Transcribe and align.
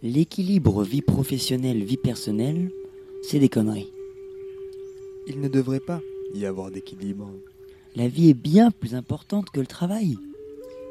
L'équilibre 0.00 0.84
vie 0.84 1.02
professionnelle, 1.02 1.82
vie 1.82 1.96
personnelle, 1.96 2.70
c'est 3.20 3.40
des 3.40 3.48
conneries. 3.48 3.92
Il 5.26 5.40
ne 5.40 5.48
devrait 5.48 5.80
pas 5.80 6.00
y 6.34 6.46
avoir 6.46 6.70
d'équilibre. 6.70 7.28
La 7.96 8.06
vie 8.06 8.30
est 8.30 8.34
bien 8.34 8.70
plus 8.70 8.94
importante 8.94 9.50
que 9.50 9.58
le 9.58 9.66
travail. 9.66 10.16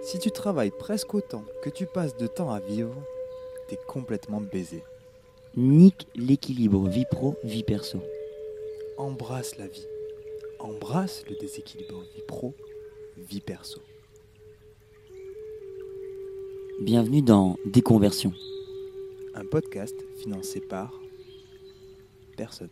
Si 0.04 0.20
tu 0.20 0.30
travailles 0.30 0.74
presque 0.78 1.14
autant 1.14 1.46
que 1.64 1.70
tu 1.70 1.86
passes 1.86 2.18
de 2.18 2.28
temps 2.28 2.52
à 2.52 2.60
vivre, 2.60 2.94
t'es 3.70 3.80
complètement 3.88 4.42
baisé. 4.42 4.84
Nique 5.56 6.06
l'équilibre 6.14 6.90
vie 6.90 7.06
pro, 7.10 7.36
vie 7.46 7.64
perso. 7.64 8.00
Embrasse 8.98 9.58
la 9.58 9.68
vie. 9.68 9.88
Embrasse 10.60 11.24
le 11.30 11.38
déséquilibre 11.38 12.02
vie 12.14 12.24
pro, 12.28 12.54
vie 13.30 13.40
perso. 13.40 13.80
Bienvenue 16.82 17.22
dans 17.22 17.56
Déconversion. 17.66 18.34
Un 19.40 19.46
podcast 19.46 19.96
financé 20.20 20.60
par 20.60 20.92
personne. 22.38 22.72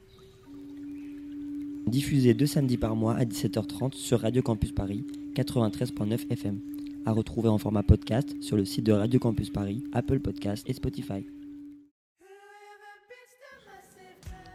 Diffusé 1.85 2.33
deux 2.33 2.47
samedis 2.47 2.79
par 2.79 2.95
mois 2.95 3.13
à 3.13 3.23
17h30 3.23 3.93
sur 3.93 4.21
Radio 4.21 4.41
Campus 4.41 4.71
Paris 4.71 5.05
93.9 5.35 6.31
FM. 6.31 6.59
À 7.05 7.11
retrouver 7.11 7.49
en 7.49 7.59
format 7.59 7.83
podcast 7.83 8.41
sur 8.41 8.57
le 8.57 8.65
site 8.65 8.83
de 8.83 8.93
Radio 8.93 9.19
Campus 9.19 9.51
Paris, 9.51 9.83
Apple 9.93 10.19
Podcasts 10.19 10.67
et 10.67 10.73
Spotify. 10.73 11.27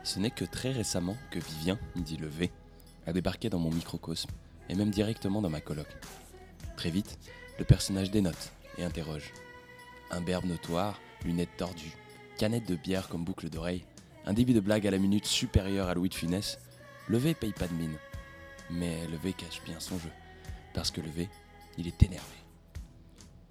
Ce 0.02 0.18
n'est 0.18 0.32
que 0.32 0.44
très 0.44 0.72
récemment 0.72 1.16
que 1.30 1.38
Vivien, 1.38 1.78
dit 1.94 2.16
le 2.16 2.26
V, 2.26 2.50
a 3.06 3.12
débarqué 3.12 3.50
dans 3.50 3.60
mon 3.60 3.70
microcosme, 3.70 4.30
et 4.68 4.74
même 4.74 4.90
directement 4.90 5.42
dans 5.42 5.50
ma 5.50 5.60
coloc. 5.60 5.86
Très 6.76 6.90
vite, 6.90 7.20
le 7.60 7.64
personnage 7.64 8.10
dénote 8.10 8.50
et 8.78 8.82
interroge. 8.82 9.32
Un 10.10 10.20
berbe 10.20 10.46
notoire, 10.46 10.98
lunettes 11.24 11.56
tordues, 11.56 11.96
canette 12.38 12.68
de 12.68 12.76
bière 12.76 13.08
comme 13.08 13.24
boucle 13.24 13.50
d'oreille, 13.50 13.84
un 14.26 14.32
débit 14.32 14.54
de 14.54 14.60
blague 14.60 14.86
à 14.86 14.90
la 14.90 14.98
minute 14.98 15.26
supérieur 15.26 15.88
à 15.88 15.94
Louis 15.94 16.08
de 16.08 16.14
Funès, 16.14 16.58
le 17.08 17.18
V 17.18 17.34
paye 17.34 17.52
pas 17.52 17.66
de 17.66 17.74
mine. 17.74 17.96
Mais 18.70 19.06
le 19.08 19.16
V 19.16 19.32
cache 19.32 19.62
bien 19.64 19.80
son 19.80 19.98
jeu, 19.98 20.10
parce 20.74 20.90
que 20.90 21.00
le 21.00 21.10
V, 21.10 21.28
il 21.78 21.86
est 21.86 22.02
énervé. 22.02 22.36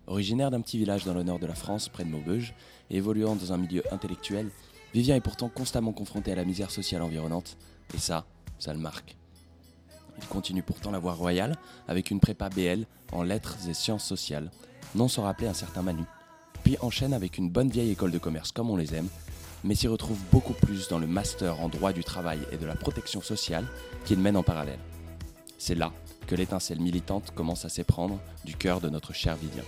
Originaire 0.08 0.50
d'un 0.50 0.62
petit 0.62 0.78
village 0.78 1.06
dans 1.06 1.14
le 1.14 1.24
nord 1.24 1.40
de 1.40 1.46
la 1.46 1.56
France, 1.56 1.90
près 1.90 2.04
de 2.04 2.10
Maubeuge, 2.10 2.54
et 2.90 2.98
évoluant 2.98 3.36
dans 3.36 3.54
un 3.54 3.58
milieu 3.58 3.84
intellectuel, 3.92 4.50
Vivien 4.94 5.16
est 5.16 5.22
pourtant 5.22 5.50
constamment 5.50 5.92
confronté 5.92 6.32
à 6.32 6.36
la 6.36 6.46
misère 6.46 6.72
sociale 6.72 7.04
environnante, 7.04 7.58
et 7.94 8.00
ça, 8.00 8.26
ça 8.58 8.74
le 8.74 8.80
marque. 8.80 9.16
Il 10.18 10.28
continue 10.28 10.64
pourtant 10.64 10.92
la 10.92 11.00
voie 11.00 11.14
royale 11.14 11.56
avec 11.88 12.10
une 12.12 12.20
prépa 12.20 12.50
BL 12.50 12.86
en 13.12 13.24
lettres 13.24 13.58
et 13.70 13.74
sciences 13.74 14.04
sociales, 14.04 14.52
non 14.96 15.08
sans 15.08 15.24
rappeler 15.24 15.48
un 15.48 15.54
certain 15.54 15.84
Manu, 15.84 16.04
puis 16.64 16.78
enchaîne 16.82 17.14
avec 17.14 17.38
une 17.38 17.50
bonne 17.50 17.70
vieille 17.70 17.92
école 17.92 18.12
de 18.12 18.18
commerce 18.18 18.52
comme 18.52 18.70
on 18.70 18.78
les 18.78 18.96
aime, 18.96 19.08
mais 19.64 19.76
s'y 19.76 19.88
retrouve 19.88 20.20
beaucoup 20.32 20.54
plus 20.54 20.88
dans 20.88 21.00
le 21.00 21.08
master 21.08 21.60
en 21.60 21.70
droit 21.70 21.94
du 21.94 22.04
travail 22.04 22.40
et 22.52 22.58
de 22.58 22.66
la 22.66 22.76
protection 22.76 23.22
sociale 23.22 23.66
qu'il 24.06 24.20
mène 24.20 24.38
en 24.38 24.44
parallèle. 24.44 24.80
C'est 25.58 25.76
là 25.76 25.92
que 26.28 26.36
l'étincelle 26.36 26.80
militante 26.80 27.32
commence 27.36 27.66
à 27.66 27.70
s'éprendre 27.70 28.20
du 28.46 28.56
cœur 28.56 28.80
de 28.82 28.90
notre 28.90 29.14
cher 29.14 29.36
Vivien. 29.36 29.64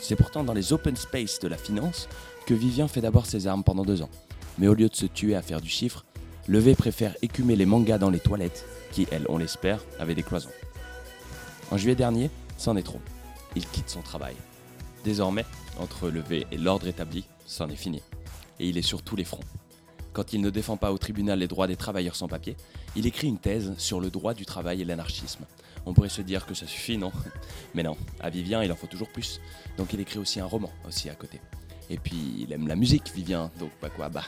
C'est 0.00 0.16
pourtant 0.16 0.42
dans 0.42 0.54
les 0.54 0.72
open 0.72 0.96
space 0.96 1.38
de 1.38 1.48
la 1.48 1.56
finance 1.56 2.08
que 2.46 2.54
Vivien 2.54 2.88
fait 2.88 3.00
d'abord 3.00 3.26
ses 3.26 3.46
armes 3.46 3.62
pendant 3.62 3.84
deux 3.84 4.02
ans. 4.02 4.10
Mais 4.58 4.68
au 4.68 4.74
lieu 4.74 4.88
de 4.88 4.96
se 4.96 5.06
tuer 5.06 5.36
à 5.36 5.42
faire 5.42 5.60
du 5.60 5.68
chiffre, 5.68 6.04
Levé 6.48 6.74
préfère 6.74 7.14
écumer 7.22 7.54
les 7.54 7.66
mangas 7.66 7.98
dans 7.98 8.10
les 8.10 8.18
toilettes, 8.18 8.66
qui, 8.90 9.06
elles, 9.12 9.26
on 9.28 9.38
l'espère, 9.38 9.84
avaient 10.00 10.16
des 10.16 10.24
cloisons. 10.24 10.50
En 11.70 11.76
juillet 11.76 11.94
dernier, 11.94 12.30
c'en 12.58 12.76
est 12.76 12.82
trop. 12.82 13.00
Il 13.54 13.66
quitte 13.68 13.88
son 13.88 14.02
travail. 14.02 14.34
Désormais, 15.04 15.44
entre 15.78 16.08
Levé 16.08 16.46
et 16.52 16.56
l'ordre 16.58 16.86
établi, 16.86 17.24
c'en 17.46 17.68
est 17.68 17.76
fini. 17.76 18.02
Et 18.60 18.68
il 18.68 18.78
est 18.78 18.82
sur 18.82 19.02
tous 19.02 19.16
les 19.16 19.24
fronts. 19.24 19.42
Quand 20.12 20.32
il 20.32 20.40
ne 20.40 20.50
défend 20.50 20.76
pas 20.76 20.92
au 20.92 20.98
tribunal 20.98 21.38
les 21.38 21.48
droits 21.48 21.66
des 21.66 21.76
travailleurs 21.76 22.16
sans 22.16 22.28
papier, 22.28 22.56
il 22.96 23.06
écrit 23.06 23.28
une 23.28 23.38
thèse 23.38 23.74
sur 23.78 23.98
le 24.00 24.10
droit 24.10 24.34
du 24.34 24.44
travail 24.44 24.82
et 24.82 24.84
l'anarchisme. 24.84 25.44
On 25.86 25.94
pourrait 25.94 26.10
se 26.10 26.22
dire 26.22 26.46
que 26.46 26.54
ça 26.54 26.66
suffit, 26.66 26.98
non? 26.98 27.10
Mais 27.74 27.82
non, 27.82 27.96
à 28.20 28.30
Vivien, 28.30 28.62
il 28.62 28.70
en 28.70 28.76
faut 28.76 28.86
toujours 28.86 29.08
plus. 29.08 29.40
Donc 29.78 29.92
il 29.92 30.00
écrit 30.00 30.18
aussi 30.18 30.38
un 30.38 30.46
roman, 30.46 30.70
aussi 30.86 31.08
à 31.08 31.14
côté. 31.14 31.40
Et 31.90 31.96
puis 31.98 32.36
il 32.38 32.52
aime 32.52 32.68
la 32.68 32.76
musique, 32.76 33.10
Vivien, 33.14 33.50
donc 33.58 33.70
bah 33.80 33.88
quoi, 33.90 34.08
bah. 34.08 34.24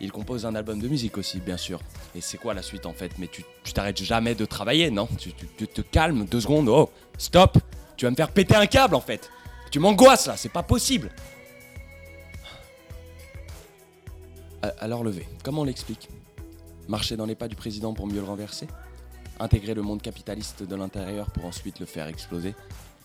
Il 0.00 0.10
compose 0.10 0.46
un 0.46 0.54
album 0.54 0.80
de 0.80 0.88
musique 0.88 1.18
aussi, 1.18 1.40
bien 1.40 1.56
sûr. 1.58 1.80
Et 2.14 2.20
c'est 2.20 2.38
quoi 2.38 2.54
la 2.54 2.62
suite 2.62 2.86
en 2.86 2.94
fait? 2.94 3.12
Mais 3.18 3.28
tu 3.28 3.44
t'arrêtes 3.74 4.02
jamais 4.02 4.34
de 4.34 4.44
travailler, 4.46 4.90
non? 4.90 5.08
Tu- 5.18 5.32
tu 5.34 5.66
te 5.68 5.80
calmes 5.82 6.24
deux 6.24 6.40
secondes, 6.40 6.68
oh, 6.68 6.90
stop 7.18 7.58
Tu 7.96 8.06
vas 8.06 8.10
me 8.10 8.16
faire 8.16 8.30
péter 8.30 8.54
un 8.56 8.66
câble 8.66 8.94
en 8.94 9.00
fait 9.00 9.30
Tu 9.74 9.80
m'angoisses 9.80 10.28
là, 10.28 10.36
c'est 10.36 10.52
pas 10.52 10.62
possible. 10.62 11.10
Alors 14.78 15.02
levé, 15.02 15.26
comment 15.42 15.62
on 15.62 15.64
l'explique? 15.64 16.08
Marcher 16.86 17.16
dans 17.16 17.26
les 17.26 17.34
pas 17.34 17.48
du 17.48 17.56
président 17.56 17.92
pour 17.92 18.06
mieux 18.06 18.20
le 18.20 18.24
renverser? 18.24 18.68
Intégrer 19.40 19.74
le 19.74 19.82
monde 19.82 20.00
capitaliste 20.00 20.62
de 20.62 20.76
l'intérieur 20.76 21.28
pour 21.32 21.44
ensuite 21.44 21.80
le 21.80 21.86
faire 21.86 22.06
exploser? 22.06 22.54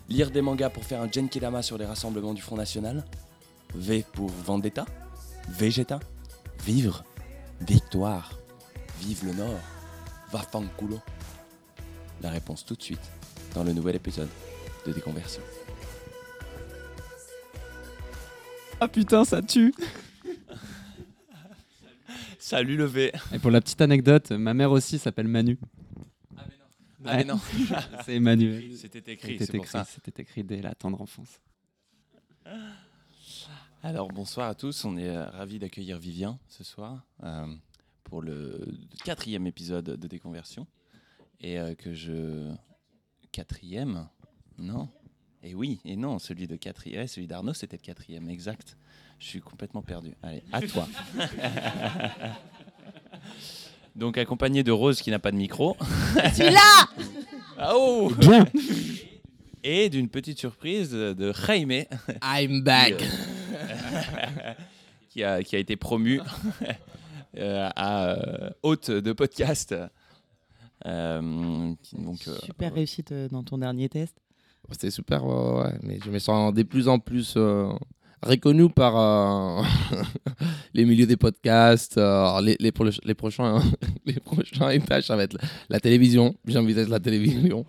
Lire 0.09 0.29
des 0.29 0.43
mangas 0.43 0.69
pour 0.69 0.83
faire 0.83 1.01
un 1.01 1.11
Genkidama 1.11 1.63
sur 1.63 1.79
les 1.79 1.87
rassemblements 1.87 2.35
du 2.35 2.43
Front 2.43 2.57
National? 2.57 3.03
V 3.73 4.05
pour 4.13 4.29
Vendetta? 4.29 4.85
Vegeta? 5.47 5.99
Vivre? 6.63 7.03
Victoire? 7.61 8.37
Vive 8.99 9.25
le 9.25 9.33
Nord? 9.33 9.59
Va 10.31 10.43
fanculo? 10.43 10.99
La 12.21 12.29
réponse 12.29 12.63
tout 12.63 12.75
de 12.75 12.83
suite 12.83 13.09
dans 13.55 13.63
le 13.63 13.73
nouvel 13.73 13.95
épisode 13.95 14.29
de 14.85 14.91
Déconversion. 14.91 15.41
Ah 18.81 18.87
putain, 18.87 19.25
ça 19.25 19.41
tue 19.41 19.73
Salut 22.37 22.77
le 22.77 22.85
V 22.85 23.11
Et 23.33 23.39
pour 23.39 23.51
la 23.51 23.59
petite 23.61 23.81
anecdote, 23.81 24.31
ma 24.31 24.53
mère 24.53 24.71
aussi 24.71 24.97
s'appelle 24.97 25.27
Manu. 25.27 25.59
Ah 27.05 27.17
mais 27.17 27.23
non 27.25 27.39
C'est 28.05 28.15
Emmanuel. 28.15 28.75
C'était 28.77 29.13
écrit, 29.13 29.33
C'était 29.33 29.45
c'est 29.45 29.57
pour 29.57 29.67
ça. 29.67 29.85
c'était 29.85 30.21
écrit 30.21 30.43
dès 30.43 30.61
la 30.61 30.75
tendre 30.75 31.01
enfance. 31.01 31.41
Alors 33.83 34.09
bonsoir 34.09 34.49
à 34.49 34.55
tous, 34.55 34.83
on 34.85 34.97
est 34.97 35.09
euh, 35.09 35.25
ravis 35.29 35.59
d'accueillir 35.59 35.97
Vivien 35.97 36.39
ce 36.47 36.63
soir 36.63 37.05
euh, 37.23 37.45
pour 38.03 38.21
le 38.21 38.65
quatrième 39.05 39.47
épisode 39.47 39.85
de 39.85 40.07
Déconversion. 40.07 40.67
Et 41.41 41.59
euh, 41.59 41.75
que 41.75 41.93
je... 41.93 42.51
Quatrième 43.31 44.09
Non? 44.57 44.89
Et 45.43 45.55
oui, 45.55 45.79
et 45.85 45.95
non, 45.95 46.19
celui 46.19 46.47
de 46.47 46.55
quatrième, 46.55 47.07
celui 47.07 47.27
d'Arnaud 47.27 47.53
c'était 47.53 47.77
le 47.77 47.81
quatrième, 47.81 48.29
exact. 48.29 48.75
Je 49.19 49.25
suis 49.27 49.39
complètement 49.41 49.81
perdu. 49.81 50.13
Allez, 50.23 50.43
à 50.51 50.61
toi. 50.61 50.87
Donc 53.95 54.17
accompagné 54.17 54.63
de 54.63 54.71
Rose 54.71 55.01
qui 55.01 55.11
n'a 55.11 55.19
pas 55.19 55.31
de 55.31 55.37
micro. 55.37 55.75
Celui-là 56.35 56.85
Ah, 57.57 57.71
oh 57.75 58.11
Bien 58.19 58.45
Et 59.63 59.89
d'une 59.89 60.07
petite 60.09 60.39
surprise 60.39 60.91
de 60.91 61.33
Jaime 61.33 61.83
I'm 62.23 62.63
back 62.63 63.03
qui 65.09 65.23
a, 65.23 65.43
qui 65.43 65.55
a 65.55 65.59
été 65.59 65.75
promu 65.75 66.21
euh, 67.37 67.69
à 67.75 68.11
euh, 68.11 68.49
hôte 68.63 68.91
de 68.91 69.11
podcast. 69.11 69.75
Euh, 70.85 71.73
qui- 71.83 71.97
donc, 71.97 72.25
euh, 72.27 72.37
Super 72.45 72.73
réussite 72.73 73.11
dans 73.31 73.43
ton 73.43 73.57
dernier 73.57 73.89
test. 73.89 74.15
C'était 74.71 74.91
super, 74.91 75.25
ouais, 75.25 75.63
ouais, 75.63 75.73
mais 75.83 75.99
je 76.03 76.09
me 76.11 76.19
sens 76.19 76.53
de 76.53 76.63
plus 76.63 76.87
en 76.87 76.99
plus 76.99 77.33
euh, 77.37 77.67
reconnu 78.21 78.69
par 78.69 78.95
euh, 78.97 79.63
les 80.73 80.85
milieux 80.85 81.05
des 81.07 81.17
podcasts. 81.17 81.97
euh, 81.97 82.41
les, 82.41 82.55
les, 82.59 82.71
pro- 82.71 82.85
les 83.03 83.13
prochains, 83.13 83.61
les 84.05 84.13
prochains 84.19 84.69
étages, 84.69 85.05
ça 85.07 85.15
va 85.15 85.23
être 85.23 85.33
la, 85.33 85.41
la 85.69 85.79
télévision. 85.79 86.35
J'envisage 86.45 86.87
la 86.89 86.99
télévision. 86.99 87.65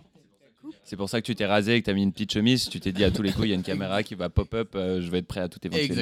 c'est 0.83 0.95
pour 0.95 1.09
ça 1.09 1.21
que 1.21 1.25
tu 1.25 1.35
t'es 1.35 1.45
rasé 1.45 1.75
et 1.75 1.79
que 1.81 1.85
tu 1.85 1.91
as 1.91 1.93
mis 1.93 2.03
une 2.03 2.11
petite 2.11 2.31
chemise. 2.33 2.69
Tu 2.69 2.79
t'es 2.79 2.91
dit 2.91 3.03
à 3.03 3.11
tous 3.11 3.21
les 3.23 3.31
coups, 3.31 3.45
il 3.47 3.49
y 3.49 3.53
a 3.53 3.55
une 3.55 3.63
caméra 3.63 4.03
qui 4.03 4.15
va 4.15 4.29
pop-up, 4.29 4.73
euh, 4.75 5.01
je 5.01 5.09
vais 5.09 5.19
être 5.19 5.27
prêt 5.27 5.41
à 5.41 5.47
toute 5.49 5.65
éventualité. 5.65 5.93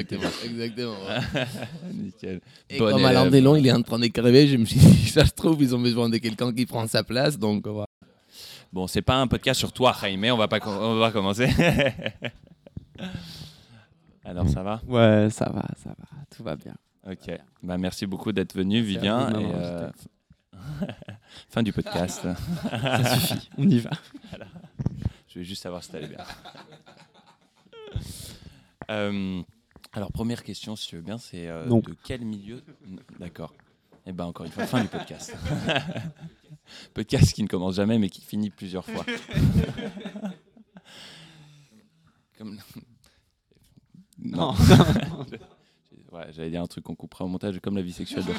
exactement. 0.44 0.92
ouais. 1.08 1.44
Nickel. 1.94 2.40
Et 2.68 2.78
Bon 2.78 2.90
comme 2.90 3.04
Alain. 3.04 3.30
Delon, 3.30 3.56
il 3.56 3.66
est 3.66 3.72
en 3.72 3.82
train 3.82 3.98
de 3.98 4.06
crever, 4.08 4.46
je 4.48 4.56
me 4.56 4.64
suis 4.64 4.78
dit, 4.80 5.08
ça 5.08 5.24
se 5.24 5.32
trouve, 5.32 5.62
ils 5.62 5.74
ont 5.74 5.80
besoin 5.80 6.08
de 6.08 6.18
quelqu'un 6.18 6.52
qui 6.52 6.66
prend 6.66 6.86
sa 6.86 7.02
place. 7.04 7.38
Donc, 7.38 7.66
voilà. 7.66 7.86
Bon, 8.72 8.86
c'est 8.86 9.02
pas 9.02 9.16
un 9.16 9.26
podcast 9.26 9.58
sur 9.58 9.72
toi, 9.72 9.92
Jaime, 10.00 10.26
on 10.26 10.36
va 10.36 10.46
pas, 10.46 10.58
on 10.64 10.98
va 10.98 11.10
commencer. 11.10 11.48
Alors, 14.24 14.48
ça 14.48 14.62
va? 14.62 14.80
Ouais, 14.86 15.28
ça 15.30 15.50
va, 15.50 15.66
ça 15.76 15.90
va, 15.90 16.06
tout 16.34 16.44
va 16.44 16.54
bien. 16.54 16.76
Ok. 17.08 17.30
Bah, 17.62 17.78
merci 17.78 18.06
beaucoup 18.06 18.30
d'être 18.30 18.54
venu, 18.54 18.80
Vivien. 18.80 19.30
et, 19.30 19.50
euh, 19.54 19.90
fin 21.48 21.62
du 21.62 21.72
podcast. 21.72 22.28
Ça 22.70 23.18
suffit, 23.18 23.50
on 23.56 23.68
y 23.68 23.78
va. 23.78 23.90
Je 25.28 25.38
vais 25.40 25.44
juste 25.44 25.62
savoir 25.62 25.82
si 25.82 25.90
t'allais 25.90 26.08
bien. 26.08 26.24
Euh, 28.90 29.42
alors, 29.92 30.12
première 30.12 30.44
question, 30.44 30.76
si 30.76 30.88
tu 30.88 30.96
veux 30.96 31.02
bien, 31.02 31.18
c'est 31.18 31.48
euh, 31.48 31.64
de 31.64 31.96
quel 32.04 32.24
milieu. 32.24 32.62
D'accord. 33.18 33.52
Eh 34.10 34.12
ben, 34.12 34.24
encore 34.24 34.44
une 34.44 34.50
fois, 34.50 34.66
fin 34.66 34.82
du 34.82 34.88
podcast. 34.88 35.36
podcast 36.94 37.32
qui 37.32 37.44
ne 37.44 37.46
commence 37.46 37.76
jamais, 37.76 37.96
mais 37.96 38.10
qui 38.10 38.22
finit 38.22 38.50
plusieurs 38.50 38.84
fois. 38.84 39.06
Comme... 42.36 42.58
Non. 44.18 44.52
Ouais, 46.12 46.26
j'allais 46.32 46.50
dire 46.50 46.60
un 46.60 46.66
truc 46.66 46.82
qu'on 46.82 46.96
coupera 46.96 47.24
au 47.24 47.28
montage, 47.28 47.60
comme 47.60 47.76
la 47.76 47.82
vie 47.82 47.92
sexuelle 47.92 48.24
de 48.24 48.32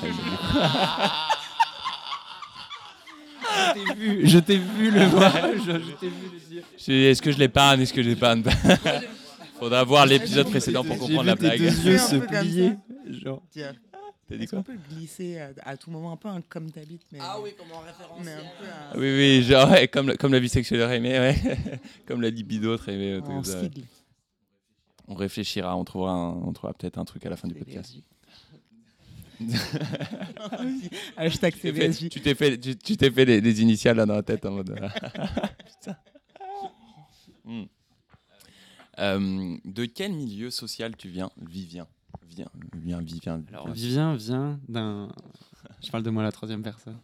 t'ai 3.74 3.94
vu, 3.96 4.28
je 4.28 4.40
t'ai 4.40 4.58
vu 4.58 4.92
le 4.92 5.06
voir, 5.06 5.34
je, 5.56 5.80
je 5.80 5.92
t'ai 5.94 6.10
vu 6.10 6.32
le 6.34 6.40
dire. 6.50 6.66
Est-ce 6.86 7.22
que 7.22 7.32
je 7.32 7.38
l'épargne 7.38 7.80
Est-ce 7.80 7.94
que 7.94 8.04
je 8.04 8.10
l'épargne 8.10 8.44
Faudra 9.58 9.86
voir 9.86 10.06
l'épisode 10.06 10.50
précédent 10.50 10.84
pour 10.84 10.98
comprendre 10.98 11.24
la 11.24 11.38
J'ai 11.40 11.48
vu 11.48 11.50
tes 11.50 11.58
blague. 11.60 11.76
deux 11.82 11.92
yeux 11.92 11.98
se 11.98 12.16
plier. 12.18 12.74
Genre. 13.08 13.42
Tiens, 13.52 13.74
T'as 14.32 14.38
dit 14.38 14.44
Est-ce 14.44 14.50
quoi 14.52 14.60
qu'on 14.60 14.64
peut 14.64 14.72
le 14.74 14.96
glisser 14.96 15.40
à, 15.40 15.50
à 15.64 15.76
tout 15.78 15.92
moment 15.92 16.14
un 16.14 16.18
peu 16.18 16.30
un 16.30 16.40
comme 16.42 16.72
t'habites 16.72 17.02
mais 17.12 17.20
comme 17.20 17.72
en 17.74 17.80
référence. 17.80 18.26
un 18.26 18.32
un, 18.32 18.44
Ah 18.92 18.94
Oui, 18.96 19.02
oui, 19.18 19.44
genre, 19.44 19.70
ouais, 19.72 19.88
comme, 19.90 20.08
la- 20.08 20.16
comme 20.18 20.32
la 20.32 20.40
vie 20.40 20.48
sexuelle 20.50 20.88
ouais. 20.90 21.36
comme 22.08 22.22
la 22.22 22.30
libido 22.30 22.78
sigle. 22.78 23.84
On 25.08 25.16
réfléchira, 25.16 25.76
on 25.76 25.84
trouvera, 25.84 26.12
un- 26.14 26.32
on 26.48 26.54
trouvera 26.54 26.74
peut-être 26.74 26.98
un 26.98 27.04
truc 27.06 27.26
à 27.26 27.30
la 27.30 27.36
fin 27.36 27.48
du 27.50 27.56
podcast. 27.56 27.94
Hashtag 31.18 31.56
CBSJ. 31.56 32.10
tu 32.10 32.22
t'es 32.22 32.36
fait, 32.36 32.58
tu, 32.60 32.76
tu 32.78 32.96
t'es 32.98 33.10
fait 33.12 33.26
les, 33.26 33.42
les 33.42 33.62
initiales 33.62 33.98
là 33.98 34.06
dans 34.06 34.14
la 34.16 34.24
tête 34.24 34.46
en 34.46 34.52
mode. 34.52 34.70
euh, 34.70 34.88
Putain. 35.80 35.98
Hmm. 37.44 37.64
Euh, 39.00 39.58
de 39.66 39.86
quel 39.86 40.14
milieu 40.14 40.52
social 40.52 40.96
tu 40.96 41.10
viens, 41.10 41.32
Vivien? 41.42 41.88
Viens, 42.30 42.50
viens, 42.76 43.02
Vivien. 43.02 43.44
Alors. 43.50 43.70
Vivien 43.72 44.16
vient 44.16 44.60
d'un. 44.68 45.10
Je 45.84 45.92
parle 45.92 46.04
de 46.04 46.10
moi 46.10 46.24
la 46.24 46.32
troisième 46.32 46.64
personne. 46.64 46.98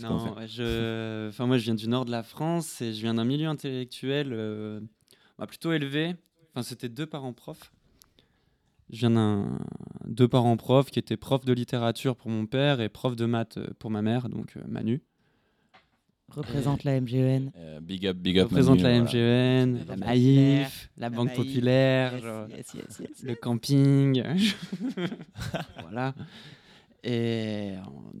Non, 0.00 0.34
je. 0.46 1.28
Enfin, 1.28 1.46
moi, 1.46 1.58
je 1.58 1.64
viens 1.64 1.74
du 1.74 1.88
nord 1.88 2.04
de 2.04 2.10
la 2.10 2.22
France 2.22 2.80
et 2.80 2.92
je 2.92 3.00
viens 3.00 3.14
d'un 3.14 3.24
milieu 3.24 3.48
intellectuel 3.48 4.32
euh, 4.32 4.80
bah, 5.38 5.46
plutôt 5.46 5.72
élevé. 5.72 6.14
Enfin, 6.50 6.62
c'était 6.62 6.88
deux 6.88 7.06
parents 7.06 7.32
profs. 7.32 7.72
Je 8.90 9.00
viens 9.00 9.10
d'un 9.10 9.58
deux 10.06 10.28
parents 10.28 10.56
profs 10.56 10.90
qui 10.90 10.98
étaient 10.98 11.16
profs 11.16 11.44
de 11.44 11.52
littérature 11.52 12.16
pour 12.16 12.30
mon 12.30 12.46
père 12.46 12.80
et 12.80 12.88
prof 12.88 13.16
de 13.16 13.26
maths 13.26 13.58
pour 13.78 13.90
ma 13.90 14.02
mère, 14.02 14.28
donc 14.28 14.56
euh, 14.56 14.62
Manu. 14.68 15.02
Représente 16.28 16.84
la 16.84 17.00
MGN. 17.00 17.50
Euh, 17.56 17.80
big 17.80 18.06
up, 18.06 18.16
big 18.16 18.38
up. 18.38 18.48
représente 18.48 18.80
Manu, 18.82 19.04
la 19.04 19.04
voilà. 19.04 19.66
MGN, 19.66 19.84
La 19.88 19.96
Maïf, 19.96 20.90
la 20.98 21.08
La 21.08 21.10
Banque 21.16 21.28
Maïf. 21.28 21.36
Populaire, 21.38 22.18
genre, 22.18 22.48
Yes, 22.50 22.74
yes, 22.74 23.00
yes. 23.00 23.22
le 23.22 23.34
camping. 23.36 24.22
voilà. 25.82 26.14
Et, 27.04 27.72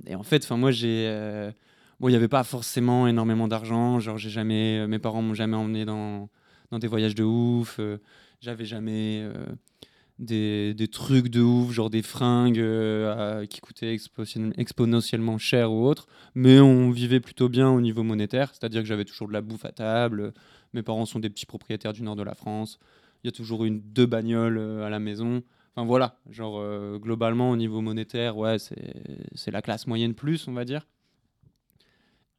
et 0.06 0.14
en 0.14 0.22
fait, 0.22 0.44
enfin 0.44 0.56
moi 0.56 0.70
j'ai 0.70 1.06
euh, 1.08 1.50
bon, 1.98 2.08
il 2.08 2.12
n'y 2.12 2.16
avait 2.16 2.28
pas 2.28 2.44
forcément 2.44 3.08
énormément 3.08 3.48
d'argent, 3.48 3.98
genre 3.98 4.16
j'ai 4.16 4.30
jamais 4.30 4.78
euh, 4.78 4.86
mes 4.86 5.00
parents 5.00 5.22
m'ont 5.22 5.34
jamais 5.34 5.56
emmené 5.56 5.84
dans 5.84 6.28
dans 6.70 6.78
des 6.78 6.86
voyages 6.86 7.14
de 7.16 7.24
ouf, 7.24 7.76
euh, 7.80 7.98
j'avais 8.40 8.64
jamais 8.64 9.20
euh, 9.22 9.32
des, 10.18 10.74
des 10.74 10.88
trucs 10.88 11.28
de 11.28 11.42
ouf, 11.42 11.72
genre 11.72 11.90
des 11.90 12.02
fringues 12.02 12.58
euh, 12.58 13.44
qui 13.46 13.60
coûtaient 13.60 13.94
exponentiel- 13.94 14.52
exponentiellement 14.56 15.38
cher 15.38 15.72
ou 15.72 15.86
autre, 15.86 16.06
mais 16.34 16.58
on 16.60 16.90
vivait 16.90 17.20
plutôt 17.20 17.48
bien 17.48 17.68
au 17.70 17.80
niveau 17.80 18.02
monétaire, 18.02 18.50
c'est-à-dire 18.54 18.82
que 18.82 18.88
j'avais 18.88 19.04
toujours 19.04 19.28
de 19.28 19.32
la 19.34 19.42
bouffe 19.42 19.64
à 19.64 19.72
table, 19.72 20.32
mes 20.72 20.82
parents 20.82 21.06
sont 21.06 21.18
des 21.20 21.30
petits 21.30 21.46
propriétaires 21.46 21.92
du 21.92 22.02
nord 22.02 22.16
de 22.16 22.22
la 22.22 22.34
France, 22.34 22.78
il 23.24 23.26
y 23.26 23.30
a 23.30 23.32
toujours 23.32 23.64
une 23.64 23.80
deux 23.80 24.06
bagnoles 24.06 24.58
euh, 24.58 24.86
à 24.86 24.90
la 24.90 24.98
maison. 25.00 25.42
Enfin 25.74 25.86
voilà, 25.86 26.18
genre 26.30 26.58
euh, 26.58 26.98
globalement 26.98 27.50
au 27.50 27.56
niveau 27.56 27.82
monétaire, 27.82 28.36
ouais, 28.38 28.56
c'est 28.58 29.50
la 29.50 29.60
classe 29.62 29.86
moyenne 29.86 30.14
plus, 30.14 30.48
on 30.48 30.52
va 30.52 30.64
dire. 30.64 30.86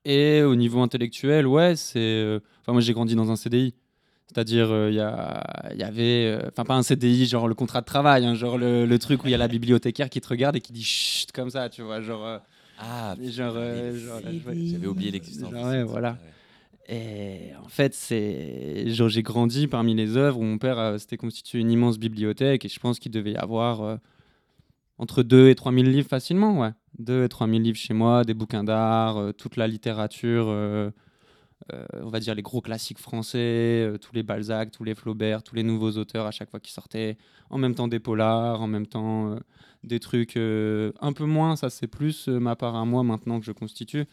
Et 0.05 0.41
au 0.43 0.55
niveau 0.55 0.81
intellectuel, 0.81 1.47
ouais, 1.47 1.75
c'est. 1.75 2.39
Enfin, 2.61 2.71
moi 2.73 2.81
j'ai 2.81 2.93
grandi 2.93 3.15
dans 3.15 3.31
un 3.31 3.35
CDI. 3.35 3.75
C'est-à-dire, 4.27 4.71
euh, 4.71 4.89
il 4.89 4.95
y, 4.95 4.99
a- 4.99 5.69
il 5.73 5.79
y 5.79 5.83
avait. 5.83 6.25
euh, 6.43 6.47
Enfin, 6.49 6.65
pas 6.65 6.75
un 6.75 6.83
CDI, 6.83 7.25
genre 7.27 7.47
le 7.47 7.55
contrat 7.55 7.79
de 7.81 7.85
travail, 7.85 8.25
hein, 8.25 8.35
genre 8.35 8.57
le, 8.57 8.85
le 8.85 8.99
truc 8.99 9.23
où 9.23 9.27
il 9.27 9.31
y 9.31 9.33
a 9.33 9.37
la 9.37 9.47
bibliothécaire 9.47 10.09
qui 10.09 10.19
te 10.21 10.27
regarde 10.27 10.55
et 10.57 10.61
qui 10.61 10.73
dit 10.73 10.83
chut 10.83 11.31
comme 11.31 11.49
ça, 11.49 11.69
tu 11.69 11.81
vois. 11.81 12.01
Genre. 12.01 12.25
euh, 12.25 12.37
Ah, 12.77 13.15
genre, 13.21 13.53
euh, 13.55 13.97
genre, 13.97 14.19
j'avais 14.71 14.87
oublié 14.87 15.11
l'existence. 15.11 15.53
Ouais, 15.53 15.83
voilà. 15.83 16.17
Et 16.89 17.51
en 17.63 17.67
fait, 17.67 17.93
c'est 17.93 18.89
genre 18.89 19.09
j'ai 19.09 19.23
grandi 19.23 19.67
parmi 19.67 19.93
les 19.95 20.15
œuvres 20.15 20.39
où 20.39 20.43
mon 20.43 20.57
père 20.57 20.77
euh, 20.79 20.97
s'était 20.97 21.17
constitué 21.17 21.59
une 21.59 21.71
immense 21.71 21.97
bibliothèque 21.99 22.63
et 22.65 22.69
je 22.69 22.79
pense 22.79 22.99
qu'il 22.99 23.11
devait 23.11 23.31
y 23.31 23.35
avoir 23.35 23.81
euh, 23.81 23.95
entre 24.97 25.21
2 25.23 25.49
et 25.49 25.55
3 25.55 25.71
000 25.73 25.83
livres 25.85 26.07
facilement, 26.07 26.59
ouais. 26.59 26.71
2 26.99 27.23
et 27.25 27.29
3 27.29 27.47
000 27.47 27.59
livres 27.59 27.77
chez 27.77 27.93
moi, 27.93 28.23
des 28.23 28.33
bouquins 28.33 28.63
d'art, 28.63 29.17
euh, 29.17 29.31
toute 29.33 29.57
la 29.57 29.67
littérature, 29.67 30.47
euh, 30.47 30.87
euh, 30.87 30.91
on 31.93 32.09
va 32.09 32.19
dire 32.19 32.35
les 32.35 32.41
gros 32.41 32.61
classiques 32.61 32.99
français, 32.99 33.37
euh, 33.37 33.97
tous 33.97 34.13
les 34.13 34.23
Balzac, 34.23 34.71
tous 34.71 34.83
les 34.83 34.95
Flaubert, 34.95 35.43
tous 35.43 35.55
les 35.55 35.63
nouveaux 35.63 35.91
auteurs 35.91 36.25
à 36.25 36.31
chaque 36.31 36.49
fois 36.49 36.59
qui 36.59 36.71
sortaient, 36.71 37.17
en 37.49 37.57
même 37.57 37.75
temps 37.75 37.87
des 37.87 37.99
polars, 37.99 38.61
en 38.61 38.67
même 38.67 38.87
temps 38.87 39.31
euh, 39.31 39.39
des 39.83 39.99
trucs 39.99 40.37
euh, 40.37 40.91
un 41.01 41.13
peu 41.13 41.25
moins, 41.25 41.55
ça 41.55 41.69
c'est 41.69 41.87
plus 41.87 42.27
euh, 42.29 42.39
ma 42.39 42.55
part 42.55 42.75
à 42.75 42.85
moi 42.85 43.03
maintenant 43.03 43.39
que 43.39 43.45
je 43.45 43.51
constitue 43.51 44.05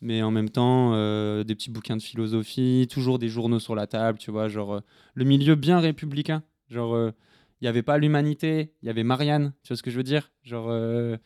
mais 0.00 0.22
en 0.22 0.30
même 0.30 0.50
temps 0.50 0.92
euh, 0.94 1.44
des 1.44 1.54
petits 1.54 1.70
bouquins 1.70 1.96
de 1.96 2.02
philosophie, 2.02 2.86
toujours 2.90 3.18
des 3.18 3.28
journaux 3.28 3.58
sur 3.60 3.74
la 3.74 3.86
table, 3.86 4.18
tu 4.18 4.30
vois, 4.30 4.48
genre 4.48 4.74
euh, 4.74 4.80
le 5.14 5.24
milieu 5.24 5.54
bien 5.54 5.80
républicain, 5.80 6.42
genre 6.68 6.94
euh, 6.94 7.12
il 7.60 7.64
n'y 7.64 7.68
avait 7.68 7.82
pas 7.82 7.98
l'humanité, 7.98 8.72
il 8.82 8.86
y 8.86 8.90
avait 8.90 9.04
Marianne, 9.04 9.52
tu 9.62 9.68
vois 9.68 9.76
ce 9.76 9.82
que 9.82 9.90
je 9.90 9.96
veux 9.96 10.02
dire, 10.02 10.30
genre 10.42 10.66
euh, 10.68 11.16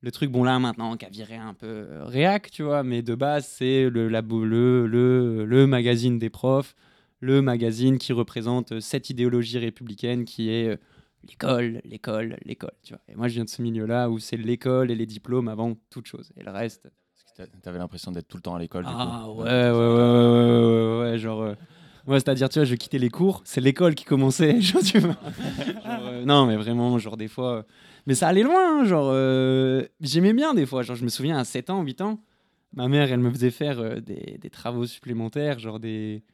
le 0.00 0.10
truc 0.10 0.30
bon 0.30 0.44
là 0.44 0.58
maintenant 0.58 0.96
qui 0.96 1.04
a 1.04 1.08
viré 1.08 1.36
un 1.36 1.54
peu 1.54 1.66
euh, 1.66 2.04
réac, 2.04 2.50
tu 2.50 2.62
vois, 2.62 2.82
mais 2.82 3.02
de 3.02 3.14
base 3.14 3.46
c'est 3.46 3.88
le, 3.90 4.08
le, 4.08 4.86
le, 4.86 5.44
le 5.44 5.66
magazine 5.66 6.18
des 6.18 6.30
profs, 6.30 6.74
le 7.20 7.42
magazine 7.42 7.98
qui 7.98 8.12
représente 8.12 8.72
euh, 8.72 8.80
cette 8.80 9.10
idéologie 9.10 9.58
républicaine 9.58 10.24
qui 10.24 10.50
est 10.50 10.68
euh, 10.68 10.76
l'école, 11.24 11.80
l'école, 11.84 12.38
l'école, 12.44 12.72
tu 12.82 12.94
vois. 12.94 13.02
Et 13.08 13.16
moi 13.16 13.28
je 13.28 13.34
viens 13.34 13.44
de 13.44 13.50
ce 13.50 13.62
milieu-là 13.62 14.08
où 14.10 14.18
c'est 14.18 14.36
l'école 14.36 14.90
et 14.90 14.94
les 14.94 15.06
diplômes 15.06 15.48
avant 15.48 15.74
toute 15.90 16.06
chose, 16.06 16.30
et 16.36 16.42
le 16.42 16.50
reste 16.50 16.88
T'avais 17.62 17.78
l'impression 17.78 18.10
d'être 18.10 18.26
tout 18.26 18.36
le 18.36 18.42
temps 18.42 18.56
à 18.56 18.58
l'école. 18.58 18.84
du 18.84 18.90
ah 18.92 19.22
coup. 19.24 19.42
ouais, 19.42 19.44
ouais, 19.44 19.70
ouais, 19.70 19.72
ouais, 19.72 19.94
ouais, 19.94 21.00
ouais, 21.04 21.10
ouais, 21.10 21.18
genre. 21.18 21.42
euh, 21.42 21.54
ouais, 22.06 22.18
c'est-à-dire, 22.18 22.48
tu 22.48 22.58
vois, 22.58 22.64
je 22.64 22.74
quittais 22.74 22.98
les 22.98 23.10
cours, 23.10 23.42
c'est 23.44 23.60
l'école 23.60 23.94
qui 23.94 24.04
commençait, 24.04 24.60
genre, 24.60 24.82
tu 24.82 24.98
vois. 24.98 25.10
Genre, 25.12 26.06
euh, 26.08 26.24
non, 26.24 26.46
mais 26.46 26.56
vraiment, 26.56 26.98
genre, 26.98 27.16
des 27.16 27.28
fois. 27.28 27.64
Mais 28.08 28.16
ça 28.16 28.28
allait 28.28 28.42
loin, 28.44 28.80
hein, 28.82 28.86
genre. 28.86 29.10
euh, 29.12 29.84
J'aimais 30.00 30.34
bien, 30.34 30.54
des 30.54 30.66
fois. 30.66 30.82
Genre, 30.82 30.96
je 30.96 31.04
me 31.04 31.10
souviens, 31.10 31.38
à 31.38 31.44
7 31.44 31.70
ans, 31.70 31.82
8 31.84 32.00
ans, 32.02 32.20
ma 32.74 32.88
mère, 32.88 33.12
elle 33.12 33.20
me 33.20 33.30
faisait 33.30 33.52
faire 33.52 33.80
euh, 33.80 34.00
des, 34.00 34.38
des 34.40 34.50
travaux 34.50 34.86
supplémentaires, 34.86 35.60
genre 35.60 35.80
des, 35.80 36.24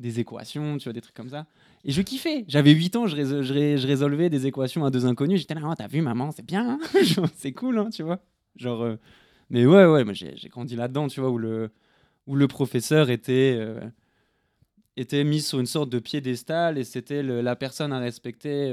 des 0.00 0.20
équations, 0.20 0.78
tu 0.78 0.84
vois, 0.84 0.94
des 0.94 1.00
trucs 1.02 1.16
comme 1.16 1.30
ça. 1.30 1.46
Et 1.84 1.92
je 1.92 2.02
kiffais. 2.02 2.44
J'avais 2.48 2.72
8 2.72 2.96
ans, 2.96 3.06
je, 3.08 3.16
résol- 3.16 3.42
je 3.42 3.54
ré- 3.54 3.78
je 3.78 3.86
résolvais 3.88 4.30
des 4.30 4.46
équations 4.46 4.84
à 4.86 4.90
deux 4.92 5.06
inconnus. 5.06 5.40
J'étais 5.40 5.54
là, 5.54 5.62
oh, 5.66 5.74
t'as 5.76 5.88
vu, 5.88 6.02
maman, 6.02 6.32
c'est 6.32 6.46
bien, 6.46 6.78
hein 6.80 7.00
c'est 7.36 7.52
cool, 7.52 7.78
hein, 7.80 7.90
tu 7.90 8.04
vois. 8.04 8.20
Genre. 8.56 8.82
euh, 8.84 8.96
mais 9.50 9.66
ouais, 9.66 9.86
ouais, 9.86 10.04
moi 10.04 10.14
j'ai 10.14 10.34
grandi 10.50 10.76
là-dedans, 10.76 11.08
tu 11.08 11.20
vois, 11.20 11.30
où 11.30 11.38
le, 11.38 11.70
où 12.26 12.36
le 12.36 12.48
professeur 12.48 13.10
était, 13.10 13.60
était 14.96 15.24
mis 15.24 15.40
sur 15.40 15.60
une 15.60 15.66
sorte 15.66 15.90
de 15.90 15.98
piédestal 15.98 16.78
et 16.78 16.84
c'était 16.84 17.22
la 17.22 17.56
personne 17.56 17.92
à 17.92 17.98
respecter 17.98 18.70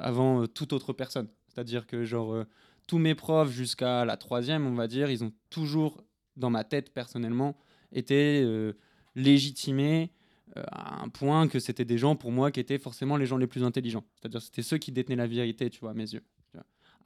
avant 0.00 0.46
toute 0.46 0.72
autre 0.72 0.92
personne. 0.92 1.28
C'est-à-dire 1.56 1.86
que, 1.86 2.04
genre, 2.04 2.34
euh, 2.34 2.44
tous 2.86 2.98
mes 2.98 3.14
profs 3.14 3.50
jusqu'à 3.50 4.04
la 4.04 4.18
troisième, 4.18 4.66
on 4.66 4.74
va 4.74 4.86
dire, 4.86 5.10
ils 5.10 5.24
ont 5.24 5.32
toujours, 5.48 6.04
dans 6.36 6.50
ma 6.50 6.64
tête 6.64 6.92
personnellement, 6.92 7.56
été 7.92 8.42
euh, 8.44 8.74
légitimés 9.14 10.10
euh, 10.58 10.62
à 10.70 11.02
un 11.02 11.08
point 11.08 11.48
que 11.48 11.58
c'était 11.58 11.86
des 11.86 11.96
gens, 11.96 12.14
pour 12.14 12.30
moi, 12.30 12.50
qui 12.50 12.60
étaient 12.60 12.76
forcément 12.78 13.16
les 13.16 13.24
gens 13.24 13.38
les 13.38 13.46
plus 13.46 13.64
intelligents. 13.64 14.04
C'est-à-dire 14.16 14.42
c'était 14.42 14.60
ceux 14.60 14.76
qui 14.76 14.92
détenaient 14.92 15.16
la 15.16 15.26
vérité, 15.26 15.70
tu 15.70 15.80
vois, 15.80 15.92
à 15.92 15.94
mes 15.94 16.12
yeux. 16.12 16.22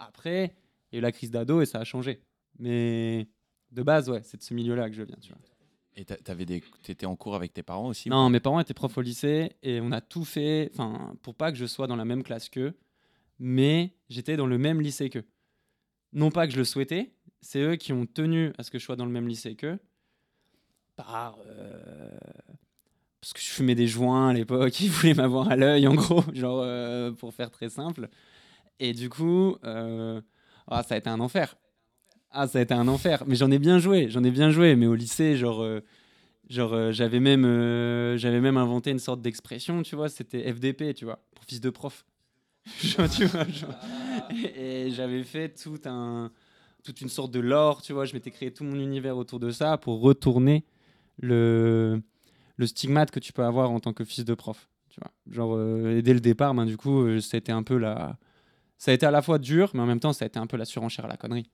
Après, 0.00 0.56
il 0.90 0.96
y 0.96 0.96
a 0.96 0.98
eu 0.98 1.02
la 1.02 1.12
crise 1.12 1.30
d'ado 1.30 1.60
et 1.60 1.66
ça 1.66 1.78
a 1.78 1.84
changé. 1.84 2.20
Mais 2.58 3.28
de 3.70 3.82
base, 3.84 4.10
ouais, 4.10 4.22
c'est 4.24 4.38
de 4.38 4.42
ce 4.42 4.52
milieu-là 4.52 4.90
que 4.90 4.96
je 4.96 5.02
viens, 5.04 5.16
tu 5.20 5.28
vois. 5.28 5.38
Et 5.94 6.04
t'a- 6.04 6.16
t'avais 6.16 6.44
des... 6.46 6.60
t'étais 6.82 7.06
en 7.06 7.14
cours 7.14 7.36
avec 7.36 7.52
tes 7.52 7.62
parents 7.62 7.86
aussi 7.88 8.08
Non, 8.08 8.30
mes 8.30 8.40
parents 8.40 8.58
étaient 8.58 8.74
profs 8.74 8.98
au 8.98 9.00
lycée 9.02 9.52
et 9.62 9.80
on 9.80 9.92
a 9.92 10.00
tout 10.00 10.24
fait, 10.24 10.70
enfin, 10.72 11.14
pour 11.22 11.36
pas 11.36 11.52
que 11.52 11.58
je 11.58 11.66
sois 11.66 11.86
dans 11.86 11.96
la 11.96 12.04
même 12.04 12.22
classe 12.24 12.48
qu'eux, 12.48 12.74
mais 13.40 13.96
j'étais 14.08 14.36
dans 14.36 14.46
le 14.46 14.58
même 14.58 14.80
lycée 14.80 15.10
qu'eux. 15.10 15.26
Non 16.12 16.30
pas 16.30 16.46
que 16.46 16.52
je 16.52 16.58
le 16.58 16.64
souhaitais, 16.64 17.12
c'est 17.40 17.60
eux 17.60 17.76
qui 17.76 17.92
ont 17.92 18.06
tenu 18.06 18.52
à 18.58 18.62
ce 18.62 18.70
que 18.70 18.78
je 18.78 18.84
sois 18.84 18.96
dans 18.96 19.06
le 19.06 19.12
même 19.12 19.26
lycée 19.26 19.56
qu'eux, 19.56 19.80
euh, 21.46 22.18
parce 23.20 23.32
que 23.32 23.40
je 23.40 23.48
fumais 23.48 23.74
des 23.74 23.86
joints 23.86 24.30
à 24.30 24.32
l'époque, 24.32 24.80
ils 24.80 24.90
voulaient 24.90 25.14
m'avoir 25.14 25.50
à 25.50 25.56
l'œil, 25.56 25.86
en 25.86 25.94
gros, 25.94 26.22
genre 26.34 26.60
euh, 26.62 27.12
pour 27.12 27.34
faire 27.34 27.50
très 27.50 27.68
simple. 27.68 28.08
Et 28.78 28.92
du 28.92 29.10
coup, 29.10 29.56
euh, 29.64 30.20
ah, 30.68 30.82
ça 30.82 30.94
a 30.94 30.98
été 30.98 31.10
un 31.10 31.20
enfer. 31.20 31.56
Ah, 32.30 32.46
ça 32.46 32.58
a 32.58 32.62
été 32.62 32.72
un 32.72 32.88
enfer. 32.88 33.24
Mais 33.26 33.34
j'en 33.34 33.50
ai 33.50 33.58
bien 33.58 33.78
joué, 33.78 34.08
j'en 34.08 34.24
ai 34.24 34.30
bien 34.30 34.50
joué. 34.50 34.74
Mais 34.76 34.86
au 34.86 34.94
lycée, 34.94 35.36
genre, 35.36 35.66
genre 36.48 36.92
j'avais 36.92 37.20
même, 37.20 37.42
même 37.42 38.56
inventé 38.56 38.90
une 38.90 38.98
sorte 38.98 39.20
d'expression, 39.20 39.82
tu 39.82 39.96
vois. 39.96 40.08
C'était 40.08 40.50
FDP, 40.50 40.94
tu 40.94 41.04
vois, 41.04 41.22
pour 41.34 41.44
fils 41.44 41.60
de 41.60 41.68
prof. 41.68 42.06
Et, 44.56 44.90
j'avais 44.90 45.24
fait 45.24 45.54
toute 45.54 47.00
une 47.00 47.08
sorte 47.08 47.30
de 47.30 47.40
lore, 47.40 47.82
tu 47.82 47.92
vois. 47.92 48.04
Je 48.04 48.14
m'étais 48.14 48.30
créé 48.30 48.52
tout 48.52 48.64
mon 48.64 48.78
univers 48.78 49.16
autour 49.16 49.40
de 49.40 49.50
ça 49.50 49.78
pour 49.78 50.00
retourner 50.00 50.64
le, 51.18 52.02
le 52.56 52.66
stigmate 52.66 53.10
que 53.10 53.20
tu 53.20 53.32
peux 53.32 53.44
avoir 53.44 53.70
en 53.70 53.80
tant 53.80 53.92
que 53.92 54.04
fils 54.04 54.24
de 54.24 54.34
prof. 54.34 54.68
Tu 54.90 55.00
vois. 55.00 55.10
Genre, 55.32 55.54
euh, 55.56 56.02
dès 56.02 56.14
le 56.14 56.20
départ, 56.20 56.54
ben, 56.54 56.66
du 56.66 56.76
coup, 56.76 57.02
euh, 57.02 57.20
été 57.32 57.52
un 57.52 57.62
peu 57.62 57.78
la. 57.78 58.18
Ça 58.78 58.90
a 58.90 58.94
été 58.94 59.06
à 59.06 59.10
la 59.10 59.22
fois 59.22 59.38
dur, 59.38 59.70
mais 59.74 59.80
en 59.80 59.86
même 59.86 60.00
temps, 60.00 60.12
ça 60.12 60.24
a 60.24 60.28
été 60.28 60.38
un 60.38 60.46
peu 60.46 60.56
la 60.56 60.64
surenchère 60.64 61.04
à 61.04 61.08
la 61.08 61.16
connerie. 61.16 61.50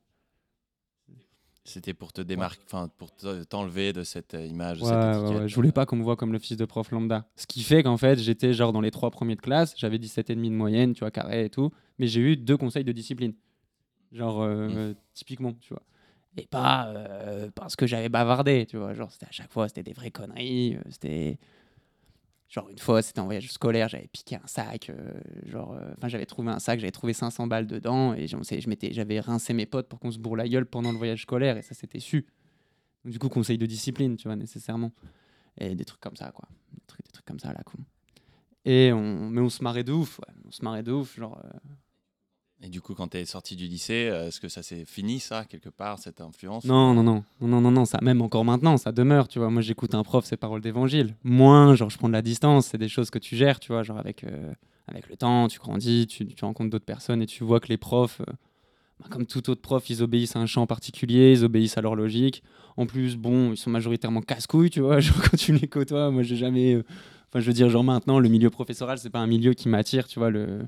C'était 1.67 1.95
pour 1.95 2.13
te 2.13 2.21
démarquer, 2.21 2.63
enfin 2.65 2.89
pour 2.97 3.15
te- 3.15 3.43
t'enlever 3.45 3.93
de 3.93 4.03
cette 4.05 4.35
euh, 4.35 4.47
image. 4.47 4.81
Ouais, 4.83 4.89
cette 4.89 5.37
ouais, 5.37 5.49
Je 5.49 5.55
voulais 5.55 5.73
pas 5.73 5.85
qu'on 5.85 5.97
me 5.97 6.03
voit 6.05 6.17
comme 6.17 6.33
le 6.33 6.39
fils 6.39 6.57
de 6.57 6.65
prof 6.65 6.91
lambda. 6.93 7.27
Ce 7.37 7.47
qui 7.47 7.63
fait 7.63 7.83
qu'en 7.83 7.97
fait, 7.97 8.19
j'étais 8.19 8.53
genre 8.53 8.73
dans 8.73 8.81
les 8.81 8.91
trois 8.93 9.11
premiers 9.11 9.35
de 9.37 9.41
classe, 9.41 9.75
j'avais 9.77 9.99
17,5 9.99 10.35
de 10.37 10.51
moyenne, 10.51 10.93
tu 10.95 11.01
vois, 11.01 11.11
carré 11.11 11.45
et 11.47 11.51
tout, 11.51 11.71
mais 11.99 12.07
j'ai 12.07 12.21
eu 12.21 12.37
deux 12.37 12.57
conseils 12.57 12.85
de 12.85 12.93
discipline. 12.93 13.35
Genre, 14.13 14.43
euh, 14.43 14.95
typiquement, 15.13 15.53
tu 15.55 15.75
vois. 15.75 15.83
Et 16.37 16.47
pas 16.47 16.87
euh, 16.89 17.51
parce 17.55 17.75
que 17.77 17.87
j'avais 17.87 18.09
bavardé, 18.09 18.67
tu 18.67 18.77
vois. 18.77 18.95
Genre, 18.95 19.11
c'était 19.11 19.27
à 19.27 19.33
chaque 19.33 19.51
fois, 19.51 19.69
c'était 19.69 19.83
des 19.83 19.93
vraies 19.93 20.11
conneries. 20.11 20.79
c'était. 20.91 21.39
Genre, 22.49 22.69
une 22.69 22.79
fois, 22.79 23.03
c'était 23.03 23.21
en 23.21 23.25
voyage 23.25 23.50
scolaire, 23.50 23.88
j'avais 23.88 24.07
piqué 24.07 24.37
un 24.37 24.47
sac. 24.47 24.91
euh, 24.91 25.12
genre, 25.47 25.73
euh, 25.73 25.93
enfin, 25.97 26.09
j'avais 26.09 26.26
trouvé 26.26 26.50
un 26.50 26.59
sac, 26.61 26.79
j'avais 26.79 26.93
trouvé 26.93 27.12
500 27.12 27.47
balles 27.49 27.67
dedans, 27.67 28.15
et 28.15 28.26
j'avais 28.29 29.21
rincé 29.21 29.53
mes 29.53 29.67
potes 29.67 29.88
pour 29.88 29.99
qu'on 29.99 30.12
se 30.12 30.19
bourre 30.19 30.37
la 30.37 30.49
gueule 30.49 30.67
pendant 30.67 30.93
le 30.93 30.99
voyage 30.99 31.23
scolaire, 31.23 31.57
et 31.57 31.62
ça, 31.62 31.75
c'était 31.75 31.99
su. 32.00 32.26
Du 33.05 33.19
coup, 33.19 33.29
conseil 33.29 33.59
de 33.59 33.67
discipline, 33.67 34.17
tu 34.17 34.29
vois, 34.29 34.37
nécessairement. 34.37 34.93
Et 35.59 35.75
des 35.75 35.85
trucs 35.85 36.00
comme 36.00 36.17
ça, 36.17 36.31
quoi. 36.33 36.49
Des 36.73 36.85
trucs, 36.87 37.05
des 37.05 37.12
trucs 37.12 37.26
comme 37.26 37.41
ça, 37.41 37.50
à 37.50 37.53
la 37.55 37.62
con. 37.62 37.79
Et 38.65 38.93
on, 38.93 39.29
mais 39.31 39.41
on 39.41 39.49
se 39.49 39.62
marrait 39.62 39.85
de 39.85 39.93
ouf, 39.93 40.19
ouais. 40.21 40.35
On 40.47 40.50
se 40.50 40.65
marrait 40.65 40.83
de 40.83 40.93
ouf, 40.93 41.17
genre. 41.17 41.41
euh, 41.45 41.59
Et 42.63 42.69
du 42.69 42.81
coup, 42.81 42.95
quand 42.95 43.09
tu 43.09 43.19
es 43.19 43.27
sorti 43.27 43.55
du 43.55 43.67
lycée, 43.67 44.09
euh, 44.11 44.29
est-ce 44.29 44.41
que 44.41 44.49
ça 44.49 44.63
s'est 44.63 44.87
fini, 44.87 45.21
ça, 45.21 45.45
quelque 45.45 45.69
part, 45.69 45.99
cette 45.99 46.23
influence 46.23 46.65
Non, 46.65 46.95
non, 46.95 47.03
non, 47.03 47.23
non, 47.43 47.61
non, 47.61 47.71
non, 47.71 47.85
ça, 47.85 47.99
même 48.01 48.23
encore 48.23 48.47
maintenant, 48.47 48.79
ça 48.79 48.93
demeure, 48.93 49.29
tu 49.29 49.39
vois. 49.39 49.51
Moi, 49.51 49.61
j'écoute 49.61 49.95
un 49.95 50.03
prof, 50.03 50.25
ses 50.25 50.39
paroles 50.39 50.63
d'évangile. 50.63 51.15
Moins, 51.23 51.75
genre, 51.75 51.91
je 51.91 51.99
prends 51.99 52.09
de 52.09 52.15
la 52.15 52.23
distance, 52.23 52.69
c'est 52.69 52.79
des 52.79 52.89
choses 52.89 53.11
que 53.11 53.19
tu 53.19 53.37
gères, 53.37 53.61
tu 53.61 53.73
vois, 53.73 53.83
genre 53.83 53.99
avec, 53.99 54.25
euh, 54.25 54.53
avec 54.89 55.09
le 55.11 55.17
temps, 55.17 55.49
tu 55.49 55.59
grandis, 55.59 56.07
tu, 56.07 56.27
rencontres 56.41 56.71
d'autres 56.71 56.87
personnes 56.87 57.21
et 57.21 57.27
tu 57.27 57.45
vois 57.45 57.61
que 57.61 57.69
les 57.69 57.77
profs, 57.77 58.23
euh, 58.23 58.33
bah, 59.01 59.07
comme 59.11 59.27
tout 59.27 59.51
autre 59.51 59.61
prof, 59.61 59.89
ils 59.91 60.03
obéissent 60.03 60.37
à 60.37 60.39
un 60.39 60.47
champ 60.47 60.67
particulier, 60.67 61.33
ils 61.33 61.45
obéissent 61.45 61.77
à 61.77 61.83
leur 61.83 61.95
logique. 61.95 62.43
En 62.79 62.87
plus, 62.87 63.17
bon, 63.17 63.53
ils 63.53 63.59
sont 63.59 63.71
majoritairement 63.71 64.23
casse-couilles, 64.23 64.71
tu 64.71 64.81
vois, 64.81 65.01
genre 65.01 65.21
quand 65.21 65.37
tu 65.37 65.53
les 65.53 65.69
côtoies, 65.69 66.11
moi, 66.11 66.23
j'ai 66.23 66.37
jamais. 66.37 66.83
Enfin, 67.29 67.41
je 67.41 67.47
veux 67.47 67.53
dire, 67.53 67.69
genre 67.69 67.85
maintenant, 67.85 68.19
le 68.19 68.31
milieu 68.31 68.49
professoral, 68.49 68.97
c'est 68.97 69.11
pas 69.11 69.19
un 69.19 69.27
milieu 69.27 69.53
qui 69.53 69.69
m'attire, 69.69 70.09
tu 70.09 70.19
vois, 70.19 70.31
le 70.31 70.67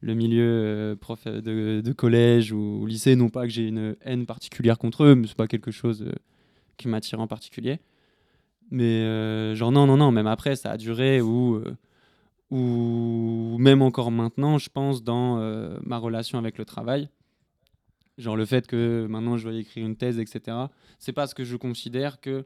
le 0.00 0.14
milieu 0.14 0.46
euh, 0.46 0.96
prof 0.96 1.26
de, 1.26 1.80
de 1.80 1.92
collège 1.92 2.52
ou 2.52 2.86
lycée, 2.86 3.16
non 3.16 3.28
pas 3.28 3.44
que 3.44 3.52
j'ai 3.52 3.68
une 3.68 3.96
haine 4.02 4.26
particulière 4.26 4.78
contre 4.78 5.04
eux, 5.04 5.14
mais 5.14 5.26
c'est 5.26 5.36
pas 5.36 5.46
quelque 5.46 5.70
chose 5.70 6.02
euh, 6.02 6.12
qui 6.76 6.88
m'attire 6.88 7.20
en 7.20 7.26
particulier. 7.26 7.80
Mais 8.70 9.02
euh, 9.02 9.54
genre 9.54 9.72
non, 9.72 9.86
non, 9.86 9.96
non, 9.96 10.10
même 10.12 10.26
après, 10.26 10.56
ça 10.56 10.70
a 10.70 10.76
duré 10.76 11.20
ou 11.20 11.56
euh, 11.56 11.76
ou 12.50 13.56
même 13.58 13.82
encore 13.82 14.10
maintenant, 14.10 14.58
je 14.58 14.68
pense, 14.70 15.04
dans 15.04 15.38
euh, 15.38 15.78
ma 15.82 15.98
relation 15.98 16.38
avec 16.38 16.58
le 16.58 16.64
travail. 16.64 17.08
Genre 18.18 18.36
le 18.36 18.44
fait 18.44 18.66
que 18.66 19.06
maintenant 19.08 19.36
je 19.36 19.48
vais 19.48 19.60
écrire 19.60 19.86
une 19.86 19.96
thèse, 19.96 20.18
etc. 20.18 20.56
C'est 20.98 21.12
parce 21.12 21.32
que 21.32 21.44
je 21.44 21.56
considère 21.56 22.20
que 22.20 22.44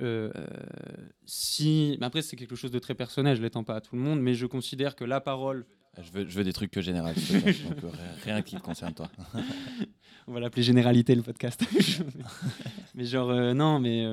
euh, 0.00 0.30
si. 1.26 1.98
Après, 2.00 2.22
c'est 2.22 2.36
quelque 2.36 2.56
chose 2.56 2.70
de 2.70 2.78
très 2.78 2.94
personnel, 2.94 3.36
je 3.36 3.42
l'étends 3.42 3.64
pas 3.64 3.76
à 3.76 3.80
tout 3.80 3.96
le 3.96 4.02
monde, 4.02 4.20
mais 4.20 4.34
je 4.34 4.46
considère 4.46 4.96
que 4.96 5.04
la 5.04 5.20
parole 5.20 5.66
Je 6.00 6.10
veux, 6.10 6.28
je 6.28 6.38
veux 6.38 6.44
des 6.44 6.52
trucs 6.52 6.70
que. 6.70 6.80
Donc, 6.80 7.84
euh, 7.84 7.88
rien- 8.24 8.42
qui 8.42 8.56
te 8.56 8.60
concerne, 8.62 8.94
toi. 8.94 9.10
On 10.26 10.32
va 10.32 10.40
l'appeler 10.40 10.62
généralité 10.62 11.14
le 11.14 11.22
podcast. 11.22 11.62
mais 12.94 13.04
genre, 13.04 13.30
euh, 13.30 13.52
non, 13.52 13.78
mais 13.78 14.06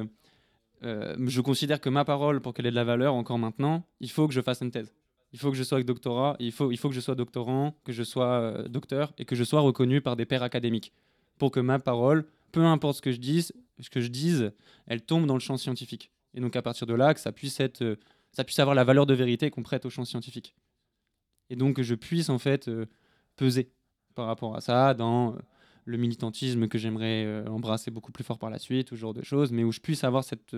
euh, 0.84 1.16
je 1.28 1.42
considère 1.42 1.80
que 1.80 1.90
ma 1.90 2.04
parole, 2.04 2.42
pour 2.42 2.54
qu'elle 2.54 2.66
ait 2.66 2.72
de 2.72 2.76
la 2.76 2.84
valeur 2.84 3.14
encore 3.14 3.38
maintenant, 3.40 3.86
il 4.00 4.10
faut 4.10 4.28
que 4.28 4.34
je 4.34 4.42
fasse 4.42 4.62
une 4.62 4.72
thèse. 4.72 4.94
Il 5.32 5.40
faut 5.40 5.52
que 5.52 5.58
je 5.58 5.64
sois 5.64 5.78
avec 5.78 5.86
doctorat, 5.86 6.36
il 6.40 6.52
faut, 6.52 6.72
il 6.72 6.78
faut 6.78 6.90
que 6.90 6.96
je 6.96 7.00
sois 7.00 7.16
doctorant, 7.16 7.76
que 7.86 7.94
je 7.94 8.04
sois 8.04 8.40
euh, 8.40 8.68
docteur 8.68 9.14
et 9.20 9.26
que 9.26 9.36
je 9.36 9.44
sois 9.44 9.62
reconnu 9.62 10.02
par 10.02 10.16
des 10.16 10.26
pairs 10.26 10.44
académiques. 10.44 10.92
Pour 11.38 11.52
que 11.52 11.60
ma 11.60 11.78
parole, 11.80 12.26
peu 12.52 12.66
importe 12.66 12.98
ce 12.98 13.02
que 13.02 13.12
je 13.12 13.20
dise, 13.20 13.54
ce 13.80 13.90
que 13.90 14.02
je 14.02 14.08
dise, 14.08 14.52
elle 14.88 15.02
tombe 15.02 15.28
dans 15.28 15.36
le 15.36 15.40
champ 15.40 15.56
scientifique. 15.58 16.12
Et 16.34 16.42
donc 16.42 16.56
à 16.56 16.62
partir 16.62 16.88
de 16.88 16.94
là, 16.96 17.14
que 17.14 17.20
ça 17.20 17.32
puisse 17.32 17.60
être, 17.60 17.98
ça 18.32 18.44
puisse 18.44 18.60
avoir 18.60 18.76
la 18.76 18.84
valeur 18.84 19.06
de 19.06 19.14
vérité 19.14 19.52
qu'on 19.52 19.64
prête 19.64 19.86
au 19.86 19.90
champ 19.90 20.04
scientifique. 20.04 20.56
Et 21.50 21.56
donc 21.56 21.78
que 21.78 21.84
je 21.84 21.96
puisse 21.96 22.30
en 22.30 22.40
fait 22.40 22.68
euh, 22.68 22.86
peser 23.36 23.72
par 24.16 24.28
rapport 24.28 24.56
à 24.56 24.62
ça 24.62 24.94
dans 24.94 25.34
euh, 25.34 25.40
le 25.86 25.98
militantisme 25.98 26.68
que 26.68 26.78
j'aimerais 26.78 27.26
euh, 27.26 27.48
embrasser 27.48 27.92
beaucoup 27.92 28.12
plus 28.12 28.24
fort 28.24 28.38
par 28.38 28.50
la 28.50 28.60
suite, 28.60 28.92
ou 28.92 28.96
ce 28.96 29.00
genre 29.02 29.14
de 29.14 29.24
choses, 29.24 29.52
mais 29.52 29.64
où 29.64 29.72
je 29.72 29.80
puisse 29.80 30.04
avoir 30.04 30.24
cette, 30.24 30.56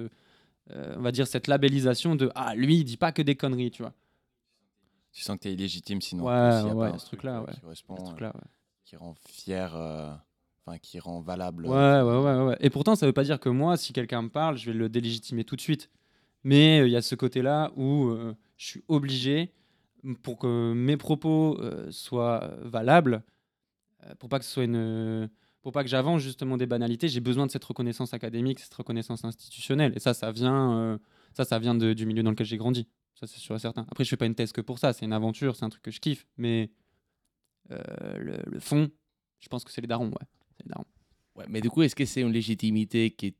on 0.69 1.01
va 1.01 1.11
dire, 1.11 1.27
cette 1.27 1.47
labellisation 1.47 2.15
de 2.15 2.31
ah 2.35 2.55
lui 2.55 2.77
il 2.77 2.83
dit 2.83 2.97
pas 2.97 3.11
que 3.11 3.21
des 3.21 3.35
conneries, 3.35 3.71
tu 3.71 3.83
vois. 3.83 3.93
Tu 5.11 5.23
sens 5.23 5.37
que 5.37 5.43
tu 5.43 5.49
es 5.49 5.53
illégitime 5.53 6.01
sinon. 6.01 6.25
Ouais, 6.25 6.51
s'il 6.57 6.67
y 6.67 6.71
a 6.71 6.75
ouais, 6.75 6.89
pas 6.89 6.95
un 6.95 6.97
ce 6.97 7.05
truc, 7.05 7.19
truc-là, 7.19 7.41
ouais. 7.41 7.53
Qui 7.53 7.59
correspond, 7.59 7.97
Ce 7.97 8.03
truc-là, 8.05 8.31
ouais. 8.33 8.49
qui 8.85 8.95
rend 8.95 9.13
fier, 9.27 9.75
euh, 9.75 10.13
enfin 10.65 10.77
qui 10.77 10.99
rend 10.99 11.19
valable. 11.21 11.67
Ouais, 11.67 12.01
ouais, 12.01 12.17
ouais, 12.17 12.43
ouais. 12.45 12.57
Et 12.61 12.69
pourtant, 12.69 12.95
ça 12.95 13.05
veut 13.05 13.13
pas 13.13 13.23
dire 13.23 13.39
que 13.39 13.49
moi, 13.49 13.75
si 13.77 13.91
quelqu'un 13.93 14.21
me 14.21 14.29
parle, 14.29 14.57
je 14.57 14.65
vais 14.67 14.77
le 14.77 14.87
délégitimer 14.89 15.43
tout 15.43 15.55
de 15.55 15.61
suite. 15.61 15.89
Mais 16.43 16.79
euh, 16.79 16.87
il 16.87 16.91
y 16.91 16.95
a 16.95 17.01
ce 17.01 17.15
côté-là 17.15 17.71
où 17.75 18.07
euh, 18.07 18.33
je 18.57 18.65
suis 18.65 18.83
obligé, 18.87 19.51
pour 20.23 20.37
que 20.37 20.73
mes 20.73 20.97
propos 20.97 21.57
euh, 21.59 21.91
soient 21.91 22.53
valables, 22.61 23.23
euh, 24.05 24.15
pour 24.15 24.29
pas 24.29 24.39
que 24.39 24.45
ce 24.45 24.51
soit 24.51 24.63
une, 24.63 25.29
pour 25.61 25.71
pas 25.71 25.83
que 25.83 25.89
j'avance 25.89 26.21
justement 26.21 26.57
des 26.57 26.65
banalités, 26.65 27.07
j'ai 27.07 27.19
besoin 27.19 27.45
de 27.45 27.51
cette 27.51 27.63
reconnaissance 27.63 28.13
académique, 28.13 28.59
cette 28.59 28.73
reconnaissance 28.73 29.23
institutionnelle. 29.23 29.93
Et 29.95 29.99
ça, 29.99 30.13
ça 30.13 30.31
vient, 30.31 30.77
euh, 30.77 30.97
ça, 31.33 31.45
ça 31.45 31.59
vient 31.59 31.75
de- 31.75 31.93
du 31.93 32.05
milieu 32.05 32.23
dans 32.23 32.31
lequel 32.31 32.47
j'ai 32.47 32.57
grandi. 32.57 32.87
Ça, 33.19 33.27
c'est 33.27 33.39
sûr 33.39 33.55
et 33.55 33.59
certain. 33.59 33.85
Après, 33.89 34.03
je 34.03 34.09
fais 34.09 34.17
pas 34.17 34.25
une 34.25 34.35
thèse 34.35 34.51
que 34.51 34.61
pour 34.61 34.79
ça. 34.79 34.93
C'est 34.93 35.05
une 35.05 35.13
aventure, 35.13 35.55
c'est 35.55 35.65
un 35.65 35.69
truc 35.69 35.83
que 35.83 35.91
je 35.91 35.99
kiffe. 35.99 36.25
Mais 36.37 36.71
le, 37.69 38.59
fond, 38.59 38.89
je 39.39 39.47
pense 39.47 39.63
que 39.63 39.71
c'est 39.71 39.81
les 39.81 39.87
darons, 39.87 40.09
ouais. 40.09 41.45
Mais 41.47 41.61
du 41.61 41.69
coup, 41.69 41.81
est-ce 41.81 41.95
que 41.95 42.05
c'est 42.05 42.21
une 42.21 42.31
légitimité 42.31 43.11
qui, 43.11 43.35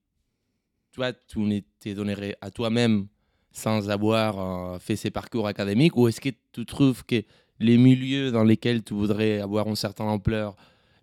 toi, 0.91 1.13
tu 1.13 1.63
t'es 1.79 1.93
donné 1.93 2.35
à 2.41 2.51
toi-même 2.51 3.07
sans 3.51 3.89
avoir 3.89 4.39
euh, 4.39 4.79
fait 4.79 4.95
ces 4.95 5.11
parcours 5.11 5.47
académiques 5.47 5.95
Ou 5.97 6.07
est-ce 6.07 6.21
que 6.21 6.29
tu 6.51 6.65
trouves 6.65 7.05
que 7.05 7.23
les 7.59 7.77
milieux 7.77 8.31
dans 8.31 8.43
lesquels 8.43 8.83
tu 8.83 8.93
voudrais 8.93 9.39
avoir 9.39 9.67
une 9.67 9.75
certaine 9.75 10.07
ampleur 10.07 10.55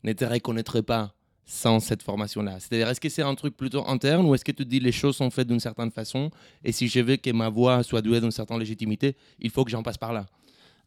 ne 0.05 0.12
te 0.12 0.25
reconnaîtraient 0.25 0.83
pas 0.83 1.14
sans 1.45 1.81
cette 1.81 2.02
formation-là? 2.02 2.59
C'est-à-dire, 2.61 2.88
est-ce 2.88 3.00
que 3.00 3.09
c'est 3.09 3.23
un 3.23 3.35
truc 3.35 3.57
plutôt 3.57 3.87
interne 3.87 4.26
ou 4.26 4.35
est-ce 4.35 4.45
que 4.45 4.52
tu 4.52 4.64
dis 4.64 4.81
les 4.81 4.93
choses 4.93 5.17
sont 5.17 5.31
faites 5.31 5.49
d'une 5.49 5.61
certaine 5.61 5.90
façon 5.90 6.31
et 6.64 6.73
si 6.73 6.88
je 6.88 7.00
veux 7.00 7.17
que 7.17 7.31
ma 7.31 7.49
voix 7.49 7.83
soit 7.83 8.02
douée 8.02 8.21
d'une 8.21 8.31
certaine 8.31 8.59
légitimité, 8.59 9.17
il 9.38 9.50
faut 9.50 9.64
que 9.64 9.71
j'en 9.71 9.83
passe 9.83 9.99
par 9.99 10.12
là? 10.12 10.26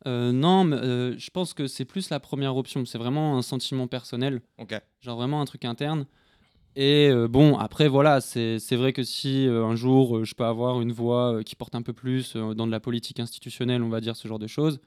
Euh, 0.08 0.32
non, 0.32 0.64
mais, 0.64 0.78
euh, 0.78 1.18
je 1.18 1.30
pense 1.30 1.54
que 1.54 1.68
c'est 1.68 1.86
plus 1.86 2.10
la 2.10 2.20
première 2.20 2.56
option. 2.56 2.86
C'est 2.86 2.98
vraiment 2.98 3.38
un 3.38 3.42
sentiment 3.42 3.88
personnel, 3.88 4.42
genre 5.00 5.18
vraiment 5.18 5.42
un 5.42 5.46
truc 5.46 5.66
interne. 5.66 6.06
Et 6.76 7.10
euh, 7.10 7.28
bon, 7.28 7.58
après, 7.58 7.88
voilà, 7.88 8.22
c'est 8.22 8.76
vrai 8.76 8.94
que 8.94 9.04
si 9.04 9.46
euh, 9.48 9.66
un 9.66 9.76
jour 9.76 10.18
euh, 10.18 10.24
je 10.24 10.36
peux 10.36 10.46
avoir 10.46 10.82
une 10.82 10.92
voix 10.92 11.44
qui 11.44 11.56
porte 11.56 11.76
un 11.76 11.82
peu 11.82 11.94
plus 11.94 12.36
dans 12.36 12.66
de 12.66 12.72
la 12.72 12.80
politique 12.80 13.20
institutionnelle, 13.20 13.84
on 13.84 13.90
va 13.90 14.00
dire 14.00 14.16
ce 14.16 14.28
genre 14.28 14.40
de 14.40 14.48
choses, 14.48 14.80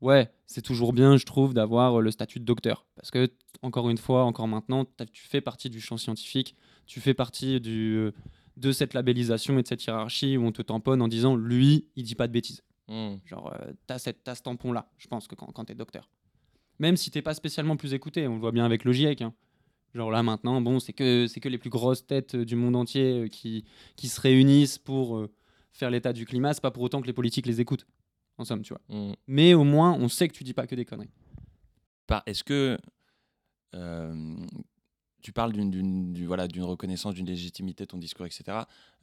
ouais, 0.00 0.30
c'est 0.46 0.62
toujours 0.62 0.92
bien, 0.92 1.16
je 1.16 1.24
trouve, 1.24 1.54
d'avoir 1.54 2.00
le 2.00 2.10
statut 2.10 2.40
de 2.40 2.44
docteur. 2.44 2.84
Parce 2.96 3.10
que, 3.10 3.30
encore 3.62 3.90
une 3.90 3.98
fois, 3.98 4.24
encore 4.24 4.48
maintenant, 4.48 4.84
tu 5.12 5.26
fais 5.26 5.40
partie 5.40 5.70
du 5.70 5.80
champ 5.80 5.96
scientifique, 5.96 6.56
tu 6.86 7.00
fais 7.00 7.14
partie 7.14 7.60
du, 7.60 8.10
de 8.56 8.72
cette 8.72 8.94
labellisation 8.94 9.58
et 9.58 9.62
de 9.62 9.68
cette 9.68 9.84
hiérarchie 9.84 10.36
où 10.36 10.44
on 10.44 10.52
te 10.52 10.62
tamponne 10.62 11.00
en 11.00 11.08
disant 11.08 11.36
lui, 11.36 11.86
il 11.94 12.04
dit 12.04 12.16
pas 12.16 12.26
de 12.26 12.32
bêtises. 12.32 12.62
Hmm. 12.88 13.16
Genre, 13.24 13.54
t'as, 13.86 13.98
ce 13.98 14.42
tampon-là, 14.42 14.90
je 14.98 15.06
pense, 15.06 15.28
que 15.28 15.36
quand, 15.36 15.52
quand 15.52 15.64
t'es 15.66 15.76
docteur. 15.76 16.10
Même 16.80 16.96
si 16.96 17.12
t'es 17.12 17.22
pas 17.22 17.34
spécialement 17.34 17.76
plus 17.76 17.94
écouté, 17.94 18.26
on 18.26 18.34
le 18.34 18.40
voit 18.40 18.52
bien 18.52 18.64
avec 18.64 18.84
le 18.84 18.92
GIEC. 18.92 19.22
hein. 19.22 19.32
Genre 19.94 20.10
là, 20.10 20.22
maintenant, 20.22 20.60
bon, 20.60 20.78
c'est 20.78 20.92
que, 20.92 21.26
c'est 21.26 21.40
que 21.40 21.48
les 21.48 21.58
plus 21.58 21.70
grosses 21.70 22.06
têtes 22.06 22.34
euh, 22.36 22.44
du 22.44 22.54
monde 22.56 22.76
entier 22.76 23.22
euh, 23.24 23.28
qui, 23.28 23.64
qui 23.96 24.08
se 24.08 24.20
réunissent 24.20 24.78
pour 24.78 25.16
euh, 25.16 25.30
faire 25.72 25.90
l'état 25.90 26.12
du 26.12 26.26
climat. 26.26 26.54
C'est 26.54 26.60
pas 26.60 26.70
pour 26.70 26.82
autant 26.84 27.00
que 27.00 27.06
les 27.06 27.12
politiques 27.12 27.46
les 27.46 27.60
écoutent, 27.60 27.86
en 28.38 28.44
somme, 28.44 28.62
tu 28.62 28.72
vois. 28.72 28.80
Hmm. 28.88 29.14
Mais 29.26 29.52
au 29.54 29.64
moins, 29.64 29.92
on 29.94 30.08
sait 30.08 30.28
que 30.28 30.34
tu 30.34 30.44
dis 30.44 30.54
pas 30.54 30.66
que 30.66 30.74
des 30.76 30.84
conneries. 30.84 31.10
Par- 32.06 32.22
Est-ce 32.26 32.44
que 32.44 32.78
euh, 33.74 34.36
tu 35.22 35.32
parles 35.32 35.52
d'une 35.52 35.70
d'une- 35.70 36.12
du- 36.12 36.26
voilà, 36.26 36.48
d'une 36.48 36.62
reconnaissance, 36.64 37.14
d'une 37.14 37.26
légitimité 37.26 37.84
de 37.84 37.88
ton 37.88 37.98
discours, 37.98 38.26
etc. 38.26 38.58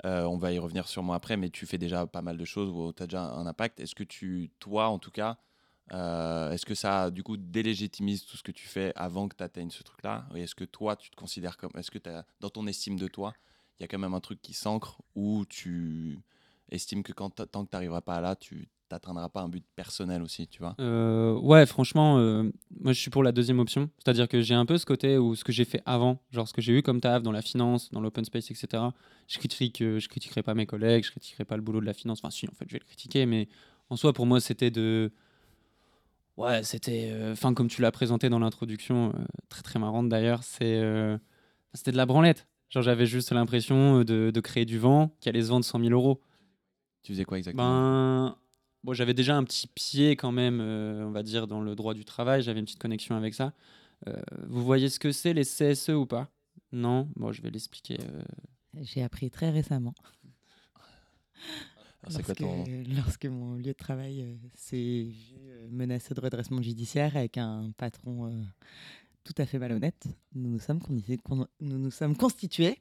Euh, 0.06 0.24
on 0.24 0.38
va 0.38 0.52
y 0.52 0.60
revenir 0.60 0.88
sûrement 0.88 1.14
après, 1.14 1.38
mais 1.38 1.50
tu 1.50 1.66
fais 1.66 1.78
déjà 1.78 2.08
pas 2.08 2.22
mal 2.22 2.38
de 2.38 2.46
choses 2.46 2.70
où 2.70 2.92
tu 2.94 3.04
as 3.04 3.08
déjà 3.08 3.24
un 3.24 3.46
impact. 3.46 3.80
Est-ce 3.80 3.96
que 3.96 4.04
tu, 4.04 4.50
toi 4.60 4.88
en 4.88 5.00
tout 5.00 5.12
cas, 5.12 5.38
euh, 5.94 6.52
est-ce 6.52 6.66
que 6.66 6.76
ça 6.76 7.12
du 7.12 7.24
coup 7.24 7.38
délégitimise 7.38 8.26
tout 8.26 8.38
ce 8.38 8.44
que 8.44 8.52
tu 8.52 8.68
fais 8.68 8.92
avant 8.96 9.28
que 9.28 9.36
tu 9.36 9.44
atteignes 9.44 9.70
ce 9.70 9.84
truc-là? 9.84 10.28
Est-ce 10.36 10.56
que 10.56 10.66
toi 10.66 10.96
tu 10.96 11.10
te 11.10 11.16
considères 11.16 11.58
comme. 11.58 11.72
Est-ce 11.76 11.92
que 11.92 12.00
dans 12.40 12.50
ton 12.50 12.68
estime 12.68 12.98
de 12.98 13.08
toi, 13.08 13.34
il 13.80 13.84
y 13.84 13.86
a 13.86 13.88
quand 13.88 14.00
même 14.00 14.14
un 14.14 14.20
truc 14.20 14.42
qui 14.42 14.54
s'ancre 14.54 15.02
où 15.16 15.46
tu 15.48 16.20
estimes 16.70 17.04
que 17.04 17.14
quand, 17.14 17.30
tant 17.30 17.64
que 17.64 17.70
tu 17.70 17.76
n'arriveras 17.76 18.02
pas 18.02 18.20
là, 18.22 18.36
tu 18.36 18.68
t'atteindras 18.90 19.28
pas 19.28 19.42
un 19.42 19.50
but 19.50 19.66
personnel 19.76 20.22
aussi, 20.22 20.48
tu 20.48 20.60
vois? 20.60 20.76
Euh, 20.80 21.38
ouais, 21.40 21.66
franchement, 21.66 22.20
euh, 22.20 22.44
moi 22.80 22.94
je 22.94 23.00
suis 23.00 23.10
pour 23.10 23.22
la 23.22 23.34
deuxième 23.34 23.60
option. 23.60 23.90
C'est-à-dire 23.98 24.28
que 24.30 24.42
j'ai 24.42 24.56
un 24.56 24.66
peu 24.66 24.78
ce 24.78 24.86
côté 24.86 25.18
où 25.18 25.36
ce 25.36 25.44
que 25.44 25.52
j'ai 25.52 25.66
fait 25.66 25.82
avant, 25.86 26.22
genre 26.32 26.48
ce 26.48 26.54
que 26.54 26.62
j'ai 26.62 26.78
eu 26.78 26.82
comme 26.82 27.02
taf 27.02 27.22
dans 27.22 27.34
la 27.34 27.42
finance, 27.42 27.92
dans 27.92 28.00
l'open 28.00 28.24
space, 28.24 28.50
etc. 28.50 28.84
Je 29.28 29.38
critique, 29.38 29.80
je 29.80 30.08
critiquerai 30.08 30.42
pas 30.42 30.54
mes 30.54 30.66
collègues, 30.66 31.04
je 31.04 31.12
critiquerai 31.12 31.44
pas 31.44 31.58
le 31.58 31.62
boulot 31.62 31.82
de 31.82 31.86
la 31.86 31.94
finance. 31.94 32.20
Enfin, 32.20 32.32
si, 32.32 32.48
en 32.48 32.54
fait, 32.54 32.66
je 32.68 32.74
vais 32.74 32.80
le 32.80 32.86
critiquer, 32.86 33.26
mais 33.26 33.50
En 33.90 33.96
soi, 33.96 34.14
pour 34.14 34.26
moi, 34.26 34.40
c'était 34.40 34.72
de. 34.72 35.12
Ouais, 36.38 36.64
c'était. 36.64 37.10
euh, 37.12 37.32
Enfin, 37.34 37.54
comme 37.54 37.68
tu 37.68 37.82
l'as 37.82 37.92
présenté 37.92 38.30
dans 38.30 38.40
l'introduction, 38.40 39.10
euh, 39.16 39.24
très 39.50 39.64
très 39.64 39.80
marrante 39.80 40.08
d'ailleurs, 40.10 40.44
c'est. 40.44 40.78
euh, 40.78 41.18
C'était 41.74 41.92
de 41.92 41.98
la 41.98 42.06
branlette. 42.06 42.48
Genre, 42.70 42.84
j'avais 42.84 43.06
juste 43.06 43.32
l'impression 43.32 44.04
de, 44.04 44.30
de 44.32 44.40
créer 44.42 44.66
du 44.66 44.78
vent 44.78 45.16
qui 45.20 45.30
allait 45.30 45.42
se 45.44 45.48
vendre 45.50 45.66
100 45.66 45.80
000 45.80 45.92
euros. 45.92 46.22
Tu 47.02 47.14
faisais 47.14 47.24
quoi 47.26 47.38
exactement? 47.38 47.64
Ben, 48.28 48.36
bon, 48.84 48.94
j'avais 48.94 49.14
déjà 49.14 49.36
un 49.38 49.44
petit 49.46 49.68
pied 49.68 50.16
quand 50.18 50.32
même, 50.34 50.60
euh, 50.62 51.06
on 51.06 51.12
va 51.12 51.24
dire, 51.24 51.48
dans 51.48 51.62
le 51.62 51.76
droit 51.76 51.94
du 51.94 52.04
travail. 52.06 52.42
J'avais 52.42 52.60
une 52.60 52.66
petite 52.66 52.80
connexion 52.80 53.16
avec 53.16 53.34
ça. 53.34 53.54
Euh, 54.08 54.22
vous 54.48 54.64
voyez 54.64 54.90
ce 54.90 55.00
que 55.00 55.12
c'est 55.12 55.34
les 55.34 55.44
CSE 55.46 55.90
ou 55.90 56.06
pas? 56.06 56.30
Non? 56.72 57.10
Bon, 57.16 57.32
je 57.32 57.42
vais 57.42 57.50
l'expliquer. 57.50 57.98
euh. 58.02 58.22
J'ai 58.82 59.02
appris 59.02 59.32
très 59.32 59.50
récemment. 59.50 59.96
Alors, 62.08 62.22
lorsque, 62.28 62.36
ton. 62.40 62.64
lorsque 62.96 63.26
mon 63.26 63.56
lieu 63.56 63.64
de 63.64 63.72
travail 63.74 64.22
euh, 64.24 64.36
s'est 64.56 65.04
vu 65.10 65.36
euh, 65.48 65.68
menacé 65.72 66.14
de 66.14 66.20
redressement 66.22 66.62
judiciaire 66.62 67.16
avec 67.18 67.38
un 67.38 67.72
patron 67.78 68.28
euh, 68.28 68.32
tout 69.24 69.34
à 69.38 69.46
fait 69.46 69.60
malhonnête, 69.60 70.06
nous 70.36 70.50
nous 70.50 70.60
sommes, 70.60 70.80
condi- 70.80 71.18
con- 71.22 71.48
nous 71.62 71.78
nous 71.78 71.92
sommes 71.92 72.16
constitués 72.16 72.78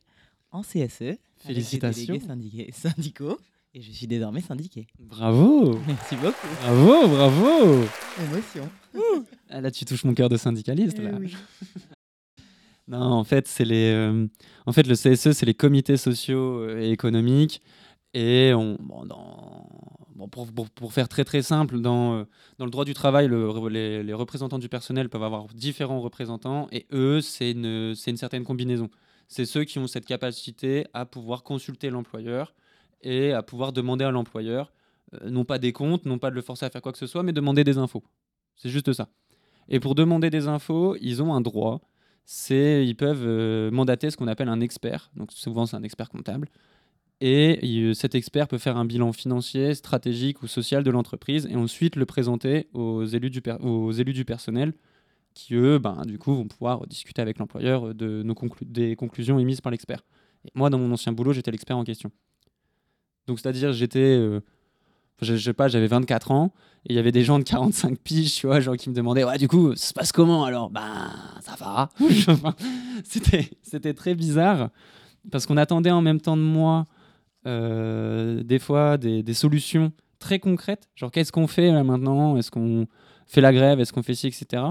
en 0.53 0.63
CSE. 0.63 0.75
avec 0.75 0.87
des 1.11 1.19
Félicitations. 1.55 2.19
syndiqués- 2.19 2.73
syndicaux. 2.73 3.39
Et 3.75 3.83
je 3.83 3.93
suis 3.93 4.07
désormais 4.07 4.41
syndiqué. 4.41 4.87
Bravo 4.99 5.79
Merci 5.87 6.17
beaucoup. 6.17 6.47
Bravo, 6.63 7.09
bravo 7.09 7.85
Émotion. 8.23 8.71
Ah, 9.51 9.61
Là, 9.61 9.71
tu 9.71 9.85
touches 9.85 10.05
mon 10.05 10.15
cœur 10.15 10.29
de 10.31 10.37
syndicaliste. 10.39 10.97
Eh 10.99 11.03
Là. 11.03 11.13
oui. 11.21 11.35
Non, 12.89 13.01
en 13.03 13.25
fait, 13.25 13.49
c'est 13.49 13.65
les, 13.65 13.91
euh, 13.93 14.27
en 14.65 14.73
fait, 14.73 14.87
le 14.87 14.95
CSE, 14.95 15.33
c'est 15.33 15.45
les 15.47 15.55
comités 15.55 15.97
sociaux 15.97 16.69
et 16.79 16.91
économiques. 16.91 17.61
Et 18.19 18.51
pour, 20.75 20.93
faire 20.95 21.07
très 21.07 21.25
très 21.25 21.43
simple, 21.43 21.83
dans, 21.83 22.15
euh, 22.15 22.25
le 22.59 22.71
droit 22.71 22.87
du 22.87 22.95
travail, 22.95 23.29
le- 23.29 23.69
les, 24.03 24.13
représentants 24.15 24.59
du 24.59 24.71
personnel 24.71 25.11
peuvent 25.11 25.23
avoir 25.23 25.49
différents 25.49 26.01
représentants. 26.01 26.67
Et 26.73 26.87
eux, 26.93 27.21
c'est 27.21 27.51
une, 27.51 27.95
certaine 27.95 28.43
combinaison. 28.43 28.89
C'est 29.29 29.45
ceux 29.45 29.65
qui 29.65 29.79
ont 29.79 29.87
cette 29.87 30.07
capacité 30.07 30.87
à 30.95 31.05
pouvoir 31.05 31.43
consulter 31.43 31.91
l'employeur 31.91 32.55
et 33.03 33.35
à 33.35 33.43
pouvoir 33.43 33.75
demander 33.75 34.07
à 34.07 34.11
l'employeur, 34.11 34.73
euh, 35.13 35.29
non 35.29 35.45
pas 35.45 35.59
des 35.59 35.75
comptes, 35.75 36.07
non 36.07 36.19
pas 36.19 36.31
de 36.31 36.37
le 36.37 36.43
forcer 36.43 36.65
à 36.65 36.71
faire 36.71 36.81
quoi 36.81 36.93
que 36.93 36.99
ce 36.99 37.07
soit, 37.07 37.23
mais 37.23 37.35
demander 37.35 37.65
des 37.65 37.77
infos. 37.77 38.03
C'est 38.57 38.71
juste 38.71 38.95
ça. 38.95 39.11
Et 39.69 39.79
pour 39.79 39.95
demander 39.95 40.31
des 40.31 40.49
infos, 40.49 40.97
ils 41.03 41.23
ont 41.23 41.35
un 41.35 41.43
droit 41.43 41.83
ils 42.51 42.97
peuvent 42.97 43.25
euh, 43.25 43.71
mandater 43.71 44.11
ce 44.11 44.17
qu'on 44.17 44.29
appelle 44.29 44.49
un 44.49 44.61
expert. 44.61 45.11
Donc 45.15 45.33
souvent 45.33 45.67
c'est 45.67 45.77
un 45.77 45.83
expert 45.83 46.09
comptable. 46.09 46.49
Et 47.21 47.65
il- 47.67 47.95
cet 47.97 48.15
expert 48.15 48.47
peut 48.47 48.59
faire 48.59 48.77
un 48.77 48.85
bilan 48.85 49.13
financier, 49.13 49.75
stratégique 49.75 50.43
ou 50.43 50.47
social 50.47 50.85
de 50.85 50.91
l'entreprise 50.91 51.47
et 51.51 51.57
ensuite 51.57 51.97
le 51.97 52.05
présenter 52.05 52.69
aux 52.75 53.05
élus 53.05 53.31
du, 53.31 53.43
aux 53.63 53.93
élus 53.93 54.13
du 54.13 54.25
personnel 54.25 54.75
qui, 55.35 55.55
eux, 55.55 55.79
ben, 55.79 56.03
du 56.07 56.19
coup, 56.19 56.35
vont 56.35 56.47
pouvoir 56.47 56.87
discuter 56.87 57.23
avec 57.23 57.39
l'employeur 57.39 57.95
de 57.95 58.23
nos 58.23 58.35
conclu- 58.35 58.65
des 58.71 58.97
conclusions 58.97 59.39
émises 59.39 59.61
par 59.61 59.71
l'expert. 59.71 60.03
Et 60.47 60.51
moi, 60.55 60.69
dans 60.71 60.79
mon 60.79 60.93
ancien 60.93 61.13
boulot, 61.13 61.33
j'étais 61.33 61.51
l'expert 61.51 61.77
en 61.77 61.85
question. 61.85 62.11
Donc 63.27 63.41
c'est-à-dire 63.41 63.73
j'étais... 63.73 63.99
euh, 64.01 64.41
je, 65.23 65.37
je 65.37 65.43
sais 65.45 65.53
pas, 65.55 65.69
j'avais 65.69 65.87
24 65.89 66.31
ans 66.31 66.53
et 66.85 66.93
il 66.93 66.97
y 66.97 66.99
avait 66.99 67.13
des 67.13 67.25
gens 67.25 67.39
de 67.39 67.45
45 67.45 67.99
piges, 67.99 68.35
tu 68.35 68.47
vois, 68.47 68.61
genre 68.61 68.77
qui 68.77 68.89
me 68.91 68.95
demandaient 68.95 69.25
Ouais, 69.25 69.39
du 69.39 69.49
coup, 69.49 69.75
ça 69.75 69.89
se 69.89 69.93
passe 69.95 70.13
comment 70.13 70.45
alors? 70.45 70.71
Ben, 70.71 71.11
ça 71.41 71.57
va. 71.59 71.89
C'était, 73.05 73.51
c'était 73.63 73.95
très 73.95 74.15
bizarre 74.15 74.71
parce 75.31 75.45
qu'on 75.47 75.57
attendait 75.57 75.91
en 75.91 76.03
même 76.03 76.21
temps 76.21 76.37
de 76.37 76.43
moi, 76.43 76.85
euh, 76.85 76.93
des 77.47 78.59
fois, 78.59 78.99
des, 78.99 79.35
solutions 79.35 79.93
très 80.19 80.39
concrètes. 80.39 80.89
Genre, 80.95 81.11
qu'est-ce 81.11 81.33
qu'on 81.33 81.47
fait 81.47 81.71
là 81.71 81.85
maintenant? 81.85 82.37
Est-ce 82.37 82.51
qu'on 82.51 82.87
fait 83.27 83.41
la 83.41 83.53
grève? 83.53 83.81
Est-ce 83.81 83.93
qu'on 83.93 84.03
fait 84.03 84.15
ci, 84.15 84.27
etc. 84.27 84.63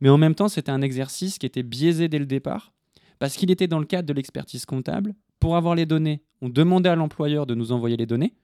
Mais 0.00 0.08
en 0.08 0.18
même 0.18 0.34
temps, 0.34 0.48
c'était 0.48 0.70
un 0.70 0.82
exercice 0.82 1.38
qui 1.38 1.46
était 1.46 1.62
biaisé 1.62 2.08
dès 2.08 2.18
le 2.18 2.26
départ 2.26 2.72
parce 3.18 3.36
qu'il 3.36 3.50
était 3.50 3.66
dans 3.66 3.80
le 3.80 3.86
cadre 3.86 4.06
de 4.06 4.12
l'expertise 4.12 4.64
comptable. 4.64 5.14
Pour 5.40 5.56
avoir 5.56 5.74
les 5.74 5.86
données, 5.86 6.22
on 6.40 6.48
demandait 6.48 6.88
à 6.88 6.96
l'employeur 6.96 7.46
de 7.46 7.54
nous 7.54 7.72
envoyer 7.72 7.96
les 7.96 8.06
données. 8.06 8.34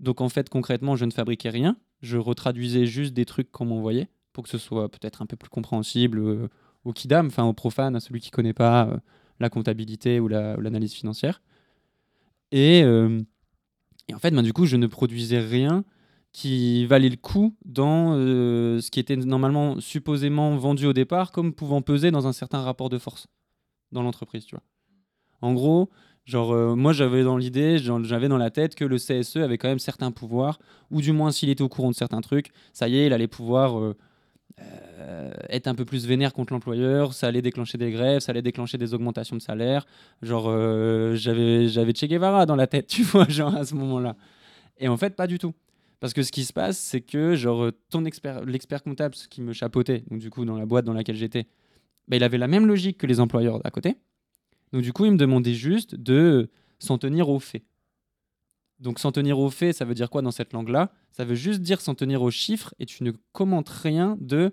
Donc 0.00 0.20
en 0.20 0.28
fait, 0.28 0.48
concrètement, 0.48 0.96
je 0.96 1.04
ne 1.04 1.10
fabriquais 1.10 1.50
rien. 1.50 1.76
Je 2.02 2.18
retraduisais 2.18 2.86
juste 2.86 3.14
des 3.14 3.24
trucs 3.24 3.50
qu'on 3.50 3.66
m'envoyait 3.66 4.08
pour 4.32 4.44
que 4.44 4.50
ce 4.50 4.58
soit 4.58 4.88
peut-être 4.88 5.22
un 5.22 5.26
peu 5.26 5.36
plus 5.36 5.48
compréhensible 5.48 6.18
euh, 6.18 6.48
au 6.84 6.92
kidam, 6.92 7.26
enfin 7.26 7.44
au 7.44 7.52
profane, 7.52 7.94
à 7.94 8.00
celui 8.00 8.20
qui 8.20 8.28
ne 8.28 8.34
connaît 8.34 8.52
pas 8.52 8.88
euh, 8.88 8.96
la 9.38 9.48
comptabilité 9.48 10.20
ou 10.20 10.28
l'analyse 10.28 10.92
financière. 10.92 11.40
Et, 12.54 12.84
euh, 12.84 13.20
et 14.06 14.14
en 14.14 14.20
fait, 14.20 14.30
ben, 14.30 14.42
du 14.42 14.52
coup, 14.52 14.64
je 14.64 14.76
ne 14.76 14.86
produisais 14.86 15.40
rien 15.40 15.84
qui 16.30 16.86
valait 16.86 17.08
le 17.08 17.16
coup 17.16 17.56
dans 17.64 18.14
euh, 18.14 18.80
ce 18.80 18.92
qui 18.92 19.00
était 19.00 19.16
normalement 19.16 19.80
supposément 19.80 20.56
vendu 20.56 20.86
au 20.86 20.92
départ 20.92 21.32
comme 21.32 21.52
pouvant 21.52 21.82
peser 21.82 22.12
dans 22.12 22.28
un 22.28 22.32
certain 22.32 22.60
rapport 22.60 22.90
de 22.90 22.98
force 22.98 23.26
dans 23.90 24.02
l'entreprise, 24.02 24.46
tu. 24.46 24.54
En 25.42 25.52
gros, 25.52 25.90
genre 26.24 26.52
euh, 26.52 26.76
moi 26.76 26.92
j'avais 26.92 27.24
dans 27.24 27.36
l'idée, 27.36 27.78
j'avais 27.78 28.28
dans 28.28 28.38
la 28.38 28.50
tête 28.50 28.76
que 28.76 28.84
le 28.84 28.98
CSE 28.98 29.36
avait 29.36 29.58
quand 29.58 29.68
même 29.68 29.80
certains 29.80 30.12
pouvoirs, 30.12 30.60
ou 30.92 31.00
du 31.00 31.12
moins 31.12 31.32
s'il 31.32 31.50
était 31.50 31.62
au 31.62 31.68
courant 31.68 31.90
de 31.90 31.96
certains 31.96 32.20
trucs, 32.20 32.52
ça 32.72 32.88
y 32.88 32.98
est, 32.98 33.06
il 33.06 33.12
allait 33.12 33.28
pouvoir 33.28 33.94
euh, 34.60 35.32
être 35.48 35.66
un 35.66 35.74
peu 35.74 35.84
plus 35.84 36.06
vénère 36.06 36.32
contre 36.32 36.52
l'employeur, 36.52 37.12
ça 37.12 37.26
allait 37.26 37.42
déclencher 37.42 37.78
des 37.78 37.90
grèves, 37.90 38.20
ça 38.20 38.30
allait 38.30 38.42
déclencher 38.42 38.78
des 38.78 38.94
augmentations 38.94 39.36
de 39.36 39.42
salaire. 39.42 39.86
Genre, 40.22 40.46
euh, 40.48 41.14
j'avais, 41.14 41.68
j'avais 41.68 41.92
Che 41.94 42.04
Guevara 42.04 42.46
dans 42.46 42.56
la 42.56 42.66
tête, 42.66 42.86
tu 42.88 43.02
vois, 43.02 43.28
genre 43.28 43.54
à 43.54 43.64
ce 43.64 43.74
moment-là. 43.74 44.16
Et 44.78 44.88
en 44.88 44.96
fait, 44.96 45.16
pas 45.16 45.26
du 45.26 45.38
tout. 45.38 45.54
Parce 46.00 46.12
que 46.12 46.22
ce 46.22 46.32
qui 46.32 46.44
se 46.44 46.52
passe, 46.52 46.78
c'est 46.78 47.00
que 47.00 47.34
genre 47.34 47.70
ton 47.90 48.04
expert, 48.04 48.44
l'expert 48.44 48.82
comptable 48.82 49.14
qui 49.30 49.40
me 49.40 49.52
chapeautait, 49.52 50.04
donc 50.10 50.18
du 50.18 50.28
coup 50.28 50.44
dans 50.44 50.58
la 50.58 50.66
boîte 50.66 50.84
dans 50.84 50.92
laquelle 50.92 51.16
j'étais, 51.16 51.46
bah, 52.08 52.16
il 52.16 52.24
avait 52.24 52.36
la 52.36 52.48
même 52.48 52.66
logique 52.66 52.98
que 52.98 53.06
les 53.06 53.20
employeurs 53.20 53.60
à 53.64 53.70
côté. 53.70 53.96
Donc 54.72 54.82
du 54.82 54.92
coup, 54.92 55.04
il 55.04 55.12
me 55.12 55.16
demandait 55.16 55.54
juste 55.54 55.94
de 55.94 56.50
s'en 56.78 56.98
tenir 56.98 57.28
aux 57.28 57.38
faits. 57.38 57.62
Donc 58.84 58.98
s'en 58.98 59.12
tenir 59.12 59.38
aux 59.38 59.48
faits, 59.50 59.74
ça 59.74 59.86
veut 59.86 59.94
dire 59.94 60.10
quoi 60.10 60.20
dans 60.20 60.30
cette 60.30 60.52
langue-là? 60.52 60.92
Ça 61.10 61.24
veut 61.24 61.34
juste 61.34 61.62
dire 61.62 61.80
s'en 61.80 61.94
tenir 61.94 62.20
aux 62.20 62.30
chiffres 62.30 62.74
et 62.78 62.84
tu 62.84 63.02
ne 63.02 63.12
commentes 63.32 63.70
rien 63.70 64.16
de 64.20 64.52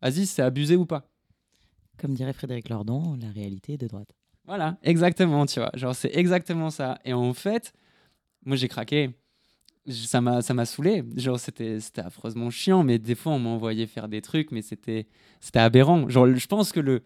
vas-y, 0.00 0.24
c'est 0.24 0.40
abusé 0.42 0.76
ou 0.76 0.86
pas. 0.86 1.10
Comme 1.98 2.14
dirait 2.14 2.32
Frédéric 2.32 2.68
Lordon, 2.68 3.18
la 3.20 3.30
réalité 3.30 3.74
est 3.74 3.78
de 3.78 3.88
droite. 3.88 4.14
Voilà, 4.46 4.78
exactement, 4.82 5.46
tu 5.46 5.58
vois. 5.58 5.70
Genre, 5.74 5.94
c'est 5.94 6.14
exactement 6.14 6.70
ça. 6.70 6.98
Et 7.04 7.12
en 7.12 7.34
fait, 7.34 7.72
moi, 8.44 8.56
j'ai 8.56 8.68
craqué. 8.68 9.10
Ça 9.88 10.20
m'a, 10.20 10.42
ça 10.42 10.54
m'a 10.54 10.64
saoulé. 10.64 11.04
Genre, 11.16 11.38
c'était, 11.38 11.80
c'était 11.80 12.02
affreusement 12.02 12.50
chiant, 12.50 12.84
mais 12.84 12.98
des 12.98 13.16
fois, 13.16 13.32
on 13.32 13.40
m'envoyait 13.40 13.86
faire 13.86 14.08
des 14.08 14.22
trucs, 14.22 14.52
mais 14.52 14.62
c'était, 14.62 15.06
c'était 15.40 15.58
aberrant. 15.58 16.08
Genre, 16.08 16.32
je 16.34 16.46
pense 16.46 16.70
que 16.70 16.80
le, 16.80 17.02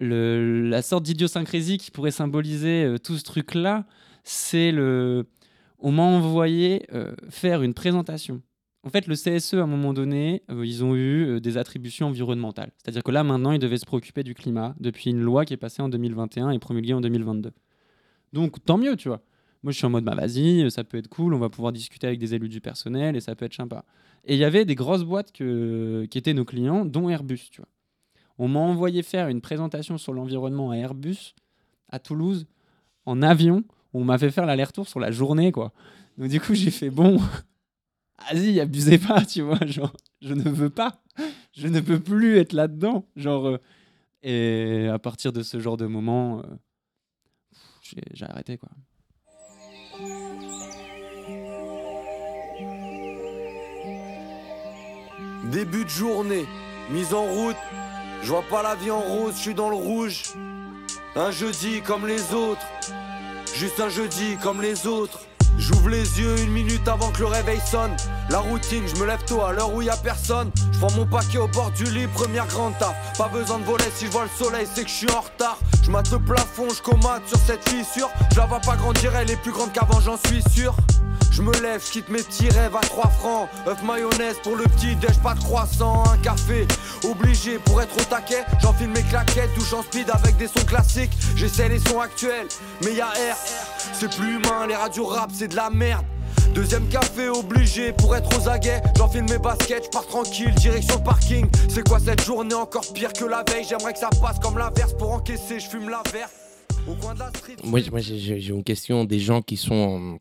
le, 0.00 0.68
la 0.68 0.82
sorte 0.82 1.04
d'idiosyncrésie 1.04 1.78
qui 1.78 1.90
pourrait 1.90 2.10
symboliser 2.10 2.84
euh, 2.84 2.98
tout 2.98 3.16
ce 3.16 3.24
truc-là, 3.24 3.86
c'est 4.22 4.70
le. 4.70 5.26
On 5.78 5.92
m'a 5.92 6.02
envoyé 6.02 6.86
euh, 6.92 7.14
faire 7.28 7.62
une 7.62 7.74
présentation. 7.74 8.42
En 8.84 8.90
fait, 8.90 9.06
le 9.06 9.14
CSE, 9.14 9.54
à 9.54 9.62
un 9.62 9.66
moment 9.66 9.94
donné, 9.94 10.42
euh, 10.50 10.64
ils 10.64 10.84
ont 10.84 10.94
eu 10.94 11.26
euh, 11.26 11.40
des 11.40 11.56
attributions 11.56 12.08
environnementales. 12.08 12.70
C'est-à-dire 12.76 13.02
que 13.02 13.10
là, 13.10 13.24
maintenant, 13.24 13.52
ils 13.52 13.58
devaient 13.58 13.78
se 13.78 13.86
préoccuper 13.86 14.22
du 14.22 14.34
climat 14.34 14.74
depuis 14.78 15.10
une 15.10 15.20
loi 15.20 15.44
qui 15.44 15.54
est 15.54 15.58
passée 15.58 15.82
en 15.82 15.88
2021 15.88 16.50
et 16.50 16.58
promulguée 16.58 16.92
en 16.92 17.00
2022. 17.00 17.52
Donc, 18.32 18.62
tant 18.64 18.76
mieux, 18.76 18.96
tu 18.96 19.08
vois. 19.08 19.22
Moi, 19.62 19.72
je 19.72 19.78
suis 19.78 19.86
en 19.86 19.90
mode, 19.90 20.04
bah 20.04 20.14
vas-y, 20.14 20.70
ça 20.70 20.84
peut 20.84 20.98
être 20.98 21.08
cool, 21.08 21.32
on 21.32 21.38
va 21.38 21.48
pouvoir 21.48 21.72
discuter 21.72 22.06
avec 22.06 22.18
des 22.18 22.34
élus 22.34 22.50
du 22.50 22.60
personnel 22.60 23.16
et 23.16 23.20
ça 23.20 23.34
peut 23.34 23.46
être 23.46 23.54
sympa. 23.54 23.86
Et 24.26 24.34
il 24.34 24.38
y 24.38 24.44
avait 24.44 24.66
des 24.66 24.74
grosses 24.74 25.04
boîtes 25.04 25.32
que, 25.32 26.06
qui 26.10 26.18
étaient 26.18 26.34
nos 26.34 26.44
clients, 26.44 26.84
dont 26.84 27.08
Airbus, 27.08 27.48
tu 27.50 27.62
vois. 27.62 27.68
On 28.36 28.48
m'a 28.48 28.60
envoyé 28.60 29.02
faire 29.02 29.28
une 29.28 29.40
présentation 29.40 29.96
sur 29.96 30.12
l'environnement 30.12 30.70
à 30.70 30.76
Airbus, 30.76 31.34
à 31.88 31.98
Toulouse, 31.98 32.46
en 33.06 33.22
avion. 33.22 33.64
On 33.94 34.04
m'a 34.04 34.18
fait 34.18 34.30
faire 34.30 34.44
l'aller-retour 34.44 34.88
sur 34.88 35.00
la 35.00 35.12
journée, 35.12 35.52
quoi. 35.52 35.72
Donc, 36.18 36.28
du 36.28 36.40
coup, 36.40 36.54
j'ai 36.54 36.70
fait, 36.70 36.90
bon, 36.90 37.20
vas-y, 38.32 38.60
abusez 38.60 38.98
pas, 38.98 39.24
tu 39.24 39.42
vois. 39.42 39.58
Je 40.20 40.34
ne 40.34 40.50
veux 40.50 40.70
pas. 40.70 41.00
Je 41.52 41.68
ne 41.68 41.80
peux 41.80 42.00
plus 42.00 42.38
être 42.38 42.52
là-dedans. 42.52 43.06
Genre, 43.14 43.46
euh, 43.46 43.58
et 44.22 44.88
à 44.92 44.98
partir 44.98 45.32
de 45.32 45.42
ce 45.42 45.60
genre 45.60 45.76
de 45.76 45.86
moment, 45.86 46.40
euh, 46.40 46.42
j'ai 47.82 48.02
j'ai 48.14 48.24
arrêté, 48.24 48.58
quoi. 48.58 48.70
Début 55.52 55.84
de 55.84 55.90
journée, 55.90 56.46
mise 56.90 57.12
en 57.12 57.24
route. 57.26 57.56
Je 58.22 58.30
vois 58.30 58.42
pas 58.48 58.62
la 58.62 58.74
vie 58.74 58.90
en 58.90 59.00
rose, 59.00 59.34
je 59.36 59.40
suis 59.40 59.54
dans 59.54 59.68
le 59.68 59.76
rouge. 59.76 60.32
Un 61.14 61.30
jeudi 61.30 61.82
comme 61.82 62.06
les 62.06 62.32
autres. 62.32 62.66
Juste 63.54 63.78
un 63.78 63.88
jeudi 63.88 64.36
comme 64.42 64.60
les 64.60 64.86
autres. 64.88 65.20
J'ouvre 65.58 65.88
les 65.88 66.20
yeux 66.20 66.38
une 66.40 66.50
minute 66.50 66.86
avant 66.88 67.10
que 67.10 67.20
le 67.20 67.26
réveil 67.26 67.60
sonne. 67.70 67.96
La 68.28 68.38
routine, 68.38 68.84
je 68.86 69.00
me 69.00 69.06
lève 69.06 69.22
tôt 69.24 69.42
à 69.42 69.52
l'heure 69.52 69.72
où 69.72 69.82
y 69.82 69.90
a 69.90 69.96
personne. 69.96 70.50
Je 70.72 70.78
prends 70.78 70.92
mon 70.92 71.06
paquet 71.06 71.38
au 71.38 71.48
bord 71.48 71.70
du 71.70 71.84
lit, 71.84 72.06
première 72.08 72.46
grande 72.46 72.76
taf. 72.78 72.94
Pas 73.16 73.28
besoin 73.28 73.58
de 73.58 73.64
voler 73.64 73.84
si 73.94 74.06
je 74.06 74.10
vois 74.10 74.24
le 74.24 74.44
soleil, 74.44 74.66
c'est 74.72 74.82
que 74.82 74.88
je 74.88 74.94
suis 74.94 75.10
en 75.10 75.20
retard. 75.20 75.58
Je 75.82 75.90
mate 75.90 76.10
le 76.10 76.18
plafond, 76.18 76.68
je 76.70 76.82
comate 76.82 77.26
sur 77.28 77.38
cette 77.38 77.68
fissure. 77.68 78.10
Je 78.32 78.38
la 78.38 78.46
vois 78.46 78.60
pas 78.60 78.76
grandir, 78.76 79.14
elle 79.16 79.30
est 79.30 79.36
plus 79.36 79.52
grande 79.52 79.72
qu'avant, 79.72 80.00
j'en 80.00 80.18
suis 80.26 80.42
sûr. 80.50 80.74
Je 81.30 81.42
me 81.42 81.52
lève, 81.60 81.82
je 81.84 81.90
quitte 81.90 82.08
mes 82.10 82.22
petits 82.22 82.48
rêves 82.48 82.76
à 82.76 82.80
3 82.80 83.10
francs. 83.10 83.48
œuf 83.66 83.82
mayonnaise 83.82 84.36
pour 84.42 84.56
le 84.56 84.64
petit 84.64 84.94
déj, 84.96 85.18
pas 85.18 85.34
de 85.34 85.40
croissant, 85.40 86.04
un 86.12 86.16
café. 86.18 86.66
Obligé 87.02 87.58
pour 87.58 87.82
être 87.82 87.96
au 87.96 88.04
taquet, 88.04 88.44
j'enfile 88.62 88.90
mes 88.90 89.02
claquettes, 89.02 89.52
touche 89.54 89.72
en 89.72 89.82
speed 89.82 90.10
avec 90.10 90.36
des 90.36 90.46
sons 90.46 90.64
classiques. 90.64 91.12
J'essaie 91.34 91.68
les 91.68 91.80
sons 91.80 92.00
actuels, 92.00 92.46
mais 92.84 92.94
y'a 92.94 93.06
R. 93.06 93.36
C'est 93.92 94.14
plus 94.14 94.36
humain, 94.36 94.66
les 94.66 94.74
radios 94.76 95.06
rap, 95.06 95.30
c'est 95.32 95.48
de 95.48 95.56
la 95.56 95.70
merde. 95.70 96.04
Deuxième 96.54 96.86
café 96.88 97.28
obligé 97.28 97.92
pour 97.92 98.14
être 98.14 98.30
aux 98.38 98.48
aguets. 98.48 98.80
J'enfile 98.96 99.24
mes 99.24 99.38
baskets, 99.38 99.90
pars 99.90 100.06
tranquille, 100.06 100.54
direction 100.54 100.98
parking. 101.00 101.48
C'est 101.68 101.86
quoi 101.86 101.98
cette 101.98 102.22
journée 102.24 102.54
encore 102.54 102.92
pire 102.92 103.12
que 103.12 103.24
la 103.24 103.42
veille? 103.48 103.64
J'aimerais 103.68 103.92
que 103.92 103.98
ça 103.98 104.10
passe 104.22 104.38
comme 104.38 104.58
l'inverse 104.58 104.92
pour 104.94 105.12
encaisser, 105.12 105.58
je 105.58 105.68
fume 105.68 105.88
la 105.88 106.02
verte. 106.12 106.32
Au 106.86 106.94
coin 106.94 107.14
de 107.14 107.20
la 107.20 107.28
street. 107.30 107.56
Moi, 107.64 107.80
j'ai 108.00 108.48
une 108.48 108.62
question 108.62 109.04
des 109.04 109.18
gens 109.18 109.42
qui 109.42 109.56
sont. 109.56 110.18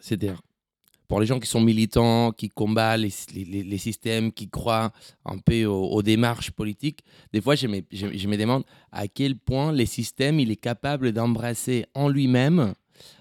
C'est-à-dire, 0.00 0.40
pour 1.10 1.18
les 1.18 1.26
gens 1.26 1.40
qui 1.40 1.48
sont 1.48 1.60
militants, 1.60 2.30
qui 2.30 2.48
combattent 2.48 3.00
les, 3.00 3.12
les- 3.64 3.78
systèmes, 3.78 4.30
qui 4.30 4.48
croient 4.48 4.92
un 5.24 5.38
peu 5.38 5.64
aux, 5.64 6.02
démarches 6.02 6.52
politiques, 6.52 7.00
des 7.32 7.40
fois, 7.40 7.56
je 7.56 7.66
me, 7.66 7.80
je, 7.90 8.28
me 8.28 8.36
demande 8.36 8.62
à 8.92 9.08
quel 9.08 9.36
point 9.36 9.72
les 9.72 9.86
systèmes, 9.86 10.38
il 10.38 10.52
est 10.52 10.62
capable 10.70 11.10
d'embrasser 11.10 11.84
en 11.94 12.08
lui-même 12.08 12.74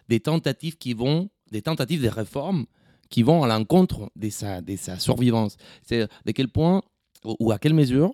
des 0.07 0.19
tentatives 0.19 0.77
qui 0.77 0.93
vont, 0.93 1.31
des 1.49 1.63
tentatives 1.63 2.03
de 2.03 2.09
réformes 2.09 2.67
qui 3.09 3.23
vont 3.23 3.41
à 3.41 3.47
l'encontre 3.47 4.11
de 4.15 4.29
sa, 4.29 4.61
de 4.61 4.75
sa 4.75 4.99
survivance. 4.99 5.57
C'est 5.81 6.07
de 6.25 6.31
quel 6.31 6.47
point 6.49 6.83
ou, 7.25 7.35
ou 7.39 7.51
à 7.51 7.57
quelle 7.57 7.73
mesure 7.73 8.13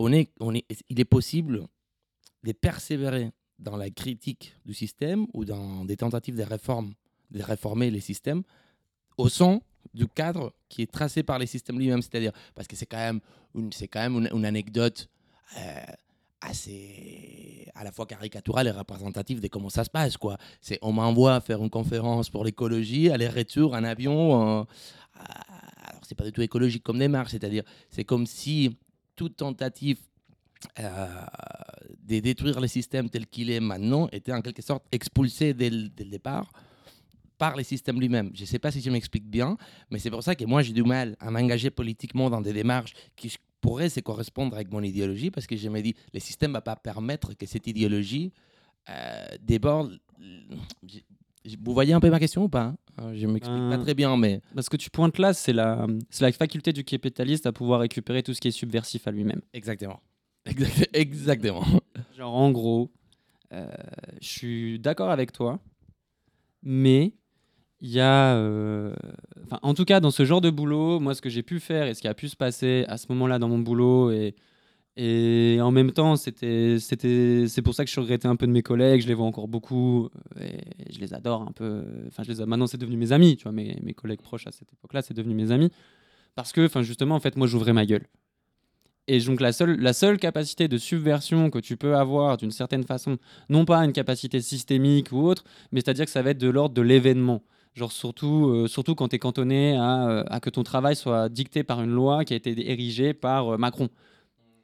on 0.00 0.12
est, 0.12 0.32
on 0.40 0.52
est, 0.52 0.64
il 0.88 0.98
est 0.98 1.04
possible 1.04 1.68
de 2.42 2.50
persévérer 2.50 3.30
dans 3.60 3.76
la 3.76 3.88
critique 3.88 4.56
du 4.64 4.74
système 4.74 5.28
ou 5.32 5.44
dans 5.44 5.84
des 5.84 5.96
tentatives 5.96 6.36
de 6.36 6.42
réforme, 6.42 6.94
de 7.30 7.40
réformer 7.40 7.92
les 7.92 8.00
systèmes 8.00 8.42
au 9.16 9.28
sein 9.28 9.60
du 9.94 10.06
cadre 10.06 10.52
qui 10.68 10.82
est 10.82 10.90
tracé 10.90 11.22
par 11.22 11.38
les 11.38 11.46
systèmes 11.46 11.78
lui-même. 11.78 12.02
C'est-à-dire, 12.02 12.32
parce 12.54 12.68
que 12.68 12.76
c'est 12.76 12.86
quand 12.86 12.98
même 12.98 13.20
une, 13.54 13.72
c'est 13.72 13.88
quand 13.88 14.00
même 14.00 14.28
une, 14.32 14.44
anecdote 14.44 15.08
euh, 15.56 15.80
assez 16.40 17.68
à 17.74 17.82
la 17.82 17.92
fois 17.92 18.06
caricaturale 18.06 18.66
et 18.66 18.70
représentative 18.70 19.40
de 19.40 19.48
comment 19.48 19.70
ça 19.70 19.84
se 19.84 19.90
passe. 19.90 20.16
Quoi. 20.16 20.36
C'est, 20.60 20.78
on 20.82 20.92
m'envoie 20.92 21.40
faire 21.40 21.62
une 21.62 21.70
conférence 21.70 22.30
pour 22.30 22.44
l'écologie, 22.44 23.10
aller-retour 23.10 23.72
en 23.72 23.84
avion. 23.84 24.60
euh, 24.60 24.64
alors, 25.14 26.02
c'est 26.06 26.14
pas 26.14 26.24
du 26.24 26.32
tout 26.32 26.42
écologique 26.42 26.82
comme 26.82 26.98
démarche, 26.98 27.30
c'est-à-dire, 27.30 27.64
c'est 27.90 28.04
comme 28.04 28.26
si 28.26 28.76
toute 29.14 29.36
tentative 29.36 29.98
euh, 30.78 31.06
de 32.06 32.18
détruire 32.20 32.60
le 32.60 32.66
système 32.66 33.08
tel 33.08 33.26
qu'il 33.26 33.50
est 33.50 33.60
maintenant 33.60 34.08
était 34.12 34.32
en 34.32 34.42
quelque 34.42 34.62
sorte 34.62 34.84
expulsé 34.92 35.54
dès 35.54 35.70
le, 35.70 35.88
dès 35.88 36.04
le 36.04 36.10
départ 36.10 36.50
par 37.38 37.56
les 37.56 37.64
systèmes 37.64 38.00
lui-même. 38.00 38.30
Je 38.34 38.42
ne 38.42 38.46
sais 38.46 38.58
pas 38.58 38.70
si 38.70 38.80
je 38.80 38.90
m'explique 38.90 39.26
bien, 39.28 39.56
mais 39.90 39.98
c'est 39.98 40.10
pour 40.10 40.22
ça 40.22 40.34
que 40.34 40.44
moi 40.44 40.62
j'ai 40.62 40.72
du 40.72 40.82
mal 40.82 41.16
à 41.20 41.30
m'engager 41.30 41.70
politiquement 41.70 42.30
dans 42.30 42.40
des 42.40 42.52
démarches 42.52 42.92
qui 43.16 43.34
pourraient 43.60 43.88
se 43.88 44.00
correspondre 44.00 44.54
avec 44.54 44.70
mon 44.70 44.82
idéologie, 44.82 45.30
parce 45.30 45.46
que 45.46 45.56
je 45.56 45.68
me 45.68 45.80
dis, 45.80 45.94
le 46.14 46.20
système 46.20 46.50
ne 46.50 46.54
va 46.56 46.60
pas 46.60 46.76
permettre 46.76 47.34
que 47.34 47.46
cette 47.46 47.66
idéologie 47.66 48.32
euh, 48.88 49.26
déborde. 49.42 49.98
Vous 51.62 51.72
voyez 51.74 51.92
un 51.92 52.00
peu 52.00 52.10
ma 52.10 52.18
question 52.18 52.44
ou 52.44 52.48
pas 52.48 52.62
hein? 52.64 52.76
Euh, 53.00 53.14
Je 53.14 53.26
ne 53.26 53.32
m'explique 53.32 53.58
pas 53.68 53.76
Euh, 53.76 53.82
très 53.82 53.94
bien, 53.94 54.16
mais 54.16 54.40
Parce 54.54 54.66
Bah, 54.66 54.70
que 54.72 54.76
tu 54.76 54.90
pointes 54.90 55.18
là, 55.18 55.32
c'est 55.32 55.52
la, 55.52 55.86
faculté 56.32 56.72
du 56.72 56.82
capitaliste 56.84 57.46
à 57.46 57.52
pouvoir 57.52 57.80
récupérer 57.80 58.22
tout 58.22 58.34
ce 58.34 58.40
qui 58.40 58.48
est 58.48 58.52
subversif 58.52 59.06
à 59.06 59.10
lui-même. 59.10 59.40
exactement. 59.52 60.00
Exact- 60.46 60.88
Exactement. 60.92 61.64
Genre, 62.16 62.32
en 62.34 62.50
gros, 62.52 62.90
euh, 63.52 63.66
je 64.22 64.28
suis 64.28 64.78
d'accord 64.78 65.10
avec 65.10 65.32
toi, 65.32 65.58
mais 66.62 67.12
il 67.86 67.92
y 67.92 68.00
a. 68.00 68.34
euh, 68.34 68.92
en 69.62 69.72
tout 69.72 69.84
cas, 69.84 70.00
dans 70.00 70.10
ce 70.10 70.24
genre 70.24 70.40
de 70.40 70.50
boulot, 70.50 70.98
moi, 70.98 71.14
ce 71.14 71.22
que 71.22 71.28
j'ai 71.28 71.44
pu 71.44 71.60
faire 71.60 71.86
et 71.86 71.94
ce 71.94 72.00
qui 72.00 72.08
a 72.08 72.14
pu 72.14 72.28
se 72.28 72.34
passer 72.36 72.84
à 72.88 72.96
ce 72.96 73.06
moment-là 73.10 73.38
dans 73.38 73.48
mon 73.48 73.60
boulot, 73.60 74.10
et, 74.10 74.34
et 74.96 75.58
en 75.62 75.70
même 75.70 75.92
temps, 75.92 76.16
c'est 76.16 76.32
pour 77.62 77.74
ça 77.74 77.84
que 77.84 77.90
je 77.90 78.00
regrettais 78.00 78.26
un 78.26 78.34
peu 78.34 78.48
de 78.48 78.52
mes 78.52 78.62
collègues, 78.62 79.02
je 79.02 79.06
les 79.06 79.14
vois 79.14 79.26
encore 79.26 79.46
beaucoup, 79.46 80.10
et 80.40 80.92
je 80.92 80.98
les 80.98 81.14
adore 81.14 81.42
un 81.42 81.52
peu. 81.52 81.84
Je 82.18 82.32
les 82.32 82.44
maintenant, 82.44 82.66
c'est 82.66 82.76
devenu 82.76 82.96
mes 82.96 83.12
amis, 83.12 83.36
tu 83.36 83.44
vois, 83.44 83.52
mes, 83.52 83.78
mes 83.84 83.94
collègues 83.94 84.20
proches 84.20 84.48
à 84.48 84.52
cette 84.52 84.72
époque-là, 84.72 85.02
c'est 85.02 85.14
devenu 85.14 85.34
mes 85.34 85.52
amis. 85.52 85.70
Parce 86.34 86.52
que, 86.52 86.68
justement, 86.82 87.14
en 87.14 87.20
fait, 87.20 87.36
moi, 87.36 87.46
j'ouvrais 87.46 87.72
ma 87.72 87.86
gueule. 87.86 88.06
Et 89.08 89.20
donc 89.20 89.40
la 89.40 89.52
seule, 89.52 89.78
la 89.80 89.92
seule 89.92 90.18
capacité 90.18 90.66
de 90.66 90.78
subversion 90.78 91.50
que 91.50 91.60
tu 91.60 91.76
peux 91.76 91.94
avoir 91.94 92.36
d'une 92.36 92.50
certaine 92.50 92.82
façon, 92.82 93.18
non 93.48 93.64
pas 93.64 93.78
une 93.84 93.92
capacité 93.92 94.40
systémique 94.40 95.12
ou 95.12 95.18
autre, 95.18 95.44
mais 95.70 95.80
c'est-à-dire 95.80 96.06
que 96.06 96.10
ça 96.10 96.22
va 96.22 96.30
être 96.30 96.38
de 96.38 96.48
l'ordre 96.48 96.74
de 96.74 96.82
l'événement. 96.82 97.44
Genre 97.76 97.92
surtout, 97.92 98.48
euh, 98.48 98.68
surtout 98.68 98.94
quand 98.94 99.08
tu 99.08 99.16
es 99.16 99.18
cantonné 99.18 99.76
à, 99.76 100.08
euh, 100.08 100.24
à 100.28 100.40
que 100.40 100.48
ton 100.48 100.62
travail 100.62 100.96
soit 100.96 101.28
dicté 101.28 101.62
par 101.62 101.82
une 101.82 101.90
loi 101.90 102.24
qui 102.24 102.32
a 102.32 102.36
été 102.36 102.70
érigée 102.70 103.12
par 103.12 103.52
euh, 103.52 103.58
Macron. 103.58 103.90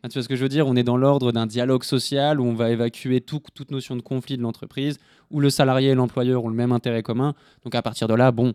Ah, 0.02 0.08
tu 0.08 0.14
vois 0.14 0.22
ce 0.22 0.28
que 0.28 0.34
je 0.34 0.42
veux 0.42 0.48
dire? 0.48 0.66
On 0.66 0.74
est 0.76 0.82
dans 0.82 0.96
l'ordre 0.96 1.30
d'un 1.30 1.46
dialogue 1.46 1.84
social 1.84 2.40
où 2.40 2.44
on 2.44 2.54
va 2.54 2.70
évacuer 2.70 3.20
tout- 3.20 3.42
toute 3.52 3.70
notion 3.70 3.96
de 3.96 4.00
conflit 4.00 4.38
de 4.38 4.42
l'entreprise, 4.42 4.98
où 5.30 5.40
le 5.40 5.50
salarié 5.50 5.90
et 5.90 5.94
l'employeur 5.94 6.42
ont 6.42 6.48
le 6.48 6.54
même 6.56 6.72
intérêt 6.72 7.02
commun. 7.02 7.34
Donc 7.64 7.74
à 7.74 7.82
partir 7.82 8.08
de 8.08 8.14
là, 8.14 8.32
bon, 8.32 8.54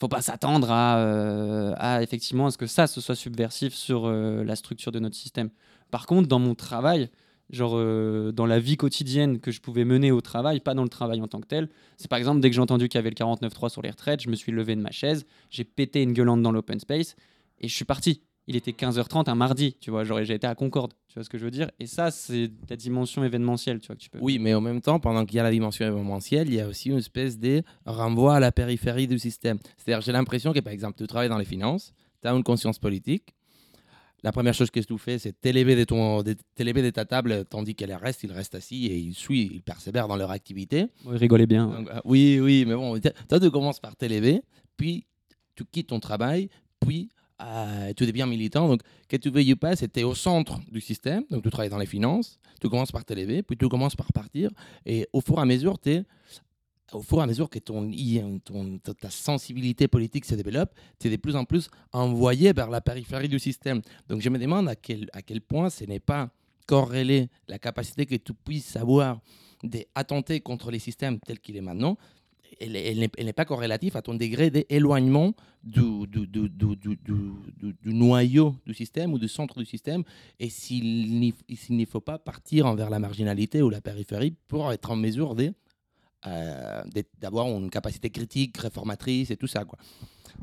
faut 0.00 0.08
pas 0.08 0.22
s'attendre 0.22 0.70
à, 0.70 1.74
à 1.74 2.02
effectivement 2.02 2.46
à 2.46 2.50
ce 2.50 2.56
que 2.56 2.66
ça 2.66 2.86
ce 2.86 3.02
soit 3.02 3.16
subversif 3.16 3.74
sur 3.74 4.10
la 4.10 4.56
structure 4.56 4.92
de 4.92 4.98
notre 4.98 5.14
système. 5.16 5.50
Par 5.90 6.06
contre, 6.06 6.26
dans 6.26 6.38
mon 6.38 6.54
travail, 6.54 7.10
genre 7.50 7.72
euh, 7.76 8.32
dans 8.32 8.46
la 8.46 8.58
vie 8.60 8.76
quotidienne 8.76 9.40
que 9.40 9.50
je 9.50 9.60
pouvais 9.60 9.84
mener 9.84 10.10
au 10.10 10.20
travail, 10.20 10.60
pas 10.60 10.74
dans 10.74 10.82
le 10.82 10.88
travail 10.88 11.20
en 11.20 11.28
tant 11.28 11.40
que 11.40 11.46
tel, 11.46 11.68
c'est 11.96 12.08
par 12.08 12.18
exemple 12.18 12.40
dès 12.40 12.50
que 12.50 12.54
j'ai 12.54 12.60
entendu 12.60 12.88
qu'il 12.88 12.98
y 12.98 13.00
avait 13.00 13.10
le 13.10 13.14
49.3 13.14 13.70
sur 13.70 13.82
les 13.82 13.90
retraites, 13.90 14.22
je 14.22 14.30
me 14.30 14.36
suis 14.36 14.52
levé 14.52 14.76
de 14.76 14.80
ma 14.80 14.90
chaise, 14.90 15.26
j'ai 15.50 15.64
pété 15.64 16.02
une 16.02 16.12
gueulante 16.12 16.42
dans 16.42 16.52
l'open 16.52 16.78
space 16.78 17.16
et 17.60 17.68
je 17.68 17.74
suis 17.74 17.84
parti. 17.84 18.22
Il 18.50 18.56
était 18.56 18.70
15h30 18.70 19.28
un 19.28 19.34
mardi, 19.34 19.76
tu 19.78 19.90
vois, 19.90 20.04
j'ai 20.04 20.32
été 20.32 20.46
à 20.46 20.54
Concorde, 20.54 20.94
tu 21.08 21.14
vois 21.14 21.22
ce 21.22 21.28
que 21.28 21.36
je 21.36 21.44
veux 21.44 21.50
dire? 21.50 21.70
Et 21.78 21.86
ça, 21.86 22.10
c'est 22.10 22.50
la 22.70 22.76
dimension 22.76 23.22
événementielle, 23.22 23.78
tu 23.78 23.88
vois, 23.88 23.96
que 23.96 24.00
tu 24.00 24.08
peux. 24.08 24.18
Oui, 24.22 24.38
mais 24.38 24.54
en 24.54 24.62
même 24.62 24.80
temps, 24.80 24.98
pendant 24.98 25.26
qu'il 25.26 25.36
y 25.36 25.40
a 25.40 25.42
la 25.42 25.50
dimension 25.50 25.84
événementielle, 25.84 26.48
il 26.48 26.54
y 26.54 26.60
a 26.60 26.66
aussi 26.66 26.88
une 26.88 26.96
espèce 26.96 27.38
de 27.38 27.62
renvoi 27.84 28.36
à 28.36 28.40
la 28.40 28.50
périphérie 28.50 29.06
du 29.06 29.18
système. 29.18 29.58
C'est-à-dire, 29.76 30.00
j'ai 30.00 30.12
l'impression 30.12 30.54
que, 30.54 30.60
par 30.60 30.72
exemple, 30.72 30.96
tu 30.96 31.06
travailles 31.06 31.28
dans 31.28 31.36
les 31.36 31.44
finances, 31.44 31.92
tu 32.22 32.28
as 32.28 32.32
une 32.32 32.42
conscience 32.42 32.78
politique. 32.78 33.34
La 34.22 34.32
première 34.32 34.54
chose 34.54 34.70
que 34.70 34.80
tu 34.80 34.98
fais, 34.98 35.18
c'est 35.18 35.40
t'élever 35.40 35.76
de, 35.76 35.84
ton, 35.84 36.22
de, 36.22 36.34
t'élever 36.54 36.82
de 36.82 36.90
ta 36.90 37.04
table, 37.04 37.44
tandis 37.48 37.74
que 37.74 37.84
les 37.84 37.94
restent, 37.94 38.24
ils 38.24 38.32
restent 38.32 38.56
assis 38.56 38.86
et 38.86 38.96
ils 38.98 39.14
suivent, 39.14 39.52
ils 39.52 39.62
persévèrent 39.62 40.08
dans 40.08 40.16
leur 40.16 40.32
activité. 40.32 40.86
Bon, 41.04 41.12
il 41.12 41.18
rigolait 41.18 41.46
bien. 41.46 41.66
Donc, 41.68 41.88
euh, 41.88 42.00
oui, 42.04 42.40
oui, 42.40 42.64
mais 42.66 42.74
bon, 42.74 42.98
toi, 43.28 43.40
tu 43.40 43.50
commences 43.50 43.78
par 43.78 43.94
t'élever, 43.94 44.42
puis 44.76 45.06
tu 45.54 45.64
quittes 45.64 45.88
ton 45.88 46.00
travail, 46.00 46.48
puis 46.80 47.10
euh, 47.40 47.92
tu 47.96 48.06
deviens 48.06 48.26
militant. 48.26 48.66
Donc, 48.66 48.80
que 49.08 49.16
tu 49.16 49.30
veuilles 49.30 49.52
ou 49.52 49.56
pas, 49.56 49.76
c'était 49.76 50.02
au 50.02 50.14
centre 50.14 50.58
du 50.70 50.80
système. 50.80 51.22
Donc, 51.30 51.44
tu 51.44 51.50
travailles 51.50 51.70
dans 51.70 51.78
les 51.78 51.86
finances, 51.86 52.40
tu 52.60 52.68
commences 52.68 52.90
par 52.90 53.04
t'élever, 53.04 53.44
puis 53.44 53.56
tu 53.56 53.68
commences 53.68 53.94
par 53.94 54.12
partir. 54.12 54.50
Et 54.84 55.06
au 55.12 55.20
fur 55.20 55.38
et 55.38 55.42
à 55.42 55.44
mesure, 55.44 55.78
tu 55.78 56.02
au 56.92 57.02
fur 57.02 57.18
et 57.18 57.22
à 57.22 57.26
mesure 57.26 57.50
que 57.50 57.58
ton, 57.58 57.88
i- 57.90 58.22
ton- 58.44 58.78
ta- 58.78 59.10
sensibilité 59.10 59.88
politique 59.88 60.24
se 60.24 60.34
développe, 60.34 60.70
tu 60.98 61.08
es 61.08 61.10
de 61.10 61.16
plus 61.16 61.36
en 61.36 61.44
plus 61.44 61.68
envoyé 61.92 62.52
vers 62.52 62.70
la 62.70 62.80
périphérie 62.80 63.28
du 63.28 63.38
système. 63.38 63.82
Donc 64.08 64.20
je 64.22 64.28
me 64.30 64.38
demande 64.38 64.68
à 64.68 64.76
quel, 64.76 65.08
à 65.12 65.22
quel 65.22 65.40
point 65.40 65.70
ce 65.70 65.84
n'est 65.84 66.00
pas 66.00 66.30
corrélé 66.66 67.28
la 67.46 67.58
capacité 67.58 68.06
que 68.06 68.14
tu 68.16 68.32
puisses 68.34 68.76
avoir 68.76 69.20
d'attenter 69.62 70.40
contre 70.40 70.70
les 70.70 70.78
systèmes 70.78 71.18
tels 71.20 71.40
qu'il 71.40 71.56
est 71.56 71.60
maintenant, 71.62 71.96
elle, 72.60 72.72
n'est- 72.98 73.32
pas 73.32 73.44
corrélative 73.44 73.96
à 73.96 74.02
ton 74.02 74.14
degré 74.14 74.50
d'éloignement 74.50 75.34
du, 75.62 76.06
du, 76.06 76.26
du, 76.26 76.48
du, 76.48 77.94
noyau 77.94 78.54
du 78.66 78.74
système 78.74 79.12
ou 79.12 79.18
du 79.18 79.28
centre 79.28 79.58
du 79.58 79.66
système, 79.66 80.02
et 80.40 80.48
s'il 80.48 81.20
n'y 81.20 81.86
faut 81.86 82.00
pas 82.00 82.18
partir 82.18 82.66
envers 82.66 82.90
la 82.90 82.98
marginalité 82.98 83.62
ou 83.62 83.68
la 83.70 83.80
périphérie 83.80 84.34
pour 84.48 84.72
être 84.72 84.90
en 84.90 84.96
mesure 84.96 85.34
de, 85.34 85.52
d'avoir 87.18 87.46
une 87.48 87.70
capacité 87.70 88.10
critique, 88.10 88.56
réformatrice 88.58 89.30
et 89.30 89.36
tout 89.36 89.46
ça. 89.46 89.64
Quoi. 89.64 89.78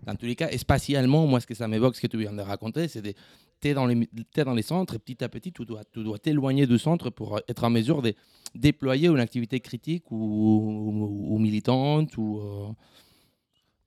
Dans 0.05 0.15
tous 0.15 0.25
les 0.25 0.35
cas, 0.35 0.49
spatialement, 0.57 1.25
moi, 1.27 1.39
ce 1.39 1.47
que 1.47 1.53
ça 1.55 1.67
m'évoque, 1.67 1.95
ce 1.95 2.01
que 2.01 2.07
tu 2.07 2.17
viens 2.17 2.33
de 2.33 2.41
raconter, 2.41 2.87
c'est 2.87 3.01
des 3.01 3.15
tu 3.61 3.69
es 3.69 3.73
dans, 3.73 3.85
les, 3.85 4.07
t'es 4.33 4.43
dans 4.43 4.53
les 4.53 4.61
centres 4.61 4.95
et 4.95 4.99
petit 4.99 5.23
à 5.23 5.29
petit, 5.29 5.51
tu 5.53 5.63
dois, 5.65 5.81
tu 5.85 6.03
dois 6.03 6.19
t'éloigner 6.19 6.67
du 6.67 6.77
centre 6.77 7.09
pour 7.09 7.39
être 7.47 7.63
en 7.63 7.69
mesure 7.69 8.01
de 8.01 8.13
déployer 8.53 9.07
une 9.07 9.19
activité 9.19 9.59
critique 9.61 10.11
ou, 10.11 10.17
ou- 10.17 11.33
ou 11.35 11.39
militante. 11.39 12.17
Ou, 12.17 12.39
euh, 12.41 12.67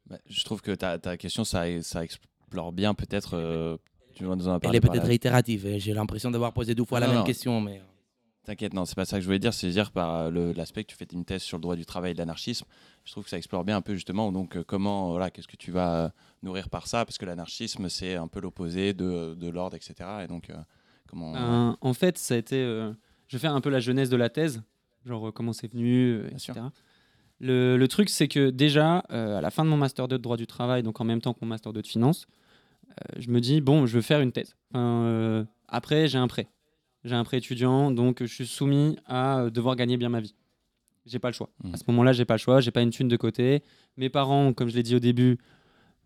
Bah, 0.07 0.18
je 0.27 0.42
trouve 0.44 0.62
que 0.62 0.72
ta, 0.74 0.98
ta 0.98 1.16
question, 1.18 1.44
ça, 1.44 1.64
ça 1.83 2.03
explore 2.03 2.72
bien 2.72 2.94
peut-être. 2.94 3.35
euh, 3.35 3.77
Elle 4.62 4.74
est 4.74 4.81
peut-être 4.81 5.07
réitérative. 5.07 5.66
et 5.66 5.79
J'ai 5.79 5.92
l'impression 5.92 6.31
d'avoir 6.31 6.53
posé 6.55 6.74
deux 6.74 6.85
fois 6.87 6.98
la 6.98 7.07
Non, 7.07 7.12
même 7.12 7.20
non. 7.20 7.27
question. 7.27 7.61
Mais... 7.61 7.81
T'inquiète, 8.48 8.72
non, 8.72 8.87
c'est 8.87 8.94
pas 8.94 9.04
ça 9.04 9.16
que 9.18 9.20
je 9.20 9.26
voulais 9.26 9.38
dire. 9.38 9.52
C'est 9.52 9.68
dire 9.68 9.90
par 9.90 10.30
le- 10.30 10.52
l'aspect 10.52 10.82
que 10.82 10.88
tu 10.90 10.96
fais 10.96 11.06
une 11.12 11.26
thèse 11.26 11.42
sur 11.42 11.58
le 11.58 11.61
droit 11.61 11.76
du 11.76 11.84
travail 11.84 12.12
et 12.12 12.14
l'anarchisme. 12.14 12.64
Je 13.04 13.12
trouve 13.12 13.24
que 13.24 13.28
ça 13.30 13.37
explore 13.37 13.62
bien 13.62 13.76
un 13.76 13.82
peu 13.82 13.92
justement. 13.94 14.32
Donc, 14.32 14.56
euh, 14.56 14.64
comment, 14.66 15.11
voilà, 15.11 15.30
qu'est-ce 15.30 15.46
que 15.48 15.56
tu 15.56 15.70
vas 15.70 16.04
euh, 16.04 16.08
nourrir 16.42 16.70
par 16.70 16.87
ça 16.87 17.04
Parce 17.04 17.18
que 17.18 17.26
l'anarchisme, 17.26 17.90
c'est 17.90 18.14
un 18.14 18.26
peu 18.26 18.40
l'opposé 18.40 18.94
de, 18.94 19.34
de 19.34 19.48
l'ordre, 19.50 19.76
etc. 19.76 19.94
Et 20.24 20.28
donc, 20.28 20.48
euh, 20.48 20.54
comment. 21.08 21.32
Ben, 21.32 21.76
en 21.82 21.92
fait, 21.92 22.16
ça 22.16 22.34
a 22.34 22.37
été. 22.38 22.56
euh, 22.56 22.90
je 23.26 23.37
vais 23.37 23.40
faire 23.42 23.54
un 23.54 23.61
peu 23.61 23.68
la 23.68 23.80
genèse 23.80 24.08
de 24.08 24.16
la 24.16 24.30
thèse, 24.30 24.62
genre 25.04 25.28
euh, 25.28 25.30
comment 25.32 25.52
c'est 25.52 25.70
venu, 25.70 26.12
euh, 26.14 26.28
etc. 26.30 26.52
Le, 27.40 27.76
le 27.76 27.88
truc, 27.88 28.08
c'est 28.08 28.28
que 28.28 28.48
déjà, 28.48 29.04
euh, 29.12 29.37
à 29.37 29.40
la 29.42 29.50
fin 29.50 29.62
de 29.64 29.68
mon 29.70 29.76
master 29.76 30.08
2 30.08 30.16
de 30.16 30.22
droit 30.22 30.38
du 30.38 30.46
travail, 30.46 30.82
donc 30.82 31.00
en 31.02 31.04
même 31.04 31.20
temps 31.20 31.34
que 31.34 31.40
mon 31.42 31.48
master 31.48 31.74
2 31.74 31.82
de 31.82 31.87
finance, 31.87 32.26
euh, 32.90 32.94
je 33.20 33.28
me 33.30 33.40
dis, 33.40 33.61
bon, 33.61 33.84
je 33.87 33.94
veux 33.96 34.00
faire 34.02 34.20
une 34.20 34.32
thèse. 34.32 34.56
Euh, 34.74 35.44
après, 35.68 36.08
j'ai 36.08 36.18
un 36.18 36.26
prêt. 36.28 36.48
J'ai 37.04 37.14
un 37.14 37.24
prêt 37.24 37.38
étudiant, 37.38 37.90
donc 37.90 38.20
je 38.20 38.32
suis 38.32 38.46
soumis 38.46 38.96
à 39.06 39.40
euh, 39.40 39.50
devoir 39.50 39.76
gagner 39.76 39.96
bien 39.96 40.08
ma 40.08 40.20
vie. 40.20 40.34
J'ai 41.06 41.18
pas 41.18 41.28
le 41.28 41.34
choix. 41.34 41.50
Mhm. 41.64 41.74
À 41.74 41.76
ce 41.76 41.84
moment-là, 41.88 42.12
j'ai 42.12 42.24
pas 42.24 42.34
le 42.34 42.38
choix, 42.38 42.61
j'ai 42.61 42.70
pas 42.70 42.82
une 42.82 42.90
thune 42.90 43.08
de 43.08 43.16
côté. 43.16 43.62
Mes 43.96 44.11
parents, 44.11 44.52
comme 44.52 44.68
je 44.68 44.74
l'ai 44.74 44.82
dit 44.82 44.94
au 44.94 44.98
début, 44.98 45.38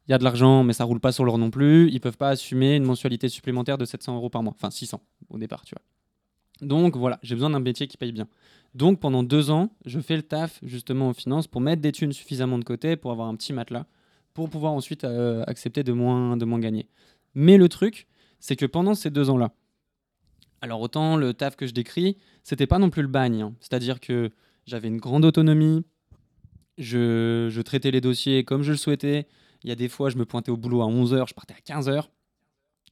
il 0.06 0.10
y 0.10 0.14
a 0.14 0.18
de 0.18 0.24
l'argent, 0.24 0.64
mais 0.64 0.72
ça 0.72 0.84
roule 0.84 1.00
pas 1.00 1.12
sur 1.12 1.24
l'or 1.24 1.38
non 1.38 1.50
plus. 1.50 1.90
Ils 1.90 2.00
peuvent 2.00 2.16
pas 2.16 2.30
assumer 2.30 2.76
une 2.76 2.84
mensualité 2.84 3.28
supplémentaire 3.28 3.78
de 3.78 3.84
700 3.84 4.16
euros 4.16 4.30
par 4.30 4.42
mois. 4.42 4.52
Enfin, 4.54 4.70
600 4.70 5.00
au 5.30 5.38
départ, 5.38 5.64
tu 5.64 5.74
vois. 5.74 6.66
Donc 6.66 6.96
voilà, 6.96 7.18
j'ai 7.22 7.34
besoin 7.34 7.50
d'un 7.50 7.60
métier 7.60 7.88
qui 7.88 7.96
paye 7.96 8.12
bien. 8.12 8.28
Donc 8.74 9.00
pendant 9.00 9.22
deux 9.22 9.50
ans, 9.50 9.70
je 9.84 9.98
fais 10.00 10.16
le 10.16 10.22
taf 10.22 10.60
justement 10.62 11.08
en 11.08 11.12
finance 11.12 11.46
pour 11.46 11.60
mettre 11.60 11.82
des 11.82 11.92
thunes 11.92 12.12
suffisamment 12.12 12.58
de 12.58 12.64
côté 12.64 12.96
pour 12.96 13.10
avoir 13.10 13.28
un 13.28 13.34
petit 13.34 13.52
matelas 13.52 13.86
pour 14.34 14.48
pouvoir 14.48 14.72
ensuite 14.72 15.04
euh, 15.04 15.44
accepter 15.46 15.82
de 15.82 15.92
moins, 15.92 16.36
de 16.36 16.44
moins 16.44 16.58
gagner. 16.58 16.88
Mais 17.34 17.58
le 17.58 17.68
truc, 17.68 18.06
c'est 18.40 18.56
que 18.56 18.66
pendant 18.66 18.94
ces 18.94 19.10
deux 19.10 19.30
ans-là, 19.30 19.52
alors 20.62 20.80
autant 20.80 21.16
le 21.16 21.34
taf 21.34 21.56
que 21.56 21.66
je 21.66 21.74
décris, 21.74 22.16
c'était 22.44 22.68
pas 22.68 22.78
non 22.78 22.88
plus 22.88 23.02
le 23.02 23.08
bagne. 23.08 23.42
hein. 23.42 23.54
C'est-à-dire 23.60 24.00
que 24.00 24.30
j'avais 24.64 24.88
une 24.88 24.98
grande 24.98 25.24
autonomie, 25.24 25.84
je, 26.78 27.60
traitais 27.62 27.90
les 27.90 28.00
dossiers 28.00 28.44
comme 28.44 28.62
je 28.62 28.70
le 28.70 28.76
souhaitais. 28.78 29.26
Il 29.64 29.68
y 29.68 29.72
a 29.72 29.74
des 29.74 29.88
fois, 29.88 30.08
je 30.08 30.16
me 30.16 30.24
pointais 30.24 30.50
au 30.50 30.56
boulot 30.56 30.82
à 30.82 30.86
11h, 30.86 31.28
je 31.28 31.34
partais 31.34 31.54
à 31.54 31.78
15h. 31.80 32.04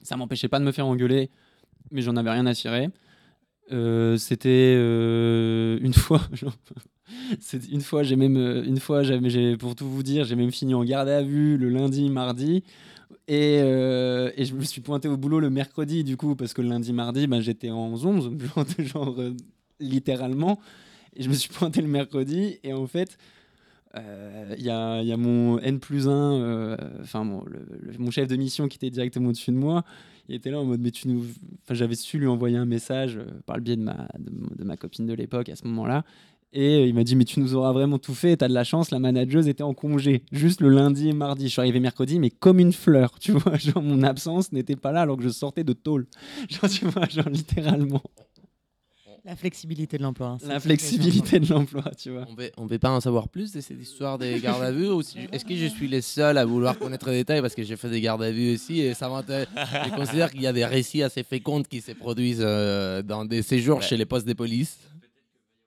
Ça 0.02 0.16
m'empêchait 0.16 0.48
pas 0.48 0.58
de 0.58 0.64
me 0.64 0.72
faire 0.72 0.86
engueuler, 0.86 1.30
mais 1.92 2.02
j'en 2.02 2.16
avais 2.16 2.30
rien 2.30 2.46
à 2.46 2.54
cirer. 2.54 2.88
Euh, 3.70 4.16
c'était 4.16 4.74
euh, 4.76 5.78
une 5.80 5.94
fois, 5.94 6.20
une 7.70 7.80
fois, 7.80 8.02
j'ai 8.02 8.16
même, 8.16 8.36
une 8.36 8.80
fois, 8.80 9.02
pour 9.60 9.76
tout 9.76 9.88
vous 9.88 10.02
dire, 10.02 10.24
j'ai 10.24 10.34
même 10.34 10.50
fini 10.50 10.74
en 10.74 10.82
garde 10.82 11.08
à 11.08 11.22
vue 11.22 11.56
le 11.56 11.68
lundi, 11.68 12.10
mardi, 12.10 12.64
et, 13.28 13.60
euh, 13.62 14.30
et 14.36 14.44
je 14.44 14.54
me 14.54 14.62
suis 14.62 14.80
pointé 14.80 15.08
au 15.08 15.16
boulot 15.16 15.40
le 15.40 15.50
mercredi, 15.50 16.04
du 16.04 16.16
coup, 16.16 16.34
parce 16.34 16.52
que 16.52 16.62
le 16.62 16.68
lundi, 16.68 16.92
mardi, 16.92 17.26
ben, 17.26 17.40
j'étais 17.40 17.70
en 17.70 17.92
11, 17.92 18.30
genre, 18.38 18.66
genre, 18.78 19.20
euh, 19.20 19.34
littéralement, 19.78 20.60
et 21.14 21.22
je 21.22 21.28
me 21.28 21.34
suis 21.34 21.50
pointé 21.50 21.80
le 21.80 21.88
mercredi, 21.88 22.58
et 22.62 22.72
en 22.72 22.86
fait, 22.86 23.18
euh, 23.96 24.54
il 24.58 24.64
y, 24.64 24.70
a, 24.70 25.16
mon 25.16 25.58
N 25.58 25.80
plus 25.80 26.08
1, 26.08 26.76
enfin 27.00 27.24
mon, 27.24 28.10
chef 28.10 28.28
de 28.28 28.36
mission 28.36 28.68
qui 28.68 28.76
était 28.76 28.90
directement 28.90 29.30
au-dessus 29.30 29.50
de 29.50 29.56
moi, 29.56 29.84
il 30.28 30.36
était 30.36 30.50
là 30.50 30.60
en 30.60 30.64
mode 30.64 30.80
mais 30.80 30.92
tu 30.92 31.08
nous 31.08 31.24
enfin 31.64 31.74
j'avais 31.74 31.96
su 31.96 32.16
lui 32.16 32.28
envoyer 32.28 32.56
un 32.56 32.64
message 32.64 33.18
par 33.46 33.56
le 33.56 33.62
biais 33.62 33.74
de 33.74 33.82
ma 33.82 34.06
de 34.20 34.62
ma 34.62 34.76
copine 34.76 35.04
de 35.04 35.12
l'époque 35.12 35.48
à 35.48 35.56
ce 35.56 35.66
moment-là 35.66 36.04
et 36.52 36.76
euh, 36.82 36.86
il 36.86 36.94
m'a 36.94 37.04
dit 37.04 37.14
mais 37.16 37.24
tu 37.24 37.38
nous 37.40 37.54
auras 37.54 37.72
vraiment 37.72 37.98
tout 37.98 38.14
fait 38.14 38.36
t'as 38.36 38.48
de 38.48 38.54
la 38.54 38.64
chance 38.64 38.90
la 38.90 38.98
manageuse 38.98 39.46
était 39.48 39.62
en 39.62 39.72
congé 39.74 40.24
juste 40.32 40.60
le 40.60 40.68
lundi 40.68 41.08
et 41.08 41.12
mardi 41.12 41.44
je 41.44 41.52
suis 41.52 41.60
arrivé 41.60 41.78
mercredi 41.80 42.18
mais 42.18 42.30
comme 42.30 42.58
une 42.58 42.72
fleur 42.72 43.18
tu 43.20 43.32
vois 43.38 43.56
genre 43.56 43.82
mon 43.82 44.02
absence 44.02 44.50
n'était 44.52 44.76
pas 44.76 44.90
là 44.92 45.02
alors 45.02 45.16
que 45.16 45.22
je 45.22 45.28
sortais 45.28 45.62
de 45.64 45.72
tôle 45.72 46.06
genre 46.50 46.68
tu 46.70 46.86
vois 46.86 47.06
genre 47.08 47.28
littéralement 47.28 48.02
La 49.24 49.36
flexibilité 49.36 49.98
de 49.98 50.02
l'emploi. 50.02 50.28
hein, 50.28 50.38
la 50.48 50.58
flexibilité 50.60 51.38
de 51.40 51.46
l'emploi 51.52 51.84
tu 51.96 52.10
vois 52.10 52.26
On 52.30 52.34
veut, 52.34 52.50
on 52.56 52.66
veut 52.66 52.78
pas 52.78 52.90
en 52.90 53.00
savoir 53.00 53.28
plus 53.28 53.52
de 53.52 53.60
cette 53.60 53.78
histoire 53.80 54.16
des 54.18 54.40
gardes 54.40 54.62
à 54.62 54.72
vue 54.72 54.88
ou 54.88 55.02
si- 55.02 55.18
Est-ce 55.30 55.44
que 55.44 55.54
je 55.54 55.66
suis 55.66 55.88
le 55.88 56.00
seul 56.00 56.38
à 56.38 56.44
vouloir 56.46 56.78
connaître 56.78 57.06
les 57.10 57.18
détails 57.18 57.42
parce 57.42 57.54
que 57.54 57.62
j'ai 57.62 57.76
fait 57.76 57.90
des 57.90 58.00
gardes 58.00 58.22
à 58.22 58.30
vue 58.32 58.54
aussi 58.54 58.80
et 58.80 58.94
ça 58.94 59.08
m'intéresse. 59.10 59.46
Je 59.84 59.90
considère 59.94 60.30
qu'il 60.32 60.40
y 60.40 60.46
a 60.46 60.52
des 60.54 60.64
récits 60.64 61.02
assez 61.02 61.22
féconds 61.22 61.62
qui 61.62 61.80
se 61.82 61.92
produisent 61.92 62.40
euh, 62.42 63.02
dans 63.02 63.24
des 63.26 63.42
séjours 63.42 63.78
Ouais. 63.78 63.84
chez 63.84 63.96
les 63.98 64.06
postes 64.06 64.26
de 64.26 64.32
police. 64.32 64.78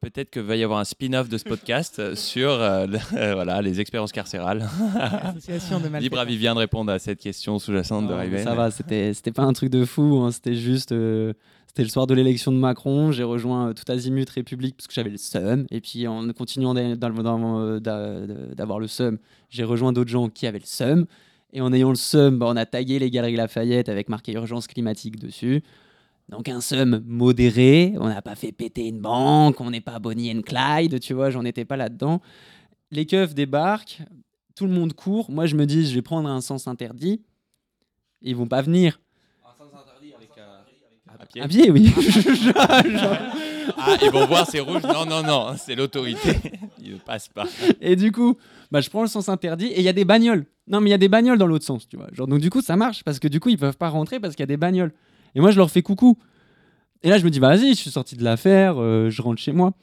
Peut-être 0.04 0.30
que 0.30 0.40
va 0.40 0.56
y 0.56 0.64
avoir 0.64 0.80
un 0.80 0.84
spin-off 0.84 1.30
de 1.30 1.38
ce 1.38 1.44
podcast 1.46 1.98
euh, 2.00 2.16
sur 2.16 2.50
euh, 2.52 2.86
le- 2.86 2.98
euh, 3.18 3.34
voilà, 3.34 3.62
les 3.62 3.80
expériences 3.80 4.12
carcérales. 4.12 4.68
Association 5.24 5.80
de 5.80 5.88
Libre 6.00 6.20
à. 6.20 6.26
Vivien 6.26 6.54
de 6.54 6.60
répondre 6.60 6.92
à 6.92 7.00
cette 7.00 7.20
question 7.20 7.58
sous-jacente 7.60 8.08
de 8.08 8.14
Riven. 8.14 8.44
Ça 8.44 8.54
va, 8.56 8.70
c'était 8.72 9.14
c'était 9.14 9.32
pas 9.32 9.44
un 9.44 9.54
truc 9.54 9.70
de 9.70 9.86
fou. 9.86 10.22
hein, 10.24 10.32
C'était 10.32 10.56
juste. 10.56 10.92
euh, 10.92 11.34
c'était 11.68 11.84
le 11.84 11.90
soir 11.90 12.06
de 12.06 12.14
l'élection 12.14 12.52
de 12.52 12.58
Macron. 12.58 13.12
J'ai 13.12 13.24
rejoint 13.24 13.70
euh, 13.70 13.74
tout 13.74 13.90
azimut 13.92 14.30
République 14.30 14.76
parce 14.78 14.88
que 14.88 14.94
j'avais 14.94 15.10
le 15.10 15.18
seum. 15.18 15.66
Et 15.72 15.82
puis 15.82 16.06
en 16.08 16.28
continuant 16.34 16.76
euh, 16.76 17.80
d'a- 17.80 18.20
d'avoir 18.56 18.80
le 18.80 18.88
seum, 18.88 19.18
j'ai 19.50 19.64
rejoint 19.64 19.92
d'autres 19.94 20.12
gens 20.12 20.30
qui 20.30 20.46
avaient 20.48 20.60
le 20.60 20.66
seum. 20.68 21.06
Et 21.56 21.62
en 21.62 21.72
ayant 21.72 21.90
le 21.90 21.96
seum, 21.96 22.38
bah, 22.40 22.48
on 22.50 22.56
a 22.58 22.66
tagué 22.66 23.00
les 23.00 23.10
galeries 23.12 23.36
Lafayette 23.36 23.88
avec 23.90 24.10
marqué 24.10 24.34
urgence 24.34 24.68
climatique 24.68 25.20
dessus. 25.20 25.64
Donc 26.30 26.50
un 26.50 26.62
seum 26.62 27.04
modéré. 27.06 27.94
On 28.00 28.08
n'a 28.08 28.22
pas 28.22 28.36
fait 28.36 28.52
péter 28.52 28.88
une 28.88 29.00
banque. 29.00 29.60
On 29.62 29.72
n'est 29.72 29.82
pas 29.82 30.00
Bonnie 30.00 30.32
and 30.32 30.42
Clyde, 30.42 31.00
tu 31.00 31.14
vois. 31.14 31.30
J'en 31.30 31.46
étais 31.46 31.66
pas 31.66 31.78
là-dedans. 31.78 32.22
Les 32.92 33.06
keufs 33.06 33.34
débarquent. 33.34 34.02
Tout 34.56 34.66
le 34.66 34.74
monde 34.74 34.94
court. 34.94 35.32
Moi, 35.32 35.46
je 35.46 35.56
me 35.56 35.66
dis, 35.66 35.86
je 35.88 35.96
vais 35.96 36.02
prendre 36.02 36.30
un 36.30 36.42
sens 36.42 36.68
interdit. 36.68 37.22
Ils 38.22 38.36
vont 38.36 38.48
pas 38.48 38.62
venir. 38.62 39.00
À 41.20 41.26
pied. 41.26 41.42
À 41.42 41.48
pied, 41.48 41.72
oui. 41.72 41.94
Ah, 43.78 43.96
ils 44.02 44.12
vont 44.12 44.26
voir, 44.26 44.46
c'est 44.50 44.60
rouge. 44.60 44.84
Non, 44.84 45.06
non, 45.06 45.24
non, 45.24 45.56
c'est 45.58 45.76
l'autorité. 45.76 46.36
Ils 46.82 46.94
ne 46.94 46.98
passent 46.98 47.30
pas. 47.30 47.46
Et 47.82 47.96
du 47.96 48.12
coup, 48.12 48.38
bah, 48.72 48.82
je 48.82 48.90
prends 48.90 49.02
le 49.02 49.08
sens 49.08 49.30
interdit 49.30 49.68
et 49.68 49.80
il 49.80 49.84
y 49.84 49.90
a 49.90 49.94
des 49.94 50.06
bagnoles. 50.06 50.46
Non, 50.68 50.82
mais 50.82 50.90
il 50.90 50.92
y 50.92 50.96
a 50.96 50.98
des 50.98 51.08
bagnoles 51.08 51.38
dans 51.38 51.48
l'autre 51.48 51.66
sens, 51.66 51.88
tu 51.88 51.98
vois. 51.98 52.08
Genre, 52.12 52.28
donc 52.28 52.40
du 52.40 52.50
coup, 52.50 52.62
ça 52.62 52.76
marche 52.76 53.04
parce 53.04 53.20
que 53.20 53.28
du 53.28 53.40
coup, 53.40 53.50
ils 53.50 53.58
peuvent 53.58 53.78
pas 53.78 53.90
rentrer 53.90 54.20
parce 54.20 54.36
qu'il 54.36 54.42
y 54.42 54.44
a 54.44 54.48
des 54.48 54.58
bagnoles. 54.58 54.92
Et 55.36 55.42
moi, 55.42 55.52
je 55.52 55.58
leur 55.58 55.70
fais 55.72 55.82
coucou. 55.82 56.18
Et 57.02 57.10
là, 57.10 57.18
je 57.18 57.26
me 57.26 57.30
dis, 57.30 57.40
vas-y, 57.40 57.70
je 57.70 57.80
suis 57.80 57.92
sorti 57.92 58.16
de 58.16 58.24
l'affaire, 58.24 58.76
euh, 58.78 59.10
je 59.10 59.22
rentre 59.22 59.42
chez 59.42 59.52
moi. 59.52 59.74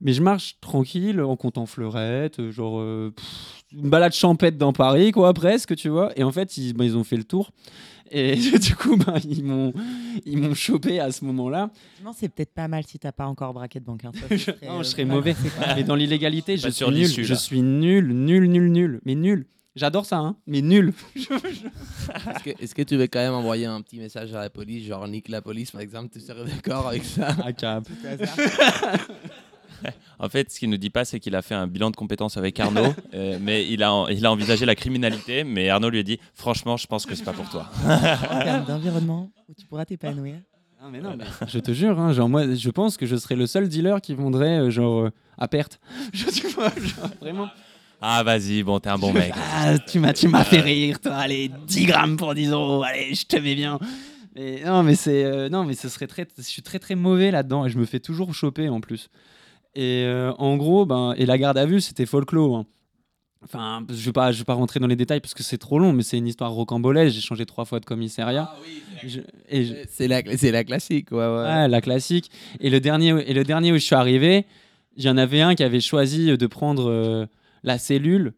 Mais 0.00 0.12
je 0.12 0.20
marche 0.22 0.58
tranquille 0.60 1.20
en 1.22 1.36
comptant 1.36 1.66
fleurette, 1.66 2.40
euh, 2.40 2.50
genre 2.50 2.78
euh, 2.80 3.12
pff, 3.16 3.64
une 3.72 3.88
balade 3.88 4.12
champêtre 4.12 4.58
dans 4.58 4.72
Paris, 4.72 5.12
quoi, 5.12 5.32
presque, 5.32 5.76
tu 5.76 5.88
vois. 5.88 6.10
Et 6.18 6.24
en 6.24 6.32
fait, 6.32 6.56
ils, 6.56 6.74
bah, 6.74 6.84
ils 6.84 6.96
ont 6.96 7.04
fait 7.04 7.16
le 7.16 7.24
tour. 7.24 7.52
Et 8.10 8.34
du 8.58 8.74
coup, 8.76 8.96
bah, 8.96 9.14
ils 9.24 9.44
m'ont 9.44 9.72
ils 10.26 10.36
m'ont 10.36 10.54
chopé 10.54 11.00
à 11.00 11.10
ce 11.10 11.24
moment-là. 11.24 11.70
Non, 12.04 12.12
c'est 12.14 12.28
peut-être 12.28 12.52
pas 12.52 12.68
mal 12.68 12.84
si 12.86 12.98
t'as 12.98 13.12
pas 13.12 13.26
encore 13.26 13.54
braqué 13.54 13.80
de 13.80 13.84
banque. 13.84 14.04
hein. 14.04 14.10
Serait, 14.36 14.56
non, 14.66 14.74
euh, 14.74 14.82
je 14.82 14.88
serais 14.88 15.04
mauvais. 15.04 15.34
Mais 15.76 15.84
dans 15.84 15.94
l'illégalité, 15.94 16.56
je 16.56 16.68
suis 16.68 16.84
nul. 16.86 17.06
Je 17.06 17.34
suis 17.34 17.62
nul, 17.62 18.08
nul, 18.12 18.48
nul, 18.50 18.70
nul. 18.72 19.00
Mais 19.06 19.14
nul. 19.14 19.46
J'adore 19.76 20.06
ça, 20.06 20.18
hein, 20.18 20.36
mais 20.46 20.62
nul. 20.62 20.92
Est-ce 21.16 22.44
que, 22.44 22.62
est-ce 22.62 22.74
que 22.74 22.82
tu 22.82 22.96
veux 22.96 23.06
quand 23.06 23.18
même 23.18 23.32
envoyer 23.34 23.66
un 23.66 23.80
petit 23.80 23.98
message 23.98 24.32
à 24.32 24.40
la 24.40 24.50
police, 24.50 24.86
genre 24.86 25.08
nique 25.08 25.28
la 25.28 25.42
police 25.42 25.70
par 25.72 25.80
exemple 25.80 26.10
Tu 26.12 26.20
serais 26.20 26.44
d'accord 26.44 26.86
avec 26.88 27.04
ça? 27.04 27.28
À 27.44 27.52
cap. 27.52 27.84
En 30.18 30.28
fait, 30.28 30.50
ce 30.50 30.58
qu'il 30.58 30.70
ne 30.70 30.76
dit 30.76 30.88
pas, 30.88 31.04
c'est 31.04 31.20
qu'il 31.20 31.34
a 31.34 31.42
fait 31.42 31.54
un 31.54 31.66
bilan 31.66 31.90
de 31.90 31.96
compétences 31.96 32.36
avec 32.36 32.58
Arnaud, 32.58 32.94
euh, 33.14 33.36
mais 33.40 33.66
il 33.68 33.82
a, 33.82 34.06
il 34.10 34.24
a 34.24 34.32
envisagé 34.32 34.64
la 34.64 34.74
criminalité. 34.74 35.44
Mais 35.44 35.68
Arnaud 35.68 35.90
lui 35.90 35.98
a 35.98 36.02
dit 36.02 36.18
Franchement, 36.34 36.76
je 36.76 36.86
pense 36.86 37.04
que 37.04 37.14
c'est 37.14 37.24
pas 37.24 37.32
pour 37.32 37.48
toi. 37.50 37.68
En 37.84 38.38
termes 38.42 38.64
d'environnement 38.64 39.30
où 39.48 39.52
tu 39.54 39.66
pourras 39.66 39.84
t'épanouir. 39.84 40.36
Non, 40.82 40.90
mais 40.90 41.00
non, 41.00 41.16
mais 41.16 41.24
je 41.48 41.58
te 41.58 41.72
jure, 41.72 41.98
hein, 41.98 42.12
genre 42.12 42.28
moi, 42.28 42.54
je 42.54 42.70
pense 42.70 42.96
que 42.96 43.06
je 43.06 43.16
serais 43.16 43.36
le 43.36 43.46
seul 43.46 43.68
dealer 43.68 44.00
qui 44.00 44.14
vendrait 44.14 44.58
euh, 44.58 44.70
genre 44.70 45.06
euh, 45.06 45.10
à 45.38 45.48
perte. 45.48 45.80
Je 46.12 46.26
tu 46.30 46.46
vois, 46.48 46.68
genre, 46.70 47.10
vraiment. 47.20 47.48
Ah, 48.00 48.22
vas-y, 48.22 48.62
bon, 48.62 48.78
t'es 48.80 48.90
un 48.90 48.98
bon 48.98 49.12
mec. 49.12 49.32
Ah, 49.56 49.78
tu 49.78 49.98
m'as, 49.98 50.12
tu 50.12 50.28
m'as 50.28 50.44
fait 50.44 50.60
rire, 50.60 51.00
toi. 51.00 51.14
Allez, 51.14 51.50
10 51.66 51.86
grammes 51.86 52.16
pour 52.16 52.34
10 52.34 52.48
euros. 52.50 52.82
Allez, 52.82 53.14
je 53.14 53.24
te 53.26 53.36
mets 53.36 53.54
bien. 53.54 53.78
Mais 54.36 54.62
non, 54.64 54.82
mais 54.82 54.94
c'est, 54.94 55.24
euh, 55.24 55.48
non, 55.48 55.64
mais 55.64 55.74
ce 55.74 55.88
serait 55.88 56.06
très, 56.06 56.26
je 56.36 56.42
suis 56.42 56.62
très 56.62 56.78
très 56.78 56.96
mauvais 56.96 57.30
là-dedans 57.30 57.64
et 57.66 57.70
je 57.70 57.78
me 57.78 57.84
fais 57.86 58.00
toujours 58.00 58.34
choper 58.34 58.68
en 58.68 58.80
plus. 58.80 59.08
Et 59.74 60.04
euh, 60.06 60.32
en 60.38 60.56
gros, 60.56 60.86
ben, 60.86 61.14
et 61.16 61.24
la 61.24 61.38
garde 61.38 61.56
à 61.56 61.66
vue, 61.66 61.80
c'était 61.80 62.04
folklore. 62.06 62.56
hein. 62.58 62.66
Enfin, 63.44 63.84
je 63.88 63.94
vais 64.06 64.12
pas, 64.12 64.32
je 64.32 64.38
vais 64.38 64.44
pas 64.44 64.54
rentrer 64.54 64.80
dans 64.80 64.86
les 64.86 64.96
détails 64.96 65.20
parce 65.20 65.34
que 65.34 65.42
c'est 65.42 65.58
trop 65.58 65.78
long, 65.78 65.92
mais 65.92 66.02
c'est 66.02 66.16
une 66.18 66.26
histoire 66.26 66.50
rocambolesque. 66.52 67.14
J'ai 67.14 67.20
changé 67.20 67.44
trois 67.46 67.64
fois 67.66 67.78
de 67.78 67.84
commissariat. 67.84 68.50
Et 69.50 69.64
je- 69.64 69.74
C'est 69.90 70.08
la, 70.08 70.22
c'est 70.36 70.50
la 70.50 70.64
classique, 70.64 71.10
ouais, 71.12 71.18
ouais. 71.18 71.42
Ouais, 71.42 71.68
la 71.68 71.80
classique. 71.80 72.30
Et 72.60 72.70
le 72.70 72.80
dernier, 72.80 73.10
et 73.28 73.34
le 73.34 73.44
dernier 73.44 73.70
où 73.72 73.74
je 73.74 73.80
suis 73.84 73.94
arrivé, 73.94 74.46
il 74.96 75.04
y 75.04 75.08
en 75.10 75.16
avait 75.18 75.42
un 75.42 75.54
qui 75.54 75.62
avait 75.62 75.80
choisi 75.80 76.36
de 76.36 76.46
prendre 76.46 76.88
euh, 76.90 77.26
la 77.64 77.78
cellule. 77.78 78.34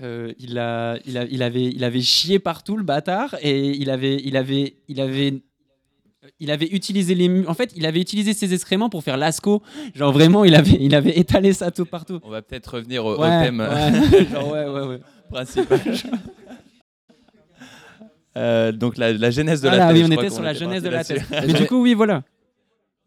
Euh, 0.00 0.32
il, 0.38 0.56
a, 0.58 0.96
il, 1.04 1.18
a- 1.18 1.24
il 1.24 1.42
avait, 1.42 1.64
il 1.64 1.82
avait 1.84 2.00
chié 2.00 2.38
partout 2.38 2.76
le 2.76 2.84
bâtard 2.84 3.34
et 3.42 3.70
il 3.70 3.90
avait, 3.90 4.16
il 4.24 4.36
avait, 4.36 4.76
il 4.88 4.98
avait, 5.00 5.42
il 6.38 6.50
avait 6.50 6.68
utilisé 6.68 7.14
les, 7.14 7.46
en 7.46 7.52
fait, 7.52 7.72
il 7.76 7.84
avait 7.84 8.00
utilisé 8.00 8.32
ses 8.32 8.54
excréments 8.54 8.88
pour 8.88 9.02
faire 9.04 9.18
l'asco. 9.18 9.62
Genre 9.94 10.10
vraiment, 10.12 10.44
il 10.44 10.54
avait, 10.54 10.78
il 10.80 10.94
avait 10.94 11.18
étalé 11.18 11.52
ça 11.52 11.70
tout 11.70 11.84
partout. 11.84 12.18
On 12.22 12.30
va 12.30 12.40
peut-être 12.40 12.76
revenir 12.76 13.04
au, 13.04 13.16
au 13.16 13.20
Ouais, 13.20 13.42
thème 13.44 13.60
ouais, 13.60 14.26
genre, 14.32 14.52
ouais, 14.52 14.64
ouais, 14.68 14.86
ouais. 14.86 15.00
principal. 15.30 15.80
Euh, 18.36 18.70
donc 18.70 18.96
la, 18.96 19.12
la 19.12 19.30
genèse 19.32 19.60
de 19.60 19.68
la 19.68 19.88
thèse. 19.88 19.92
oui, 19.92 20.00
je 20.00 20.04
on 20.04 20.10
crois 20.10 20.24
était 20.24 20.34
sur 20.34 20.42
la 20.44 20.54
genèse 20.54 20.82
de 20.84 20.88
la 20.88 21.02
thèse. 21.02 21.22
Mais 21.30 21.52
du 21.52 21.66
coup, 21.66 21.82
oui, 21.82 21.94
voilà. 21.94 22.22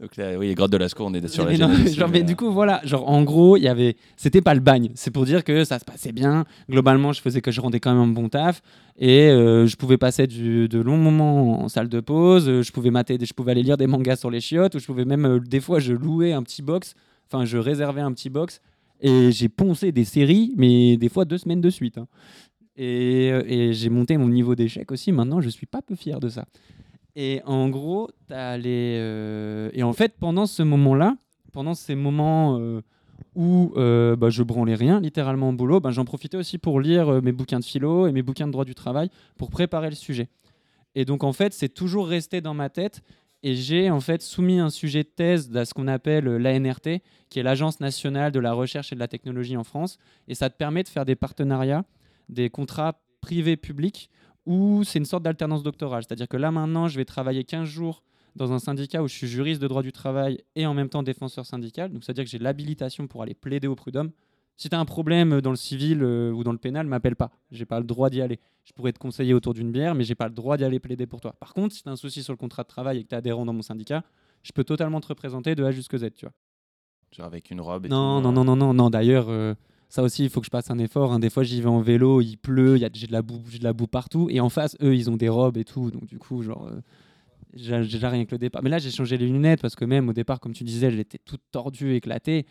Donc 0.04 0.18
là, 0.18 0.38
oui, 0.38 0.54
grotte 0.54 0.72
de 0.72 0.76
Lascaux, 0.78 1.06
on 1.06 1.13
est 1.13 1.26
sur 1.30 1.46
la 1.46 1.58
non, 1.58 1.74
genre, 1.94 2.10
mais 2.10 2.24
du 2.24 2.36
coup, 2.36 2.52
voilà, 2.52 2.82
genre 2.84 3.10
en 3.10 3.24
gros, 3.24 3.56
il 3.56 3.63
y 3.63 3.70
avait, 3.70 3.96
c'était 4.18 4.42
pas 4.42 4.54
le 4.54 4.60
bagne. 4.60 4.89
C'est 4.96 5.12
pour 5.12 5.24
dire 5.24 5.46
que 5.46 5.63
ça 5.63 5.80
se 5.80 5.86
passait 5.86 6.12
bien. 6.12 6.44
Globalement, 6.70 7.13
je 7.13 7.22
faisais 7.22 7.39
que 7.39 7.52
je 7.52 7.62
rendais 7.62 7.80
quand 7.80 7.94
même 7.94 8.02
un 8.04 8.08
bon 8.13 8.28
taf 8.28 8.62
et 9.00 9.30
euh, 9.30 9.66
je 9.66 9.78
pouvais 9.78 9.98
passer 9.98 10.28
du- 10.28 10.68
de 10.68 10.80
longs 10.82 10.98
moments 10.98 11.63
en 11.63 11.70
salle 11.70 11.88
de 11.88 12.02
pause. 12.02 12.46
Je 12.62 12.72
pouvais 12.74 12.92
mater, 12.92 13.18
je 13.24 13.34
pouvais 13.34 13.52
aller 13.52 13.63
lire 13.63 13.78
des 13.78 13.88
mangas 13.88 14.18
sur 14.18 14.30
les 14.30 14.42
chiottes 14.42 14.76
ou 14.76 14.80
je 14.80 14.86
pouvais 14.86 15.06
même 15.06 15.26
euh, 15.26 15.39
des 15.39 15.62
fois 15.62 15.80
je 15.80 15.94
louais 15.94 16.34
un 16.34 16.44
petit 16.44 16.62
box. 16.62 16.96
Enfin, 17.32 17.46
je 17.46 17.58
réservais 17.58 18.02
un 18.02 18.12
petit 18.12 18.30
box 18.30 18.60
Et 19.00 19.32
j'ai 19.32 19.48
poncé 19.48 19.94
des 19.94 20.04
séries, 20.04 20.54
mais 20.58 20.98
des 20.98 21.08
fois 21.10 21.24
deux 21.24 21.38
semaines 21.38 21.62
de 21.62 21.70
suite. 21.70 21.98
hein. 21.98 22.08
Et, 22.76 23.30
euh, 23.32 23.44
et 23.48 23.72
j'ai 23.74 23.89
monté 23.89 24.18
mon 24.18 24.28
niveau 24.28 24.56
d'échec 24.56 24.92
aussi. 24.92 25.12
Maintenant, 25.12 25.39
je 25.42 25.50
suis 25.50 25.66
pas 25.68 25.82
peu 25.82 25.96
fier 25.96 26.20
de 26.20 26.28
ça. 26.28 26.46
Et 27.15 27.41
en 27.45 27.69
gros, 27.69 28.10
t'as 28.28 28.58
les, 28.58 28.97
euh, 28.99 29.69
et 29.73 29.84
en 29.84 29.93
fait, 29.93 30.15
pendant 30.19 30.47
ce 30.47 30.63
moment-là, 30.63 31.15
pendant 31.52 31.76
ces 31.76 31.95
moments 31.95 32.60
euh, 32.60 32.82
où 33.36 33.73
euh, 33.78 34.15
bah, 34.15 34.30
je 34.30 34.43
branlais 34.43 34.76
rien, 34.76 34.99
littéralement 34.99 35.49
au 35.49 35.54
boulot, 35.54 35.80
bah, 35.80 35.91
j'en 35.91 36.06
profitais 36.06 36.38
aussi 36.38 36.58
pour 36.58 36.82
lire 36.82 37.10
euh, 37.10 37.21
mes 37.21 37.32
bouquins 37.32 37.60
de 37.60 37.65
philo 37.65 38.08
et 38.08 38.12
mes 38.12 38.21
bouquins 38.23 38.47
de 38.47 38.52
droit 38.52 38.65
du 38.65 38.76
travail 38.76 39.10
pour 39.38 39.49
préparer 39.49 39.89
le 39.89 39.95
sujet. 39.95 40.28
Et 40.95 41.06
donc, 41.06 41.23
en 41.23 41.34
fait, 41.34 41.54
c'est 41.54 41.69
toujours 41.69 42.08
resté 42.08 42.41
dans 42.41 42.54
ma 42.54 42.69
tête. 42.69 43.02
Et 43.45 43.56
j'ai 43.56 43.91
en 43.91 43.99
fait 43.99 44.21
soumis 44.21 44.60
un 44.60 44.69
sujet 44.69 45.04
de 45.04 45.10
thèse 45.10 45.56
à 45.56 45.65
ce 45.65 45.73
qu'on 45.73 45.89
appelle 45.89 46.23
l'ANRT, 46.23 47.02
qui 47.30 47.39
est 47.39 47.43
l'Agence 47.43 47.82
nationale 47.82 48.32
de 48.32 48.39
la 48.39 48.54
recherche 48.54 48.93
et 48.93 48.95
de 48.95 49.02
la 49.02 49.10
technologie 49.10 49.58
en 49.58 49.65
France. 49.65 49.97
Et 50.30 50.36
ça 50.36 50.49
te 50.49 50.56
permet 50.56 50.82
de 50.82 50.88
faire 50.88 51.04
des 51.04 51.15
partenariats, 51.15 51.84
des 52.30 52.49
contrats 52.49 53.02
privés-publics, 53.19 54.10
où 54.45 54.84
c'est 54.84 54.99
une 54.99 55.06
sorte 55.06 55.23
d'alternance 55.23 55.63
doctorale. 55.63 56.03
C'est-à-dire 56.08 56.27
que 56.27 56.38
là, 56.38 56.51
maintenant, 56.51 56.88
je 56.88 56.97
vais 56.97 57.06
travailler 57.06 57.43
15 57.43 57.67
jours 57.67 58.03
dans 58.36 58.51
un 58.51 58.60
syndicat 58.60 59.03
où 59.03 59.08
je 59.08 59.13
suis 59.13 59.27
juriste 59.27 59.62
de 59.62 59.67
droit 59.67 59.84
du 59.84 59.91
travail 59.91 60.43
et 60.56 60.65
en 60.65 60.73
même 60.73 60.89
temps 60.89 61.03
défenseur 61.03 61.45
syndical. 61.45 61.91
Donc, 61.91 62.03
c'est-à-dire 62.03 62.23
que 62.23 62.29
j'ai 62.29 62.39
l'habilitation 62.39 63.08
pour 63.08 63.21
aller 63.23 63.36
plaider 63.36 63.67
au 63.67 63.75
prud'homme. 63.75 64.12
Si 64.58 64.69
tu 64.69 64.75
as 64.75 64.79
un 64.79 64.86
problème 64.86 65.41
dans 65.41 65.49
le 65.49 65.56
civil 65.56 66.03
euh, 66.03 66.32
ou 66.32 66.43
dans 66.43 66.51
le 66.51 66.58
pénal, 66.58 66.86
m'appelle 66.86 67.15
pas. 67.15 67.32
J'ai 67.51 67.65
pas 67.65 67.79
le 67.79 67.86
droit 67.86 68.10
d'y 68.10 68.21
aller. 68.21 68.39
Je 68.63 68.71
pourrais 68.73 68.93
te 68.93 68.99
conseiller 68.99 69.34
autour 69.34 69.53
d'une 69.53 69.71
bière, 69.71 69.95
mais 69.95 70.03
j'ai 70.03 70.15
pas 70.15 70.27
le 70.27 70.34
droit 70.34 70.58
d'y 70.58 70.63
aller 70.63 70.79
plaider 70.79 71.08
pour 71.08 71.21
toi. 71.21 71.34
Par 71.39 71.53
contre, 71.53 71.73
si 71.73 71.84
tu 71.84 71.89
as 71.89 71.91
un 71.91 71.95
souci 71.95 72.21
sur 72.23 72.34
le 72.34 72.38
contrat 72.38 72.63
de 72.63 72.67
travail 72.67 72.99
et 72.99 73.03
que 73.03 73.10
tu 73.10 73.15
es 73.15 73.17
adhérent 73.17 73.45
dans 73.45 73.53
mon 73.53 73.62
syndicat, 73.63 74.03
je 74.43 74.51
peux 74.51 74.63
totalement 74.63 75.01
te 75.01 75.08
représenter 75.08 75.56
de 75.56 75.63
A 75.63 75.71
jusqu'à 75.71 75.97
Z, 75.97 76.12
tu 76.15 76.25
vois. 76.25 76.34
Genre 77.12 77.25
avec 77.25 77.49
une 77.51 77.62
robe 77.62 77.86
et 77.86 77.89
Non, 77.89 78.21
tout, 78.21 78.23
non, 78.23 78.29
euh, 78.29 78.43
non, 78.43 78.43
non, 78.43 78.56
non, 78.56 78.73
non. 78.73 78.89
D'ailleurs, 78.89 79.29
euh, 79.29 79.53
ça 79.93 80.01
aussi, 80.01 80.23
il 80.23 80.29
faut 80.32 80.39
que 80.39 80.47
je 80.47 80.49
fasse 80.49 80.71
un 80.71 80.79
effort. 80.79 81.13
hein. 81.13 81.19
Des 81.19 81.29
fois, 81.29 81.43
j'y 81.43 81.62
vais 81.62 81.67
en 81.67 81.79
vélo, 81.79 82.19
il 82.19 82.36
pleut, 82.38 82.77
il 82.77 82.82
y 82.82 82.86
a 82.86 82.89
j'ai 82.91 83.06
de 83.06 83.12
la 83.12 83.21
boue, 83.21 83.43
j'ai 83.47 83.60
de 83.60 83.63
la 83.63 83.73
boue 83.73 83.86
partout. 83.86 84.27
Et 84.32 84.39
en 84.39 84.49
face, 84.49 84.75
eux, 84.82 84.95
ils 84.95 85.08
ont 85.12 85.17
des 85.17 85.29
robes 85.29 85.56
et 85.56 85.65
tout. 85.65 85.91
Donc 85.91 86.08
du 86.08 86.17
coup, 86.17 86.41
genre, 86.41 86.65
euh, 86.65 86.82
j'ai 87.53 87.84
j'ai 87.84 87.97
déjà 87.97 88.10
rien 88.10 88.25
que 88.25 88.32
le 88.32 88.39
départ. 88.39 88.63
Mais 88.63 88.71
là, 88.71 88.79
j'ai 88.79 88.89
changé 88.89 89.19
les 89.19 89.27
lunettes 89.27 89.62
parce 89.62 89.75
que 89.75 89.86
même 89.86 90.10
au 90.10 90.13
départ, 90.13 90.39
comme 90.39 90.53
tu 90.53 90.63
disais, 90.63 90.89
j'étais 90.89 91.19
toute 91.23 91.41
tordue, 91.51 91.93
éclatée. 91.93 92.47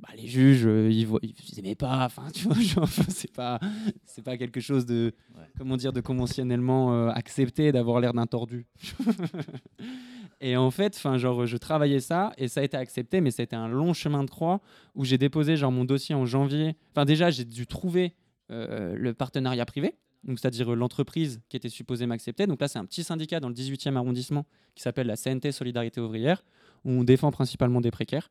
Bah, 0.00 0.08
les 0.16 0.26
juges, 0.26 0.64
euh, 0.66 0.90
ils, 0.90 1.06
voient, 1.06 1.20
ils 1.22 1.58
aimaient 1.58 1.74
pas. 1.74 2.02
Enfin, 2.06 2.28
tu 2.32 2.48
vois, 2.48 2.56
genre, 2.58 2.88
c'est 3.10 3.30
pas, 3.30 3.60
c'est 4.06 4.22
pas 4.22 4.38
quelque 4.38 4.60
chose 4.60 4.86
de, 4.86 5.12
comment 5.58 5.76
dire, 5.76 5.92
de 5.92 6.00
conventionnellement 6.00 6.94
euh, 6.94 7.10
accepté 7.10 7.72
d'avoir 7.72 8.00
l'air 8.00 8.14
d'un 8.14 8.26
tordu. 8.26 8.66
Et 10.46 10.58
en 10.58 10.70
fait, 10.70 10.94
enfin, 10.94 11.16
genre, 11.16 11.46
je 11.46 11.56
travaillais 11.56 12.00
ça 12.00 12.34
et 12.36 12.48
ça 12.48 12.60
a 12.60 12.64
été 12.64 12.76
accepté, 12.76 13.22
mais 13.22 13.30
c'était 13.30 13.56
un 13.56 13.66
long 13.66 13.94
chemin 13.94 14.22
de 14.24 14.28
croix 14.28 14.60
où 14.94 15.02
j'ai 15.02 15.16
déposé 15.16 15.56
genre 15.56 15.72
mon 15.72 15.86
dossier 15.86 16.14
en 16.14 16.26
janvier. 16.26 16.76
Enfin, 16.90 17.06
déjà, 17.06 17.30
j'ai 17.30 17.46
dû 17.46 17.66
trouver 17.66 18.14
euh, 18.50 18.94
le 18.94 19.14
partenariat 19.14 19.64
privé, 19.64 19.94
donc 20.22 20.38
c'est-à-dire 20.38 20.74
euh, 20.74 20.76
l'entreprise 20.76 21.40
qui 21.48 21.56
était 21.56 21.70
supposée 21.70 22.04
m'accepter. 22.04 22.46
Donc 22.46 22.60
là, 22.60 22.68
c'est 22.68 22.78
un 22.78 22.84
petit 22.84 23.02
syndicat 23.02 23.40
dans 23.40 23.48
le 23.48 23.54
18e 23.54 23.96
arrondissement 23.96 24.44
qui 24.74 24.82
s'appelle 24.82 25.06
la 25.06 25.16
CNT 25.16 25.50
Solidarité 25.50 26.02
Ouvrière, 26.02 26.44
où 26.84 26.90
on 26.90 27.04
défend 27.04 27.30
principalement 27.30 27.80
des 27.80 27.90
précaires. 27.90 28.30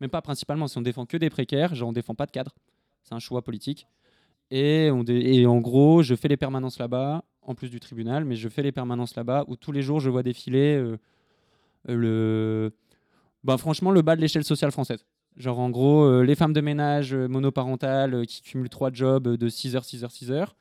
Même 0.00 0.08
pas 0.08 0.22
principalement, 0.22 0.68
si 0.68 0.78
on 0.78 0.82
défend 0.82 1.04
que 1.04 1.18
des 1.18 1.28
précaires, 1.28 1.74
genre 1.74 1.90
on 1.90 1.92
défend 1.92 2.14
pas 2.14 2.24
de 2.24 2.30
cadres. 2.30 2.54
C'est 3.02 3.14
un 3.14 3.18
choix 3.18 3.42
politique. 3.42 3.86
Et, 4.50 4.88
on 4.90 5.04
et 5.04 5.44
en 5.44 5.60
gros, 5.60 6.02
je 6.02 6.14
fais 6.14 6.28
les 6.28 6.38
permanences 6.38 6.78
là-bas, 6.78 7.24
en 7.42 7.54
plus 7.54 7.68
du 7.68 7.78
tribunal, 7.78 8.24
mais 8.24 8.36
je 8.36 8.48
fais 8.48 8.62
les 8.62 8.72
permanences 8.72 9.16
là-bas 9.16 9.44
où 9.48 9.56
tous 9.56 9.72
les 9.72 9.82
jours 9.82 10.00
je 10.00 10.08
vois 10.08 10.22
défiler 10.22 10.76
euh, 10.76 10.98
le. 11.86 12.72
Ben, 13.44 13.56
franchement, 13.58 13.90
le 13.90 14.02
bas 14.02 14.14
de 14.16 14.20
l'échelle 14.20 14.44
sociale 14.44 14.70
française. 14.70 15.04
Genre, 15.36 15.58
en 15.58 15.70
gros, 15.70 16.04
euh, 16.04 16.22
les 16.22 16.34
femmes 16.34 16.52
de 16.52 16.60
ménage 16.60 17.14
euh, 17.14 17.26
monoparentales 17.26 18.14
euh, 18.14 18.24
qui 18.24 18.42
cumulent 18.42 18.68
trois 18.68 18.92
jobs 18.92 19.26
de 19.26 19.48
6 19.48 19.74
heures, 19.76 19.84
6 19.84 20.04
heures, 20.04 20.10
6 20.10 20.30
heures 20.30 20.56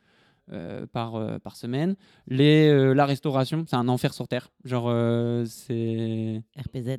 euh, 0.54 0.86
par, 0.88 1.16
euh, 1.16 1.38
par 1.40 1.56
semaine. 1.58 1.96
Les, 2.28 2.70
euh, 2.70 2.94
la 2.94 3.06
restauration, 3.06 3.66
c'est 3.68 3.76
un 3.76 3.88
enfer 3.90 4.14
sur 4.14 4.28
Terre. 4.28 4.50
Genre, 4.64 4.86
euh, 4.88 5.44
c'est. 5.46 6.42
RPZ. 6.58 6.98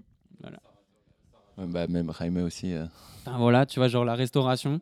ouais, 1.58 1.66
bah, 1.66 1.86
même 1.88 2.10
Raimé 2.10 2.42
aussi. 2.42 2.72
euh, 2.74 2.84
Enfin, 3.24 3.38
voilà, 3.38 3.66
tu 3.66 3.78
vois, 3.78 3.88
genre 3.88 4.04
la 4.04 4.14
restauration 4.14 4.80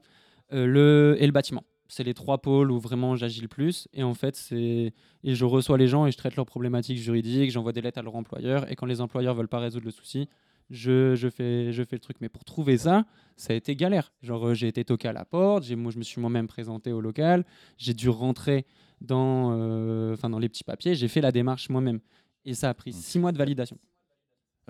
euh, 0.52 0.66
le, 0.66 1.16
et 1.20 1.26
le 1.26 1.32
bâtiment. 1.32 1.62
C'est 1.92 2.04
les 2.04 2.14
trois 2.14 2.38
pôles 2.38 2.70
où 2.70 2.78
vraiment 2.78 3.16
j'agis 3.16 3.40
le 3.40 3.48
plus. 3.48 3.88
Et 3.92 4.02
en 4.02 4.14
fait, 4.14 4.36
c'est. 4.36 4.92
Et 5.24 5.34
je 5.34 5.44
reçois 5.44 5.76
les 5.76 5.88
gens 5.88 6.06
et 6.06 6.12
je 6.12 6.16
traite 6.16 6.36
leurs 6.36 6.46
problématiques 6.46 6.98
juridiques, 6.98 7.50
j'envoie 7.50 7.72
des 7.72 7.80
lettres 7.82 7.98
à 7.98 8.02
leur 8.02 8.14
employeur. 8.16 8.70
Et 8.70 8.76
quand 8.76 8.86
les 8.86 9.00
employeurs 9.00 9.34
veulent 9.34 9.48
pas 9.48 9.58
résoudre 9.58 9.84
le 9.86 9.90
souci, 9.90 10.28
je, 10.70 11.16
je, 11.16 11.28
fais, 11.28 11.72
je 11.72 11.82
fais 11.82 11.96
le 11.96 12.00
truc. 12.00 12.18
Mais 12.20 12.28
pour 12.28 12.44
trouver 12.44 12.78
ça, 12.78 13.04
ça 13.36 13.52
a 13.52 13.56
été 13.56 13.74
galère. 13.74 14.12
Genre, 14.22 14.46
euh, 14.48 14.54
j'ai 14.54 14.68
été 14.68 14.84
toqué 14.84 15.08
à 15.08 15.12
la 15.12 15.24
porte, 15.24 15.64
j'ai- 15.64 15.74
moi, 15.74 15.90
je 15.90 15.98
me 15.98 16.04
suis 16.04 16.20
moi-même 16.20 16.46
présenté 16.46 16.92
au 16.92 17.00
local, 17.00 17.44
j'ai 17.76 17.92
dû 17.92 18.08
rentrer 18.08 18.66
dans, 19.00 19.52
euh, 19.58 20.16
dans 20.16 20.38
les 20.38 20.48
petits 20.48 20.62
papiers, 20.64 20.94
j'ai 20.94 21.08
fait 21.08 21.20
la 21.20 21.32
démarche 21.32 21.68
moi-même. 21.70 21.98
Et 22.44 22.54
ça 22.54 22.68
a 22.68 22.74
pris 22.74 22.92
six 22.92 23.18
mois 23.18 23.32
de 23.32 23.38
validation. 23.38 23.78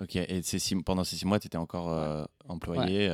Ok, 0.01 0.15
et 0.15 0.41
ces 0.41 0.57
six- 0.57 0.81
pendant 0.81 1.03
ces 1.03 1.15
six 1.17 1.25
mois, 1.25 1.39
tu 1.39 1.45
étais 1.47 1.57
encore 1.57 1.89
euh, 1.93 2.23
employé. 2.49 3.09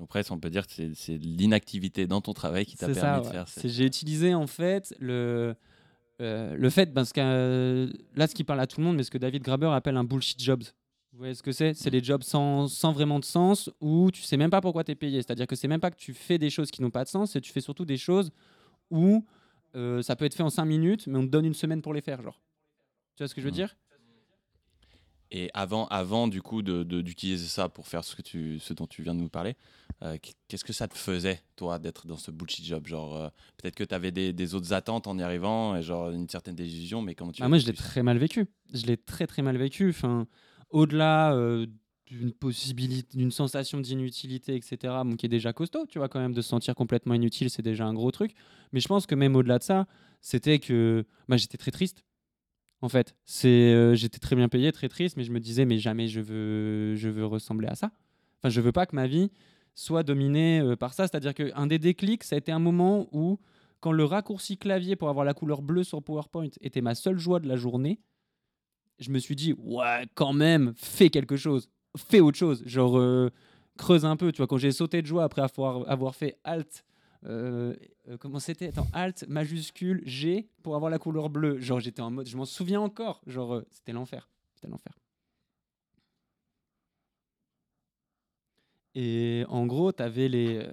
Donc 0.00 0.08
presque, 0.08 0.32
on 0.32 0.38
peut 0.40 0.48
dire 0.48 0.66
que 0.66 0.72
c'est- 0.94 1.18
l'inactivité 1.18 2.06
dans 2.06 2.22
ton 2.22 2.32
travail 2.32 2.64
qui 2.64 2.74
t'a 2.76 2.86
permis 2.86 3.00
ça, 3.00 3.20
de 3.20 3.26
ouais. 3.26 3.30
faire 3.32 3.48
ça. 3.48 3.60
J'ai 3.62 3.84
utilisé 3.84 4.34
en 4.34 4.46
fait 4.46 4.94
le, 4.98 5.54
euh, 6.22 6.56
le 6.56 6.70
fait, 6.70 6.86
parce 6.94 7.12
que 7.12 7.20
euh, 7.20 7.92
là, 8.16 8.26
ce 8.26 8.34
qui 8.34 8.42
parle 8.42 8.60
à 8.60 8.66
tout 8.66 8.80
le 8.80 8.86
monde, 8.86 8.96
mais 8.96 9.02
ce 9.02 9.10
que 9.10 9.18
David 9.18 9.42
Graber 9.42 9.66
appelle 9.74 9.98
un 9.98 10.04
bullshit 10.04 10.42
jobs. 10.42 10.64
Vous 11.12 11.18
voyez 11.18 11.34
ce 11.34 11.42
que 11.42 11.52
c'est? 11.52 11.74
C'est 11.74 11.90
les 11.90 12.02
jobs 12.02 12.22
sans, 12.22 12.66
sans 12.66 12.92
vraiment 12.92 13.18
de 13.18 13.24
sens 13.26 13.68
où 13.80 14.10
tu 14.10 14.22
sais 14.22 14.38
même 14.38 14.48
pas 14.48 14.62
pourquoi 14.62 14.84
tu 14.84 14.92
es 14.92 14.94
payé. 14.94 15.18
C'est-à-dire 15.18 15.46
que 15.46 15.54
c'est 15.56 15.68
même 15.68 15.80
pas 15.80 15.90
que 15.90 15.96
tu 15.98 16.14
fais 16.14 16.38
des 16.38 16.48
choses 16.48 16.70
qui 16.70 16.80
n'ont 16.80 16.90
pas 16.90 17.04
de 17.04 17.08
sens, 17.10 17.32
c'est 17.32 17.40
tu 17.42 17.52
fais 17.52 17.60
surtout 17.60 17.84
des 17.84 17.98
choses 17.98 18.30
où 18.90 19.22
euh, 19.76 20.00
ça 20.00 20.16
peut 20.16 20.24
être 20.24 20.34
fait 20.34 20.42
en 20.42 20.50
5 20.50 20.64
minutes, 20.64 21.06
mais 21.08 21.18
on 21.18 21.22
te 21.26 21.30
donne 21.30 21.44
une 21.44 21.52
semaine 21.54 21.82
pour 21.82 21.92
les 21.92 22.00
faire. 22.00 22.22
Genre. 22.22 22.40
Tu 23.16 23.22
vois 23.22 23.28
ce 23.28 23.34
que 23.34 23.40
je 23.42 23.46
veux 23.46 23.50
Mhm. 23.50 23.54
dire? 23.56 23.76
Et 25.32 25.48
avant, 25.54 25.86
avant 25.86 26.26
du 26.26 26.42
coup, 26.42 26.60
de- 26.62 26.82
de- 26.82 27.02
d'utiliser 27.02 27.46
ça 27.46 27.68
pour 27.68 27.86
faire 27.86 28.02
ce, 28.02 28.16
que 28.16 28.22
tu, 28.22 28.58
ce 28.58 28.74
dont 28.74 28.86
tu 28.86 29.02
viens 29.02 29.14
de 29.14 29.20
nous 29.20 29.28
parler, 29.28 29.54
euh, 30.02 30.16
qu'est-ce 30.48 30.64
que 30.64 30.72
ça 30.72 30.88
te 30.88 30.96
faisait, 30.98 31.40
toi, 31.56 31.78
d'être 31.78 32.06
dans 32.08 32.16
ce 32.16 32.30
bullshit 32.32 32.64
job? 32.64 32.86
Genre, 32.88 33.16
euh, 33.16 33.28
peut-être 33.56 33.76
que 33.76 33.84
tu 33.84 33.94
avais 33.94 34.10
des, 34.10 34.32
des 34.32 34.54
autres 34.56 34.72
attentes 34.72 35.06
en 35.06 35.16
y 35.18 35.22
arrivant, 35.22 35.76
et 35.76 35.82
genre 35.82 36.10
une 36.10 36.28
certaine 36.28 36.56
désillusion, 36.56 37.00
mais 37.00 37.14
comment 37.14 37.30
tu 37.30 37.42
as 37.42 37.48
moi, 37.48 37.58
je 37.58 37.66
l'ai 37.66 37.74
très 37.74 38.02
mal 38.02 38.18
vécu. 38.18 38.46
Je 38.74 38.86
l'ai 38.86 38.96
très 38.96 39.26
très 39.28 39.42
mal 39.42 39.56
vécu. 39.56 39.90
Enfin, 39.90 40.26
au-delà 40.70 41.32
euh, 41.34 41.66
d'une 42.06 42.32
possibilité, 42.32 43.16
d'une 43.16 43.30
sensation 43.30 43.78
d'inutilité, 43.78 44.56
etc. 44.56 44.78
Bon, 45.04 45.14
qui 45.14 45.26
est 45.26 45.28
déjà 45.28 45.52
costaud, 45.52 45.86
tu 45.86 45.98
vois, 45.98 46.08
quand 46.08 46.18
même, 46.18 46.34
de 46.34 46.42
se 46.42 46.48
sentir 46.48 46.74
complètement 46.74 47.14
inutile, 47.14 47.50
c'est 47.50 47.62
déjà 47.62 47.86
un 47.86 47.94
gros 47.94 48.10
truc. 48.10 48.34
Mais 48.72 48.80
je 48.80 48.88
pense 48.88 49.06
que 49.06 49.14
même 49.14 49.36
au-delà 49.36 49.58
de 49.58 49.62
ça, 49.64 49.86
c'était 50.20 50.58
que 50.58 51.04
bah, 51.28 51.36
j'étais 51.36 51.56
très 51.56 51.70
triste. 51.70 52.02
En 52.82 52.88
fait, 52.88 53.14
c'est, 53.26 53.48
euh, 53.48 53.94
j'étais 53.94 54.18
très 54.18 54.36
bien 54.36 54.48
payé, 54.48 54.72
très 54.72 54.88
triste, 54.88 55.16
mais 55.16 55.24
je 55.24 55.32
me 55.32 55.40
disais, 55.40 55.66
mais 55.66 55.78
jamais 55.78 56.08
je 56.08 56.20
veux, 56.20 56.94
je 56.96 57.08
veux 57.08 57.26
ressembler 57.26 57.68
à 57.68 57.74
ça. 57.74 57.90
Enfin, 58.38 58.48
je 58.48 58.60
veux 58.60 58.72
pas 58.72 58.86
que 58.86 58.96
ma 58.96 59.06
vie 59.06 59.30
soit 59.74 60.02
dominée 60.02 60.60
euh, 60.60 60.76
par 60.76 60.94
ça. 60.94 61.06
C'est-à-dire 61.06 61.34
qu'un 61.34 61.66
des 61.66 61.78
déclics, 61.78 62.24
ça 62.24 62.36
a 62.36 62.38
été 62.38 62.52
un 62.52 62.58
moment 62.58 63.08
où, 63.12 63.38
quand 63.80 63.92
le 63.92 64.04
raccourci 64.04 64.56
clavier 64.56 64.96
pour 64.96 65.08
avoir 65.08 65.24
la 65.24 65.34
couleur 65.34 65.62
bleue 65.62 65.84
sur 65.84 66.02
PowerPoint 66.02 66.48
était 66.60 66.80
ma 66.80 66.94
seule 66.94 67.18
joie 67.18 67.40
de 67.40 67.48
la 67.48 67.56
journée, 67.56 68.00
je 68.98 69.10
me 69.10 69.18
suis 69.18 69.36
dit, 69.36 69.54
ouais, 69.58 70.06
quand 70.14 70.32
même, 70.32 70.72
fais 70.76 71.10
quelque 71.10 71.36
chose, 71.36 71.68
fais 71.96 72.20
autre 72.20 72.38
chose. 72.38 72.62
Genre, 72.66 72.98
euh, 72.98 73.30
creuse 73.76 74.04
un 74.04 74.16
peu. 74.16 74.32
Tu 74.32 74.38
vois, 74.38 74.46
quand 74.46 74.58
j'ai 74.58 74.72
sauté 74.72 75.02
de 75.02 75.06
joie 75.06 75.24
après 75.24 75.42
avoir, 75.42 75.88
avoir 75.90 76.14
fait 76.14 76.38
Alt, 76.44 76.84
euh, 77.26 77.74
euh, 78.08 78.16
comment 78.16 78.38
c'était? 78.38 78.68
Attends, 78.68 78.86
Alt 78.92 79.26
majuscule 79.28 80.02
G 80.06 80.48
pour 80.62 80.76
avoir 80.76 80.90
la 80.90 80.98
couleur 80.98 81.28
bleue. 81.30 81.58
Genre, 81.60 81.80
j'étais 81.80 82.02
en 82.02 82.10
mode, 82.10 82.26
je 82.26 82.36
m'en 82.36 82.44
souviens 82.44 82.80
encore. 82.80 83.22
Genre, 83.26 83.54
euh, 83.54 83.66
c'était 83.70 83.92
l'enfer. 83.92 84.28
C'était 84.54 84.68
l'enfer. 84.68 84.92
Et 88.94 89.44
en 89.48 89.66
gros, 89.66 89.92
tu 89.92 90.02
avais 90.02 90.28
les. 90.28 90.66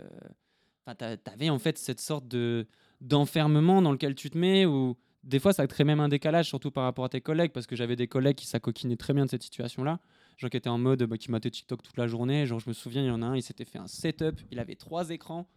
Enfin, 0.85 0.95
t'a- 0.95 1.17
t'avais 1.17 1.49
en 1.49 1.59
fait 1.59 1.77
cette 1.77 1.99
sorte 1.99 2.27
de 2.27 2.67
d'enfermement 3.01 3.81
dans 3.81 3.91
lequel 3.91 4.15
tu 4.15 4.29
te 4.31 4.37
mets 4.37 4.65
où 4.65 4.97
des 5.23 5.39
fois 5.39 5.53
ça 5.53 5.67
crée 5.67 5.83
même 5.83 5.99
un 5.99 6.07
décalage, 6.09 6.47
surtout 6.47 6.71
par 6.71 6.85
rapport 6.85 7.05
à 7.05 7.09
tes 7.09 7.21
collègues, 7.21 7.51
parce 7.51 7.67
que 7.67 7.75
j'avais 7.75 7.95
des 7.95 8.07
collègues 8.07 8.37
qui 8.37 8.47
s'acoquinaient 8.47 8.95
très 8.95 9.13
bien 9.13 9.25
de 9.25 9.29
cette 9.29 9.43
situation-là. 9.43 9.99
Genre 10.37 10.49
qui 10.49 10.57
étaient 10.57 10.69
en 10.69 10.77
mode 10.77 11.03
bah, 11.03 11.17
qui 11.17 11.29
matait 11.29 11.51
TikTok 11.51 11.83
toute 11.83 11.97
la 11.97 12.07
journée. 12.07 12.45
Genre, 12.45 12.59
je 12.59 12.69
me 12.69 12.73
souviens, 12.73 13.03
il 13.03 13.07
y 13.07 13.11
en 13.11 13.21
a 13.21 13.25
un, 13.25 13.35
il 13.35 13.43
s'était 13.43 13.65
fait 13.65 13.79
un 13.79 13.87
setup, 13.87 14.39
il 14.51 14.59
avait 14.59 14.75
trois 14.75 15.09
écrans, 15.09 15.47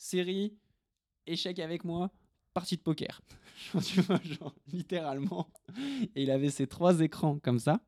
série, 0.00 0.56
échec 1.26 1.58
avec 1.58 1.84
moi, 1.84 2.10
partie 2.54 2.76
de 2.76 2.82
poker. 2.82 3.20
Tu 3.84 4.00
vois, 4.00 4.18
genre, 4.22 4.54
littéralement. 4.72 5.46
Et 6.16 6.22
il 6.22 6.30
avait 6.30 6.48
ces 6.48 6.66
trois 6.66 7.00
écrans 7.00 7.38
comme 7.38 7.58
ça. 7.58 7.82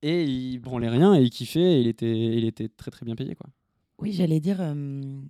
Et 0.00 0.24
il 0.24 0.58
branlait 0.58 0.88
rien 0.88 1.14
et 1.14 1.22
il 1.22 1.28
kiffait 1.28 1.60
et 1.60 1.80
il 1.80 1.86
était, 1.86 2.10
il 2.10 2.46
était 2.46 2.70
très 2.70 2.90
très 2.90 3.04
bien 3.04 3.14
payé. 3.14 3.34
Quoi. 3.34 3.50
Oui, 3.98 4.12
j'allais 4.12 4.40
dire, 4.40 4.62
euh, 4.62 5.20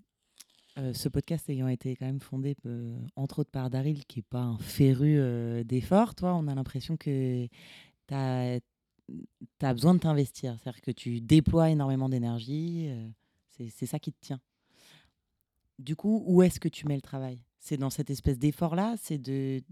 euh, 0.79 0.93
ce 0.95 1.09
podcast 1.09 1.51
ayant 1.51 1.67
été 1.67 1.97
quand 1.97 2.07
même 2.07 2.21
fondé, 2.21 2.55
euh, 2.67 2.97
entre 3.17 3.41
autres 3.41 3.51
par 3.51 3.71
Daryl, 3.71 4.07
qui 4.07 4.21
n'est 4.21 4.27
pas 4.31 4.43
un 4.43 4.59
féru 4.59 5.19
d'efforts, 5.65 6.15
toi, 6.15 6.37
on 6.37 6.47
a 6.47 6.55
l'impression 6.55 6.97
que 6.97 7.49
tu 8.07 8.15
as, 8.15 8.61
besoin 9.61 9.95
de 9.95 9.99
t'investir. 9.99 10.57
C'est-à-dire 10.61 10.83
que 10.83 10.93
tu 10.93 11.21
déploies 11.21 11.71
énormément 11.71 12.09
d'énergie. 12.09 12.89
c'est 13.49 13.87
ça 13.87 13.99
qui 13.99 14.13
te 14.13 14.21
tient. 14.21 14.41
Du 15.81 15.97
coup, 15.97 16.23
où 16.27 16.43
est-ce 16.43 16.61
que 16.61 16.69
tu 16.69 16.87
mets 16.87 16.95
le 16.97 17.01
travail? 17.03 17.41
C'est 17.59 17.77
dans 17.77 17.91
cette 17.91 18.11
espèce 18.11 18.39
d'effort-là? 18.39 18.95
C'est 19.01 19.19
de. 19.19 19.63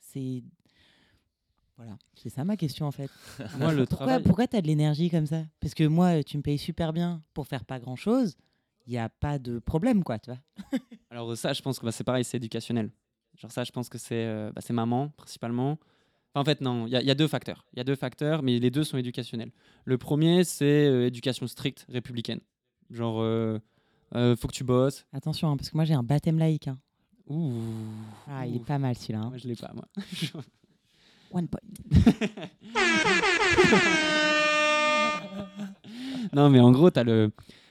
C'est. 0.00 0.42
Voilà, 1.76 1.96
c'est 2.14 2.28
ça 2.28 2.44
ma 2.44 2.56
question 2.56 2.86
en 2.86 2.92
fait. 2.92 3.10
Moi, 3.58 3.72
le 3.72 3.86
Pourquoi, 3.86 4.06
travail. 4.06 4.22
pourquoi 4.24 4.46
tu 4.46 4.56
as 4.56 4.62
de 4.62 4.66
l'énergie 4.66 5.10
comme 5.10 5.26
ça? 5.26 5.42
Parce 5.60 5.74
que 5.74 5.84
moi, 5.84 6.22
tu 6.22 6.36
me 6.36 6.42
payes 6.42 6.58
super 6.58 6.92
bien 6.92 7.22
pour 7.34 7.46
faire 7.46 7.64
pas 7.64 7.80
grand-chose. 7.80 8.36
Il 8.86 8.90
n'y 8.92 8.98
a 8.98 9.08
pas 9.08 9.38
de 9.38 9.58
problème, 9.58 10.04
quoi, 10.04 10.18
tu 10.18 10.30
vois? 10.30 10.40
Alors 11.10 11.36
ça, 11.36 11.52
je 11.52 11.62
pense 11.62 11.78
que 11.78 11.84
bah, 11.86 11.92
c'est 11.92 12.04
pareil, 12.04 12.24
c'est 12.24 12.36
éducationnel. 12.36 12.90
Genre 13.36 13.50
ça, 13.50 13.64
je 13.64 13.72
pense 13.72 13.88
que 13.88 13.98
c'est 13.98 14.14
euh, 14.26 14.52
bah, 14.54 14.60
c'est 14.60 14.72
maman 14.74 15.08
principalement. 15.10 15.78
Enfin, 16.34 16.40
en 16.42 16.44
fait, 16.44 16.60
non, 16.60 16.86
il 16.86 16.92
y, 16.92 16.96
a- 16.96 17.00
il 17.00 17.06
y 17.06 17.10
a 17.10 17.14
deux 17.14 17.26
facteurs. 17.28 17.66
Il 17.72 17.78
y 17.78 17.80
a 17.80 17.84
deux 17.84 17.96
facteurs, 17.96 18.42
mais 18.42 18.58
les 18.58 18.70
deux 18.70 18.84
sont 18.84 18.98
éducationnels. 18.98 19.50
Le 19.84 19.98
premier, 19.98 20.44
c'est 20.44 20.86
euh, 20.86 21.06
éducation 21.06 21.46
stricte 21.46 21.86
républicaine. 21.88 22.40
Genre, 22.90 23.20
euh, 23.20 23.58
euh, 24.14 24.36
faut 24.36 24.48
que 24.48 24.52
tu 24.54 24.64
bosses. 24.64 25.04
Attention, 25.12 25.50
hein, 25.50 25.56
parce 25.56 25.70
que 25.70 25.76
moi, 25.76 25.84
j'ai 25.84 25.94
un 25.94 26.02
baptême 26.02 26.38
laïque. 26.38 26.68
hein. 26.68 26.78
Ouh. 27.28 27.52
Ah, 28.28 28.46
il 28.46 28.56
est 28.56 28.64
pas 28.64 28.78
mal 28.78 28.96
celui-là. 28.96 29.20
hein. 29.20 29.28
Moi, 29.28 29.38
je 29.38 29.48
l'ai 29.48 29.56
pas, 29.56 29.72
moi. 29.74 29.86
One 31.32 31.48
point. 31.48 31.60
non, 36.32 36.50
mais 36.50 36.60
en 36.60 36.70
gros, 36.72 36.90
t'as 36.90 37.04
le, 37.04 37.30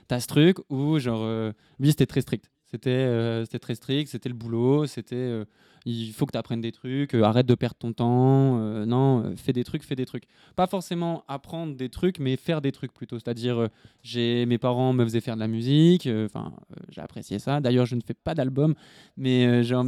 ce 0.10 0.28
truc 0.28 0.58
où 0.70 1.00
genre, 1.00 1.22
euh, 1.24 1.52
lui, 1.80 1.90
c'était 1.90 2.06
très 2.06 2.22
strict. 2.22 2.50
C'était, 2.72 2.90
euh, 2.90 3.44
c'était 3.44 3.60
très 3.60 3.76
strict. 3.76 4.10
C'était 4.10 4.30
le 4.30 4.36
boulot. 4.36 4.86
C'était, 4.88 5.16
euh, 5.16 5.44
il 5.86 6.12
faut 6.14 6.26
que 6.26 6.32
tu 6.32 6.38
apprennes 6.38 6.62
des 6.62 6.72
trucs. 6.72 7.14
euh, 7.14 7.24
arrête 7.24 7.46
de 7.46 7.56
perdre 7.56 7.76
ton 7.78 7.92
temps. 7.92 8.58
euh, 8.60 8.86
non, 8.86 9.24
euh, 9.26 9.36
fais 9.36 9.52
des 9.52 9.64
trucs, 9.66 9.84
fais 9.84 9.96
des 9.96 10.06
trucs. 10.06 10.24
Pas 10.56 10.68
forcément 10.68 11.24
apprendre 11.28 11.76
des 11.76 11.90
trucs, 11.90 12.20
mais 12.20 12.38
faire 12.38 12.62
des 12.62 12.72
trucs 12.72 12.94
plutôt. 12.94 13.20
C'est-à-dire, 13.20 13.58
euh, 13.60 13.68
j'ai, 14.04 14.46
mes 14.46 14.58
parents 14.58 14.94
me 14.94 15.04
faisaient 15.04 15.20
faire 15.22 15.36
de 15.36 15.42
la 15.42 15.48
musique. 15.50 16.08
euh, 16.08 16.26
Enfin, 16.28 16.54
euh, 16.72 16.76
j'ai 16.90 17.02
apprécié 17.02 17.40
ça. 17.40 17.60
D'ailleurs, 17.60 17.86
je 17.86 17.96
ne 17.96 18.02
fais 18.02 18.14
pas 18.14 18.34
d'album, 18.36 18.74
mais 19.18 19.46
euh, 19.46 19.64
genre, 19.64 19.86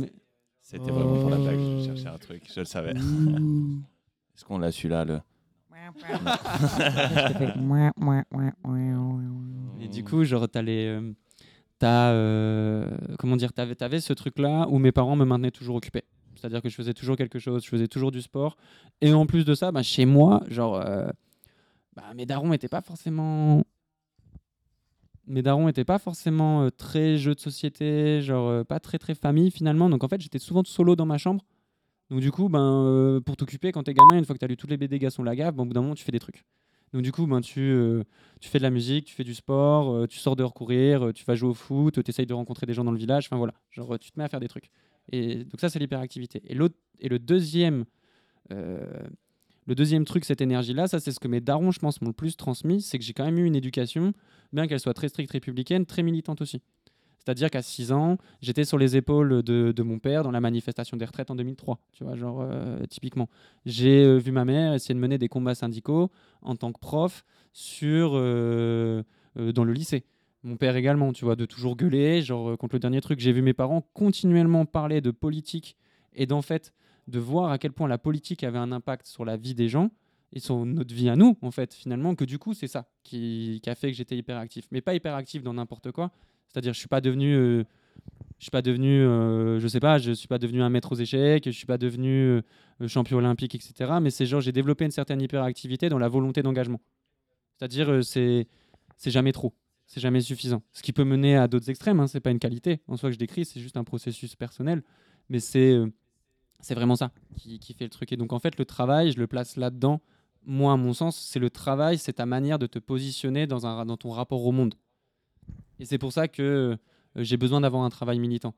C'était 0.61 0.91
vraiment 0.91 1.17
pour 1.17 1.29
la 1.29 1.37
blague, 1.37 1.59
je 1.79 1.85
cherchais 1.85 2.07
un 2.09 2.17
truc, 2.17 2.43
je 2.53 2.59
le 2.59 2.65
savais. 2.65 2.93
Est-ce 4.35 4.43
qu'on 4.45 4.57
l'a 4.57 4.71
su 4.71 4.87
là 4.89 5.05
le... 5.05 5.19
Et 9.81 9.87
du 9.87 10.03
coup, 10.03 10.23
genre, 10.23 10.47
t'as 10.49 10.61
les. 10.61 10.85
euh, 10.87 11.13
euh, 11.83 12.89
comment 13.19 13.35
dire, 13.35 13.53
t'avais, 13.53 13.75
t'avais 13.75 13.99
ce 13.99 14.13
truc-là 14.13 14.67
où 14.69 14.79
mes 14.79 14.91
parents 14.91 15.15
me 15.15 15.25
maintenaient 15.25 15.51
toujours 15.51 15.75
occupé. 15.75 16.03
C'est-à-dire 16.35 16.61
que 16.61 16.69
je 16.69 16.75
faisais 16.75 16.93
toujours 16.93 17.15
quelque 17.15 17.39
chose, 17.39 17.63
je 17.63 17.69
faisais 17.69 17.87
toujours 17.87 18.11
du 18.11 18.21
sport. 18.21 18.57
Et 19.01 19.13
en 19.13 19.25
plus 19.25 19.45
de 19.45 19.53
ça, 19.53 19.71
bah, 19.71 19.83
chez 19.83 20.05
moi, 20.05 20.43
genre, 20.47 20.75
euh, 20.75 21.07
bah, 21.95 22.03
mes 22.15 22.25
darons 22.25 22.49
n'étaient 22.49 22.67
pas 22.67 22.81
forcément. 22.81 23.63
Mes 25.25 25.41
darons 25.41 25.71
pas 25.71 25.99
forcément 25.99 26.63
euh, 26.63 26.69
très 26.69 27.17
jeux 27.17 27.33
de 27.33 27.39
société, 27.39 28.21
genre 28.21 28.65
pas 28.65 28.79
très 28.79 28.99
très 28.99 29.15
famille 29.15 29.51
finalement. 29.51 29.89
Donc 29.89 30.03
en 30.03 30.07
fait, 30.07 30.19
j'étais 30.19 30.39
souvent 30.39 30.63
solo 30.65 30.95
dans 30.95 31.05
ma 31.05 31.17
chambre. 31.17 31.45
Donc 32.09 32.19
du 32.19 32.31
coup, 32.31 32.49
ben, 32.49 33.21
pour 33.25 33.37
t'occuper 33.37 33.71
quand 33.71 33.83
t'es 33.83 33.93
gamin, 33.93 34.17
une 34.19 34.25
fois 34.25 34.35
que 34.35 34.39
t'as 34.39 34.47
lu 34.47 34.57
tous 34.57 34.67
les 34.67 34.77
BD 34.77 34.99
Gaston 34.99 35.23
Lagaffe, 35.23 35.55
ben, 35.55 35.63
au 35.63 35.65
bout 35.65 35.73
d'un 35.73 35.81
moment, 35.81 35.95
tu 35.95 36.03
fais 36.03 36.11
des 36.11 36.19
trucs. 36.19 36.43
Donc 36.93 37.01
du 37.01 37.11
coup, 37.11 37.25
ben, 37.25 37.41
tu, 37.41 37.59
euh, 37.59 38.03
tu 38.39 38.49
fais 38.49 38.59
de 38.59 38.63
la 38.63 38.69
musique, 38.69 39.05
tu 39.05 39.15
fais 39.15 39.23
du 39.23 39.33
sport, 39.33 39.91
euh, 39.91 40.07
tu 40.07 40.19
sors 40.19 40.35
dehors 40.35 40.53
courir, 40.53 41.07
euh, 41.07 41.11
tu 41.11 41.25
vas 41.25 41.33
jouer 41.33 41.49
au 41.49 41.53
foot, 41.55 42.03
tu 42.03 42.09
essayes 42.09 42.27
de 42.27 42.33
rencontrer 42.33 42.67
des 42.67 42.73
gens 42.73 42.83
dans 42.83 42.91
le 42.91 42.97
village, 42.97 43.25
enfin 43.25 43.37
voilà, 43.37 43.53
genre 43.71 43.97
tu 43.99 44.11
te 44.11 44.19
mets 44.19 44.25
à 44.25 44.29
faire 44.29 44.39
des 44.39 44.47
trucs. 44.47 44.69
Et 45.11 45.43
donc 45.43 45.59
ça, 45.59 45.69
c'est 45.69 45.79
l'hyperactivité. 45.79 46.41
Et, 46.47 46.53
le 46.53 47.19
deuxième... 47.19 47.85
le 48.49 49.75
deuxième 49.75 50.05
truc, 50.05 50.23
cette 50.23 50.41
énergie-là, 50.41 50.87
ça 50.87 50.99
c'est 50.99 51.11
ce 51.11 51.19
que 51.19 51.27
mes 51.27 51.41
darons, 51.41 51.71
je 51.71 51.79
pense, 51.79 52.01
m'ont 52.01 52.09
le 52.09 52.13
plus 52.13 52.37
transmis, 52.37 52.81
c'est 52.81 52.99
que 52.99 53.03
j'ai 53.03 53.13
quand 53.13 53.25
même 53.25 53.39
eu 53.39 53.45
une 53.45 53.55
éducation, 53.55 54.13
bien 54.53 54.67
qu'elle 54.67 54.79
soit 54.79 54.93
très 54.93 55.09
stricte 55.09 55.31
républicaine, 55.31 55.85
très 55.85 56.03
militante 56.03 56.41
aussi. 56.41 56.61
C'est-à-dire 57.23 57.49
qu'à 57.49 57.61
6 57.61 57.93
ans, 57.93 58.17
j'étais 58.41 58.65
sur 58.65 58.77
les 58.77 58.97
épaules 58.97 59.43
de, 59.43 59.83
mon 59.83 59.99
père 59.99 60.23
dans 60.23 60.31
la 60.31 60.41
manifestation 60.41 60.97
des 60.97 61.05
retraites 61.05 61.31
en 61.31 61.35
2003, 61.35 61.79
tu 61.93 62.03
vois, 62.03 62.15
genre 62.15 62.41
euh, 62.41 62.85
typiquement. 62.89 63.29
J'ai 63.65 64.03
euh, 64.03 64.17
vu 64.17 64.31
ma 64.31 64.43
mère 64.43 64.73
essayer 64.73 64.93
de 64.93 64.99
mener 64.99 65.17
des 65.17 65.29
combats 65.29 65.55
syndicaux 65.55 66.11
en 66.41 66.55
tant 66.55 66.73
que 66.73 66.79
prof 66.79 67.23
sur, 67.53 68.11
euh, 68.15 69.03
dans 69.35 69.63
le 69.63 69.71
lycée. 69.71 70.03
Mon 70.43 70.57
père 70.57 70.75
également, 70.75 71.13
tu 71.13 71.23
vois, 71.23 71.37
de 71.37 71.45
toujours 71.45 71.77
gueuler, 71.77 72.21
genre 72.21 72.57
contre 72.57 72.75
le 72.75 72.79
dernier 72.79 72.99
truc. 72.99 73.21
J'ai 73.21 73.31
vu 73.31 73.41
mes 73.41 73.53
parents 73.53 73.87
continuellement 73.93 74.65
parler 74.65 74.99
de 74.99 75.11
politique 75.11 75.77
et 76.13 76.25
d'en 76.25 76.41
fait 76.41 76.73
de 77.07 77.19
voir 77.19 77.51
à 77.51 77.57
quel 77.57 77.71
point 77.71 77.87
la 77.87 77.97
politique 77.97 78.43
avait 78.43 78.57
un 78.57 78.73
impact 78.73 79.05
sur 79.05 79.23
la 79.23 79.37
vie 79.37 79.55
des 79.55 79.69
gens 79.69 79.91
et 80.33 80.39
sur 80.39 80.65
notre 80.65 80.93
vie 80.93 81.07
à 81.07 81.15
nous, 81.15 81.37
en 81.41 81.51
fait, 81.51 81.73
finalement, 81.73 82.15
que 82.15 82.25
du 82.25 82.39
coup, 82.39 82.53
c'est 82.53 82.67
ça 82.67 82.87
qui, 83.03 83.61
qui 83.63 83.69
a 83.69 83.75
fait 83.75 83.91
que 83.91 83.97
j'étais 83.97 84.17
hyperactif. 84.17 84.67
Mais 84.71 84.81
pas 84.81 84.95
hyperactif 84.95 85.43
dans 85.43 85.53
n'importe 85.53 85.91
quoi. 85.91 86.11
C'est-à-dire, 86.47 86.73
je 86.73 86.79
suis 86.79 86.87
pas 86.87 87.01
devenu, 87.01 87.35
euh, 87.35 87.63
je 88.39 88.45
suis 88.45 88.51
pas 88.51 88.61
devenu, 88.61 89.01
euh, 89.01 89.59
je 89.59 89.67
sais 89.67 89.79
pas, 89.79 89.97
je 89.97 90.11
suis 90.11 90.27
pas 90.27 90.37
devenu 90.37 90.61
un 90.61 90.69
maître 90.69 90.91
aux 90.91 90.95
échecs, 90.95 91.45
je 91.45 91.51
suis 91.51 91.65
pas 91.65 91.77
devenu 91.77 92.11
euh, 92.11 92.41
champion 92.87 93.17
olympique, 93.17 93.55
etc. 93.55 93.93
Mais 94.01 94.09
c'est 94.09 94.25
genre, 94.25 94.41
j'ai 94.41 94.51
développé 94.51 94.85
une 94.85 94.91
certaine 94.91 95.21
hyperactivité 95.21 95.89
dans 95.89 95.99
la 95.99 96.07
volonté 96.07 96.43
d'engagement. 96.43 96.81
C'est-à-dire, 97.57 98.03
c'est, 98.03 98.47
c'est 98.97 99.11
jamais 99.11 99.31
trop, 99.31 99.53
c'est 99.85 99.99
jamais 100.01 100.21
suffisant. 100.21 100.63
Ce 100.73 100.81
qui 100.81 100.93
peut 100.93 101.05
mener 101.05 101.37
à 101.37 101.47
d'autres 101.47 101.69
extrêmes. 101.69 101.99
Hein, 101.99 102.07
c'est 102.07 102.19
pas 102.19 102.31
une 102.31 102.39
qualité 102.39 102.81
en 102.87 102.97
soi 102.97 103.09
que 103.09 103.13
je 103.13 103.19
décris, 103.19 103.45
c'est 103.45 103.59
juste 103.59 103.77
un 103.77 103.83
processus 103.83 104.35
personnel. 104.35 104.83
Mais 105.29 105.39
c'est, 105.39 105.79
c'est 106.63 106.75
vraiment 106.75 106.95
ça 106.95 107.11
qui, 107.37 107.59
qui 107.59 107.73
fait 107.73 107.83
le 107.83 107.89
truc. 107.89 108.11
Et 108.11 108.17
donc, 108.17 108.33
en 108.33 108.39
fait, 108.39 108.57
le 108.57 108.65
travail, 108.65 109.11
je 109.11 109.19
le 109.19 109.27
place 109.27 109.57
là-dedans. 109.57 110.01
Moi, 110.45 110.73
à 110.73 110.77
mon 110.77 110.93
sens, 110.93 111.17
c'est 111.17 111.39
le 111.39 111.49
travail, 111.49 111.97
c'est 111.97 112.13
ta 112.13 112.25
manière 112.25 112.59
de 112.59 112.67
te 112.67 112.79
positionner 112.79 113.47
dans, 113.47 113.65
un, 113.65 113.85
dans 113.85 113.97
ton 113.97 114.11
rapport 114.11 114.45
au 114.45 114.51
monde. 114.51 114.75
Et 115.83 115.85
c'est 115.85 115.97
pour 115.97 116.13
ça 116.13 116.29
que 116.29 116.41
euh, 116.41 116.77
j'ai 117.17 117.35
besoin 117.35 117.59
d'avoir 117.59 117.83
un 117.83 117.89
travail 117.89 118.17
militant. 118.17 118.53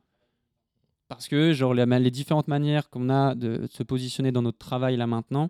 Parce 1.07 1.27
que 1.27 1.53
genre, 1.53 1.73
les, 1.73 2.11
différentes 2.11 2.47
manières 2.47 2.91
qu'on 2.91 3.09
a 3.09 3.33
de 3.33 3.67
se 3.71 3.81
positionner 3.81 4.31
dans 4.31 4.43
notre 4.43 4.59
travail 4.59 4.95
là 4.95 5.07
maintenant 5.07 5.49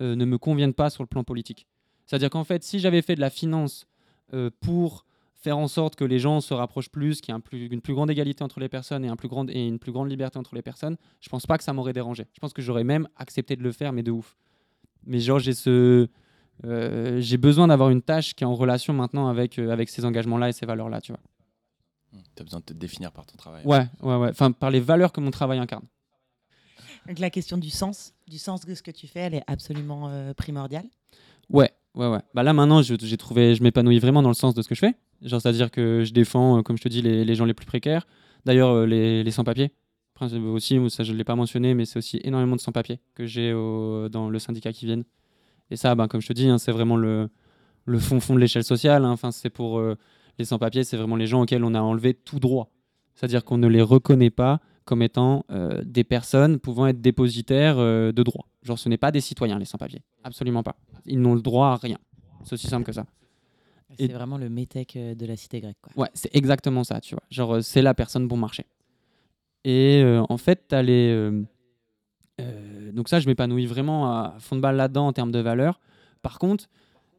euh, 0.00 0.16
ne 0.16 0.26
me 0.26 0.36
conviennent 0.36 0.74
pas 0.74 0.90
sur 0.90 1.02
le 1.02 1.06
plan 1.06 1.24
politique. 1.24 1.66
C'est-à-dire 2.04 2.28
qu'en 2.28 2.44
fait, 2.44 2.62
si 2.62 2.78
j'avais 2.78 3.00
fait 3.00 3.14
de 3.14 3.22
la 3.22 3.30
finance 3.30 3.86
euh, 4.34 4.50
pour 4.60 5.06
faire 5.32 5.56
en 5.56 5.66
sorte 5.66 5.96
que 5.96 6.04
les 6.04 6.18
gens 6.18 6.42
se 6.42 6.52
rapprochent 6.52 6.90
plus, 6.90 7.22
qu'il 7.22 7.34
y 7.34 7.62
ait 7.62 7.66
une 7.68 7.80
plus 7.80 7.94
grande 7.94 8.10
égalité 8.10 8.44
entre 8.44 8.60
les 8.60 8.68
personnes 8.68 9.02
et, 9.02 9.08
et 9.08 9.66
une 9.66 9.78
plus 9.78 9.92
grande 9.92 10.10
liberté 10.10 10.38
entre 10.38 10.54
les 10.54 10.62
personnes, 10.62 10.98
je 11.22 11.30
pense 11.30 11.46
pas 11.46 11.56
que 11.56 11.64
ça 11.64 11.72
m'aurait 11.72 11.94
dérangé. 11.94 12.26
Je 12.34 12.40
pense 12.40 12.52
que 12.52 12.60
j'aurais 12.60 12.84
même 12.84 13.08
accepté 13.16 13.56
de 13.56 13.62
le 13.62 13.72
faire, 13.72 13.94
mais 13.94 14.02
de 14.02 14.10
ouf. 14.10 14.36
Mais 15.06 15.20
genre, 15.20 15.38
j'ai 15.38 15.54
ce, 15.54 16.06
euh, 16.64 17.20
j'ai 17.20 17.36
besoin 17.36 17.68
d'avoir 17.68 17.90
une 17.90 18.02
tâche 18.02 18.34
qui 18.34 18.44
est 18.44 18.46
en 18.46 18.54
relation 18.54 18.92
maintenant 18.92 19.28
avec, 19.28 19.58
euh, 19.58 19.70
avec 19.70 19.88
ces 19.88 20.04
engagements-là 20.04 20.48
et 20.48 20.52
ces 20.52 20.66
valeurs-là, 20.66 21.00
tu 21.00 21.12
vois. 21.12 21.20
Tu 22.36 22.40
as 22.42 22.44
besoin 22.44 22.60
de 22.60 22.64
te 22.64 22.72
définir 22.72 23.10
par 23.12 23.26
ton 23.26 23.36
travail. 23.36 23.62
Ouais, 23.64 23.86
ouais, 24.02 24.16
ouais. 24.16 24.28
Enfin, 24.30 24.52
par 24.52 24.70
les 24.70 24.80
valeurs 24.80 25.12
que 25.12 25.20
mon 25.20 25.30
travail 25.30 25.58
incarne. 25.58 25.84
Donc 27.08 27.18
la 27.18 27.28
question 27.30 27.58
du 27.58 27.70
sens, 27.70 28.14
du 28.28 28.38
sens 28.38 28.64
de 28.64 28.74
ce 28.74 28.82
que 28.82 28.90
tu 28.90 29.06
fais, 29.06 29.20
elle 29.20 29.34
est 29.34 29.42
absolument 29.46 30.08
euh, 30.08 30.32
primordiale. 30.32 30.86
Ouais, 31.50 31.70
ouais, 31.94 32.08
ouais. 32.08 32.20
Bah 32.34 32.42
là, 32.42 32.52
maintenant, 32.52 32.80
je- 32.82 32.94
j'ai 32.98 33.16
trouvé, 33.16 33.54
je 33.54 33.62
m'épanouis 33.62 33.98
vraiment 33.98 34.22
dans 34.22 34.30
le 34.30 34.34
sens 34.34 34.54
de 34.54 34.62
ce 34.62 34.68
que 34.68 34.74
je 34.74 34.80
fais. 34.80 34.94
Genre, 35.22 35.40
c'est-à-dire 35.40 35.70
que 35.70 36.02
je 36.04 36.12
défends, 36.12 36.62
comme 36.62 36.76
je 36.78 36.82
te 36.82 36.88
dis, 36.88 37.02
les, 37.02 37.24
les 37.24 37.34
gens 37.34 37.44
les 37.44 37.54
plus 37.54 37.66
précaires. 37.66 38.06
D'ailleurs, 38.46 38.86
les, 38.86 39.22
les 39.22 39.30
sans-papiers. 39.30 39.72
Aussi, 40.20 40.78
ça, 40.90 41.02
je 41.02 41.12
ne 41.12 41.18
l'ai 41.18 41.24
pas 41.24 41.34
mentionné, 41.34 41.74
mais 41.74 41.84
c'est 41.84 41.98
aussi 41.98 42.20
énormément 42.22 42.54
de 42.56 42.60
sans-papiers 42.60 43.00
que 43.14 43.26
j'ai 43.26 43.50
dans 43.52 44.28
le 44.30 44.38
syndicat 44.38 44.72
qui 44.72 44.86
viennent. 44.86 45.04
Et 45.74 45.76
ça, 45.76 45.96
bah, 45.96 46.06
comme 46.06 46.20
je 46.20 46.28
te 46.28 46.32
dis, 46.32 46.48
hein, 46.48 46.58
c'est 46.58 46.70
vraiment 46.70 46.96
le, 46.96 47.28
le 47.84 47.98
fond 47.98 48.20
fond 48.20 48.34
de 48.36 48.38
l'échelle 48.38 48.62
sociale. 48.62 49.04
hein. 49.04 49.10
Enfin, 49.10 49.32
c'est 49.32 49.50
pour 49.50 49.80
euh, 49.80 49.96
les 50.38 50.44
sans-papiers, 50.44 50.84
c'est 50.84 50.96
vraiment 50.96 51.16
les 51.16 51.26
gens 51.26 51.42
auxquels 51.42 51.64
on 51.64 51.74
a 51.74 51.80
enlevé 51.80 52.14
tout 52.14 52.38
droit. 52.38 52.70
C'est-à-dire 53.16 53.44
qu'on 53.44 53.58
ne 53.58 53.66
les 53.66 53.82
reconnaît 53.82 54.30
pas 54.30 54.60
comme 54.84 55.02
étant 55.02 55.44
euh, 55.50 55.82
des 55.84 56.04
personnes 56.04 56.60
pouvant 56.60 56.86
être 56.86 57.00
dépositaires 57.00 57.76
euh, 57.78 58.12
de 58.12 58.22
droits. 58.22 58.46
Genre, 58.62 58.78
ce 58.78 58.88
n'est 58.88 58.98
pas 58.98 59.10
des 59.10 59.20
citoyens, 59.20 59.58
les 59.58 59.64
sans-papiers. 59.64 60.02
Absolument 60.22 60.62
pas. 60.62 60.76
Ils 61.06 61.20
n'ont 61.20 61.34
le 61.34 61.42
droit 61.42 61.68
à 61.70 61.76
rien. 61.76 61.98
C'est 62.44 62.52
aussi 62.52 62.68
simple 62.68 62.86
que 62.86 62.92
ça. 62.92 63.04
C'est 63.98 64.04
Et- 64.04 64.12
vraiment 64.12 64.38
le 64.38 64.48
métèque 64.48 64.96
de 64.96 65.26
la 65.26 65.36
cité 65.36 65.60
grecque. 65.60 65.78
Quoi. 65.82 65.92
Ouais, 66.04 66.08
c'est 66.14 66.32
exactement 66.36 66.84
ça, 66.84 67.00
tu 67.00 67.16
vois. 67.16 67.24
Genre, 67.30 67.62
c'est 67.64 67.82
la 67.82 67.94
personne 67.94 68.28
bon 68.28 68.36
marché. 68.36 68.64
Et 69.64 70.04
en 70.28 70.36
fait, 70.36 70.68
tu 70.68 70.82
les. 70.82 71.30
Euh, 72.40 72.92
donc, 72.92 73.08
ça, 73.08 73.20
je 73.20 73.26
m'épanouis 73.26 73.66
vraiment 73.66 74.10
à 74.10 74.36
fond 74.38 74.56
de 74.56 74.60
balle 74.60 74.76
là-dedans 74.76 75.06
en 75.06 75.12
termes 75.12 75.32
de 75.32 75.38
valeur. 75.38 75.80
Par 76.22 76.38
contre, 76.38 76.68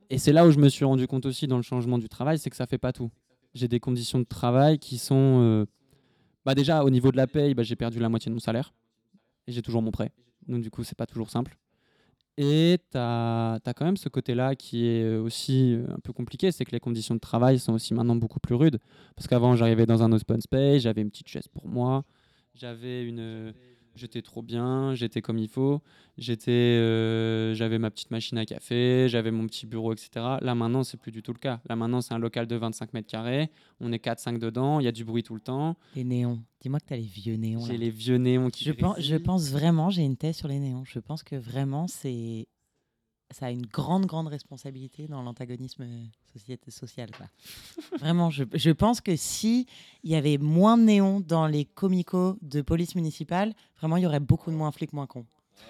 et 0.09 0.17
c'est 0.17 0.33
là 0.33 0.45
où 0.45 0.51
je 0.51 0.59
me 0.59 0.69
suis 0.69 0.85
rendu 0.85 1.07
compte 1.07 1.25
aussi 1.25 1.47
dans 1.47 1.57
le 1.57 1.63
changement 1.63 1.97
du 1.97 2.09
travail, 2.09 2.37
c'est 2.37 2.49
que 2.49 2.55
ça 2.55 2.67
fait 2.67 2.77
pas 2.77 2.93
tout. 2.93 3.11
J'ai 3.53 3.67
des 3.67 3.79
conditions 3.79 4.19
de 4.19 4.25
travail 4.25 4.79
qui 4.79 4.97
sont. 4.97 5.39
euh, 5.41 5.65
bah 6.45 6.55
déjà, 6.55 6.83
au 6.83 6.89
niveau 6.89 7.11
de 7.11 7.17
la 7.17 7.27
paye, 7.27 7.53
bah, 7.53 7.63
j'ai 7.63 7.75
perdu 7.75 7.99
la 7.99 8.09
moitié 8.09 8.29
de 8.29 8.33
mon 8.33 8.39
salaire. 8.39 8.73
Et 9.47 9.51
j'ai 9.51 9.61
toujours 9.61 9.81
mon 9.81 9.91
prêt. 9.91 10.11
Donc, 10.47 10.61
du 10.61 10.69
coup, 10.69 10.83
c'est 10.83 10.97
pas 10.97 11.05
toujours 11.05 11.29
simple. 11.29 11.57
Et 12.37 12.79
tu 12.91 12.97
as, 12.97 13.59
quand 13.75 13.85
même 13.85 13.95
ce 13.95 14.09
côté-là 14.09 14.55
qui 14.55 14.87
est 14.87 15.03
euh, 15.03 15.21
aussi 15.21 15.77
un 15.87 15.99
peu 15.99 16.11
compliqué, 16.11 16.51
c'est 16.51 16.65
que 16.65 16.71
les 16.71 16.81
conditions 16.81 17.15
de 17.15 17.19
travail 17.19 17.59
sont 17.59 17.73
aussi 17.73 17.93
maintenant 17.93 18.17
beaucoup 18.17 18.41
plus 18.41 18.55
rudes. 18.55 18.79
Parce 19.15 19.27
qu'avant, 19.27 19.55
j'arrivais 19.55 19.85
dans 19.85 20.03
un 20.03 20.11
open 20.11 20.41
space, 20.41 20.81
j'avais 20.81 21.01
une 21.01 21.09
petite 21.09 21.29
chaise 21.29 21.47
pour 21.47 21.67
moi, 21.67 22.03
j'avais 22.53 23.05
une, 23.05 23.53
J'étais 23.95 24.21
trop 24.21 24.41
bien, 24.41 24.93
j'étais 24.93 25.21
comme 25.21 25.37
il 25.37 25.47
faut, 25.47 25.81
j'étais, 26.17 26.51
euh, 26.51 27.53
j'avais 27.53 27.79
ma 27.79 27.89
petite 27.91 28.11
machine 28.11 28.37
à 28.37 28.45
café, 28.45 29.07
j'avais 29.07 29.31
mon 29.31 29.47
petit 29.47 29.65
bureau, 29.65 29.93
etc. 29.93 30.09
Là 30.41 30.53
maintenant, 30.55 30.83
c'est 30.83 30.97
plus 30.97 31.11
du 31.11 31.23
tout 31.23 31.31
le 31.31 31.39
cas. 31.39 31.61
Là 31.69 31.75
maintenant, 31.77 32.01
c'est 32.01 32.13
un 32.13 32.19
local 32.19 32.45
de 32.45 32.55
25 32.55 32.93
mètres 32.93 33.07
carrés, 33.07 33.49
on 33.79 33.93
est 33.93 34.03
4-5 34.03 34.37
dedans, 34.37 34.79
il 34.81 34.83
y 34.83 34.87
a 34.87 34.91
du 34.91 35.05
bruit 35.05 35.23
tout 35.23 35.33
le 35.35 35.39
temps. 35.41 35.77
Les 35.95 36.03
néons. 36.03 36.43
Dis-moi 36.59 36.79
que 36.79 36.87
tu 36.87 36.93
as 36.93 36.97
les 36.97 37.03
vieux 37.03 37.35
néons. 37.35 37.59
là. 37.61 37.65
J'ai 37.67 37.77
les 37.77 37.89
vieux 37.89 38.17
néons 38.17 38.49
qui 38.49 38.65
Je 38.65 38.71
pense, 38.71 38.99
je 38.99 39.15
pense 39.15 39.49
vraiment, 39.49 39.89
j'ai 39.89 40.03
une 40.03 40.17
thèse 40.17 40.35
sur 40.35 40.47
les 40.49 40.59
néons. 40.59 40.83
Je 40.85 40.99
pense 40.99 41.23
que 41.23 41.35
vraiment, 41.35 41.87
c'est 41.87 42.47
ça 43.31 43.47
a 43.47 43.51
une 43.51 43.65
grande, 43.65 44.05
grande 44.05 44.27
responsabilité 44.27 45.07
dans 45.07 45.21
l'antagonisme 45.21 45.85
société 46.39 46.71
social. 46.71 47.09
quoi. 47.11 47.27
vraiment, 47.99 48.29
je, 48.29 48.43
je 48.53 48.71
pense 48.71 49.01
que 49.01 49.15
si 49.15 49.67
il 50.03 50.11
y 50.11 50.15
avait 50.15 50.37
moins 50.37 50.77
de 50.77 50.83
néons 50.83 51.19
dans 51.19 51.47
les 51.47 51.65
comicos 51.65 52.37
de 52.41 52.61
police 52.61 52.95
municipale, 52.95 53.53
vraiment, 53.79 53.97
il 53.97 54.03
y 54.03 54.05
aurait 54.05 54.19
beaucoup 54.19 54.51
de 54.51 54.55
moins 54.55 54.71
flics, 54.71 54.93
moins 54.93 55.07
cons. 55.07 55.25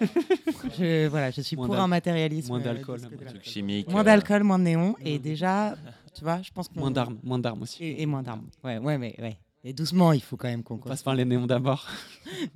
je, 0.78 1.06
voilà, 1.06 1.30
je 1.30 1.40
suis 1.40 1.56
Moins 1.56 1.66
pour 1.66 1.76
un 1.76 1.86
matérialisme. 1.86 2.48
moins 2.48 2.60
euh, 2.60 2.64
d'alcool. 2.64 3.00
Truc 3.00 3.44
chimique. 3.44 3.88
Moins 3.88 4.00
euh, 4.00 4.04
d'alcool, 4.04 4.42
moins 4.42 4.58
de 4.58 4.64
néons. 4.64 4.96
Et 5.04 5.18
déjà, 5.18 5.76
tu 6.14 6.24
vois, 6.24 6.42
je 6.42 6.50
pense. 6.50 6.74
Moins 6.74 6.90
d'armes, 6.90 7.18
moins 7.22 7.38
d'armes 7.38 7.62
aussi. 7.62 7.84
Et, 7.84 8.02
et 8.02 8.06
moins 8.06 8.22
d'armes. 8.22 8.48
Ouais, 8.64 8.78
ouais, 8.78 8.98
mais 8.98 9.14
ouais. 9.20 9.38
Et 9.62 9.72
doucement, 9.72 10.12
il 10.12 10.22
faut 10.22 10.36
quand 10.36 10.48
même 10.48 10.62
qu'on 10.62 10.74
On 10.74 10.78
passe 10.78 11.02
par 11.02 11.14
les 11.14 11.24
néons 11.24 11.46
d'abord. 11.46 11.86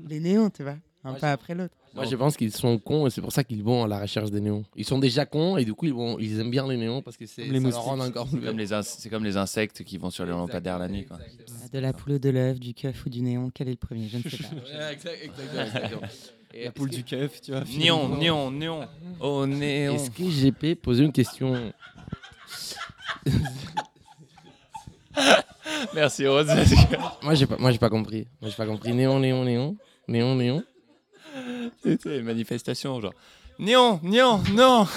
les 0.09 0.21
néons, 0.21 0.51
tu 0.51 0.63
vois, 0.65 0.77
un 1.03 1.11
Moi, 1.13 1.19
pas 1.19 1.33
après 1.33 1.55
l'autre. 1.55 1.75
Moi, 1.95 2.05
je 2.05 2.15
pense 2.15 2.37
qu'ils 2.37 2.53
sont 2.53 2.79
cons 2.79 3.07
et 3.07 3.11
c'est 3.11 3.21
pour 3.23 3.33
ça 3.33 3.43
qu'ils 3.43 3.63
vont 3.65 3.83
à 3.85 3.89
la 3.89 3.99
recherche 4.01 4.31
des 4.31 4.41
néons. 4.41 4.65
Ils 4.77 4.85
sont 4.85 4.99
déjà 4.99 5.25
cons 5.27 5.57
et 5.57 5.65
du 5.65 5.75
coup, 5.75 5.87
ils, 5.87 5.95
vont, 5.95 6.19
ils 6.19 6.39
aiment 6.39 6.51
bien 6.51 6.69
les 6.69 6.77
néons 6.77 7.01
parce 7.03 7.17
que 7.17 7.27
c'est, 7.27 7.43
Comme 7.45 7.53
les 7.53 7.61
ça 7.61 7.69
leur 7.71 7.83
rend 7.83 7.97
moustiques. 7.97 8.17
encore 8.17 8.29
C'est 8.31 8.37
plus 8.37 8.47
comme, 8.47 8.59
les 8.59 8.67
c'est 8.83 9.09
comme 9.11 9.25
les 9.25 9.37
insectes 9.37 9.83
qui 9.83 9.97
vont 9.99 10.11
sur 10.11 10.25
les 10.25 10.31
lampadaires 10.31 10.79
la 10.79 10.89
nuit. 10.89 11.07
Quoi. 11.07 11.19
De 11.73 11.79
la 11.79 11.93
poule 11.93 12.13
ou 12.13 12.19
de 12.19 12.29
l'œuf, 12.31 12.61
du 12.61 12.75
keuf 12.75 13.07
ou 13.07 13.09
du 13.09 13.23
néon, 13.23 13.51
quel 13.53 13.69
est 13.69 13.73
le 13.73 13.77
premier? 13.77 14.09
Je 14.09 14.19
ne 14.19 14.23
sais 14.23 14.37
pas. 14.37 14.49
Ouais, 14.55 14.93
exact- 14.93 15.19
exactement, 15.23 15.63
exactement. 15.63 16.01
Et 16.53 16.65
La 16.65 16.73
poule 16.73 16.91
du 16.91 17.05
keuf, 17.05 17.41
tu 17.41 17.53
vois. 17.53 17.63
Néon, 17.63 18.09
néon, 18.17 18.51
néon. 18.51 18.89
Oh, 19.21 19.43
que- 19.45 19.47
néon. 19.55 19.95
Est-ce 19.95 20.11
que 20.11 20.25
GP 20.29 20.75
posait 20.81 21.05
une 21.05 21.13
question? 21.13 21.73
Merci, 25.95 26.27
Rose. 26.27 26.49
Moi, 27.23 27.35
j'ai 27.35 27.47
pas, 27.47 27.57
moi, 27.59 27.71
j'ai 27.73 27.79
pas 27.79 27.89
compris. 27.91 28.27
Moi, 28.41 28.51
j'ai 28.51 28.57
pas 28.57 28.67
compris. 28.67 28.93
Néon, 28.93 29.19
néon, 29.21 29.45
néon. 29.45 29.77
Néon, 30.09 30.35
néon. 30.35 30.63
C'était 31.83 32.19
une 32.19 32.25
manifestation, 32.25 33.01
genre. 33.01 33.15
Néon, 33.59 34.01
néon, 34.03 34.41
non. 34.55 34.87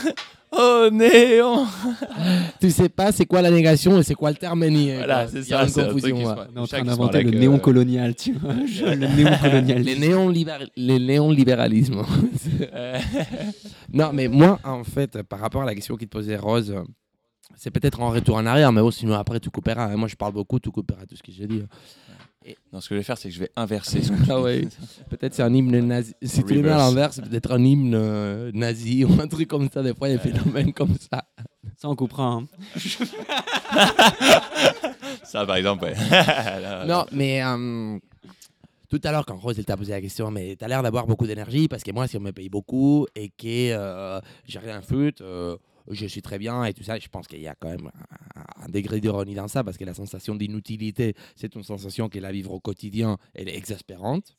Oh, 0.55 0.87
néon. 0.91 1.65
Tu 2.61 2.69
sais 2.69 2.87
pas 2.87 3.11
c'est 3.11 3.25
quoi 3.25 3.41
la 3.41 3.49
négation 3.49 3.97
et 3.97 4.03
c'est 4.03 4.13
quoi 4.13 4.29
le 4.29 4.35
terme 4.37 4.63
nier. 4.67 4.97
Voilà, 4.97 5.23
quoi. 5.23 5.31
c'est 5.31 5.41
ça. 5.41 5.67
c'est 5.67 5.81
un 5.81 5.87
truc 5.87 6.03
confusion. 6.03 6.17
qui. 6.17 6.25
On 6.25 6.55
est 6.57 6.59
en 6.59 6.67
train 6.67 6.83
d'inventer 6.83 7.23
le 7.23 7.29
avec, 7.29 7.39
néon 7.39 7.55
euh, 7.55 7.57
colonial, 7.57 8.13
tu 8.15 8.33
vois. 8.33 8.53
Le 8.53 8.95
néon 8.95 9.31
colonial. 9.41 9.81
Les 9.81 9.95
néon-libér- 9.97 10.69
les 10.77 10.99
néon-libéralismes. 10.99 12.03
euh, 12.71 12.99
non, 13.91 14.11
mais 14.13 14.27
moi, 14.27 14.59
en 14.63 14.83
fait, 14.83 15.23
par 15.23 15.39
rapport 15.39 15.63
à 15.63 15.65
la 15.65 15.73
question 15.73 15.95
qui 15.97 16.05
te 16.05 16.11
posait 16.11 16.37
Rose, 16.37 16.69
euh, 16.69 16.83
c'est 17.55 17.71
peut-être 17.71 17.99
en 17.99 18.11
retour 18.11 18.35
en 18.35 18.45
arrière, 18.45 18.71
mais 18.71 18.81
oh, 18.81 18.91
sinon 18.91 19.15
après, 19.15 19.39
tu 19.39 19.49
couperas. 19.49 19.85
hein. 19.85 19.97
Moi, 19.97 20.07
je 20.07 20.15
parle 20.15 20.33
beaucoup, 20.33 20.59
tu 20.59 20.69
couperas 20.69 21.07
tout 21.07 21.15
ce 21.15 21.23
que 21.23 21.31
j'ai 21.31 21.47
dit. 21.47 21.63
Non, 22.71 22.81
ce 22.81 22.89
que 22.89 22.95
je 22.95 22.99
vais 22.99 23.03
faire, 23.03 23.17
c'est 23.17 23.29
que 23.29 23.35
je 23.35 23.39
vais 23.39 23.51
inverser 23.55 24.01
ce 24.01 24.11
Ah 24.29 24.41
ouais. 24.41 24.67
Peut-être 25.09 25.33
c'est 25.33 25.43
un 25.43 25.53
hymne 25.53 25.79
nazi. 25.79 26.13
Si 26.21 26.43
tu 26.43 26.53
le 26.55 26.61
mets 26.61 26.69
à 26.69 26.77
l'envers, 26.77 27.13
c'est 27.13 27.23
peut-être 27.23 27.51
un 27.51 27.63
hymne 27.63 27.93
euh, 27.95 28.51
nazi 28.53 29.05
ou 29.05 29.21
un 29.21 29.27
truc 29.27 29.47
comme 29.47 29.69
ça. 29.69 29.81
Des 29.83 29.93
fois, 29.93 30.09
il 30.09 30.11
y 30.11 30.15
a 30.15 30.17
des 30.17 30.31
phénomènes 30.31 30.73
comme 30.73 30.95
ça. 30.97 31.23
Ça, 31.77 31.89
on 31.89 31.95
coupera. 31.95 32.23
hein. 32.25 32.47
Ça, 35.23 35.45
par 35.45 35.55
exemple, 35.55 35.85
ouais. 35.85 35.95
Non, 36.87 37.05
mais 37.11 37.43
euh, 37.43 37.97
tout 38.89 39.01
à 39.03 39.11
l'heure, 39.11 39.25
quand 39.25 39.37
Rose 39.37 39.59
t'a 39.65 39.77
posé 39.77 39.91
la 39.91 40.01
question, 40.01 40.29
mais 40.31 40.55
t'as 40.55 40.67
l'air 40.67 40.83
d'avoir 40.83 41.07
beaucoup 41.07 41.25
d'énergie 41.25 41.67
parce 41.67 41.83
que 41.83 41.91
moi, 41.91 42.07
si 42.07 42.17
on 42.17 42.21
me 42.21 42.31
paye 42.31 42.49
beaucoup 42.49 43.07
et 43.15 43.29
que 43.29 43.71
euh, 43.71 44.19
j'ai 44.45 44.59
rien 44.59 44.81
foutre, 44.81 45.21
euh, 45.23 45.57
je 45.89 46.05
suis 46.05 46.21
très 46.21 46.39
bien 46.39 46.63
et 46.65 46.73
tout 46.73 46.83
ça, 46.83 46.97
je 46.99 47.07
pense 47.07 47.27
qu'il 47.27 47.41
y 47.41 47.47
a 47.47 47.55
quand 47.55 47.69
même 47.69 47.91
un, 48.35 48.69
degré 48.69 48.99
d'ironie 48.99 49.35
dans 49.35 49.47
ça 49.47 49.63
parce 49.63 49.77
que 49.77 49.85
la 49.85 49.93
sensation 49.93 50.35
d'inutilité, 50.35 51.15
c'est 51.35 51.55
une 51.55 51.63
sensation 51.63 52.09
qu'elle 52.09 52.25
a 52.25 52.29
à 52.29 52.31
vivre 52.31 52.51
au 52.51 52.59
quotidien, 52.59 53.17
elle 53.33 53.49
est 53.49 53.55
exaspérante. 53.55 54.35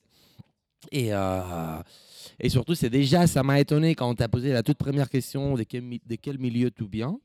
Et, 0.91 1.15
euh, 1.15 1.83
et 2.41 2.49
surtout, 2.49 2.75
c'est 2.75 2.91
déjà, 2.91 3.27
ça 3.27 3.43
m'a 3.43 3.61
étonné 3.61 3.95
quand 3.95 4.09
on 4.09 4.15
t'a 4.15 4.29
posé 4.29 4.53
la 4.53 4.63
toute 4.63 4.79
première 4.79 5.09
question 5.09 5.55
de 5.55 5.63
quel, 5.63 6.39
milieu 6.39 6.71
tout 6.71 6.89
bien. 6.89 7.19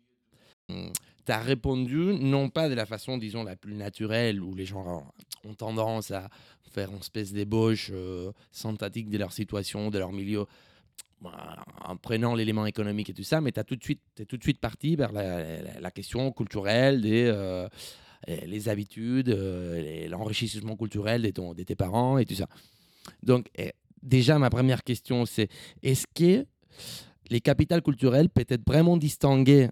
Tu 0.68 1.32
as 1.32 1.40
répondu, 1.40 2.16
non 2.20 2.50
pas 2.50 2.70
de 2.70 2.74
la 2.74 2.86
façon, 2.86 3.18
disons, 3.18 3.44
la 3.44 3.56
plus 3.56 3.76
naturelle, 3.76 4.42
où 4.42 4.56
les 4.56 4.66
gens 4.66 5.04
ont 5.46 5.54
tendance 5.54 6.12
à 6.12 6.30
faire 6.70 6.92
une 6.92 7.00
espèce 7.00 7.34
d'ébauche 7.34 7.90
euh, 7.92 8.32
de 8.64 9.18
leur 9.18 9.34
situation, 9.34 9.90
de 9.90 10.00
leur 10.00 10.12
milieu, 10.12 10.46
en 11.22 11.98
prenant 11.98 12.36
l'élément 12.36 12.66
économique 12.66 13.10
et 13.10 13.14
tout 13.14 13.24
ça, 13.24 13.42
mais 13.42 13.52
tu 13.52 13.60
es 13.60 13.64
tout 13.64 13.76
de 14.38 14.44
suite, 14.44 14.60
parti 14.60 14.96
vers 14.96 15.12
la, 15.12 15.92
question 15.92 16.32
culturelle 16.32 17.02
des... 17.02 17.26
euh, 18.28 18.38
les 18.46 18.68
habitudes, 18.68 19.30
euh, 19.30 20.08
l'enrichissement 20.10 20.76
culturel 20.76 21.22
de 21.22 21.64
tes 21.64 21.76
parents 21.76 22.18
et 22.18 22.26
tout 22.26 22.36
ça. 22.36 22.48
Donc, 23.24 23.48
eh, 23.56 23.72
déjà, 24.04 24.38
ma 24.40 24.50
première 24.50 24.84
question, 24.84 25.26
c'est 25.26 25.48
est-ce 25.84 26.06
que 26.14 26.46
les 27.30 27.42
capitales 27.42 27.82
culturelles 27.82 28.30
peuvent 28.30 28.46
être 28.50 28.66
vraiment 28.68 28.98
distinguées 28.98 29.70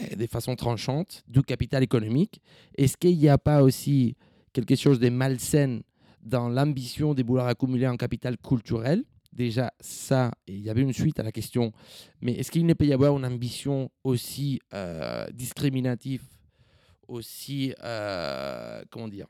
eh, 0.00 0.16
de 0.16 0.26
façon 0.26 0.56
tranchante 0.56 1.22
du 1.28 1.42
capital 1.42 1.82
économique? 1.82 2.40
Est-ce 2.76 2.96
qu'il 2.96 3.16
n'y 3.16 3.28
a 3.28 3.38
pas 3.38 3.62
aussi 3.62 4.16
quelque 4.52 4.74
chose 4.74 4.98
de 4.98 5.08
malsain 5.08 5.80
dans 6.22 6.48
l'ambition 6.48 7.14
de 7.14 7.22
vouloir 7.22 7.46
accumuler 7.46 7.86
un 7.86 7.96
capital 7.96 8.36
culturel? 8.38 9.04
Déjà, 9.34 9.72
ça, 9.80 10.30
et 10.46 10.52
il 10.52 10.60
y 10.60 10.70
avait 10.70 10.82
une 10.82 10.92
suite 10.92 11.18
à 11.18 11.24
la 11.24 11.32
question, 11.32 11.72
mais 12.20 12.34
est-ce 12.34 12.52
qu'il 12.52 12.64
ne 12.66 12.72
peut 12.72 12.86
y 12.86 12.92
avoir 12.92 13.16
une 13.16 13.24
ambition 13.24 13.90
aussi 14.04 14.60
euh, 14.72 15.26
discriminative, 15.32 16.22
aussi, 17.08 17.74
euh, 17.82 18.84
comment 18.90 19.08
dire, 19.08 19.26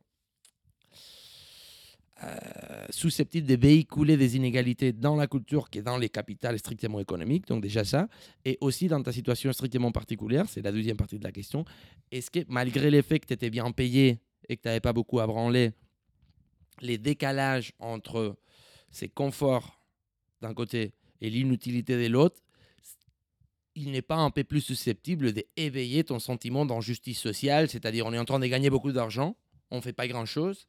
euh, 2.23 2.37
susceptible 2.91 3.47
de 3.47 3.57
véhiculer 3.57 4.19
des 4.19 4.37
inégalités 4.37 4.93
dans 4.93 5.17
la 5.17 5.27
culture 5.27 5.71
que 5.71 5.79
dans 5.79 5.97
les 5.97 6.11
capitales 6.11 6.59
strictement 6.59 7.01
économiques, 7.01 7.47
donc 7.47 7.63
déjà 7.63 7.83
ça, 7.83 8.07
et 8.45 8.59
aussi 8.61 8.89
dans 8.89 9.03
ta 9.03 9.11
situation 9.11 9.51
strictement 9.55 9.91
particulière, 9.91 10.47
c'est 10.51 10.61
la 10.61 10.71
deuxième 10.71 10.99
partie 10.99 11.19
de 11.19 11.25
la 11.25 11.33
question, 11.33 11.65
est-ce 12.13 12.31
que 12.31 12.41
malgré 12.49 12.91
le 12.91 13.01
fait 13.01 13.21
que 13.21 13.27
tu 13.27 13.33
étais 13.33 13.49
bien 13.49 13.73
payé 13.73 14.21
et 14.51 14.59
que 14.59 14.63
tu 14.63 14.69
n'avais 14.69 14.81
pas 14.81 14.93
beaucoup 14.93 15.19
à 15.21 15.27
branler, 15.27 15.73
les 16.83 16.99
décalages 16.99 17.73
entre 17.79 18.37
ces 18.91 19.09
conforts 19.09 19.81
d'un 20.45 20.55
côté 20.55 20.93
et 21.21 21.31
l'inutilité 21.31 22.01
de 22.01 22.13
l'autre, 22.13 22.41
il 23.75 23.91
n'est 23.91 24.03
pas 24.03 24.17
un 24.17 24.31
peu 24.31 24.45
plus 24.45 24.61
susceptible 24.61 25.33
d'éveiller 25.33 26.05
ton 26.05 26.19
sentiment 26.19 26.65
d'injustice 26.67 27.19
sociale, 27.19 27.69
c'est-à-dire 27.69 28.07
on 28.07 28.13
est 28.13 28.19
en 28.19 28.25
train 28.25 28.39
de 28.39 28.47
gagner 28.47 28.71
beaucoup 28.71 28.93
d'argent, 28.93 29.37
on 29.71 29.77
ne 29.77 29.81
fait 29.81 29.93
pas 29.93 30.07
grand-chose, 30.07 30.67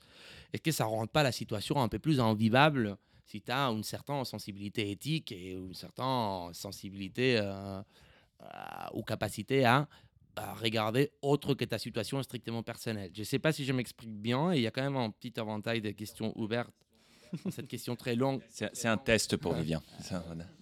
est-ce 0.53 0.61
que 0.61 0.71
ça 0.71 0.85
ne 0.85 0.89
rend 0.89 1.07
pas 1.07 1.23
la 1.23 1.31
situation 1.31 1.81
un 1.81 1.89
peu 1.89 1.99
plus 1.99 2.19
invivable 2.19 2.97
si 3.25 3.41
tu 3.41 3.51
as 3.51 3.67
une 3.67 3.83
certaine 3.83 4.23
sensibilité 4.23 4.89
éthique 4.89 5.31
et 5.31 5.51
une 5.51 5.73
certaine 5.73 6.53
sensibilité 6.53 7.37
euh, 7.37 7.81
euh, 8.41 8.45
ou 8.93 9.03
capacité 9.03 9.65
à, 9.65 9.87
à 10.35 10.53
regarder 10.55 11.11
autre 11.21 11.53
que 11.53 11.65
ta 11.65 11.77
situation 11.77 12.21
strictement 12.23 12.63
personnelle? 12.63 13.11
Je 13.13 13.21
ne 13.21 13.25
sais 13.25 13.39
pas 13.39 13.51
si 13.51 13.65
je 13.65 13.73
m'exprime 13.73 14.17
bien 14.17 14.53
il 14.53 14.61
y 14.61 14.67
a 14.67 14.71
quand 14.71 14.83
même 14.83 14.97
un 14.97 15.11
petit 15.11 15.39
avantage 15.39 15.81
de 15.81 15.91
questions 15.91 16.31
ouvertes 16.35 16.73
cette 17.49 17.67
question 17.67 17.95
très 17.95 18.15
longue. 18.15 18.41
C'est 18.49 18.87
un 18.87 18.97
test 18.97 19.37
pour 19.37 19.53
Vivien. 19.53 19.81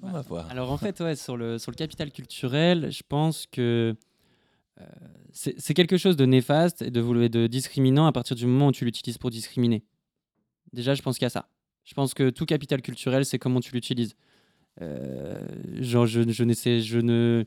On 0.02 0.12
va 0.12 0.22
voir. 0.22 0.50
Alors 0.50 0.72
en 0.72 0.78
fait, 0.78 1.00
ouais, 1.02 1.16
sur, 1.16 1.38
le, 1.38 1.58
sur 1.58 1.72
le 1.72 1.76
capital 1.76 2.12
culturel, 2.12 2.92
je 2.92 3.02
pense 3.08 3.46
que 3.52 3.96
euh, 4.82 4.86
c'est 5.32 5.74
quelque 5.74 5.98
chose 5.98 6.16
de 6.16 6.26
néfaste 6.26 6.82
et 6.82 6.92
de, 6.92 7.28
de 7.28 7.48
discriminant 7.48 8.06
à 8.06 8.12
partir 8.12 8.36
du 8.36 8.46
moment 8.46 8.68
où 8.68 8.72
tu 8.72 8.86
l'utilises 8.86 9.18
pour 9.18 9.30
discriminer. 9.30 9.84
Déjà, 10.72 10.96
je 10.96 11.02
pense 11.02 11.18
qu'il 11.18 11.26
y 11.26 11.28
a 11.28 11.30
ça. 11.30 11.48
Je 11.84 11.94
pense 11.94 12.14
que 12.14 12.30
tout 12.30 12.46
capital 12.46 12.82
culturel, 12.82 13.26
c'est 13.26 13.38
comment 13.40 13.60
tu 13.60 13.72
l'utilises. 13.74 14.16
Euh, 14.82 15.40
genre, 15.82 16.08
je, 16.08 16.28
je, 16.28 16.44
n'essaie- 16.44 16.82
je 16.82 16.98
ne, 17.00 17.46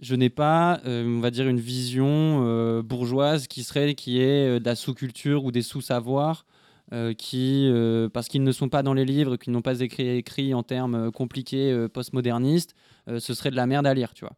je 0.00 0.14
n'ai 0.16 0.30
pas, 0.30 0.80
euh, 0.84 1.04
on 1.06 1.20
va 1.20 1.30
dire, 1.30 1.46
une 1.46 1.60
vision 1.60 2.42
euh, 2.44 2.82
bourgeoise 2.82 3.46
qui 3.46 3.62
serait 3.62 3.94
qui 3.94 4.20
est 4.20 4.56
euh, 4.56 4.58
de 4.58 4.64
la 4.64 4.74
sous-culture 4.74 5.44
ou 5.44 5.52
des 5.52 5.62
sous-savoirs 5.62 6.44
euh, 6.92 7.14
qui, 7.14 7.68
euh, 7.68 8.08
parce 8.08 8.28
qu'ils 8.28 8.44
ne 8.44 8.52
sont 8.52 8.68
pas 8.68 8.84
dans 8.84 8.94
les 8.94 9.04
livres, 9.04 9.36
qu'ils 9.36 9.52
n'ont 9.52 9.60
pas 9.60 9.80
écrit, 9.80 10.08
écrit 10.08 10.54
en 10.54 10.62
termes 10.62 10.94
euh, 10.94 11.10
compliqués 11.10 11.86
postmodernistes, 11.92 12.74
ce 13.18 13.34
serait 13.34 13.50
de 13.50 13.56
la 13.56 13.66
merde 13.66 13.86
à 13.86 13.94
lire, 13.94 14.14
tu 14.14 14.24
vois. 14.24 14.36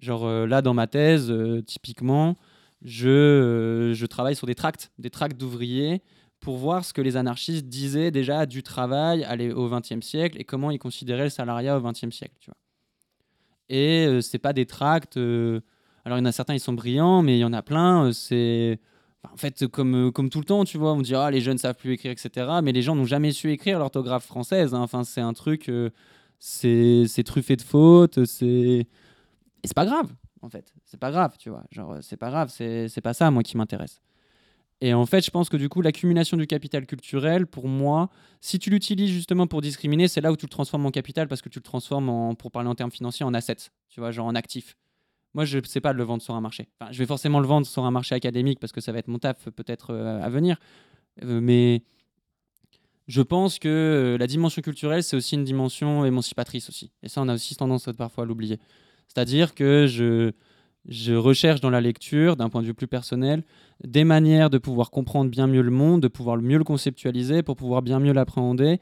Genre 0.00 0.46
là, 0.46 0.62
dans 0.62 0.74
ma 0.74 0.86
thèse, 0.86 1.32
typiquement, 1.66 2.38
je, 2.82 3.92
je 3.94 4.06
travaille 4.06 4.36
sur 4.36 4.46
des 4.46 4.54
tracts, 4.54 4.90
des 4.98 5.10
tracts 5.10 5.38
d'ouvriers 5.38 6.02
pour 6.40 6.56
voir 6.56 6.84
ce 6.84 6.92
que 6.92 7.02
les 7.02 7.16
anarchistes 7.16 7.66
disaient 7.66 8.10
déjà 8.10 8.46
du 8.46 8.62
travail 8.62 9.26
au 9.52 9.68
XXe 9.68 10.00
siècle 10.00 10.40
et 10.40 10.44
comment 10.44 10.70
ils 10.70 10.78
considéraient 10.78 11.24
le 11.24 11.30
salariat 11.30 11.76
au 11.76 11.82
XXe 11.82 12.10
siècle, 12.10 12.36
tu 12.40 12.50
vois. 12.50 12.56
Et 13.68 14.20
c'est 14.22 14.38
pas 14.38 14.54
des 14.54 14.64
tracts. 14.64 15.18
alors 15.18 16.16
il 16.16 16.18
y 16.18 16.22
en 16.22 16.24
a 16.24 16.32
certains, 16.32 16.54
ils 16.54 16.60
sont 16.60 16.72
brillants, 16.72 17.22
mais 17.22 17.36
il 17.36 17.40
y 17.40 17.44
en 17.44 17.52
a 17.52 17.62
plein. 17.62 18.12
c'est, 18.12 18.78
en 19.32 19.36
fait, 19.36 19.66
comme, 19.68 20.08
euh, 20.08 20.10
comme 20.10 20.30
tout 20.30 20.38
le 20.38 20.44
temps, 20.44 20.64
tu 20.64 20.78
vois, 20.78 20.92
on 20.92 21.00
dit 21.00 21.14
ah, 21.14 21.30
les 21.30 21.40
jeunes 21.40 21.58
savent 21.58 21.76
plus 21.76 21.92
écrire, 21.92 22.12
etc. 22.12 22.46
Mais 22.62 22.72
les 22.72 22.82
gens 22.82 22.94
n'ont 22.94 23.04
jamais 23.04 23.32
su 23.32 23.50
écrire 23.52 23.78
l'orthographe 23.78 24.24
française. 24.26 24.74
hein. 24.74 24.80
Enfin, 24.80 25.04
c'est 25.04 25.20
un 25.20 25.32
truc, 25.32 25.68
euh, 25.68 25.90
c'est 26.38 27.22
truffé 27.24 27.56
de 27.56 27.62
fautes, 27.62 28.24
c'est 28.24 28.86
et 29.64 29.66
c'est 29.66 29.74
pas 29.74 29.86
grave, 29.86 30.12
en 30.42 30.48
fait. 30.48 30.72
C'est 30.84 31.00
pas 31.00 31.10
grave, 31.10 31.36
tu 31.38 31.50
vois. 31.50 31.64
Genre, 31.72 31.92
euh, 31.92 31.98
c'est 32.00 32.16
pas 32.16 32.30
grave, 32.30 32.48
c'est 32.50 33.00
pas 33.02 33.14
ça, 33.14 33.30
moi, 33.30 33.42
qui 33.42 33.56
m'intéresse. 33.56 34.00
Et 34.80 34.94
en 34.94 35.06
fait, 35.06 35.24
je 35.24 35.30
pense 35.30 35.48
que 35.48 35.56
du 35.56 35.68
coup, 35.68 35.82
l'accumulation 35.82 36.36
du 36.36 36.46
capital 36.46 36.86
culturel, 36.86 37.46
pour 37.48 37.66
moi, 37.66 38.10
si 38.40 38.60
tu 38.60 38.70
l'utilises 38.70 39.10
justement 39.10 39.48
pour 39.48 39.60
discriminer, 39.60 40.06
c'est 40.06 40.20
là 40.20 40.30
où 40.30 40.36
tu 40.36 40.46
le 40.46 40.50
transformes 40.50 40.86
en 40.86 40.92
capital 40.92 41.26
parce 41.26 41.42
que 41.42 41.48
tu 41.48 41.58
le 41.58 41.64
transformes, 41.64 42.08
en, 42.08 42.34
pour 42.36 42.52
parler 42.52 42.68
en 42.68 42.76
termes 42.76 42.92
financiers, 42.92 43.26
en 43.26 43.34
assets, 43.34 43.70
tu 43.88 43.98
vois, 43.98 44.12
genre 44.12 44.26
en 44.26 44.36
actif. 44.36 44.76
Moi, 45.34 45.44
je 45.44 45.58
ne 45.58 45.64
sais 45.64 45.80
pas 45.80 45.92
le 45.92 46.02
vendre 46.02 46.22
sur 46.22 46.34
un 46.34 46.40
marché. 46.40 46.68
Enfin, 46.80 46.90
je 46.92 46.98
vais 46.98 47.06
forcément 47.06 47.40
le 47.40 47.46
vendre 47.46 47.66
sur 47.66 47.84
un 47.84 47.90
marché 47.90 48.14
académique 48.14 48.60
parce 48.60 48.72
que 48.72 48.80
ça 48.80 48.92
va 48.92 48.98
être 48.98 49.08
mon 49.08 49.18
taf 49.18 49.48
peut-être 49.50 49.92
euh, 49.92 50.22
à 50.22 50.28
venir. 50.28 50.58
Euh, 51.22 51.40
mais 51.40 51.82
je 53.06 53.22
pense 53.22 53.58
que 53.58 53.68
euh, 53.68 54.18
la 54.18 54.26
dimension 54.26 54.62
culturelle, 54.62 55.02
c'est 55.02 55.16
aussi 55.16 55.34
une 55.34 55.44
dimension 55.44 56.04
émancipatrice 56.04 56.68
aussi. 56.68 56.90
Et 57.02 57.08
ça, 57.08 57.22
on 57.22 57.28
a 57.28 57.34
aussi 57.34 57.56
tendance 57.56 57.88
parfois 57.96 58.24
à 58.24 58.26
l'oublier. 58.26 58.58
C'est-à-dire 59.06 59.54
que 59.54 59.86
je, 59.86 60.32
je 60.88 61.12
recherche 61.12 61.60
dans 61.60 61.68
la 61.68 61.82
lecture, 61.82 62.34
d'un 62.34 62.48
point 62.48 62.62
de 62.62 62.66
vue 62.66 62.74
plus 62.74 62.86
personnel, 62.86 63.44
des 63.84 64.04
manières 64.04 64.48
de 64.48 64.56
pouvoir 64.56 64.90
comprendre 64.90 65.30
bien 65.30 65.46
mieux 65.46 65.60
le 65.60 65.70
monde, 65.70 66.00
de 66.00 66.08
pouvoir 66.08 66.38
mieux 66.38 66.56
le 66.56 66.64
conceptualiser 66.64 67.42
pour 67.42 67.56
pouvoir 67.56 67.82
bien 67.82 68.00
mieux 68.00 68.14
l'appréhender. 68.14 68.80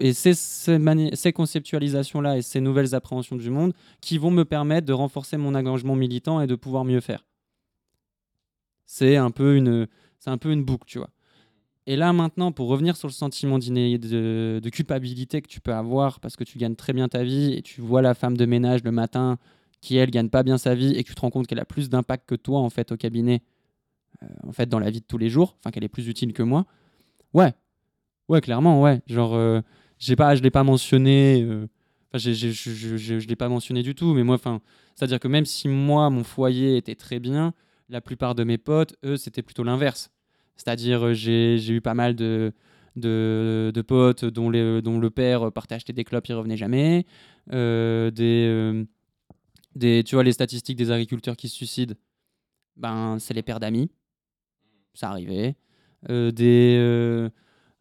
Et 0.00 0.12
ces, 0.12 0.34
ces 0.34 1.32
conceptualisations-là 1.32 2.36
et 2.36 2.42
ces 2.42 2.60
nouvelles 2.60 2.96
appréhensions 2.96 3.36
du 3.36 3.50
monde 3.50 3.72
qui 4.00 4.18
vont 4.18 4.32
me 4.32 4.44
permettre 4.44 4.86
de 4.86 4.92
renforcer 4.92 5.36
mon 5.36 5.54
engagement 5.54 5.94
militant 5.94 6.40
et 6.40 6.48
de 6.48 6.56
pouvoir 6.56 6.84
mieux 6.84 7.00
faire. 7.00 7.24
C'est 8.84 9.16
un 9.16 9.30
peu 9.30 9.56
une, 9.56 9.86
boucle, 10.64 10.84
tu 10.86 10.98
vois. 10.98 11.10
Et 11.86 11.94
là 11.94 12.12
maintenant, 12.12 12.50
pour 12.50 12.66
revenir 12.66 12.96
sur 12.96 13.06
le 13.06 13.12
sentiment 13.12 13.60
de 13.60 14.68
culpabilité 14.70 15.40
que 15.42 15.48
tu 15.48 15.60
peux 15.60 15.72
avoir 15.72 16.18
parce 16.18 16.34
que 16.34 16.42
tu 16.42 16.58
gagnes 16.58 16.74
très 16.74 16.92
bien 16.92 17.08
ta 17.08 17.22
vie 17.22 17.54
et 17.54 17.62
tu 17.62 17.80
vois 17.80 18.02
la 18.02 18.14
femme 18.14 18.36
de 18.36 18.46
ménage 18.46 18.82
le 18.82 18.90
matin 18.90 19.38
qui 19.80 19.96
elle 19.96 20.10
gagne 20.10 20.28
pas 20.28 20.42
bien 20.42 20.58
sa 20.58 20.74
vie 20.74 20.94
et 20.94 21.04
que 21.04 21.08
tu 21.08 21.14
te 21.14 21.20
rends 21.20 21.30
compte 21.30 21.46
qu'elle 21.46 21.60
a 21.60 21.64
plus 21.64 21.88
d'impact 21.88 22.28
que 22.28 22.34
toi 22.34 22.60
en 22.60 22.70
fait 22.70 22.92
au 22.92 22.96
cabinet, 22.96 23.42
euh, 24.22 24.26
en 24.46 24.52
fait 24.52 24.68
dans 24.68 24.78
la 24.78 24.90
vie 24.90 25.00
de 25.00 25.06
tous 25.06 25.18
les 25.18 25.28
jours, 25.28 25.56
enfin 25.58 25.70
qu'elle 25.70 25.84
est 25.84 25.88
plus 25.88 26.08
utile 26.08 26.32
que 26.32 26.42
moi. 26.42 26.66
Ouais, 27.34 27.54
ouais 28.28 28.40
clairement 28.40 28.82
ouais. 28.82 29.00
Genre 29.06 29.34
euh, 29.34 29.60
j'ai 29.98 30.16
pas, 30.16 30.34
je 30.34 30.42
l'ai 30.42 30.50
pas 30.50 30.64
mentionné. 30.64 31.42
euh, 31.42 31.66
je, 32.14 32.32
je, 32.32 33.28
l'ai 33.28 33.36
pas 33.36 33.48
mentionné 33.48 33.82
du 33.82 33.94
tout, 33.94 34.14
mais 34.14 34.24
moi, 34.24 34.36
enfin, 34.36 34.60
c'est-à-dire 34.94 35.20
que 35.20 35.28
même 35.28 35.44
si 35.44 35.68
moi, 35.68 36.08
mon 36.10 36.24
foyer 36.24 36.76
était 36.76 36.94
très 36.94 37.18
bien, 37.18 37.52
la 37.88 38.00
plupart 38.00 38.34
de 38.34 38.44
mes 38.44 38.58
potes, 38.58 38.94
eux, 39.04 39.16
c'était 39.16 39.42
plutôt 39.42 39.64
l'inverse. 39.64 40.10
C'est-à-dire, 40.56 41.06
euh, 41.06 41.12
j'ai 41.12 41.58
j'ai 41.58 41.74
eu 41.74 41.80
pas 41.80 41.94
mal 41.94 42.14
de, 42.14 42.52
de, 42.96 43.70
de 43.74 43.82
potes 43.82 44.24
dont, 44.24 44.50
les, 44.50 44.80
dont 44.82 44.98
le 44.98 45.10
père 45.10 45.52
partait 45.52 45.74
acheter 45.74 45.92
des 45.92 46.04
clopes, 46.04 46.26
il 46.28 46.34
revenait 46.34 46.56
jamais. 46.56 47.06
Euh, 47.52 48.10
des, 48.10 48.86
des, 49.76 50.02
tu 50.04 50.16
vois, 50.16 50.24
les 50.24 50.32
statistiques 50.32 50.76
des 50.76 50.90
agriculteurs 50.90 51.36
qui 51.36 51.48
se 51.48 51.54
suicident, 51.54 51.94
ben, 52.76 53.18
c'est 53.18 53.34
les 53.34 53.42
pères 53.42 53.60
d'amis. 53.60 53.90
Ça 54.94 55.10
arrivait. 55.10 55.56
Euh, 56.08 56.30
des, 56.30 56.76
euh, 56.78 57.28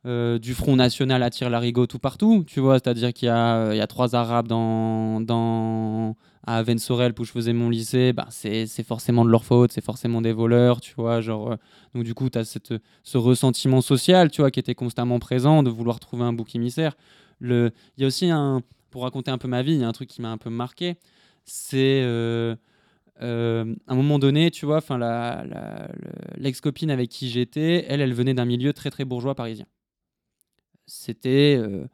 euh, 0.06 0.38
du 0.38 0.54
Front 0.54 0.76
National 0.76 1.24
attire 1.24 1.50
l'arigot 1.50 1.88
tout 1.88 2.00
partout, 2.00 2.44
tu 2.46 2.60
vois. 2.60 2.76
C'est-à-dire 2.76 3.14
qu'il 3.14 3.28
y, 3.28 3.32
y 3.32 3.82
a 3.82 3.88
trois 3.88 4.16
Arabes 4.16 4.48
dans, 4.48 5.22
dans, 5.22 6.16
à 6.46 6.58
Avennes-Sorel 6.58 7.14
où 7.18 7.24
je 7.24 7.32
faisais 7.32 7.54
mon 7.54 7.70
lycée, 7.70 8.12
bah, 8.14 8.28
c'est 8.30 8.68
forcément 8.84 9.24
de 9.24 9.30
leur 9.30 9.46
faute, 9.46 9.72
c'est 9.72 9.84
forcément 9.84 10.22
des 10.22 10.34
voleurs, 10.34 10.82
tu 10.82 10.94
vois. 10.96 11.22
Genre, 11.22 11.56
donc, 11.94 12.04
du 12.04 12.14
coup, 12.14 12.30
tu 12.30 12.38
as 12.38 12.44
cette, 12.44 12.74
ce 13.04 13.18
ressentiment 13.18 13.82
social, 13.82 14.30
tu 14.30 14.42
vois, 14.42 14.52
qui 14.52 14.60
était 14.60 14.76
constamment 14.76 15.20
présent, 15.20 15.64
de 15.64 15.70
vouloir 15.70 16.00
trouver 16.00 16.24
un 16.24 16.34
bouc 16.34 16.54
émissaire. 16.56 16.98
Il 17.42 17.72
y 17.98 18.04
a 18.04 18.08
aussi 18.08 18.30
un, 18.30 18.62
pour 18.92 19.04
raconter 19.04 19.32
un 19.32 19.38
peu 19.38 19.48
ma 19.48 19.62
vie, 19.62 19.74
il 19.74 19.80
y 19.80 19.84
a 19.84 19.88
un 19.88 19.94
truc 19.94 20.10
qui 20.10 20.22
m'a 20.22 20.32
un 20.32 20.38
peu 20.38 20.50
marqué, 20.50 20.98
c'est 21.46 22.02
euh, 22.04 22.56
euh, 23.22 23.76
à 23.88 23.94
un 23.94 23.96
moment 23.96 24.20
donné, 24.20 24.52
tu 24.52 24.66
vois, 24.66 24.78
enfin 24.78 24.98
l'ex-copine 26.38 26.90
avec 26.90 27.10
qui 27.10 27.30
j'étais, 27.30 27.86
elle, 27.88 28.02
elle 28.02 28.14
venait 28.14 28.34
d'un 28.34 28.46
milieu 28.46 28.74
très 28.74 28.90
très 28.90 29.06
bourgeois 29.06 29.36
parisien. 29.36 29.66
C'était, 30.88 31.56
euh, 31.58 31.86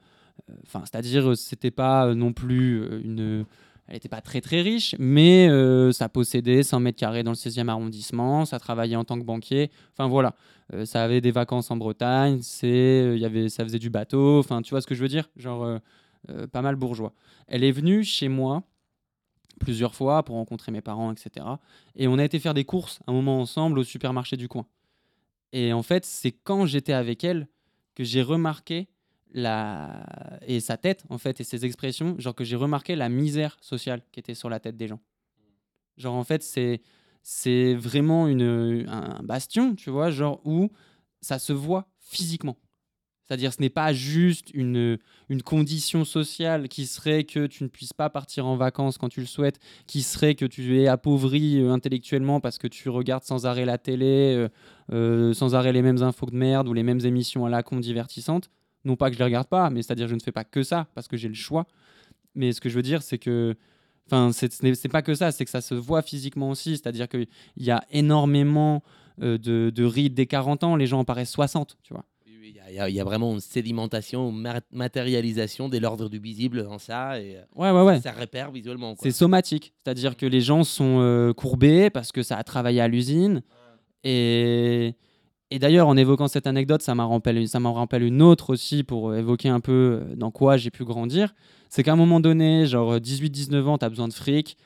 enfin, 0.65 0.81
c'est-à-dire, 0.85 1.37
c'était 1.37 1.71
pas 1.71 2.13
non 2.15 2.33
plus 2.33 3.03
une, 3.03 3.45
elle 3.87 3.93
n'était 3.93 4.09
pas 4.09 4.21
très 4.21 4.41
très 4.41 4.61
riche, 4.61 4.95
mais 4.99 5.47
ça 5.91 6.09
possédait 6.09 6.63
100 6.63 6.79
mètres 6.79 6.97
carrés 6.97 7.23
dans 7.23 7.31
le 7.31 7.35
16e 7.35 7.67
arrondissement, 7.67 8.45
ça 8.45 8.59
travaillait 8.59 8.95
en 8.95 9.03
tant 9.03 9.19
que 9.19 9.25
banquier, 9.25 9.69
enfin 9.93 10.07
voilà, 10.07 10.33
ça 10.85 11.03
avait 11.03 11.21
des 11.21 11.31
vacances 11.31 11.71
en 11.71 11.77
Bretagne, 11.77 12.39
c'est, 12.41 13.17
y 13.17 13.25
avait, 13.25 13.49
ça 13.49 13.63
faisait 13.63 13.79
du 13.79 13.89
bateau, 13.89 14.39
enfin 14.39 14.61
tu 14.61 14.71
vois 14.71 14.81
ce 14.81 14.87
que 14.87 14.95
je 14.95 15.01
veux 15.01 15.09
dire, 15.09 15.29
genre 15.35 15.79
pas 16.51 16.61
mal 16.61 16.75
bourgeois. 16.75 17.13
Elle 17.47 17.63
est 17.63 17.71
venue 17.71 18.03
chez 18.03 18.29
moi 18.29 18.63
plusieurs 19.61 19.95
fois 19.95 20.23
pour 20.23 20.35
rencontrer 20.35 20.71
mes 20.71 20.81
parents, 20.81 21.11
etc. 21.11 21.45
Et 21.95 22.07
on 22.07 22.17
a 22.17 22.25
été 22.25 22.39
faire 22.39 22.53
des 22.53 22.65
courses 22.65 22.99
un 23.07 23.13
moment 23.13 23.39
ensemble 23.39 23.79
au 23.79 23.83
supermarché 23.83 24.37
du 24.37 24.47
coin. 24.47 24.65
Et 25.53 25.73
en 25.73 25.83
fait, 25.83 26.05
c'est 26.05 26.31
quand 26.31 26.65
j'étais 26.65 26.93
avec 26.93 27.23
elle 27.23 27.47
que 27.95 28.03
j'ai 28.03 28.21
remarqué 28.21 28.87
la 29.33 30.05
et 30.45 30.59
sa 30.59 30.75
tête 30.75 31.05
en 31.09 31.17
fait 31.17 31.39
et 31.39 31.43
ses 31.43 31.65
expressions, 31.65 32.15
genre 32.19 32.35
que 32.35 32.43
j'ai 32.43 32.57
remarqué 32.57 32.95
la 32.95 33.07
misère 33.07 33.57
sociale 33.61 34.01
qui 34.11 34.19
était 34.19 34.33
sur 34.33 34.49
la 34.49 34.59
tête 34.59 34.75
des 34.75 34.87
gens. 34.87 34.99
Genre 35.97 36.15
en 36.15 36.23
fait, 36.23 36.43
c'est 36.43 36.81
c'est 37.23 37.75
vraiment 37.75 38.27
une 38.27 38.85
un 38.89 39.21
bastion, 39.23 39.75
tu 39.75 39.89
vois, 39.89 40.11
genre 40.11 40.41
où 40.45 40.69
ça 41.21 41.39
se 41.39 41.53
voit 41.53 41.87
physiquement. 41.99 42.57
C'est-à-dire, 43.31 43.53
ce 43.53 43.61
n'est 43.61 43.69
pas 43.69 43.93
juste 43.93 44.51
une, 44.53 44.97
une 45.29 45.41
condition 45.41 46.03
sociale 46.03 46.67
qui 46.67 46.85
serait 46.85 47.23
que 47.23 47.47
tu 47.47 47.63
ne 47.63 47.69
puisses 47.69 47.93
pas 47.93 48.09
partir 48.09 48.45
en 48.45 48.57
vacances 48.57 48.97
quand 48.97 49.07
tu 49.07 49.21
le 49.21 49.25
souhaites, 49.25 49.57
qui 49.87 50.01
serait 50.01 50.35
que 50.35 50.43
tu 50.43 50.81
es 50.81 50.89
appauvri 50.89 51.57
euh, 51.61 51.71
intellectuellement 51.71 52.41
parce 52.41 52.57
que 52.57 52.67
tu 52.67 52.89
regardes 52.89 53.23
sans 53.23 53.45
arrêt 53.45 53.63
la 53.63 53.77
télé, 53.77 54.35
euh, 54.35 54.49
euh, 54.91 55.33
sans 55.33 55.55
arrêt 55.55 55.71
les 55.71 55.81
mêmes 55.81 56.03
infos 56.03 56.25
de 56.25 56.35
merde 56.35 56.67
ou 56.67 56.73
les 56.73 56.83
mêmes 56.83 56.99
émissions 57.05 57.45
à 57.45 57.49
la 57.49 57.63
con 57.63 57.79
divertissantes. 57.79 58.49
Non 58.83 58.97
pas 58.97 59.07
que 59.09 59.13
je 59.13 59.19
les 59.19 59.23
regarde 59.23 59.47
pas, 59.47 59.69
mais 59.69 59.81
c'est-à-dire 59.81 60.09
je 60.09 60.15
ne 60.15 60.19
fais 60.19 60.33
pas 60.33 60.43
que 60.43 60.61
ça 60.61 60.89
parce 60.93 61.07
que 61.07 61.15
j'ai 61.15 61.29
le 61.29 61.33
choix. 61.33 61.67
Mais 62.35 62.51
ce 62.51 62.59
que 62.59 62.67
je 62.67 62.75
veux 62.75 62.83
dire, 62.83 63.01
c'est 63.01 63.17
que. 63.17 63.55
Enfin, 64.07 64.33
c'est- 64.33 64.51
ce 64.51 64.61
n'est 64.61 64.75
c'est 64.75 64.89
pas 64.89 65.03
que 65.03 65.15
ça, 65.15 65.31
c'est 65.31 65.45
que 65.45 65.51
ça 65.51 65.61
se 65.61 65.73
voit 65.73 66.01
physiquement 66.01 66.49
aussi. 66.49 66.71
C'est-à-dire 66.71 67.07
qu'il 67.07 67.27
y 67.55 67.71
a 67.71 67.81
énormément 67.91 68.83
de, 69.19 69.37
de 69.37 69.83
rides 69.85 70.15
dès 70.15 70.25
40 70.25 70.65
ans, 70.65 70.75
les 70.75 70.85
gens 70.87 70.99
en 70.99 71.05
paraissent 71.05 71.31
60, 71.31 71.77
tu 71.81 71.93
vois. 71.93 72.03
Il 72.43 72.73
y, 72.73 72.79
a- 72.79 72.89
y 72.89 72.93
y 72.93 72.99
vraiment 73.01 73.33
une 73.33 73.39
sédimentation, 73.39 74.29
une 74.31 74.39
ma- 74.41 74.61
matérialisation 74.71 75.69
de 75.69 75.77
l'ordre 75.77 76.09
du 76.09 76.19
visible 76.19 76.63
dans 76.63 76.79
ça. 76.79 77.19
Et 77.21 77.37
euh, 77.37 77.41
Ouais, 77.55 77.71
ouais, 77.71 77.83
ouais. 77.83 78.01
ça 78.01 78.11
repère 78.11 78.51
visuellement. 78.51 78.95
C'est 78.99 79.11
somatique, 79.11 79.73
c'est-à-dire 79.83 80.17
que 80.17 80.25
les 80.25 80.41
gens 80.41 80.63
sont 80.63 80.97
euh, 81.01 81.33
courbés 81.33 81.89
parce 81.89 82.11
que 82.11 82.23
ça 82.23 82.37
a 82.37 82.43
travaillé 82.43 82.81
à 82.81 82.87
l'usine. 82.87 83.41
Et, 84.03 84.95
et 85.51 85.59
d'ailleurs, 85.59 85.87
en 85.87 85.95
évoquant 85.97 86.27
cette 86.27 86.47
anecdote, 86.47 86.81
ça 86.81 86.95
m'en 86.95 87.09
rappelle, 87.09 87.47
ça 87.47 87.59
une 87.59 88.21
autre 88.21 88.51
aussi 88.51 88.83
pour 88.83 89.13
évoquer 89.15 89.49
un 89.49 89.59
peu 89.59 90.01
euh, 90.01 90.15
dans 90.15 90.31
quoi 90.31 90.57
j'ai 90.57 90.71
pu 90.71 90.83
grandir. 90.85 91.33
C'est 91.69 91.83
qu'à 91.83 91.93
un 91.93 91.97
moment 91.97 92.19
donné, 92.19 92.65
genre 92.65 92.95
18-19 92.97 93.63
ans, 93.65 93.77
tu 93.77 93.85
as 93.85 93.89
besoin 93.89 94.07
de 94.07 94.13
fric. 94.13 94.57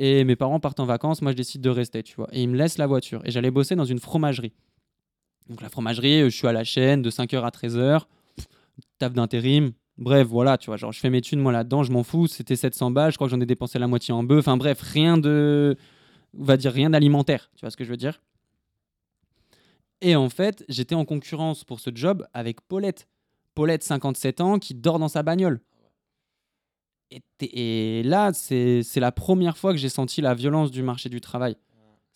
Et 0.00 0.22
mes 0.24 0.36
parents 0.36 0.60
partent 0.60 0.78
en 0.80 0.84
vacances, 0.86 1.22
moi 1.22 1.32
je 1.32 1.36
décide 1.36 1.60
de 1.60 1.70
rester, 1.70 2.02
tu 2.04 2.14
vois. 2.14 2.28
Et 2.32 2.42
ils 2.42 2.48
me 2.48 2.56
laissent 2.56 2.78
la 2.78 2.86
voiture. 2.86 3.20
Et 3.24 3.30
j'allais 3.32 3.50
bosser 3.50 3.74
dans 3.74 3.84
une 3.84 3.98
fromagerie. 3.98 4.52
Donc 5.48 5.62
la 5.62 5.68
fromagerie, 5.68 6.22
euh, 6.22 6.30
je 6.30 6.36
suis 6.36 6.46
à 6.46 6.52
la 6.52 6.64
chaîne 6.64 7.02
de 7.02 7.10
5h 7.10 7.42
à 7.42 7.50
13h, 7.50 8.02
taf 8.98 9.12
d'intérim. 9.12 9.72
Bref, 9.96 10.26
voilà, 10.28 10.58
tu 10.58 10.66
vois, 10.66 10.76
genre 10.76 10.92
je 10.92 11.00
fais 11.00 11.10
mes 11.10 11.20
thunes 11.20 11.40
moi 11.40 11.50
là-dedans, 11.50 11.82
je 11.82 11.90
m'en 11.90 12.04
fous, 12.04 12.28
c'était 12.28 12.54
700 12.54 12.92
balles, 12.92 13.10
je 13.10 13.16
crois 13.16 13.26
que 13.26 13.32
j'en 13.32 13.40
ai 13.40 13.46
dépensé 13.46 13.78
la 13.78 13.88
moitié 13.88 14.14
en 14.14 14.22
bœuf. 14.22 14.40
Enfin 14.40 14.56
bref, 14.56 14.80
rien 14.80 15.18
de 15.18 15.76
va 16.34 16.56
dire 16.56 16.72
rien 16.72 16.90
d'alimentaire, 16.90 17.50
tu 17.56 17.62
vois 17.62 17.70
ce 17.70 17.76
que 17.76 17.84
je 17.84 17.90
veux 17.90 17.96
dire 17.96 18.20
Et 20.00 20.14
en 20.14 20.28
fait, 20.28 20.64
j'étais 20.68 20.94
en 20.94 21.04
concurrence 21.04 21.64
pour 21.64 21.80
ce 21.80 21.90
job 21.92 22.26
avec 22.32 22.60
Paulette. 22.60 23.08
Paulette, 23.54 23.82
57 23.82 24.40
ans, 24.40 24.58
qui 24.60 24.74
dort 24.74 25.00
dans 25.00 25.08
sa 25.08 25.24
bagnole. 25.24 25.60
Et, 27.40 28.02
là, 28.04 28.32
c'est 28.32 28.84
la 28.96 29.10
première 29.10 29.56
fois 29.56 29.72
que 29.72 29.78
j'ai 29.78 29.88
senti 29.88 30.20
la 30.20 30.34
violence 30.34 30.70
du 30.70 30.82
marché 30.82 31.08
du 31.08 31.20
travail. 31.20 31.56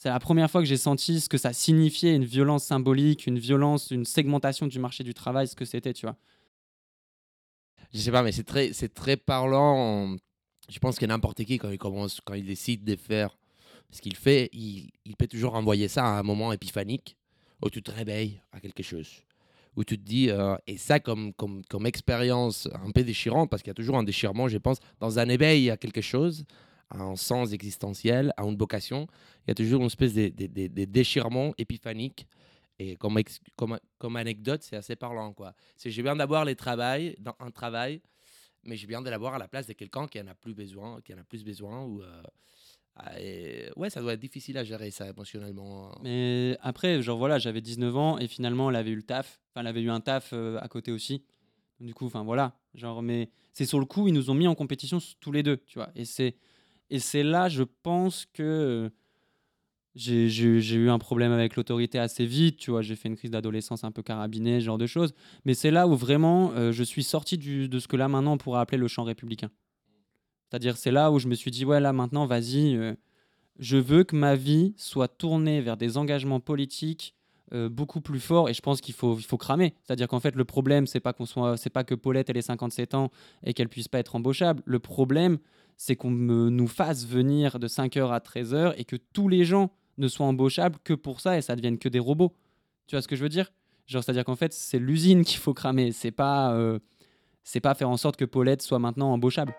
C'est 0.02 0.08
la 0.08 0.18
première 0.18 0.50
fois 0.50 0.60
que 0.60 0.66
j'ai 0.66 0.78
senti 0.78 1.20
ce 1.20 1.28
que 1.28 1.38
ça 1.38 1.52
signifiait, 1.52 2.16
une 2.16 2.24
violence 2.24 2.64
symbolique, 2.64 3.28
une 3.28 3.38
violence, 3.38 3.92
une 3.92 4.04
segmentation 4.04 4.66
du 4.66 4.80
marché 4.80 5.04
du 5.04 5.14
travail, 5.14 5.46
ce 5.46 5.54
que 5.54 5.64
c'était, 5.64 5.92
tu 5.92 6.06
vois. 6.06 6.16
Je 7.94 8.00
sais 8.00 8.10
pas, 8.10 8.24
mais 8.24 8.32
c'est 8.32 8.42
très, 8.42 8.72
très 8.88 9.16
parlant. 9.16 10.16
Je 10.68 10.78
pense 10.80 10.98
que 10.98 11.06
n'importe 11.06 11.44
qui, 11.44 11.56
quand 11.56 11.70
il 11.70 11.78
commence, 11.78 12.20
quand 12.24 12.34
il 12.34 12.44
décide 12.44 12.82
de 12.82 12.96
faire 12.96 13.38
ce 13.92 14.00
qu'il 14.00 14.16
fait, 14.16 14.50
il, 14.52 14.90
il 15.04 15.14
peut 15.14 15.28
toujours 15.28 15.54
envoyer 15.54 15.86
ça 15.86 16.04
à 16.04 16.18
un 16.18 16.24
moment 16.24 16.52
épiphanique 16.52 17.16
où 17.64 17.70
tu 17.70 17.80
te 17.80 17.92
réveilles 17.92 18.42
à 18.50 18.58
quelque 18.58 18.82
chose. 18.82 19.22
Où 19.76 19.84
tu 19.84 19.96
te 19.96 20.04
dis, 20.04 20.30
euh, 20.30 20.56
et 20.66 20.78
ça 20.78 20.98
comme, 20.98 21.32
comme, 21.32 21.62
comme 21.66 21.86
expérience 21.86 22.68
un 22.84 22.90
peu 22.90 23.04
déchirante, 23.04 23.50
parce 23.50 23.62
qu'il 23.62 23.70
y 23.70 23.70
a 23.70 23.74
toujours 23.74 23.98
un 23.98 24.02
déchirement, 24.02 24.48
je 24.48 24.58
pense, 24.58 24.78
dans 24.98 25.20
un 25.20 25.28
éveil 25.28 25.70
à 25.70 25.76
quelque 25.76 26.00
chose, 26.00 26.44
à 26.92 27.02
un 27.02 27.16
sens 27.16 27.52
existentiel, 27.52 28.32
à 28.36 28.44
une 28.44 28.56
vocation, 28.56 29.06
il 29.46 29.48
y 29.48 29.52
a 29.52 29.54
toujours 29.54 29.80
une 29.80 29.86
espèce 29.86 30.14
de, 30.14 30.84
déchirement 30.84 31.52
épiphanique. 31.58 32.26
Et 32.78 32.96
comme, 32.96 34.16
anecdote, 34.16 34.62
c'est 34.62 34.76
assez 34.76 34.96
parlant. 34.96 35.32
quoi. 35.32 35.54
C'est 35.76 35.90
j'ai 35.90 36.02
bien 36.02 36.16
d'avoir 36.16 36.44
les 36.44 36.56
travails, 36.56 37.16
dans 37.18 37.34
un 37.38 37.50
travail, 37.50 38.00
mais 38.64 38.76
j'ai 38.76 38.86
bien 38.86 39.02
de 39.02 39.10
l'avoir 39.10 39.34
à 39.34 39.38
la 39.38 39.48
place 39.48 39.66
de 39.66 39.72
quelqu'un 39.72 40.06
qui 40.06 40.20
en 40.20 40.26
a 40.26 40.34
plus 40.34 40.54
besoin, 40.54 41.00
qui 41.00 41.14
en 41.14 41.18
a 41.18 41.24
plus 41.24 41.44
besoin. 41.44 41.84
Ou, 41.84 42.02
euh, 42.02 42.22
ah, 42.96 43.12
ouais, 43.76 43.90
ça 43.90 44.00
doit 44.00 44.14
être 44.14 44.20
difficile 44.20 44.58
à 44.58 44.64
gérer 44.64 44.90
ça 44.90 45.08
émotionnellement. 45.08 45.92
Mais 46.02 46.56
après, 46.60 47.02
genre 47.02 47.18
voilà, 47.18 47.38
j'avais 47.38 47.60
19 47.60 47.96
ans 47.96 48.18
et 48.18 48.26
finalement, 48.26 48.70
elle 48.70 48.76
avait 48.76 48.90
eu 48.90 48.96
le 48.96 49.02
taf. 49.02 49.40
Enfin, 49.50 49.60
elle 49.60 49.66
avait 49.68 49.82
eu 49.82 49.90
un 49.90 50.00
taf 50.00 50.32
euh, 50.32 50.58
à 50.60 50.68
côté 50.68 50.92
aussi. 50.92 51.24
Du 51.80 51.94
coup, 51.94 52.06
enfin 52.06 52.22
voilà. 52.22 52.58
Genre, 52.74 53.02
mais 53.02 53.30
c'est 53.52 53.64
sur 53.64 53.80
le 53.80 53.86
coup, 53.86 54.08
ils 54.08 54.14
nous 54.14 54.30
ont 54.30 54.34
mis 54.34 54.46
en 54.46 54.54
compétition 54.54 54.98
tous 55.20 55.32
les 55.32 55.42
deux, 55.42 55.58
tu 55.66 55.78
vois. 55.78 55.90
Et 55.94 56.04
c'est 56.04 56.36
et 56.92 56.98
c'est 56.98 57.22
là, 57.22 57.48
je 57.48 57.62
pense 57.62 58.26
que 58.34 58.90
j'ai 59.94 60.74
eu 60.74 60.90
un 60.90 60.98
problème 60.98 61.32
avec 61.32 61.56
l'autorité 61.56 61.98
assez 61.98 62.26
vite, 62.26 62.58
tu 62.58 62.70
vois. 62.70 62.82
J'ai 62.82 62.96
fait 62.96 63.08
une 63.08 63.16
crise 63.16 63.30
d'adolescence 63.30 63.82
un 63.82 63.90
peu 63.90 64.02
carabinée, 64.02 64.60
ce 64.60 64.66
genre 64.66 64.76
de 64.76 64.86
choses. 64.86 65.14
Mais 65.46 65.54
c'est 65.54 65.70
là 65.70 65.88
où 65.88 65.96
vraiment, 65.96 66.52
euh, 66.52 66.70
je 66.70 66.82
suis 66.82 67.02
sorti 67.02 67.38
de 67.38 67.78
ce 67.78 67.88
que 67.88 67.96
là 67.96 68.08
maintenant 68.08 68.34
on 68.34 68.38
pourrait 68.38 68.60
appeler 68.60 68.76
le 68.76 68.88
champ 68.88 69.04
républicain. 69.04 69.50
C'est-à-dire, 70.50 70.76
c'est 70.76 70.90
là 70.90 71.10
où 71.10 71.18
je 71.18 71.28
me 71.28 71.34
suis 71.34 71.50
dit, 71.50 71.64
ouais, 71.64 71.80
là 71.80 71.94
maintenant, 71.94 72.26
vas-y. 72.26 72.76
euh, 72.76 72.94
je 73.58 73.78
veux 73.78 74.04
que 74.04 74.14
ma 74.14 74.36
vie 74.36 74.74
soit 74.76 75.08
tournée 75.08 75.62
vers 75.62 75.78
des 75.78 75.96
engagements 75.96 76.40
politiques 76.40 77.14
euh, 77.54 77.68
beaucoup 77.68 78.00
plus 78.00 78.20
forts 78.20 78.48
et 78.48 78.54
je 78.54 78.62
pense 78.62 78.80
qu'il 78.80 78.94
faut, 78.94 79.16
il 79.18 79.24
faut 79.24 79.36
cramer. 79.36 79.74
C'est-à-dire 79.84 80.08
qu'en 80.08 80.20
fait, 80.20 80.34
le 80.34 80.44
problème, 80.44 80.86
c'est 80.86 81.00
pas 81.00 81.12
qu'on 81.12 81.26
soit, 81.26 81.56
c'est 81.56 81.70
pas 81.70 81.84
que 81.84 81.94
Paulette 81.94 82.30
elle 82.30 82.36
ait 82.36 82.42
57 82.42 82.94
ans 82.94 83.10
et 83.44 83.52
qu'elle 83.52 83.68
puisse 83.68 83.88
pas 83.88 83.98
être 83.98 84.16
embauchable. 84.16 84.62
Le 84.64 84.78
problème, 84.78 85.38
c'est 85.76 85.96
qu'on 85.96 86.10
nous 86.10 86.66
fasse 86.66 87.06
venir 87.06 87.58
de 87.58 87.68
5h 87.68 88.10
à 88.10 88.18
13h 88.20 88.74
et 88.76 88.84
que 88.84 88.96
tous 88.96 89.28
les 89.28 89.44
gens 89.44 89.70
ne 89.98 90.08
soient 90.08 90.26
embauchables 90.26 90.78
que 90.84 90.94
pour 90.94 91.20
ça 91.20 91.36
et 91.36 91.42
ça 91.42 91.56
devienne 91.56 91.78
que 91.78 91.88
des 91.88 91.98
robots. 91.98 92.34
Tu 92.86 92.96
vois 92.96 93.02
ce 93.02 93.08
que 93.08 93.16
je 93.16 93.22
veux 93.22 93.28
dire? 93.28 93.52
Genre, 93.86 94.02
c'est-à-dire 94.02 94.24
qu'en 94.24 94.36
fait, 94.36 94.52
c'est 94.52 94.78
l'usine 94.78 95.24
qu'il 95.24 95.38
faut 95.38 95.54
cramer. 95.54 95.92
C'est 95.92 96.10
pas, 96.10 96.54
euh, 96.54 96.78
c'est 97.42 97.60
pas 97.60 97.74
faire 97.74 97.90
en 97.90 97.96
sorte 97.96 98.16
que 98.16 98.24
Paulette 98.24 98.62
soit 98.62 98.78
maintenant 98.78 99.12
embauchable. 99.12 99.54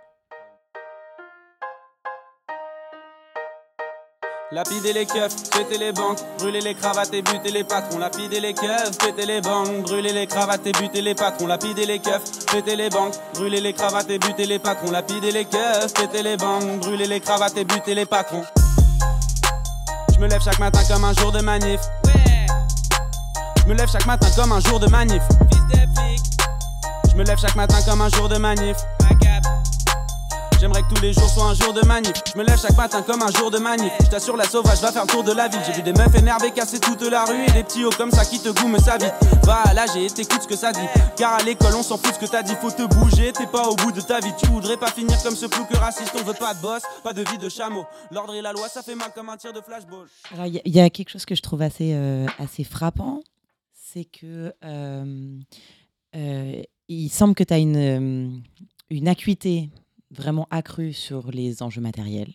Lapider 4.54 4.94
les 4.94 5.08
keufs, 5.08 5.50
péter 5.50 5.80
les 5.80 5.92
banques, 5.92 6.20
brûler 6.38 6.62
les 6.62 6.76
cravates 6.76 7.12
et 7.12 7.24
buter 7.24 7.50
les 7.52 7.64
patrons. 7.64 7.98
Lapider 7.98 8.40
les 8.40 8.54
keufs, 8.54 8.96
péter 9.00 9.26
les 9.26 9.42
banques, 9.42 9.82
brûler 9.82 10.14
les 10.14 10.28
cravates 10.28 10.68
et 10.68 10.72
buter 10.72 11.02
les 11.02 11.16
patrons. 11.16 11.48
Lapider 11.48 11.88
les 11.88 11.98
keufs, 11.98 12.46
péter 12.52 12.76
les 12.76 12.92
banques, 12.92 13.16
brûler 13.34 13.60
les 13.60 13.74
cravates 13.74 14.12
et 14.12 14.20
buter 14.20 14.46
les 14.46 14.60
patrons. 14.60 14.92
Lapider 14.92 15.32
les 15.32 15.46
keufs, 15.46 15.94
péter 15.96 16.22
les 16.22 16.38
banques, 16.38 16.82
brûler 16.82 17.08
les 17.08 17.20
cravates 17.20 17.58
et 17.58 17.66
buter 17.66 17.96
les 17.96 18.06
patrons. 18.06 18.44
Je 20.14 20.20
me 20.20 20.28
lève 20.28 20.42
chaque 20.44 20.60
matin 20.60 20.82
comme 20.88 21.04
un 21.04 21.14
jour 21.14 21.32
de 21.32 21.42
manif. 21.42 21.82
Je 23.58 23.68
me 23.68 23.74
lève 23.74 23.90
chaque 23.92 24.06
matin 24.06 24.28
comme 24.36 24.52
un 24.52 24.60
jour 24.60 24.80
de 24.80 24.88
manif. 24.88 25.24
Je 27.10 27.16
me 27.16 27.24
lève 27.24 27.40
chaque 27.40 27.56
matin 27.56 27.80
comme 27.88 28.02
un 28.02 28.10
jour 28.10 28.30
de 28.30 28.38
manif. 28.38 28.78
J'aimerais 30.64 30.84
que 30.84 30.94
tous 30.96 31.02
les 31.02 31.12
jours 31.12 31.28
soient 31.28 31.50
un 31.50 31.54
jour 31.56 31.74
de 31.74 31.86
manif. 31.86 32.14
Je 32.26 32.40
me 32.40 32.46
lève 32.46 32.58
chaque 32.58 32.78
matin 32.78 33.02
comme 33.02 33.22
un 33.22 33.30
jour 33.32 33.52
de 33.52 33.58
manif. 33.58 33.92
Je 34.02 34.08
t'assure, 34.08 34.38
la 34.38 34.46
sauvage 34.46 34.80
va 34.80 34.94
faire 34.94 35.02
le 35.02 35.10
tour 35.10 35.22
de 35.22 35.34
la 35.34 35.50
ville. 35.50 35.60
J'ai 35.68 35.74
vu 35.74 35.82
des 35.82 35.92
meufs 35.92 36.16
énervées 36.16 36.52
casser 36.52 36.80
toute 36.80 37.02
la 37.02 37.26
rue 37.26 37.44
et 37.44 37.52
des 37.52 37.66
petits 37.66 37.84
hauts 37.84 37.90
comme 37.90 38.12
ça 38.12 38.24
qui 38.24 38.40
te 38.40 38.48
goument 38.48 38.80
sa 38.80 38.98
vie. 38.98 39.12
Va 39.44 39.74
là, 39.74 39.84
j'ai 39.94 40.08
t'écoute 40.08 40.44
ce 40.44 40.48
que 40.48 40.56
ça 40.56 40.72
dit. 40.72 40.80
Car 41.18 41.34
à 41.34 41.44
l'école, 41.44 41.76
on 41.76 41.84
s'en 41.84 41.98
fout 41.98 42.14
ce 42.14 42.20
que 42.26 42.32
t'as 42.32 42.44
dit. 42.44 42.54
Faut 42.62 42.72
te 42.72 42.84
bouger, 42.96 43.34
t'es 43.34 43.46
pas 43.46 43.68
au 43.68 43.76
bout 43.76 43.92
de 43.92 44.00
ta 44.00 44.22
vie. 44.22 44.32
Tu 44.40 44.46
voudrais 44.46 44.78
pas 44.78 44.88
finir 44.90 45.22
comme 45.22 45.36
ce 45.36 45.48
que 45.48 45.76
raciste. 45.78 46.14
On 46.18 46.24
veut 46.24 46.34
pas 46.34 46.54
de 46.54 46.62
boss, 46.62 46.82
pas 47.04 47.12
de 47.12 47.30
vie 47.30 47.38
de 47.38 47.50
chameau. 47.50 47.84
L'ordre 48.10 48.34
et 48.34 48.42
la 48.42 48.54
loi, 48.54 48.70
ça 48.70 48.82
fait 48.82 48.96
mal 48.96 49.12
comme 49.14 49.28
un 49.28 49.36
tir 49.36 49.52
de 49.52 49.60
flashball. 49.60 50.08
Alors, 50.32 50.46
il 50.46 50.62
y, 50.66 50.80
a- 50.80 50.90
quelque 50.90 51.10
chose 51.10 51.26
que 51.26 51.36
je 51.36 51.42
trouve 51.42 51.62
assez, 51.62 51.92
euh, 51.94 52.26
frappant, 52.64 53.20
c'est 53.74 54.06
que 54.06 54.54
euh, 54.64 55.40
euh, 56.16 56.62
il 56.88 57.10
semble 57.10 57.36
que 57.36 57.44
tu 57.44 57.54
as 57.54 57.58
une, 57.58 58.42
une 58.90 59.08
acuité 59.10 59.70
vraiment 60.14 60.48
accrue 60.52 60.94
sur 60.94 61.32
les 61.32 61.62
enjeux 61.64 61.82
matériels, 61.82 62.34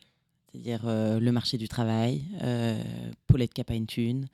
c'est-à-dire 0.51 0.83
euh, 0.85 1.21
le 1.21 1.33
marché 1.33 1.57
du 1.57 1.69
travail, 1.69 2.25
euh, 2.43 2.83
Paulette 3.27 3.55
qui 3.55 3.61
n'a 3.61 3.65
une 3.75 3.87
thune, 3.87 4.29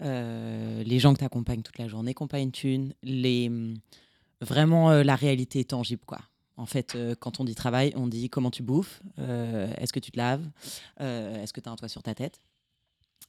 euh, 0.00 0.82
les 0.84 0.98
gens 0.98 1.12
que 1.14 1.18
tu 1.18 1.24
accompagnes 1.24 1.62
toute 1.62 1.78
la 1.78 1.88
journée 1.88 2.14
qui 2.14 2.22
n'ont 2.22 2.28
les, 3.02 3.48
hum, 3.48 3.74
vraiment 4.40 4.90
euh, 4.90 5.02
la 5.02 5.16
réalité 5.16 5.64
tangible. 5.64 6.02
quoi. 6.06 6.20
En 6.56 6.66
fait, 6.66 6.96
quand 7.18 7.40
on 7.40 7.44
dit 7.44 7.54
travail, 7.54 7.92
on 7.96 8.06
dit 8.06 8.28
comment 8.28 8.50
tu 8.50 8.62
bouffes, 8.62 9.02
est-ce 9.16 9.92
que 9.92 9.98
tu 9.98 10.10
te 10.12 10.18
laves, 10.18 10.46
est-ce 11.00 11.52
que 11.52 11.60
tu 11.60 11.68
as 11.68 11.72
un 11.72 11.76
toit 11.76 11.88
sur 11.88 12.02
ta 12.02 12.14
tête? 12.14 12.40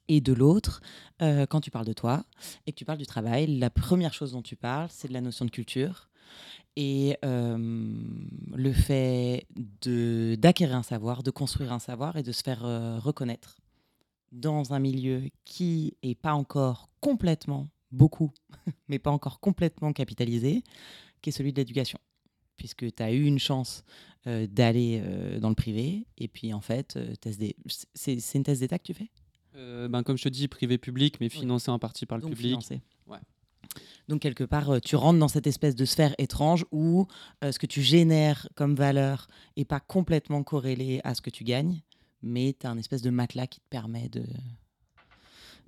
Et 0.09 0.19
de 0.19 0.33
l'autre, 0.33 0.81
quand 1.19 1.61
tu 1.61 1.71
parles 1.71 1.85
de 1.85 1.93
toi 1.93 2.25
et 2.67 2.73
que 2.73 2.77
tu 2.77 2.83
parles 2.83 2.97
du 2.97 3.05
travail, 3.07 3.47
la 3.57 3.69
première 3.69 4.13
chose 4.13 4.33
dont 4.33 4.41
tu 4.41 4.57
parles, 4.57 4.89
c'est 4.91 5.07
de 5.07 5.13
la 5.13 5.21
notion 5.21 5.45
de 5.45 5.51
culture 5.51 6.09
et 6.75 7.17
euh, 7.23 7.57
le 8.55 8.73
fait 8.73 9.45
d'acquérir 9.85 10.75
un 10.75 10.83
savoir, 10.83 11.23
de 11.23 11.31
construire 11.31 11.71
un 11.71 11.79
savoir 11.79 12.17
et 12.17 12.23
de 12.23 12.31
se 12.31 12.41
faire 12.41 12.65
euh, 12.65 12.99
reconnaître 12.99 13.57
dans 14.31 14.73
un 14.73 14.79
milieu 14.79 15.23
qui 15.45 15.95
est 16.01 16.15
pas 16.15 16.33
encore 16.33 16.89
complètement, 16.99 17.69
beaucoup, 17.91 18.31
mais 18.87 18.97
pas 18.99 19.11
encore 19.11 19.39
complètement 19.39 19.93
capitalisé, 19.93 20.63
qui 21.21 21.29
est 21.29 21.33
celui 21.33 21.53
de 21.53 21.57
l'éducation. 21.59 21.99
Puisque 22.57 22.93
tu 22.95 23.03
as 23.03 23.11
eu 23.11 23.23
une 23.25 23.39
chance 23.39 23.83
euh, 24.25 24.47
d'aller 24.47 25.01
euh, 25.03 25.39
dans 25.39 25.49
le 25.49 25.55
privé, 25.55 26.05
et 26.17 26.27
puis 26.27 26.53
en 26.53 26.61
fait, 26.61 26.95
euh, 26.95 27.13
des- 27.37 27.55
c'est 27.93 28.17
une 28.35 28.43
thèse 28.43 28.59
d'État 28.61 28.79
que 28.79 28.83
tu 28.85 28.93
fais? 28.93 29.09
Ben, 29.55 30.01
comme 30.01 30.17
je 30.17 30.23
te 30.23 30.29
dis, 30.29 30.47
privé-public, 30.47 31.19
mais 31.19 31.29
financé 31.29 31.69
en 31.69 31.77
partie 31.77 32.07
par 32.07 32.17
le 32.17 32.23
donc 32.23 32.31
public. 32.31 32.49
financé. 32.49 32.81
Donc 34.07 34.21
quelque 34.21 34.43
part, 34.43 34.69
euh, 34.69 34.79
tu 34.79 34.95
rentres 34.95 35.19
dans 35.19 35.27
cette 35.27 35.47
espèce 35.47 35.75
de 35.75 35.85
sphère 35.85 36.13
étrange 36.17 36.65
où 36.71 37.07
euh, 37.43 37.51
ce 37.51 37.59
que 37.59 37.65
tu 37.65 37.81
génères 37.81 38.47
comme 38.55 38.75
valeur 38.75 39.27
n'est 39.57 39.65
pas 39.65 39.79
complètement 39.79 40.43
corrélé 40.43 41.01
à 41.03 41.15
ce 41.15 41.21
que 41.21 41.29
tu 41.29 41.43
gagnes, 41.43 41.81
mais 42.21 42.55
tu 42.59 42.67
as 42.67 42.69
un 42.69 42.77
espèce 42.77 43.01
de 43.01 43.09
matelas 43.09 43.47
qui 43.47 43.59
te 43.59 43.67
permet 43.69 44.09
de, 44.09 44.23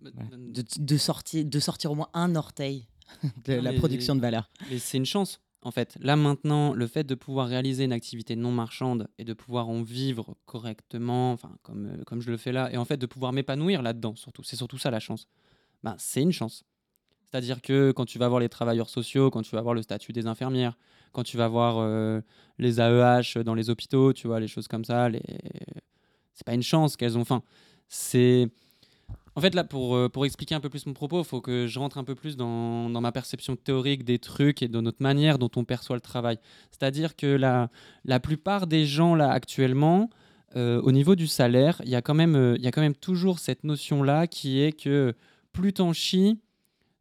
voilà, 0.02 0.30
de, 0.38 0.64
de 0.78 0.98
sortir, 0.98 1.46
de 1.46 1.60
sortir 1.60 1.92
au 1.92 1.96
moins 1.96 2.10
un 2.14 2.36
orteil 2.36 2.88
de 3.46 3.54
la 3.54 3.74
production 3.74 4.16
de 4.16 4.22
valeur. 4.22 4.50
Mais 4.70 4.80
c'est 4.80 4.98
une 4.98 5.06
chance, 5.06 5.42
en 5.62 5.72
fait. 5.72 5.98
Là, 6.02 6.16
maintenant, 6.16 6.74
le 6.74 6.88
fait 6.88 7.04
de 7.04 7.16
pouvoir 7.16 7.48
réaliser 7.48 7.84
une 7.84 7.94
activité 7.94 8.36
non 8.36 8.52
marchande 8.52 9.08
et 9.18 9.24
de 9.24 9.34
pouvoir 9.34 9.70
en 9.70 9.82
vivre 9.82 10.36
correctement, 10.46 11.32
enfin, 11.32 11.56
comme, 11.64 11.88
euh, 11.88 12.04
comme 12.06 12.22
je 12.22 12.32
le 12.32 12.38
fais 12.38 12.52
là, 12.52 12.72
et 12.72 12.78
en 12.78 12.86
fait 12.86 12.98
de 12.98 13.06
pouvoir 13.06 13.34
m'épanouir 13.34 13.82
là-dedans, 13.82 14.16
surtout, 14.16 14.44
c'est 14.44 14.56
surtout 14.56 14.78
ça 14.78 14.92
la 14.92 15.00
chance. 15.00 15.28
Ben, 15.84 15.96
c'est 16.00 16.22
une 16.22 16.32
chance. 16.32 16.64
C'est-à-dire 17.36 17.62
que 17.62 17.92
quand 17.92 18.06
tu 18.06 18.18
vas 18.18 18.30
voir 18.30 18.40
les 18.40 18.48
travailleurs 18.48 18.88
sociaux, 18.88 19.30
quand 19.30 19.42
tu 19.42 19.54
vas 19.58 19.62
voir 19.62 19.74
le 19.74 19.82
statut 19.82 20.14
des 20.14 20.26
infirmières, 20.26 20.78
quand 21.12 21.24
tu 21.24 21.36
vas 21.36 21.50
voir 21.50 21.80
euh, 21.80 22.22
les 22.60 22.80
AEH 22.80 23.44
dans 23.44 23.56
les 23.56 23.70
hôpitaux, 23.70 24.14
tu 24.14 24.28
vois, 24.28 24.40
les 24.40 24.48
choses 24.48 24.70
comme 24.70 24.86
ça, 24.86 25.10
les... 25.10 25.22
c'est 26.34 26.46
pas 26.46 26.54
une 26.54 26.64
chance 26.64 26.96
qu'elles 26.96 27.18
ont 27.18 27.26
faim. 27.26 27.44
C'est. 27.90 28.48
En 29.36 29.42
fait, 29.42 29.54
là, 29.54 29.66
pour, 29.66 29.98
euh, 29.98 30.08
pour 30.08 30.26
expliquer 30.26 30.56
un 30.56 30.62
peu 30.62 30.70
plus 30.70 30.86
mon 30.86 30.94
propos, 30.94 31.24
il 31.24 31.26
faut 31.26 31.42
que 31.42 31.68
je 31.68 31.78
rentre 31.78 31.98
un 31.98 32.06
peu 32.06 32.16
plus 32.16 32.38
dans, 32.38 32.90
dans 32.90 33.02
ma 33.02 33.12
perception 33.12 33.58
théorique 33.58 34.06
des 34.06 34.18
trucs 34.18 34.62
et 34.62 34.70
de 34.70 34.80
notre 34.80 35.04
manière 35.04 35.38
dont 35.38 35.52
on 35.58 35.66
perçoit 35.66 35.98
le 35.98 36.02
travail. 36.02 36.40
C'est-à-dire 36.72 37.18
que 37.18 37.28
la, 37.28 37.70
la 38.06 38.22
plupart 38.22 38.66
des 38.66 38.86
gens, 38.86 39.14
là, 39.14 39.30
actuellement, 39.30 40.10
euh, 40.56 40.82
au 40.84 40.94
niveau 40.94 41.16
du 41.16 41.28
salaire, 41.28 41.82
il 41.84 41.90
y, 41.90 41.96
a 41.96 42.02
quand 42.02 42.14
même, 42.14 42.56
y 42.58 42.68
a 42.68 42.72
quand 42.72 42.80
même 42.80 42.96
toujours 42.96 43.40
cette 43.40 43.66
notion-là 43.66 44.26
qui 44.26 44.62
est 44.62 44.72
que 44.72 45.14
plus 45.52 45.74
t'en 45.74 45.92
chies, 45.92 46.40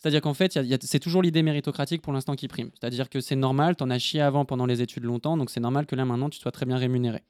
c'est-à-dire 0.05 0.21
qu'en 0.21 0.35
fait, 0.35 0.59
c'est 0.83 1.01
toujours 1.01 1.23
l'idée 1.23 1.43
méritocratique 1.43 2.03
pour 2.03 2.13
l'instant 2.13 2.35
qui 2.35 2.47
prime. 2.47 2.69
C'est-à-dire 2.79 3.09
que 3.09 3.23
c'est 3.23 3.37
normal, 3.37 3.75
t'en 3.75 3.89
as 3.89 3.99
chié 3.99 4.21
avant 4.21 4.45
pendant 4.45 4.67
les 4.67 4.83
études 4.83 5.05
longtemps, 5.05 5.39
donc 5.39 5.49
c'est 5.49 5.61
normal 5.61 5.87
que 5.87 5.97
là, 5.97 6.05
maintenant, 6.05 6.29
tu 6.29 6.39
sois 6.39 6.53
très 6.53 6.67
bien 6.67 6.77
rémunéré. 6.77 7.23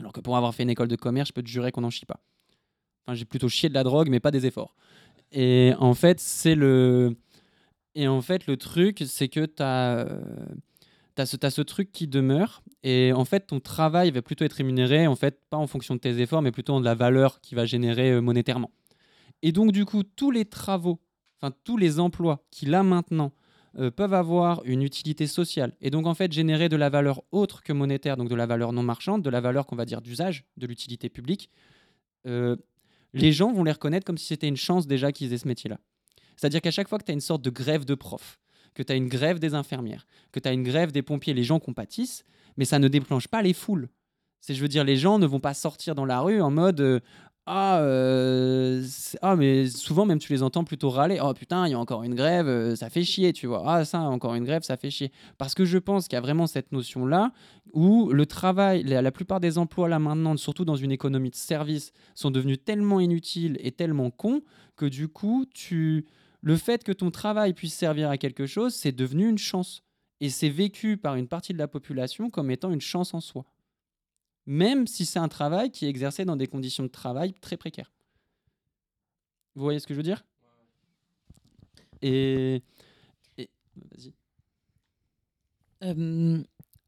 Alors 0.00 0.12
que 0.12 0.18
pour 0.18 0.36
avoir 0.36 0.52
fait 0.52 0.64
une 0.64 0.70
école 0.70 0.88
de 0.88 0.96
commerce, 0.96 1.28
je 1.28 1.32
peux 1.32 1.44
te 1.44 1.48
jurer 1.48 1.70
qu'on 1.70 1.82
n'en 1.82 1.90
chie 1.90 2.04
pas. 2.04 2.18
Enfin, 3.06 3.14
j'ai 3.14 3.24
plutôt 3.24 3.48
chié 3.48 3.68
de 3.68 3.74
la 3.74 3.84
drogue, 3.84 4.08
mais 4.10 4.18
pas 4.18 4.32
des 4.32 4.46
efforts. 4.46 4.74
Et 5.30 5.74
en 5.78 5.94
fait, 5.94 6.18
c'est 6.18 6.56
le. 6.56 7.16
Et 7.94 8.08
en 8.08 8.20
fait, 8.20 8.48
le 8.48 8.56
truc, 8.56 9.04
c'est 9.06 9.28
que 9.28 9.46
tu 9.46 9.62
as, 9.62 10.08
ce, 11.24 11.36
ce 11.50 11.62
truc 11.62 11.92
qui 11.92 12.08
demeure. 12.08 12.64
Et 12.82 13.12
en 13.12 13.24
fait, 13.24 13.46
ton 13.46 13.60
travail 13.60 14.10
va 14.10 14.22
plutôt 14.22 14.44
être 14.44 14.54
rémunéré, 14.54 15.06
en 15.06 15.14
fait, 15.14 15.40
pas 15.50 15.56
en 15.56 15.68
fonction 15.68 15.94
de 15.94 16.00
tes 16.00 16.18
efforts, 16.18 16.42
mais 16.42 16.50
plutôt 16.50 16.72
en 16.72 16.80
de 16.80 16.84
la 16.84 16.96
valeur 16.96 17.40
qu'il 17.42 17.54
va 17.54 17.64
générer 17.64 18.10
euh, 18.10 18.20
monétairement. 18.20 18.72
Et 19.42 19.52
donc, 19.52 19.70
du 19.70 19.84
coup, 19.84 20.02
tous 20.02 20.32
les 20.32 20.46
travaux, 20.46 20.98
enfin, 21.40 21.54
tous 21.64 21.76
les 21.76 22.00
emplois 22.00 22.44
qui, 22.50 22.66
là, 22.66 22.82
maintenant, 22.82 23.32
euh, 23.78 23.90
peuvent 23.90 24.14
avoir 24.14 24.62
une 24.64 24.82
utilité 24.82 25.26
sociale 25.26 25.74
et 25.82 25.90
donc 25.90 26.06
en 26.06 26.14
fait 26.14 26.32
générer 26.32 26.70
de 26.70 26.76
la 26.76 26.88
valeur 26.88 27.22
autre 27.30 27.62
que 27.62 27.74
monétaire, 27.74 28.16
donc 28.16 28.30
de 28.30 28.34
la 28.34 28.46
valeur 28.46 28.72
non 28.72 28.82
marchande, 28.82 29.20
de 29.20 29.28
la 29.28 29.42
valeur 29.42 29.66
qu'on 29.66 29.76
va 29.76 29.84
dire 29.84 30.00
d'usage, 30.00 30.44
de 30.56 30.66
l'utilité 30.66 31.10
publique, 31.10 31.50
euh, 32.26 32.56
les 33.12 33.32
gens 33.32 33.52
vont 33.52 33.64
les 33.64 33.72
reconnaître 33.72 34.06
comme 34.06 34.16
si 34.16 34.26
c'était 34.26 34.48
une 34.48 34.56
chance 34.56 34.86
déjà 34.86 35.12
qu'ils 35.12 35.34
aient 35.34 35.38
ce 35.38 35.46
métier-là. 35.46 35.78
C'est-à-dire 36.36 36.62
qu'à 36.62 36.70
chaque 36.70 36.88
fois 36.88 36.98
que 36.98 37.04
tu 37.04 37.10
as 37.10 37.14
une 37.14 37.20
sorte 37.20 37.42
de 37.42 37.50
grève 37.50 37.84
de 37.84 37.94
profs, 37.94 38.40
que 38.72 38.82
tu 38.82 38.92
as 38.92 38.96
une 38.96 39.08
grève 39.08 39.38
des 39.40 39.52
infirmières, 39.52 40.06
que 40.32 40.40
tu 40.40 40.48
as 40.48 40.52
une 40.52 40.62
grève 40.62 40.90
des 40.90 41.02
pompiers, 41.02 41.34
les 41.34 41.44
gens 41.44 41.60
compatissent, 41.60 42.24
mais 42.56 42.64
ça 42.64 42.78
ne 42.78 42.88
déclenche 42.88 43.28
pas 43.28 43.42
les 43.42 43.52
foules. 43.52 43.90
C'est, 44.40 44.54
je 44.54 44.62
veux 44.62 44.68
dire, 44.68 44.84
les 44.84 44.96
gens 44.96 45.18
ne 45.18 45.26
vont 45.26 45.40
pas 45.40 45.54
sortir 45.54 45.94
dans 45.94 46.04
la 46.04 46.20
rue 46.20 46.40
en 46.40 46.50
mode 46.50 46.80
euh, 46.80 47.00
ah, 47.48 47.78
euh, 47.78 48.84
ah, 49.22 49.36
mais 49.36 49.68
souvent 49.68 50.04
même 50.04 50.18
tu 50.18 50.32
les 50.32 50.42
entends 50.42 50.64
plutôt 50.64 50.90
râler. 50.90 51.20
Oh 51.22 51.32
putain, 51.32 51.68
il 51.68 51.70
y 51.70 51.74
a 51.74 51.78
encore 51.78 52.02
une 52.02 52.16
grève, 52.16 52.48
euh, 52.48 52.74
ça 52.74 52.90
fait 52.90 53.04
chier, 53.04 53.32
tu 53.32 53.46
vois. 53.46 53.62
Ah, 53.64 53.84
ça, 53.84 54.00
encore 54.00 54.34
une 54.34 54.44
grève, 54.44 54.62
ça 54.64 54.76
fait 54.76 54.90
chier. 54.90 55.12
Parce 55.38 55.54
que 55.54 55.64
je 55.64 55.78
pense 55.78 56.08
qu'il 56.08 56.16
y 56.16 56.18
a 56.18 56.20
vraiment 56.20 56.48
cette 56.48 56.72
notion-là 56.72 57.30
où 57.72 58.10
le 58.10 58.26
travail, 58.26 58.82
la, 58.82 59.00
la 59.00 59.12
plupart 59.12 59.38
des 59.38 59.58
emplois 59.58 59.88
là 59.88 60.00
maintenant, 60.00 60.36
surtout 60.36 60.64
dans 60.64 60.74
une 60.74 60.90
économie 60.90 61.30
de 61.30 61.36
service, 61.36 61.92
sont 62.16 62.32
devenus 62.32 62.58
tellement 62.64 62.98
inutiles 62.98 63.58
et 63.60 63.70
tellement 63.70 64.10
cons 64.10 64.42
que 64.74 64.86
du 64.86 65.06
coup, 65.06 65.46
tu, 65.54 66.04
le 66.40 66.56
fait 66.56 66.82
que 66.82 66.92
ton 66.92 67.12
travail 67.12 67.54
puisse 67.54 67.74
servir 67.74 68.10
à 68.10 68.18
quelque 68.18 68.46
chose, 68.46 68.74
c'est 68.74 68.92
devenu 68.92 69.28
une 69.28 69.38
chance. 69.38 69.84
Et 70.20 70.30
c'est 70.30 70.48
vécu 70.48 70.96
par 70.96 71.14
une 71.14 71.28
partie 71.28 71.52
de 71.52 71.58
la 71.58 71.68
population 71.68 72.28
comme 72.28 72.50
étant 72.50 72.72
une 72.72 72.80
chance 72.80 73.14
en 73.14 73.20
soi 73.20 73.44
même 74.46 74.86
si 74.86 75.04
c'est 75.04 75.18
un 75.18 75.28
travail 75.28 75.70
qui 75.70 75.86
est 75.86 75.88
exercé 75.88 76.24
dans 76.24 76.36
des 76.36 76.46
conditions 76.46 76.82
de 76.84 76.88
travail 76.88 77.34
très 77.34 77.56
précaires. 77.56 77.92
Vous 79.54 79.62
voyez 79.62 79.78
ce 79.80 79.86
que 79.86 79.94
je 79.94 79.98
veux 79.98 80.02
dire? 80.04 80.24
Et. 82.02 82.62
et- 83.38 83.50
Vas-y. 83.76 84.12
Euh, 85.84 86.42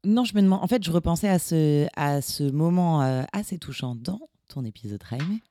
non, 0.05 0.23
je 0.23 0.35
me 0.35 0.41
demande. 0.41 0.63
En 0.63 0.67
fait, 0.67 0.83
je 0.83 0.91
repensais 0.91 1.29
à 1.29 1.39
ce, 1.39 1.87
à 1.95 2.21
ce 2.21 2.43
moment 2.43 3.01
euh, 3.03 3.23
assez 3.33 3.57
touchant 3.57 3.95
dans 3.95 4.29
ton 4.47 4.63
épisode 4.65 5.03
Raimé, 5.03 5.41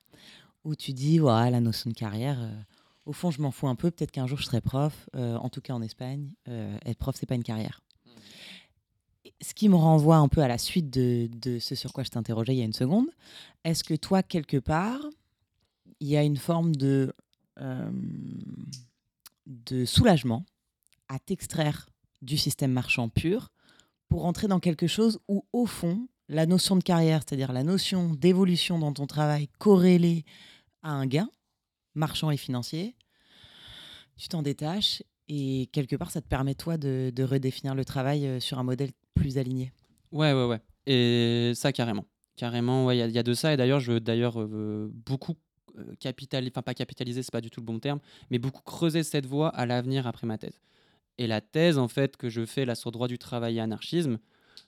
où 0.63 0.75
tu 0.75 0.91
dis 0.93 1.19
voilà, 1.19 1.49
la 1.51 1.61
notion 1.61 1.89
de 1.89 1.95
carrière. 1.95 2.39
euh, 2.41 2.51
au 3.05 3.13
fond, 3.13 3.31
je 3.31 3.41
m'en 3.41 3.51
fous 3.51 3.67
un 3.67 3.75
peu. 3.75 3.91
Peut-être 3.91 4.11
qu'un 4.11 4.27
jour, 4.27 4.37
je 4.39 4.45
serai 4.45 4.61
prof. 4.61 5.09
en 5.13 5.49
tout 5.49 5.61
cas, 5.61 5.73
en 5.73 5.81
Espagne, 5.81 6.33
être 6.47 6.97
prof, 6.99 7.15
c'est 7.17 7.25
pas 7.25 7.35
une 7.35 7.43
carrière. 7.43 7.81
Ce 9.41 9.53
qui 9.53 9.69
me 9.69 9.75
renvoie 9.75 10.17
un 10.17 10.27
peu 10.27 10.41
à 10.41 10.47
la 10.47 10.57
suite 10.57 10.89
de, 10.89 11.29
de 11.31 11.59
ce 11.59 11.75
sur 11.75 11.93
quoi 11.93 12.03
je 12.03 12.09
t'interrogeais 12.09 12.53
il 12.55 12.59
y 12.59 12.61
a 12.61 12.65
une 12.65 12.73
seconde. 12.73 13.07
Est-ce 13.63 13.83
que 13.83 13.93
toi, 13.93 14.21
quelque 14.21 14.57
part, 14.57 14.99
il 15.99 16.07
y 16.07 16.17
a 16.17 16.23
une 16.23 16.37
forme 16.37 16.75
de, 16.75 17.13
euh, 17.59 17.91
de 19.45 19.85
soulagement 19.85 20.45
à 21.07 21.19
t'extraire 21.19 21.89
du 22.21 22.37
système 22.37 22.71
marchand 22.71 23.09
pur 23.09 23.49
pour 24.07 24.25
entrer 24.25 24.47
dans 24.47 24.59
quelque 24.59 24.87
chose 24.87 25.19
où, 25.27 25.45
au 25.53 25.65
fond, 25.65 26.07
la 26.27 26.45
notion 26.45 26.75
de 26.75 26.83
carrière, 26.83 27.21
c'est-à-dire 27.21 27.51
la 27.51 27.63
notion 27.63 28.13
d'évolution 28.13 28.79
dans 28.79 28.93
ton 28.93 29.07
travail 29.07 29.49
corrélée 29.57 30.25
à 30.83 30.91
un 30.91 31.05
gain, 31.05 31.29
marchand 31.95 32.31
et 32.31 32.37
financier, 32.37 32.95
tu 34.17 34.27
t'en 34.27 34.41
détaches 34.41 35.03
et 35.29 35.69
quelque 35.71 35.95
part, 35.95 36.09
ça 36.09 36.21
te 36.21 36.27
permet, 36.27 36.55
toi, 36.55 36.77
de, 36.77 37.23
redéfinir 37.23 37.75
le 37.75 37.85
travail 37.85 38.25
euh, 38.25 38.39
sur 38.39 38.57
un 38.57 38.63
modèle 38.63 38.89
plus 39.13 39.37
aligné. 39.37 39.71
Ouais, 40.11 40.33
ouais, 40.33 40.45
ouais. 40.45 40.59
Et 40.87 41.53
ça, 41.55 41.71
carrément. 41.71 42.05
Carrément, 42.35 42.89
il 42.89 42.97
y, 42.97 43.11
y 43.11 43.19
a 43.19 43.23
de 43.23 43.33
ça. 43.33 43.53
Et 43.53 43.57
d'ailleurs, 43.57 43.79
je 43.79 43.93
veux 43.93 43.99
d'ailleurs 43.99 44.41
euh, 44.41 44.91
beaucoup 45.05 45.35
euh, 45.77 45.95
capitaliser, 45.99 46.51
enfin, 46.53 46.63
pas 46.63 46.73
capitaliser, 46.73 47.21
c'est 47.21 47.31
pas 47.31 47.41
du 47.41 47.51
tout 47.51 47.61
le 47.61 47.65
bon 47.65 47.79
terme, 47.79 47.99
mais 48.31 48.39
beaucoup 48.39 48.63
creuser 48.63 49.03
cette 49.03 49.27
voie 49.27 49.49
à 49.49 49.65
l'avenir 49.65 50.07
après 50.07 50.25
ma 50.25 50.37
thèse. 50.37 50.59
Et 51.19 51.27
la 51.27 51.41
thèse, 51.41 51.77
en 51.77 51.87
fait, 51.87 52.17
que 52.17 52.29
je 52.29 52.45
fais 52.45 52.65
là 52.65 52.73
sur 52.73 52.91
droit 52.91 53.07
du 53.07 53.19
travail 53.19 53.57
et 53.57 53.59
anarchisme, 53.59 54.17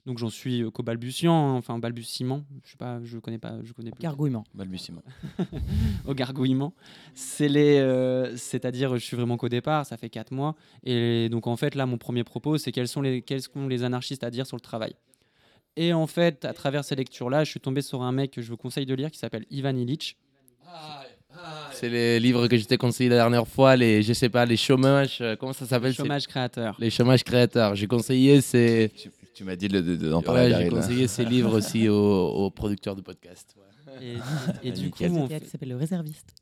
donc 0.05 0.17
j'en 0.17 0.29
suis 0.29 0.63
euh, 0.63 0.69
qu'au 0.71 0.83
balbutiant, 0.83 1.33
hein, 1.33 1.55
enfin 1.55 1.79
balbutiement, 1.79 2.43
je 2.63 2.71
sais 2.71 2.77
pas, 2.77 2.99
je 3.03 3.17
connais 3.19 3.37
pas, 3.37 3.55
je 3.63 3.73
connais 3.73 3.91
plus. 3.91 4.01
Gargouillement. 4.01 4.43
Balbutiement. 4.53 5.03
au 6.07 6.13
gargouillement. 6.13 6.73
C'est 7.13 7.47
les, 7.47 7.77
euh, 7.79 8.35
c'est-à-dire, 8.37 8.93
je 8.97 9.03
suis 9.03 9.15
vraiment 9.17 9.37
qu'au 9.37 9.49
départ, 9.49 9.85
ça 9.85 9.97
fait 9.97 10.09
quatre 10.09 10.31
mois, 10.31 10.55
et 10.83 11.29
donc 11.29 11.47
en 11.47 11.55
fait 11.55 11.75
là, 11.75 11.85
mon 11.85 11.97
premier 11.97 12.23
propos, 12.23 12.57
c'est 12.57 12.71
quels 12.71 12.87
sont 12.87 13.01
les, 13.01 13.21
quels 13.21 13.41
sont 13.41 13.67
les 13.67 13.83
anarchistes 13.83 14.23
à 14.23 14.29
dire 14.31 14.45
sur 14.47 14.57
le 14.57 14.61
travail. 14.61 14.95
Et 15.77 15.93
en 15.93 16.07
fait, 16.07 16.43
à 16.43 16.53
travers 16.53 16.83
ces 16.83 16.95
lectures-là, 16.95 17.43
je 17.45 17.51
suis 17.51 17.59
tombé 17.61 17.81
sur 17.81 18.01
un 18.01 18.11
mec 18.11 18.31
que 18.31 18.41
je 18.41 18.49
vous 18.49 18.57
conseille 18.57 18.85
de 18.85 18.93
lire 18.93 19.09
qui 19.09 19.19
s'appelle 19.19 19.45
Ivan 19.49 19.75
Illich. 19.75 20.17
C'est 21.71 21.89
les 21.89 22.19
livres 22.19 22.47
que 22.47 22.57
je 22.57 22.65
t'ai 22.65 22.77
conseillé 22.77 23.09
la 23.09 23.15
dernière 23.15 23.47
fois, 23.47 23.75
les, 23.75 24.03
je 24.03 24.13
sais 24.13 24.29
pas, 24.29 24.45
les 24.45 24.57
chômages, 24.57 25.19
euh, 25.21 25.35
comment 25.35 25.53
ça 25.53 25.65
s'appelle 25.65 25.93
c'est- 25.93 26.03
Chômage 26.03 26.27
créateur. 26.27 26.75
Les 26.79 26.89
chômages 26.89 27.23
créateurs. 27.23 27.75
J'ai 27.75 27.87
conseillé 27.87 28.41
ces, 28.41 28.91
Tu, 29.33 29.43
m'as 29.43 29.55
dit 29.55 29.67
de- 29.67 29.81
de- 29.81 29.95
de- 29.95 30.09
d'en 30.09 30.21
parler 30.21 30.51
ouais, 30.51 30.57
j'ai 30.63 30.69
là. 30.69 30.81
conseillé 30.81 31.07
ces 31.07 31.23
livres 31.25 31.53
aussi 31.57 31.87
aux, 31.89 31.95
aux 31.95 32.51
producteurs 32.51 32.95
de 32.95 33.01
podcast. 33.01 33.55
Et, 34.01 34.15
et 34.63 34.71
du 34.71 34.89
coup, 34.91 35.03
on 35.05 35.27
Qui 35.27 35.39
fait- 35.39 35.45
s'appelle 35.47 35.69
le 35.69 35.75
réserviste. 35.77 36.33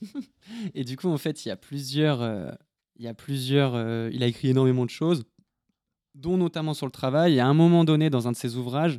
Et 0.74 0.84
du 0.84 0.96
coup, 0.96 1.08
en 1.08 1.18
fait, 1.18 1.44
il 1.44 1.48
y 1.48 1.52
a 1.52 1.56
plusieurs. 1.56 2.20
euh, 2.22 2.50
il 2.96 3.04
y 3.04 3.08
a 3.08 3.14
plusieurs. 3.14 3.74
euh, 3.74 4.10
il 4.12 4.22
a 4.22 4.26
écrit 4.26 4.48
énormément 4.48 4.84
de 4.84 4.90
choses, 4.90 5.24
dont 6.14 6.36
notamment 6.36 6.74
sur 6.74 6.86
le 6.86 6.92
travail. 6.92 7.34
Et 7.36 7.40
à 7.40 7.46
un 7.46 7.54
moment 7.54 7.84
donné, 7.84 8.10
dans 8.10 8.26
un 8.28 8.32
de 8.32 8.36
ses 8.36 8.56
ouvrages, 8.56 8.98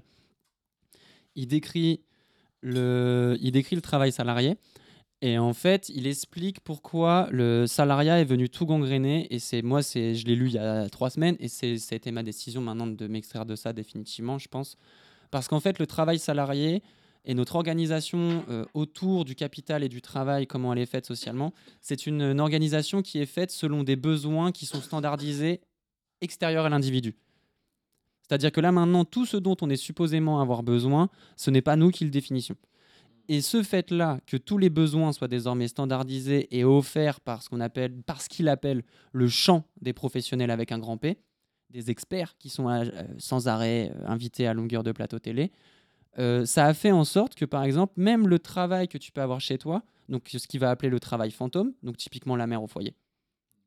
il 1.36 1.48
décrit 1.48 2.02
le, 2.62 3.38
il 3.42 3.52
décrit 3.52 3.76
le 3.76 3.82
travail 3.82 4.12
salarié. 4.12 4.56
Et 5.26 5.38
en 5.38 5.54
fait, 5.54 5.88
il 5.88 6.06
explique 6.06 6.60
pourquoi 6.60 7.30
le 7.32 7.66
salariat 7.66 8.20
est 8.20 8.26
venu 8.26 8.50
tout 8.50 8.66
gangréner. 8.66 9.34
Et 9.34 9.40
c'est 9.40 9.62
moi, 9.62 9.82
c'est, 9.82 10.16
je 10.16 10.26
l'ai 10.26 10.36
lu 10.36 10.48
il 10.48 10.56
y 10.56 10.58
a 10.58 10.90
trois 10.90 11.10
semaines, 11.10 11.38
et 11.40 11.48
c'est, 11.48 11.78
ça 11.78 11.94
a 11.94 11.96
été 11.96 12.12
ma 12.12 12.24
décision 12.24 12.60
maintenant 12.60 12.88
de 12.88 13.08
m'extraire 13.08 13.46
de 13.46 13.56
ça 13.56 13.72
définitivement, 13.72 14.38
je 14.38 14.50
pense, 14.50 14.76
parce 15.32 15.48
qu'en 15.48 15.62
fait, 15.62 15.80
le 15.80 15.88
travail 15.88 16.20
salarié 16.20 16.84
et 17.24 17.36
notre 17.36 17.56
organisation 17.56 18.44
euh, 18.50 18.66
autour 18.74 19.24
du 19.24 19.34
capital 19.34 19.82
et 19.82 19.88
du 19.88 20.02
travail, 20.02 20.46
comment 20.46 20.74
elle 20.74 20.80
est 20.80 20.86
faite 20.86 21.06
socialement, 21.06 21.54
c'est 21.80 22.06
une, 22.06 22.42
organisation 22.42 23.02
qui 23.02 23.20
est 23.20 23.26
faite 23.26 23.52
selon 23.52 23.84
des 23.84 23.96
besoins 23.96 24.52
qui 24.52 24.66
sont 24.66 24.82
standardisés 24.82 25.62
extérieurs 26.20 26.66
à 26.66 26.70
l'individu. 26.70 27.16
C'est-à-dire 28.28 28.52
que 28.52 28.60
là 28.60 28.74
maintenant, 28.74 29.06
tout 29.06 29.26
ce 29.26 29.38
dont 29.38 29.56
on 29.62 29.70
est 29.70 29.78
supposément 29.78 30.42
avoir 30.42 30.64
besoin, 30.64 31.08
ce 31.38 31.50
n'est 31.50 31.62
pas 31.62 31.78
nous 31.78 31.92
qui 31.92 32.04
le 32.04 32.12
définissons. 32.12 32.56
Et 33.30 33.42
ce 33.42 33.64
fait-là, 33.64 34.20
que 34.28 34.36
tous 34.36 34.58
les 34.58 34.70
besoins 34.70 35.14
soient 35.14 35.30
désormais 35.30 35.70
standardisés 35.70 36.48
et 36.52 36.66
offerts 36.66 37.22
par 37.22 37.42
ce 37.42 37.50
qu'on 37.50 37.62
appelle, 37.62 38.02
par 38.04 38.22
ce 38.22 38.28
qu'il 38.28 38.50
appelle 38.50 38.84
le 39.14 39.28
champ 39.30 39.64
des 39.82 39.94
professionnels 39.94 40.52
avec 40.52 40.72
un 40.72 40.80
grand 40.80 40.98
P, 40.98 41.18
des 41.70 41.90
experts 41.90 42.38
qui 42.38 42.50
sont 42.50 42.70
euh, 42.70 42.86
sans 43.18 43.48
arrêt 43.48 43.92
euh, 43.96 44.08
invités 44.08 44.46
à 44.46 44.54
longueur 44.54 44.84
de 44.84 44.92
plateau 44.92 45.20
télé, 45.20 45.52
euh, 46.20 46.46
ça 46.46 46.66
a 46.66 46.74
fait 46.74 46.92
en 46.92 47.06
sorte 47.06 47.34
que, 47.34 47.46
par 47.46 47.64
exemple, 47.64 47.94
même 47.96 48.28
le 48.28 48.40
travail 48.40 48.88
que 48.88 48.98
tu 48.98 49.12
peux 49.12 49.22
avoir 49.22 49.40
chez 49.40 49.58
toi, 49.58 49.84
donc 50.10 50.30
ce 50.30 50.46
qu'il 50.46 50.60
va 50.60 50.70
appeler 50.70 50.90
le 50.90 51.00
travail 51.00 51.32
fantôme, 51.32 51.74
donc 51.82 51.98
typiquement 51.98 52.36
la 52.36 52.46
mère 52.46 52.62
au 52.62 52.68
foyer, 52.68 52.94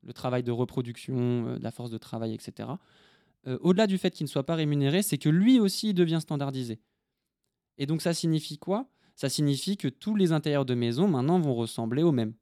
le 0.04 0.12
travail 0.12 0.42
de 0.42 0.52
reproduction, 0.52 1.56
de 1.56 1.62
la 1.62 1.70
force 1.70 1.90
de 1.90 1.98
travail, 1.98 2.34
etc., 2.34 2.68
au-delà 3.60 3.86
du 3.86 3.96
fait 3.96 4.10
qu'il 4.10 4.24
ne 4.24 4.28
soit 4.28 4.44
pas 4.44 4.56
rémunéré, 4.56 5.02
c'est 5.02 5.18
que 5.18 5.28
lui 5.28 5.60
aussi 5.60 5.94
devient 5.94 6.18
standardisé. 6.20 6.80
Et 7.78 7.86
donc 7.86 8.02
ça 8.02 8.12
signifie 8.12 8.58
quoi? 8.58 8.88
Ça 9.16 9.28
signifie 9.28 9.76
que 9.76 9.88
tous 9.88 10.14
les 10.14 10.32
intérieurs 10.32 10.66
de 10.66 10.74
maison 10.74 11.08
maintenant 11.08 11.40
vont 11.40 11.54
ressembler 11.54 12.02
au 12.02 12.12
même. 12.12 12.34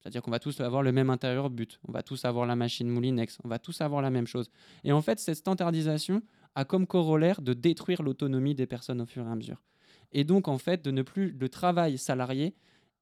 C'est-à-dire 0.00 0.22
qu'on 0.22 0.30
va 0.30 0.38
tous 0.38 0.60
avoir 0.60 0.82
le 0.82 0.90
même 0.90 1.10
intérieur 1.10 1.50
but, 1.50 1.78
on 1.86 1.92
va 1.92 2.02
tous 2.02 2.24
avoir 2.24 2.46
la 2.46 2.56
machine 2.56 2.88
Moulinex, 2.88 3.38
on 3.44 3.48
va 3.48 3.58
tous 3.58 3.80
avoir 3.80 4.02
la 4.02 4.10
même 4.10 4.26
chose. 4.26 4.50
Et 4.82 4.92
en 4.92 5.02
fait, 5.02 5.20
cette 5.20 5.36
standardisation 5.36 6.22
a 6.54 6.64
comme 6.64 6.86
corollaire 6.86 7.40
de 7.40 7.52
détruire 7.52 8.02
l'autonomie 8.02 8.54
des 8.54 8.66
personnes 8.66 9.00
au 9.00 9.06
fur 9.06 9.24
et 9.26 9.30
à 9.30 9.34
mesure. 9.34 9.62
Et 10.10 10.24
donc, 10.24 10.48
en 10.48 10.58
fait, 10.58 10.82
de 10.84 10.90
ne 10.90 11.02
plus 11.02 11.30
le 11.32 11.48
travail 11.48 11.98
salarié 11.98 12.54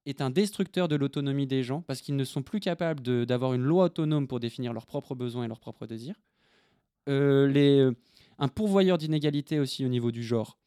est 0.06 0.20
un 0.20 0.30
destructeur 0.30 0.88
de 0.88 0.96
l'autonomie 0.96 1.46
des 1.46 1.62
gens 1.62 1.82
parce 1.82 2.00
qu'ils 2.00 2.16
ne 2.16 2.24
sont 2.24 2.42
plus 2.42 2.60
capables 2.60 3.02
d'avoir 3.26 3.54
une 3.54 3.62
loi 3.62 3.86
autonome 3.86 4.26
pour 4.28 4.40
définir 4.40 4.72
leurs 4.72 4.86
propres 4.86 5.14
besoins 5.14 5.44
et 5.44 5.48
leurs 5.48 5.60
propres 5.60 5.86
désirs. 5.86 6.16
Euh, 7.08 7.46
les, 7.46 7.90
un 8.38 8.48
pourvoyeur 8.48 8.98
d'inégalité 8.98 9.58
aussi 9.58 9.84
au 9.84 9.88
niveau 9.88 10.10
du 10.10 10.22
genre. 10.22 10.58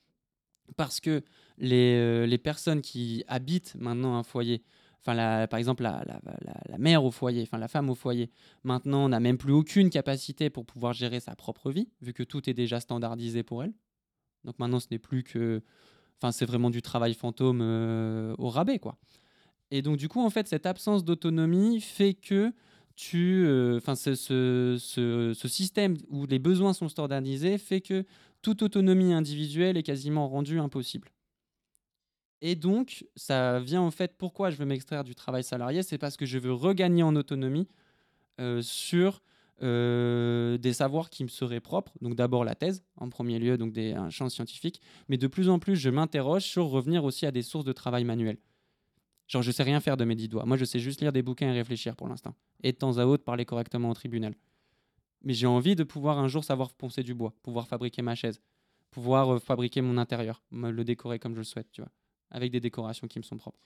Parce 0.77 0.99
que 0.99 1.23
les, 1.57 1.95
euh, 1.99 2.25
les 2.25 2.37
personnes 2.37 2.81
qui 2.81 3.23
habitent 3.27 3.75
maintenant 3.79 4.15
un 4.17 4.23
foyer, 4.23 4.63
enfin 5.01 5.13
la- 5.13 5.47
par 5.47 5.59
exemple 5.59 5.83
la, 5.83 6.03
la- 6.05 6.19
la- 6.69 6.77
mère 6.77 7.03
au 7.05 7.11
foyer, 7.11 7.43
enfin 7.43 7.57
la 7.57 7.67
femme 7.67 7.89
au 7.89 7.95
foyer, 7.95 8.29
maintenant 8.63 9.07
n'a 9.09 9.19
même 9.19 9.37
plus 9.37 9.53
aucune 9.53 9.89
capacité 9.89 10.49
pour 10.49 10.65
pouvoir 10.65 10.93
gérer 10.93 11.19
sa 11.19 11.35
propre 11.35 11.71
vie, 11.71 11.89
vu 12.01 12.13
que 12.13 12.23
tout 12.23 12.49
est 12.49 12.53
déjà 12.53 12.79
standardisé 12.79 13.43
pour 13.43 13.63
elle. 13.63 13.73
Donc 14.43 14.59
maintenant 14.59 14.79
ce 14.79 14.87
n'est 14.91 14.99
plus 14.99 15.23
que... 15.23 15.61
Enfin 16.19 16.31
c'est 16.31 16.45
vraiment 16.45 16.69
du 16.69 16.81
travail 16.81 17.13
fantôme 17.13 17.59
euh, 17.61 18.35
au 18.37 18.49
rabais, 18.49 18.79
quoi. 18.79 18.97
Et 19.71 19.81
donc 19.81 19.97
du 19.97 20.07
coup, 20.07 20.21
en 20.21 20.29
fait, 20.29 20.47
cette 20.47 20.65
absence 20.67 21.03
d'autonomie 21.03 21.81
fait 21.81 22.13
que 22.13 22.53
tu, 22.95 23.43
euh, 23.45 23.77
enfin, 23.77 23.95
ce- 23.95 24.13
ce- 24.15 25.33
ce 25.35 25.47
système 25.47 25.95
où 26.09 26.25
les 26.27 26.37
besoins 26.39 26.73
sont 26.73 26.89
standardisés 26.89 27.57
fait 27.57 27.81
que 27.81 28.05
toute 28.43 28.61
autonomie 28.61 29.13
individuelle 29.13 29.77
est 29.77 29.83
quasiment 29.83 30.27
rendue 30.29 30.59
impossible. 30.59 31.09
Et 32.45 32.55
donc, 32.55 33.05
ça 33.15 33.61
vient 33.61 33.81
en 33.81 33.89
fait, 33.89 34.17
pourquoi 34.17 34.49
je 34.49 34.57
veux 34.57 34.65
m'extraire 34.65 35.05
du 35.05 35.15
travail 35.15 35.45
salarié, 35.45 35.81
c'est 35.81 35.97
parce 35.97 36.17
que 36.17 36.25
je 36.25 36.37
veux 36.37 36.51
regagner 36.51 37.01
en 37.01 37.15
autonomie 37.15 37.69
euh, 38.41 38.61
sur 38.61 39.21
euh, 39.61 40.57
des 40.57 40.73
savoirs 40.73 41.09
qui 41.09 41.23
me 41.23 41.29
seraient 41.29 41.61
propres. 41.61 41.93
Donc 42.01 42.15
d'abord 42.15 42.43
la 42.43 42.53
thèse, 42.53 42.83
en 42.97 43.07
premier 43.07 43.39
lieu, 43.39 43.57
donc 43.57 43.71
des, 43.71 43.93
un 43.93 44.09
champ 44.09 44.27
scientifique. 44.27 44.81
Mais 45.07 45.15
de 45.15 45.27
plus 45.27 45.47
en 45.47 45.57
plus, 45.57 45.77
je 45.77 45.89
m'interroge 45.89 46.43
sur 46.43 46.65
revenir 46.65 47.05
aussi 47.05 47.25
à 47.25 47.31
des 47.31 47.43
sources 47.43 47.63
de 47.63 47.71
travail 47.71 48.03
manuel. 48.03 48.37
Genre, 49.29 49.41
je 49.41 49.51
sais 49.51 49.63
rien 49.63 49.79
faire 49.79 49.95
de 49.95 50.03
mes 50.03 50.15
dix 50.15 50.27
doigts. 50.27 50.43
Moi, 50.45 50.57
je 50.57 50.65
sais 50.65 50.79
juste 50.79 50.99
lire 50.99 51.13
des 51.13 51.21
bouquins 51.21 51.47
et 51.47 51.53
réfléchir 51.53 51.95
pour 51.95 52.09
l'instant. 52.09 52.35
Et 52.61 52.73
de 52.73 52.77
temps 52.77 52.97
à 52.97 53.05
autre, 53.05 53.23
parler 53.23 53.45
correctement 53.45 53.89
au 53.89 53.93
tribunal. 53.93 54.35
Mais 55.21 55.33
j'ai 55.33 55.47
envie 55.47 55.77
de 55.77 55.85
pouvoir 55.85 56.19
un 56.19 56.27
jour 56.27 56.43
savoir 56.43 56.73
poncer 56.73 57.03
du 57.03 57.13
bois, 57.13 57.33
pouvoir 57.41 57.67
fabriquer 57.67 58.01
ma 58.01 58.15
chaise, 58.15 58.41
pouvoir 58.91 59.35
euh, 59.35 59.39
fabriquer 59.39 59.79
mon 59.79 59.97
intérieur, 59.97 60.43
me 60.51 60.71
le 60.71 60.83
décorer 60.83 61.19
comme 61.19 61.35
je 61.35 61.39
le 61.39 61.45
souhaite, 61.45 61.71
tu 61.71 61.79
vois, 61.79 61.91
avec 62.33 62.51
des 62.51 62.59
décorations 62.59 63.07
qui 63.07 63.19
me 63.19 63.23
sont 63.23 63.37
propres. 63.37 63.59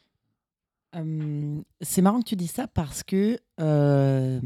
Euh, 0.95 1.61
c'est 1.81 2.01
marrant 2.01 2.19
que 2.21 2.29
tu 2.29 2.35
dis 2.35 2.47
ça 2.47 2.67
parce 2.67 3.03
que 3.03 3.39
euh, 3.59 4.39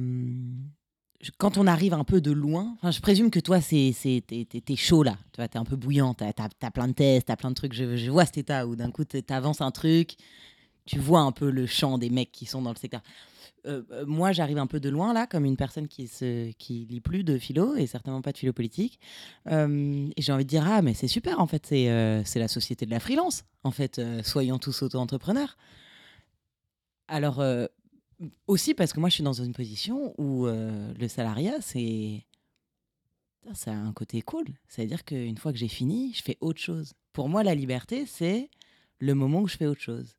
quand 1.38 1.57
on 1.57 1.67
arrive 1.67 1.93
un 1.93 2.03
peu 2.03 2.22
de 2.22 2.32
loin, 2.32 2.78
je 2.84 2.99
présume 2.99 3.30
que 3.30 3.39
toi, 3.39 3.59
t'es, 3.61 4.24
t'es 4.26 4.76
chaud 4.76 5.03
là, 5.03 5.17
tu 5.34 5.47
t'es 5.47 5.57
un 5.57 5.65
peu 5.65 5.76
bouillant, 5.76 6.13
t'as, 6.13 6.34
t'as, 6.34 6.49
t'as 6.49 6.72
plein 6.72 6.88
de 6.88 6.93
tests, 6.93 7.28
t'as 7.28 7.36
plein 7.36 7.49
de 7.49 7.55
trucs. 7.55 7.74
Je, 7.74 7.95
je 7.95 8.09
vois 8.11 8.26
cet 8.26 8.38
état 8.38 8.65
où 8.65 8.76
d'un 8.76 8.91
coup, 8.91 9.03
t'avances 9.03 9.61
un 9.61 9.72
truc, 9.72 10.15
tu 10.86 10.99
vois 10.99 11.21
un 11.21 11.32
peu 11.32 11.49
le 11.49 11.65
champ 11.65 11.97
des 11.97 12.09
mecs 12.09 12.32
qui 12.32 12.45
sont 12.45 12.61
dans 12.61 12.71
le 12.71 12.77
secteur. 12.77 13.01
Euh, 13.67 13.84
euh, 13.91 14.05
moi, 14.05 14.32
j'arrive 14.32 14.57
un 14.57 14.67
peu 14.67 14.79
de 14.79 14.89
loin 14.89 15.13
là, 15.13 15.27
comme 15.27 15.45
une 15.45 15.57
personne 15.57 15.88
qui 15.88 16.07
se, 16.07 16.51
lit 16.69 17.01
plus 17.01 17.23
de 17.23 17.38
philo 17.38 17.75
et 17.75 17.86
certainement 17.86 18.21
pas 18.21 18.32
de 18.32 18.38
philo 18.38 18.53
politique. 18.53 18.99
Euh, 19.47 20.09
et 20.15 20.21
j'ai 20.21 20.32
envie 20.32 20.45
de 20.45 20.49
dire 20.49 20.65
ah 20.67 20.82
mais 20.82 20.93
c'est 20.93 21.07
super 21.07 21.39
en 21.39 21.47
fait, 21.47 21.67
c'est 21.67 22.39
la 22.39 22.47
société 22.47 22.86
de 22.86 22.91
la 22.91 22.99
freelance. 22.99 23.43
En 23.63 23.71
fait, 23.71 24.01
soyons 24.23 24.57
tous 24.57 24.82
auto-entrepreneurs. 24.82 25.57
Alors 27.07 27.43
aussi 28.47 28.73
parce 28.73 28.93
que 28.93 28.99
moi 28.99 29.09
je 29.09 29.15
suis 29.15 29.23
dans 29.23 29.34
une 29.34 29.53
position 29.53 30.13
où 30.17 30.45
le 30.45 31.07
salariat 31.07 31.59
c'est 31.61 32.25
ça 33.53 33.71
a 33.71 33.75
un 33.75 33.93
côté 33.93 34.21
cool. 34.21 34.45
C'est-à-dire 34.67 35.03
qu'une 35.03 35.38
fois 35.38 35.51
que 35.51 35.57
j'ai 35.57 35.67
fini, 35.67 36.13
je 36.13 36.21
fais 36.21 36.38
autre 36.41 36.59
chose. 36.59 36.93
Pour 37.11 37.27
moi, 37.27 37.43
la 37.43 37.55
liberté, 37.55 38.05
c'est 38.05 38.49
le 38.99 39.15
moment 39.15 39.41
où 39.41 39.47
je 39.47 39.57
fais 39.57 39.65
autre 39.65 39.82
chose. 39.82 40.15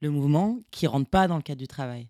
Le 0.00 0.10
mouvement 0.10 0.58
qui 0.70 0.86
rentre 0.86 1.08
pas 1.08 1.26
dans 1.28 1.36
le 1.36 1.42
cadre 1.42 1.58
du 1.60 1.66
travail. 1.68 2.08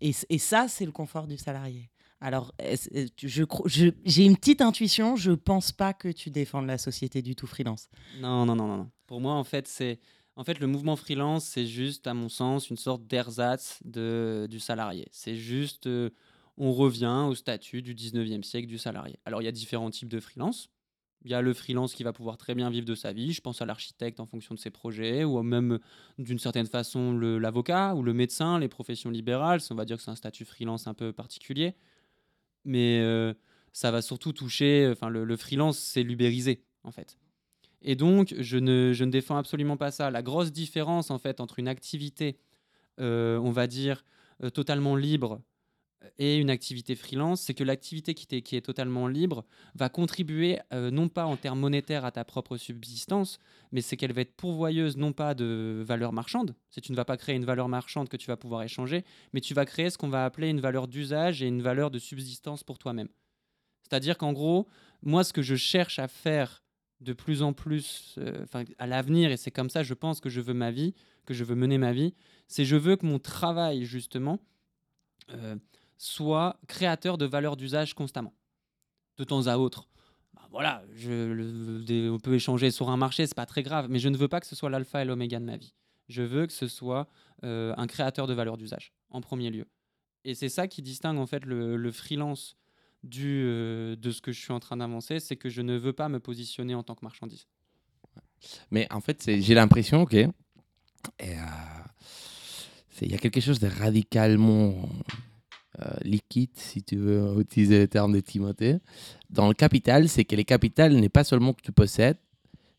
Et, 0.00 0.12
ça, 0.38 0.68
c'est 0.68 0.84
le 0.86 0.92
confort 0.92 1.26
du 1.26 1.36
salarié. 1.36 1.90
Alors, 2.20 2.54
tu- 3.16 3.28
je 3.28 3.44
je- 3.66 3.90
j'ai 4.04 4.24
une 4.24 4.36
petite 4.36 4.60
intuition, 4.62 5.16
je 5.16 5.32
pense 5.32 5.70
pas 5.72 5.92
que 5.92 6.08
tu 6.08 6.30
défendes 6.30 6.66
la 6.66 6.78
société 6.78 7.20
du 7.22 7.34
tout 7.34 7.46
freelance. 7.46 7.88
Non, 8.20 8.46
non, 8.46 8.54
non, 8.56 8.66
non. 8.66 8.76
non. 8.78 8.90
Pour 9.06 9.20
moi, 9.20 9.34
en 9.34 9.44
fait, 9.44 9.68
c'est 9.68 9.98
en 10.36 10.44
fait 10.44 10.58
le 10.60 10.66
mouvement 10.66 10.96
freelance, 10.96 11.44
c'est 11.44 11.66
juste, 11.66 12.06
à 12.06 12.14
mon 12.14 12.28
sens, 12.28 12.70
une 12.70 12.76
sorte 12.76 13.06
d'ersatz 13.06 13.80
de 13.84 14.46
du 14.50 14.60
salarié. 14.60 15.06
C'est 15.10 15.36
juste, 15.36 15.86
euh, 15.86 16.10
on 16.56 16.72
revient 16.72 17.26
au 17.28 17.34
statut 17.34 17.82
du 17.82 17.94
19e 17.94 18.42
siècle 18.44 18.66
du 18.68 18.78
salarié. 18.78 19.18
Alors, 19.24 19.42
il 19.42 19.44
y 19.44 19.48
a 19.48 19.52
différents 19.52 19.90
types 19.90 20.08
de 20.08 20.20
freelance. 20.20 20.68
Il 21.24 21.30
y 21.30 21.34
a 21.34 21.42
le 21.42 21.52
freelance 21.52 21.94
qui 21.94 22.04
va 22.04 22.12
pouvoir 22.12 22.36
très 22.36 22.54
bien 22.54 22.70
vivre 22.70 22.86
de 22.86 22.94
sa 22.94 23.12
vie. 23.12 23.32
Je 23.32 23.40
pense 23.40 23.60
à 23.60 23.66
l'architecte 23.66 24.20
en 24.20 24.26
fonction 24.26 24.54
de 24.54 24.60
ses 24.60 24.70
projets, 24.70 25.24
ou 25.24 25.42
même 25.42 25.78
d'une 26.18 26.38
certaine 26.38 26.66
façon 26.66 27.12
l'avocat 27.12 27.94
ou 27.94 28.02
le 28.02 28.12
médecin, 28.12 28.58
les 28.58 28.68
professions 28.68 29.10
libérales. 29.10 29.60
On 29.70 29.74
va 29.74 29.84
dire 29.84 29.96
que 29.96 30.02
c'est 30.02 30.10
un 30.10 30.16
statut 30.16 30.44
freelance 30.44 30.86
un 30.86 30.94
peu 30.94 31.12
particulier. 31.12 31.74
Mais 32.64 33.00
euh, 33.00 33.34
ça 33.72 33.90
va 33.90 34.02
surtout 34.02 34.32
toucher, 34.32 34.88
enfin 34.90 35.08
le, 35.08 35.24
le 35.24 35.36
freelance, 35.36 35.78
c'est 35.78 36.02
l'ubérisé 36.02 36.64
en 36.84 36.90
fait. 36.92 37.18
Et 37.82 37.94
donc, 37.94 38.34
je 38.38 38.58
ne, 38.58 38.92
je 38.92 39.04
ne 39.04 39.10
défends 39.10 39.36
absolument 39.36 39.76
pas 39.76 39.90
ça. 39.90 40.10
La 40.10 40.22
grosse 40.22 40.50
différence, 40.52 41.10
en 41.10 41.18
fait, 41.18 41.40
entre 41.40 41.58
une 41.58 41.68
activité, 41.68 42.38
euh, 43.00 43.38
on 43.38 43.50
va 43.50 43.66
dire, 43.66 44.04
euh, 44.42 44.50
totalement 44.50 44.96
libre 44.96 45.40
et 46.18 46.36
une 46.36 46.50
activité 46.50 46.94
freelance, 46.94 47.40
c'est 47.40 47.54
que 47.54 47.64
l'activité 47.64 48.14
qui, 48.14 48.26
t'est- 48.26 48.42
qui 48.42 48.56
est 48.56 48.60
totalement 48.60 49.08
libre 49.08 49.44
va 49.74 49.88
contribuer, 49.88 50.58
euh, 50.72 50.90
non 50.90 51.08
pas 51.08 51.26
en 51.26 51.36
termes 51.36 51.60
monétaires 51.60 52.04
à 52.04 52.10
ta 52.10 52.24
propre 52.24 52.56
subsistance, 52.56 53.38
mais 53.72 53.80
c'est 53.80 53.96
qu'elle 53.96 54.12
va 54.12 54.20
être 54.22 54.36
pourvoyeuse, 54.36 54.96
non 54.96 55.12
pas 55.12 55.34
de 55.34 55.82
valeur 55.86 56.12
marchande. 56.12 56.54
Si 56.70 56.80
tu 56.80 56.92
ne 56.92 56.96
vas 56.96 57.04
pas 57.04 57.16
créer 57.16 57.36
une 57.36 57.44
valeur 57.44 57.68
marchande 57.68 58.08
que 58.08 58.16
tu 58.16 58.26
vas 58.26 58.36
pouvoir 58.36 58.62
échanger, 58.62 59.04
mais 59.32 59.40
tu 59.40 59.54
vas 59.54 59.64
créer 59.64 59.90
ce 59.90 59.98
qu'on 59.98 60.08
va 60.08 60.24
appeler 60.24 60.48
une 60.48 60.60
valeur 60.60 60.88
d'usage 60.88 61.42
et 61.42 61.46
une 61.46 61.62
valeur 61.62 61.90
de 61.90 61.98
subsistance 61.98 62.62
pour 62.62 62.78
toi-même. 62.78 63.08
C'est-à-dire 63.82 64.18
qu'en 64.18 64.32
gros, 64.32 64.66
moi, 65.02 65.24
ce 65.24 65.32
que 65.32 65.42
je 65.42 65.54
cherche 65.54 65.98
à 65.98 66.08
faire 66.08 66.62
de 67.00 67.12
plus 67.12 67.42
en 67.42 67.52
plus 67.52 68.14
euh, 68.18 68.44
à 68.78 68.86
l'avenir, 68.86 69.30
et 69.30 69.36
c'est 69.36 69.50
comme 69.50 69.70
ça, 69.70 69.82
je 69.82 69.94
pense 69.94 70.20
que 70.20 70.30
je 70.30 70.40
veux 70.40 70.54
ma 70.54 70.70
vie, 70.70 70.94
que 71.26 71.34
je 71.34 71.44
veux 71.44 71.54
mener 71.54 71.78
ma 71.78 71.92
vie, 71.92 72.14
c'est 72.48 72.64
je 72.64 72.76
veux 72.76 72.96
que 72.96 73.04
mon 73.06 73.18
travail, 73.18 73.84
justement, 73.84 74.40
euh, 75.32 75.56
soit 75.98 76.58
créateur 76.68 77.18
de 77.18 77.24
valeur 77.26 77.56
d'usage 77.56 77.94
constamment, 77.94 78.34
de 79.18 79.24
temps 79.24 79.46
à 79.46 79.56
autre. 79.56 79.88
Bah, 80.34 80.46
voilà, 80.50 80.82
je, 80.94 81.10
le- 81.32 82.10
on 82.10 82.18
peut 82.18 82.34
échanger 82.34 82.70
sur 82.70 82.90
un 82.90 82.96
marché, 82.96 83.26
c'est 83.26 83.34
pas 83.34 83.46
très 83.46 83.62
grave, 83.62 83.86
mais 83.88 83.98
je 83.98 84.08
ne 84.08 84.16
veux 84.16 84.28
pas 84.28 84.40
que 84.40 84.46
ce 84.46 84.56
soit 84.56 84.70
l'alpha 84.70 85.02
et 85.02 85.04
l'oméga 85.04 85.38
de 85.38 85.44
ma 85.44 85.56
vie. 85.56 85.74
Je 86.08 86.22
veux 86.22 86.46
que 86.46 86.52
ce 86.52 86.68
soit 86.68 87.08
euh, 87.44 87.74
un 87.76 87.86
créateur 87.86 88.26
de 88.26 88.34
valeur 88.34 88.56
d'usage, 88.56 88.92
en 89.10 89.20
premier 89.20 89.50
lieu. 89.50 89.66
Et 90.24 90.34
c'est 90.34 90.48
ça 90.48 90.68
qui 90.68 90.82
distingue 90.82 91.18
en 91.18 91.26
fait 91.26 91.44
le, 91.44 91.90
freelance 91.92 92.56
du, 93.02 93.44
euh, 93.46 93.96
de 93.96 94.10
ce 94.10 94.20
que 94.20 94.32
je 94.32 94.40
suis 94.40 94.52
en 94.52 94.60
train 94.60 94.76
d'avancer, 94.76 95.20
c'est 95.20 95.36
que 95.36 95.48
je 95.48 95.62
ne 95.62 95.76
veux 95.76 95.92
pas 95.92 96.08
me 96.08 96.20
positionner 96.20 96.74
en 96.74 96.82
tant 96.82 96.94
que 96.94 97.04
marchandise. 97.04 97.46
Mais 98.70 98.86
en 98.92 99.00
fait, 99.00 99.24
j'ai 99.40 99.54
l'impression 99.54 100.04
que 100.04 100.26
euh, 101.22 101.34
il 103.00 103.10
y 103.10 103.14
a 103.14 103.18
quelque 103.18 103.40
chose 103.40 103.60
de 103.60 103.68
radicalement 103.68 104.88
liquide, 106.02 106.50
si 106.54 106.82
tu 106.82 106.96
veux 106.96 107.36
utiliser 107.40 107.78
le 107.80 107.88
terme 107.88 108.12
de 108.12 108.20
Timothée, 108.20 108.78
dans 109.30 109.48
le 109.48 109.54
capital. 109.54 110.08
C'est 110.08 110.24
que 110.24 110.36
le 110.36 110.42
capital 110.44 110.94
n'est 110.94 111.08
pas 111.08 111.24
seulement 111.24 111.52
que 111.52 111.62
tu 111.62 111.72
possèdes, 111.72 112.18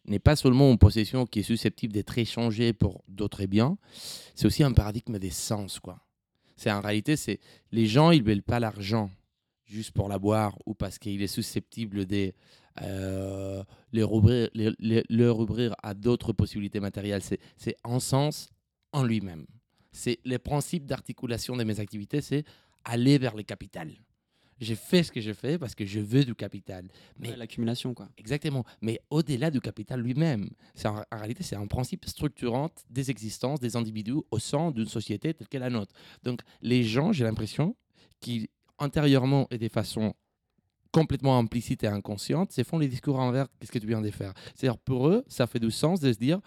n'est 0.06 0.20
pas 0.20 0.36
seulement 0.36 0.72
une 0.72 0.78
possession 0.78 1.26
qui 1.26 1.40
est 1.40 1.44
susceptible 1.44 1.94
d'être 1.94 2.18
échangée 2.18 2.74
pour 2.74 3.04
d'autres 3.08 3.46
biens, 3.46 3.78
c'est 4.36 4.46
aussi 4.48 4.64
un 4.64 4.72
paradigme 4.72 5.20
des 5.20 5.30
sens. 5.32 5.80
Quoi. 5.80 6.00
C'est 6.56 6.72
en 6.72 6.80
réalité, 6.82 7.16
c'est 7.18 7.40
les 7.72 7.86
gens, 7.88 8.12
ils 8.12 8.24
veulent 8.24 8.42
pas 8.42 8.60
l'argent 8.60 9.12
juste 9.66 9.92
pour 9.92 10.08
la 10.08 10.18
boire 10.18 10.58
ou 10.66 10.74
parce 10.74 10.98
qu'il 10.98 11.22
est 11.22 11.28
susceptible 11.28 12.06
de 12.06 12.32
euh, 12.84 13.64
leur, 13.92 14.14
ouvrir, 14.14 14.50
les- 14.54 14.72
les- 14.80 15.04
leur 15.10 15.40
ouvrir 15.40 15.76
à 15.84 15.94
d'autres 15.94 16.32
possibilités 16.32 16.80
matérielles. 16.80 17.22
C'est, 17.58 17.76
un 17.84 18.00
sens 18.00 18.50
en 18.94 19.04
lui-même. 19.04 19.46
C'est 19.92 20.20
le 20.24 20.38
principe 20.38 20.86
d'articulation 20.86 21.58
de 21.58 21.64
mes 21.64 21.80
activités, 21.80 22.22
c'est 22.22 22.46
aller 22.88 23.18
vers 23.18 23.36
le 23.36 23.44
capital. 23.44 23.92
J'ai 24.60 24.76
fait 24.76 25.04
ce 25.04 25.12
que 25.12 25.22
je 25.22 25.34
fais 25.34 25.60
parce 25.60 25.76
que 25.76 25.86
je 25.86 26.00
veux 26.00 26.24
du 26.26 26.34
capital. 26.34 26.88
Mais 27.20 27.30
Ouais, 27.30 27.36
L'accumulation, 27.36 27.94
quoi. 27.94 28.10
Exactement. 28.18 28.64
Mais 28.82 29.00
au-delà 29.12 29.52
du 29.52 29.62
capital 29.62 30.02
lui-même, 30.02 30.50
c'est 30.74 30.88
en, 30.88 31.04
en 31.12 31.18
réalité, 31.18 31.44
c'est 31.44 31.56
un 31.56 31.68
principe 31.68 32.06
structurant 32.06 32.70
des 32.90 33.12
existences 33.12 33.60
des 33.60 33.76
individus 33.76 34.16
au 34.32 34.40
sein 34.40 34.72
d'une 34.72 34.88
société 34.88 35.36
telle 35.36 35.48
que 35.48 35.58
la 35.60 35.70
nôtre. 35.70 35.94
Donc, 36.24 36.42
les 36.62 36.84
gens, 36.84 37.12
j'ai 37.12 37.24
l'impression, 37.24 37.76
qui 38.20 38.50
intérieurement 38.80 39.48
et 39.52 39.60
de 39.60 39.68
façon 39.70 40.14
complètement 40.92 41.38
implicite 41.38 41.84
et 41.84 41.88
inconsciente, 41.88 42.52
se 42.52 42.64
font 42.64 42.80
les 42.80 42.88
discours 42.88 43.20
envers 43.20 43.46
qu'est-ce 43.60 43.72
que 43.72 43.78
tu 43.78 43.88
viens 43.88 44.02
de 44.02 44.10
faire? 44.10 44.34
C'est-à-dire, 44.56 44.80
pour 44.80 45.08
eux, 45.10 45.24
ça 45.28 45.46
fait 45.46 45.60
du 45.60 45.70
sens 45.70 46.00
de 46.00 46.12
se 46.12 46.18
dire 46.18 46.40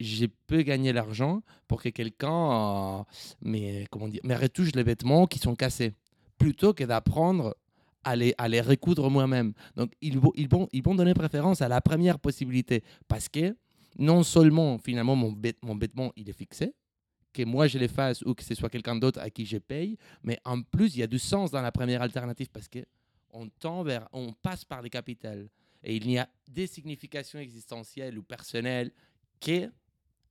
je 0.00 0.26
peux 0.46 0.62
gagner 0.62 0.92
l'argent 0.92 1.42
pour 1.68 1.82
que 1.82 1.88
quelqu'un 1.88 3.00
euh, 3.00 3.02
mais, 3.42 3.86
retouche 3.92 4.72
les 4.74 4.82
vêtements 4.82 5.26
qui 5.26 5.38
sont 5.38 5.54
cassés, 5.54 5.94
plutôt 6.38 6.74
que 6.74 6.84
d'apprendre 6.84 7.56
à 8.04 8.14
les, 8.14 8.60
recoudre 8.60 9.10
moi-même. 9.10 9.52
Donc, 9.74 9.92
ils 10.00 10.20
ils, 10.36 10.48
vont, 10.48 10.68
ils 10.72 10.82
vont 10.82 10.94
donner 10.94 11.14
préférence 11.14 11.60
à 11.60 11.68
la 11.68 11.80
première 11.80 12.18
possibilité 12.18 12.84
parce 13.08 13.28
que 13.28 13.56
non 13.98 14.22
seulement, 14.22 14.78
finalement, 14.78 15.16
mon, 15.16 15.32
vêt- 15.32 15.56
mon 15.62 15.76
vêtement, 15.76 16.12
il 16.16 16.28
est 16.28 16.36
fixé, 16.36 16.74
que 17.32 17.42
moi 17.44 17.66
je 17.66 17.78
les 17.78 17.88
fasse 17.88 18.22
ou 18.22 18.34
que 18.34 18.44
ce 18.44 18.54
soit 18.54 18.70
quelqu'un 18.70 18.96
d'autre 18.96 19.20
à 19.20 19.30
qui 19.30 19.44
je 19.44 19.58
paye, 19.58 19.98
mais 20.22 20.38
en 20.44 20.62
plus, 20.62 20.94
il 20.94 21.00
y 21.00 21.02
a 21.02 21.06
du 21.06 21.18
sens 21.18 21.50
dans 21.50 21.62
la 21.62 21.72
première 21.72 22.02
alternative 22.02 22.48
parce 22.52 22.68
que 22.68 22.80
on 23.30 23.48
tend 23.48 23.82
vers, 23.82 24.08
on 24.12 24.32
passe 24.32 24.64
par 24.64 24.80
les 24.82 24.90
capitales 24.90 25.48
et 25.82 25.96
il 25.96 26.06
n'y 26.06 26.18
a 26.18 26.28
des 26.48 26.66
significations 26.66 27.38
existentielles 27.38 28.18
ou 28.18 28.22
personnelles 28.22 28.90
que, 29.40 29.70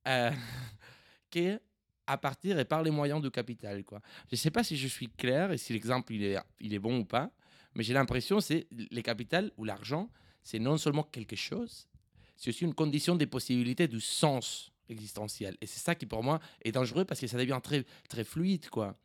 euh, 0.06 0.30
que 1.30 1.60
à 2.06 2.18
partir 2.18 2.58
et 2.58 2.64
par 2.64 2.82
les 2.84 2.90
moyens 2.92 3.20
du 3.20 3.30
capital. 3.30 3.82
Quoi. 3.84 4.00
Je 4.30 4.34
ne 4.34 4.36
sais 4.36 4.50
pas 4.52 4.62
si 4.62 4.76
je 4.76 4.86
suis 4.86 5.08
clair 5.08 5.50
et 5.50 5.58
si 5.58 5.72
l'exemple 5.72 6.12
il 6.12 6.22
est, 6.22 6.38
il 6.60 6.72
est 6.72 6.78
bon 6.78 7.00
ou 7.00 7.04
pas, 7.04 7.32
mais 7.74 7.82
j'ai 7.82 7.94
l'impression 7.94 8.40
c'est 8.40 8.68
les 8.70 9.02
capitales 9.02 9.50
ou 9.56 9.64
l'argent, 9.64 10.08
c'est 10.44 10.60
non 10.60 10.76
seulement 10.76 11.02
quelque 11.02 11.34
chose, 11.34 11.88
c'est 12.36 12.50
aussi 12.50 12.64
une 12.64 12.74
condition 12.74 13.16
des 13.16 13.26
possibilités 13.26 13.88
du 13.88 14.00
sens 14.00 14.70
existentiel. 14.88 15.56
Et 15.60 15.66
c'est 15.66 15.80
ça 15.80 15.96
qui 15.96 16.06
pour 16.06 16.22
moi 16.22 16.38
est 16.62 16.70
dangereux 16.70 17.04
parce 17.04 17.18
que 17.20 17.26
ça 17.26 17.38
devient 17.38 17.58
très, 17.60 17.84
très 18.08 18.22
fluide. 18.22 18.68
Quoi. 18.68 18.96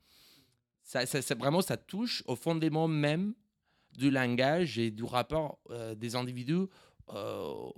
Ça, 0.83 1.07
ça- 1.07 1.23
ça- 1.23 1.33
vraiment, 1.33 1.61
ça 1.61 1.77
touche 1.77 2.21
au 2.27 2.35
fondement 2.35 2.87
même 2.87 3.33
du 3.97 4.11
langage 4.11 4.77
et 4.77 4.91
du 4.91 5.03
rapport 5.03 5.57
euh, 5.71 5.95
des 5.95 6.15
individus 6.15 6.67
euh, 7.13 7.69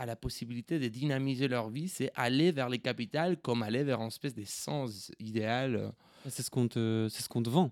à 0.00 0.06
la 0.06 0.16
possibilité 0.16 0.78
de 0.78 0.88
dynamiser 0.88 1.46
leur 1.46 1.68
vie, 1.68 1.88
c'est 1.88 2.10
aller 2.14 2.52
vers 2.52 2.68
les 2.70 2.78
capitales 2.78 3.36
comme 3.36 3.62
aller 3.62 3.84
vers 3.84 4.00
une 4.00 4.06
espèce 4.08 4.34
de 4.34 4.44
sens 4.44 5.12
idéal. 5.18 5.76
euh. 5.76 5.88
C'est 6.28 6.42
ce 6.42 6.50
qu'on 6.50 6.68
te, 6.68 7.06
c'est 7.10 7.22
ce 7.22 7.28
qu'on 7.28 7.42
te 7.42 7.50
vend. 7.50 7.70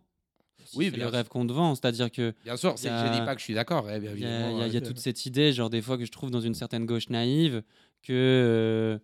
Oui, 0.75 0.91
bien 0.91 0.99
le 0.99 1.05
sûr. 1.05 1.13
rêve 1.13 1.29
qu'on 1.29 1.47
te 1.47 1.53
vend. 1.53 1.75
C'est-à-dire 1.75 2.11
que 2.13 2.35
Bien 2.45 2.57
sûr, 2.59 2.75
y 2.79 2.83
je 2.83 2.89
a- 2.89 3.09
dis 3.09 3.25
pas 3.25 3.35
que 3.35 3.41
je 3.41 3.45
suis 3.45 3.55
d'accord. 3.55 3.89
hein, 3.89 3.97
Il 3.97 4.05
y 4.05 4.09
a, 4.09 4.11
évidemment, 4.13 4.51
il 4.51 4.59
y 4.59 4.63
a- 4.77 4.79
a 4.79 4.83
euh, 4.83 4.87
toute 4.87 4.99
cette 4.99 5.25
idée, 5.25 5.53
genre 5.55 5.71
des 5.71 5.81
fois 5.81 5.97
que 5.97 6.05
je 6.05 6.11
trouve 6.13 6.31
dans 6.31 6.41
une 6.43 6.55
certaine 6.55 6.85
gauche 6.85 7.09
naïve, 7.09 7.63
que, 8.03 8.13
euh, 8.13 8.99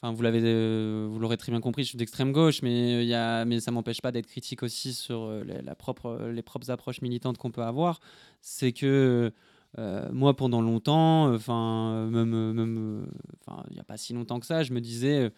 enfin 0.00 0.12
vous 0.14 0.22
l'avez, 0.22 0.40
euh, 0.44 1.08
vous 1.10 1.18
l'aurez 1.18 1.36
très 1.36 1.50
bien 1.50 1.60
compris, 1.60 1.82
je 1.82 1.88
suis 1.88 1.98
d'extrême 1.98 2.30
gauche, 2.30 2.62
mais 2.62 2.94
euh, 2.94 3.02
il 3.02 3.12
a, 3.14 3.44
mais 3.44 3.58
ça 3.58 3.72
m'empêche 3.72 4.00
pas 4.00 4.12
d'être 4.12 4.26
critique 4.28 4.62
aussi 4.62 4.94
sur 4.94 5.22
euh, 5.24 5.42
les, 5.44 5.62
la 5.62 5.74
propre, 5.74 6.28
les 6.32 6.42
propres 6.42 6.70
approches 6.70 7.00
militantes 7.02 7.38
qu'on 7.38 7.50
peut 7.50 7.64
avoir. 7.64 7.98
C'est 8.40 8.72
que 8.72 9.32
euh, 9.78 10.10
moi 10.12 10.36
pendant 10.36 10.60
longtemps, 10.60 11.32
enfin 11.34 12.08
même, 12.10 12.52
même, 12.52 12.78
euh, 12.78 13.06
enfin 13.40 13.64
il 13.70 13.76
y 13.76 13.80
a 13.80 13.84
pas 13.84 13.96
si 13.96 14.12
longtemps 14.12 14.40
que 14.40 14.46
ça, 14.46 14.62
je 14.62 14.72
me 14.72 14.80
disais. 14.80 15.30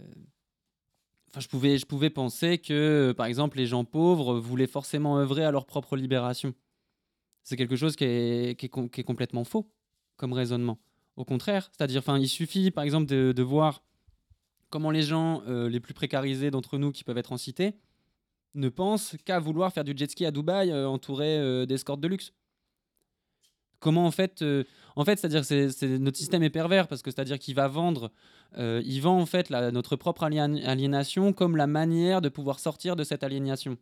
euh, 0.00 0.04
Enfin, 1.32 1.40
je 1.40 1.46
pouvais, 1.46 1.78
je 1.78 1.86
pouvais 1.86 2.10
penser 2.10 2.58
que, 2.58 3.14
par 3.16 3.26
exemple, 3.26 3.56
les 3.56 3.66
gens 3.66 3.84
pauvres 3.84 4.40
voulaient 4.40 4.66
forcément 4.66 5.16
œuvrer 5.16 5.44
à 5.44 5.52
leur 5.52 5.64
propre 5.64 5.96
libération. 5.96 6.54
C'est 7.44 7.56
quelque 7.56 7.76
chose 7.76 7.94
qui 7.94 8.02
est, 8.02 8.58
qui 8.58 8.66
est 8.66 9.04
complètement 9.04 9.44
faux 9.44 9.70
comme 10.16 10.32
raisonnement. 10.32 10.80
Au 11.16 11.24
contraire, 11.24 11.70
c'est-à-dire, 11.72 12.00
enfin, 12.00 12.18
il 12.18 12.28
suffit, 12.28 12.70
par 12.70 12.84
exemple, 12.84 13.06
de, 13.06 13.42
voir 13.42 13.82
comment 14.70 14.90
les 14.90 15.02
gens 15.02 15.42
euh, 15.46 15.68
les 15.68 15.80
plus 15.80 15.94
précarisés 15.94 16.50
d'entre 16.50 16.78
nous 16.78 16.92
qui 16.92 17.04
peuvent 17.04 17.18
être 17.18 17.32
en 17.32 17.36
cité 17.36 17.74
ne 18.54 18.68
pensent 18.68 19.16
qu'à 19.24 19.38
vouloir 19.38 19.72
faire 19.72 19.84
du 19.84 19.92
jet 19.96 20.10
ski 20.10 20.26
à 20.26 20.30
Dubaï 20.30 20.70
euh, 20.70 20.88
entouré 20.88 21.38
euh, 21.38 21.66
d'escortes 21.66 22.00
de 22.00 22.08
luxe. 22.08 22.32
Comment 23.80 24.06
en 24.06 24.10
fait, 24.10 24.42
euh, 24.42 24.64
en 24.94 25.04
fait, 25.04 25.18
c'est-à-dire 25.18 25.44
c'est, 25.44 25.98
notre 25.98 26.18
système 26.18 26.42
est 26.42 26.50
pervers 26.50 26.86
parce 26.86 27.02
que 27.02 27.10
c'est-à-dire 27.10 27.38
qu'il 27.38 27.54
va 27.54 27.66
vendre, 27.66 28.12
euh, 28.58 28.82
il 28.84 29.00
vend 29.00 29.18
en 29.18 29.26
fait 29.26 29.50
notre 29.50 29.96
propre 29.96 30.22
aliénation 30.22 31.32
comme 31.32 31.56
la 31.56 31.66
manière 31.66 32.20
de 32.20 32.28
pouvoir 32.28 32.58
sortir 32.58 32.94
de 32.94 33.04
cette 33.04 33.24
aliénation. 33.24 33.78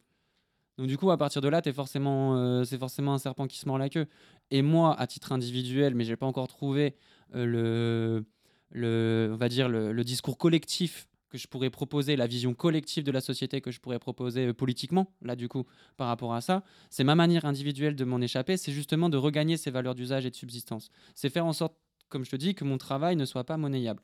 Donc 0.78 0.86
du 0.86 0.96
coup, 0.96 1.10
à 1.10 1.18
partir 1.18 1.42
de 1.42 1.48
là, 1.48 1.60
t'es 1.60 1.72
forcément, 1.72 2.36
euh, 2.36 2.62
c'est 2.62 2.78
forcément 2.78 3.14
un 3.14 3.18
serpent 3.18 3.48
qui 3.48 3.58
se 3.58 3.66
mord 3.66 3.78
la 3.78 3.88
queue. 3.88 4.06
Et 4.52 4.62
moi, 4.62 4.94
à 4.98 5.08
titre 5.08 5.32
individuel, 5.32 5.96
mais 5.96 6.04
j'ai 6.04 6.16
pas 6.16 6.26
encore 6.26 6.46
trouvé 6.46 6.94
le, 7.34 8.24
on 8.72 9.36
va 9.36 9.48
dire 9.48 9.68
le 9.68 10.02
discours 10.04 10.38
collectif 10.38 11.08
que 11.28 11.38
je 11.38 11.46
pourrais 11.46 11.70
proposer, 11.70 12.16
la 12.16 12.26
vision 12.26 12.54
collective 12.54 13.04
de 13.04 13.12
la 13.12 13.20
société 13.20 13.60
que 13.60 13.70
je 13.70 13.80
pourrais 13.80 13.98
proposer 13.98 14.46
euh, 14.46 14.54
politiquement, 14.54 15.12
là 15.22 15.36
du 15.36 15.48
coup, 15.48 15.64
par 15.96 16.08
rapport 16.08 16.34
à 16.34 16.40
ça, 16.40 16.62
c'est 16.90 17.04
ma 17.04 17.14
manière 17.14 17.44
individuelle 17.44 17.96
de 17.96 18.04
m'en 18.04 18.20
échapper, 18.20 18.56
c'est 18.56 18.72
justement 18.72 19.08
de 19.08 19.16
regagner 19.16 19.56
ces 19.56 19.70
valeurs 19.70 19.94
d'usage 19.94 20.26
et 20.26 20.30
de 20.30 20.36
subsistance. 20.36 20.90
C'est 21.14 21.30
faire 21.30 21.46
en 21.46 21.52
sorte, 21.52 21.74
comme 22.08 22.24
je 22.24 22.30
te 22.30 22.36
dis, 22.36 22.54
que 22.54 22.64
mon 22.64 22.78
travail 22.78 23.16
ne 23.16 23.24
soit 23.24 23.44
pas 23.44 23.56
monnayable. 23.56 24.02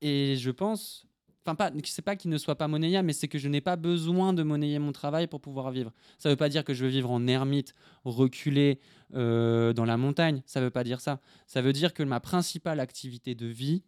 Et 0.00 0.36
je 0.36 0.50
pense, 0.50 1.06
enfin 1.44 1.54
pas, 1.54 1.72
c'est 1.84 2.02
pas 2.02 2.16
qu'il 2.16 2.30
ne 2.30 2.38
soit 2.38 2.56
pas 2.56 2.68
monnayable, 2.68 3.06
mais 3.06 3.12
c'est 3.12 3.28
que 3.28 3.38
je 3.38 3.48
n'ai 3.48 3.60
pas 3.60 3.76
besoin 3.76 4.32
de 4.32 4.42
monnayer 4.42 4.78
mon 4.78 4.92
travail 4.92 5.26
pour 5.26 5.40
pouvoir 5.40 5.70
vivre. 5.70 5.92
Ça 6.18 6.28
veut 6.28 6.36
pas 6.36 6.48
dire 6.48 6.64
que 6.64 6.74
je 6.74 6.84
veux 6.84 6.90
vivre 6.90 7.10
en 7.10 7.26
ermite, 7.26 7.74
reculé 8.04 8.80
euh, 9.14 9.72
dans 9.72 9.84
la 9.84 9.96
montagne. 9.96 10.42
Ça 10.46 10.60
veut 10.60 10.70
pas 10.70 10.84
dire 10.84 11.00
ça. 11.00 11.20
Ça 11.46 11.62
veut 11.62 11.72
dire 11.72 11.94
que 11.94 12.02
ma 12.02 12.20
principale 12.20 12.80
activité 12.80 13.34
de 13.34 13.46
vie 13.46 13.82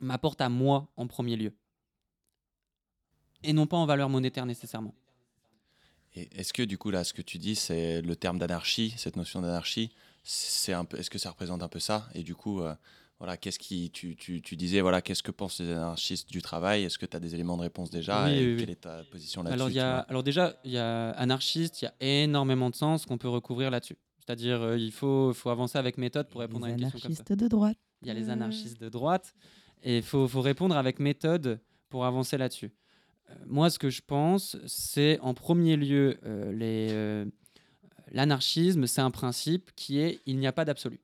m'apporte 0.00 0.40
à 0.40 0.48
moi 0.48 0.90
en 0.96 1.06
premier 1.06 1.36
lieu. 1.36 1.52
Et 3.44 3.52
non 3.52 3.66
pas 3.66 3.76
en 3.76 3.86
valeur 3.86 4.08
monétaire 4.08 4.46
nécessairement. 4.46 4.94
Et 6.16 6.28
est-ce 6.38 6.52
que 6.52 6.62
du 6.62 6.78
coup 6.78 6.90
là, 6.90 7.02
ce 7.04 7.12
que 7.12 7.22
tu 7.22 7.38
dis, 7.38 7.54
c'est 7.56 8.00
le 8.00 8.16
terme 8.16 8.38
d'anarchie, 8.38 8.94
cette 8.96 9.16
notion 9.16 9.40
d'anarchie, 9.42 9.90
c'est 10.22 10.72
un 10.72 10.84
peu, 10.84 10.98
est-ce 10.98 11.10
que 11.10 11.18
ça 11.18 11.30
représente 11.30 11.62
un 11.62 11.68
peu 11.68 11.80
ça? 11.80 12.08
Et 12.14 12.22
du 12.22 12.34
coup, 12.34 12.60
euh, 12.60 12.72
voilà, 13.18 13.36
qu'est-ce 13.36 13.58
qui, 13.58 13.90
tu, 13.90 14.14
tu, 14.16 14.40
tu 14.40 14.56
disais, 14.56 14.80
voilà, 14.80 15.02
qu'est-ce 15.02 15.22
que 15.22 15.32
pensent 15.32 15.60
les 15.60 15.70
anarchistes 15.72 16.30
du 16.30 16.40
travail? 16.40 16.84
Est-ce 16.84 16.98
que 16.98 17.06
tu 17.06 17.16
as 17.16 17.20
des 17.20 17.34
éléments 17.34 17.56
de 17.56 17.62
réponse 17.62 17.90
déjà? 17.90 18.26
Oui, 18.26 18.32
Et 18.32 18.44
oui, 18.46 18.52
oui. 18.54 18.60
quelle 18.60 18.70
est 18.70 18.80
ta 18.80 19.02
position 19.04 19.42
là-dessus 19.42 19.54
Alors, 19.56 19.70
il 19.70 19.74
y 19.74 19.80
a, 19.80 19.98
alors 19.98 20.22
déjà, 20.22 20.56
il 20.64 20.70
y 20.70 20.78
a 20.78 21.10
anarchiste, 21.10 21.82
il 21.82 21.86
y 21.86 21.88
a 21.88 21.94
énormément 22.22 22.70
de 22.70 22.76
sens 22.76 23.06
qu'on 23.06 23.18
peut 23.18 23.28
recouvrir 23.28 23.70
là-dessus. 23.70 23.96
C'est-à-dire, 24.24 24.62
euh, 24.62 24.78
il 24.78 24.92
faut, 24.92 25.34
faut 25.34 25.50
avancer 25.50 25.76
avec 25.78 25.98
méthode 25.98 26.28
pour 26.28 26.40
répondre 26.40 26.64
à 26.64 26.68
Les 26.68 26.74
une 26.74 26.80
question 26.80 26.98
comme 27.00 27.12
ça. 27.14 27.22
anarchistes 27.22 27.32
de 27.42 27.48
droite. 27.48 27.76
Il 28.02 28.08
y 28.08 28.10
a 28.10 28.14
les 28.14 28.30
anarchistes 28.30 28.80
de 28.80 28.88
droite 28.88 29.34
et 29.82 29.98
il 29.98 30.02
faut, 30.02 30.28
faut 30.28 30.40
répondre 30.42 30.76
avec 30.76 30.98
méthode 31.00 31.60
pour 31.90 32.04
avancer 32.06 32.38
là-dessus. 32.38 32.70
Moi, 33.46 33.70
ce 33.70 33.78
que 33.78 33.90
je 33.90 34.02
pense, 34.06 34.56
c'est 34.66 35.18
en 35.20 35.34
premier 35.34 35.76
lieu, 35.76 36.18
euh, 36.24 36.52
euh, 36.60 37.24
l'anarchisme, 38.10 38.86
c'est 38.86 39.00
un 39.00 39.10
principe 39.10 39.70
qui 39.76 39.98
est 39.98 40.20
il 40.26 40.38
n'y 40.38 40.46
a 40.46 40.52
pas 40.52 40.64
d'absolu. 40.64 41.00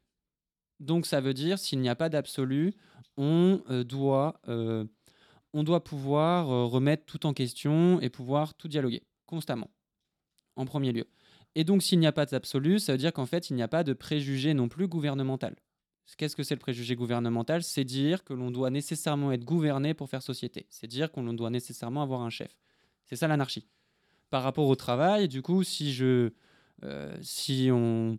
Donc, 0.78 1.06
ça 1.06 1.20
veut 1.20 1.34
dire 1.34 1.58
s'il 1.58 1.80
n'y 1.80 1.88
a 1.88 1.94
pas 1.94 2.08
d'absolu, 2.08 2.72
on, 3.16 3.62
euh, 3.70 3.84
doit, 3.84 4.40
on 4.46 5.62
doit 5.62 5.84
pouvoir 5.84 6.46
remettre 6.46 7.04
tout 7.04 7.26
en 7.26 7.34
question 7.34 8.00
et 8.00 8.08
pouvoir 8.08 8.54
tout 8.54 8.68
dialoguer 8.68 9.02
constamment, 9.26 9.70
en 10.56 10.64
premier 10.64 10.92
lieu. 10.92 11.06
Et 11.54 11.64
donc, 11.64 11.82
s'il 11.82 11.98
n'y 11.98 12.06
a 12.06 12.12
pas 12.12 12.26
d'absolu, 12.26 12.78
ça 12.78 12.92
veut 12.92 12.98
dire 12.98 13.12
qu'en 13.12 13.26
fait, 13.26 13.50
il 13.50 13.56
n'y 13.56 13.62
a 13.62 13.68
pas 13.68 13.84
de 13.84 13.92
préjugé 13.92 14.54
non 14.54 14.68
plus 14.68 14.88
gouvernemental. 14.88 15.56
Qu'est-ce 16.16 16.36
que 16.36 16.42
c'est 16.42 16.54
le 16.54 16.60
préjugé 16.60 16.96
gouvernemental 16.96 17.62
C'est 17.62 17.84
dire 17.84 18.24
que 18.24 18.32
l'on 18.32 18.50
doit 18.50 18.70
nécessairement 18.70 19.32
être 19.32 19.44
gouverné 19.44 19.94
pour 19.94 20.08
faire 20.08 20.22
société. 20.22 20.66
C'est 20.70 20.86
dire 20.86 21.10
qu'on 21.10 21.22
doit 21.32 21.50
nécessairement 21.50 22.02
avoir 22.02 22.22
un 22.22 22.30
chef. 22.30 22.56
C'est 23.04 23.16
ça 23.16 23.28
l'anarchie. 23.28 23.66
Par 24.30 24.42
rapport 24.42 24.68
au 24.68 24.76
travail, 24.76 25.28
du 25.28 25.42
coup, 25.42 25.64
si 25.64 25.92
je, 25.92 26.30
euh, 26.84 27.16
si 27.22 27.68
on, 27.72 28.18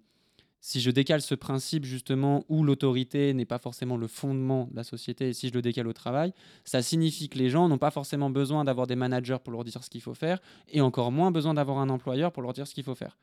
si 0.61 0.79
je 0.79 0.91
décale 0.91 1.21
ce 1.21 1.33
principe 1.33 1.85
justement 1.85 2.45
où 2.47 2.63
l'autorité 2.63 3.33
n'est 3.33 3.45
pas 3.45 3.57
forcément 3.57 3.97
le 3.97 4.07
fondement 4.07 4.67
de 4.71 4.75
la 4.75 4.83
société, 4.83 5.29
et 5.29 5.33
si 5.33 5.49
je 5.49 5.53
le 5.53 5.61
décale 5.61 5.87
au 5.87 5.93
travail, 5.93 6.33
ça 6.63 6.83
signifie 6.83 7.29
que 7.29 7.39
les 7.39 7.49
gens 7.49 7.67
n'ont 7.67 7.79
pas 7.79 7.91
forcément 7.91 8.29
besoin 8.29 8.63
d'avoir 8.63 8.85
des 8.85 8.95
managers 8.95 9.37
pour 9.43 9.51
leur 9.51 9.63
dire 9.63 9.83
ce 9.83 9.89
qu'il 9.89 10.01
faut 10.01 10.13
faire, 10.13 10.39
et 10.69 10.79
encore 10.79 11.11
moins 11.11 11.31
besoin 11.31 11.55
d'avoir 11.55 11.79
un 11.79 11.89
employeur 11.89 12.31
pour 12.31 12.43
leur 12.43 12.53
dire 12.53 12.67
ce 12.67 12.75
qu'il 12.75 12.83
faut 12.83 12.95
faire. 12.95 13.17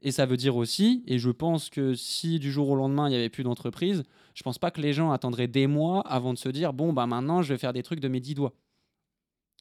Et 0.00 0.12
ça 0.12 0.26
veut 0.26 0.36
dire 0.36 0.56
aussi, 0.56 1.02
et 1.06 1.18
je 1.18 1.30
pense 1.30 1.70
que 1.70 1.94
si 1.94 2.38
du 2.38 2.52
jour 2.52 2.68
au 2.68 2.76
lendemain 2.76 3.08
il 3.08 3.10
n'y 3.10 3.16
avait 3.16 3.28
plus 3.28 3.42
d'entreprise, 3.42 4.04
je 4.34 4.42
pense 4.44 4.58
pas 4.58 4.70
que 4.70 4.80
les 4.80 4.92
gens 4.92 5.10
attendraient 5.10 5.48
des 5.48 5.66
mois 5.66 6.02
avant 6.02 6.32
de 6.32 6.38
se 6.38 6.48
dire 6.48 6.72
bon 6.72 6.92
bah 6.92 7.06
maintenant 7.06 7.42
je 7.42 7.52
vais 7.52 7.58
faire 7.58 7.72
des 7.72 7.82
trucs 7.82 7.98
de 7.98 8.06
mes 8.06 8.20
dix 8.20 8.34
doigts. 8.34 8.54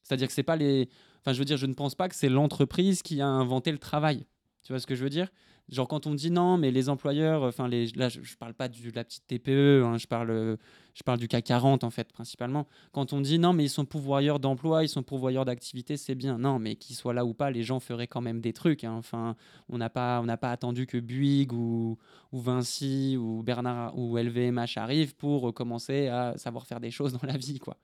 C'est-à-dire 0.04 0.28
que 0.28 0.34
c'est 0.34 0.44
pas 0.44 0.56
les, 0.56 0.90
enfin 1.22 1.34
je 1.34 1.40
veux 1.40 1.46
dire 1.46 1.58
je 1.58 1.66
ne 1.66 1.74
pense 1.74 1.96
pas 1.96 2.08
que 2.08 2.16
c'est 2.16 2.30
l'entreprise 2.30 3.02
qui 3.02 3.20
a 3.20 3.28
inventé 3.28 3.72
le 3.72 3.80
travail. 3.80 4.26
Tu 4.62 4.74
vois 4.74 4.80
ce 4.80 4.86
que 4.86 4.94
je 4.94 5.04
veux 5.04 5.10
dire? 5.10 5.30
Genre 5.70 5.88
quand 5.88 6.06
on 6.06 6.14
dit 6.14 6.30
non 6.30 6.58
mais 6.58 6.70
les 6.70 6.88
employeurs, 6.88 7.42
enfin 7.42 7.68
les, 7.68 7.88
là 7.96 8.08
je, 8.08 8.22
je 8.22 8.38
parle 8.38 8.54
pas 8.54 8.68
de 8.70 8.76
la 8.94 9.04
petite 9.04 9.26
TPE, 9.26 9.84
hein, 9.84 9.98
je 9.98 10.06
parle, 10.06 10.30
euh, 10.30 10.58
je 10.98 11.04
parle 11.04 11.20
du 11.20 11.28
CAC 11.28 11.46
40 11.46 11.84
en 11.84 11.92
fait 11.92 12.12
principalement. 12.12 12.68
Quand 12.92 13.14
on 13.14 13.22
dit 13.22 13.38
non 13.38 13.54
mais 13.54 13.66
ils 13.66 13.70
sont 13.70 13.86
pourvoyeurs 13.86 14.40
d'emploi, 14.40 14.84
ils 14.84 14.90
sont 14.90 15.04
pourvoyeurs 15.04 15.46
d'activité, 15.46 15.96
c'est 15.96 16.16
bien. 16.16 16.40
Non 16.40 16.58
mais 16.58 16.76
qu'ils 16.76 16.96
soient 16.96 17.14
là 17.14 17.24
ou 17.24 17.36
pas, 17.36 17.52
les 17.52 17.62
gens 17.62 17.80
feraient 17.80 18.08
quand 18.08 18.22
même 18.22 18.42
des 18.42 18.52
trucs. 18.52 18.84
hein. 18.84 18.96
Enfin 18.98 19.36
on 19.70 19.78
n'a 19.78 19.92
pas, 19.92 20.24
pas 20.38 20.52
attendu 20.52 20.88
que 20.88 20.98
Bouygues 20.98 21.54
ou, 21.54 22.00
Vinci 22.34 23.16
ou 23.16 23.44
Bernard 23.44 23.96
ou 23.98 24.18
LVMH 24.18 24.78
arrivent 24.78 25.16
pour 25.16 25.54
commencer 25.54 26.08
à 26.08 26.36
savoir 26.38 26.66
faire 26.66 26.80
des 26.80 26.92
choses 26.92 27.14
dans 27.14 27.28
la 27.28 27.38
vie, 27.38 27.60
quoi. 27.60 27.78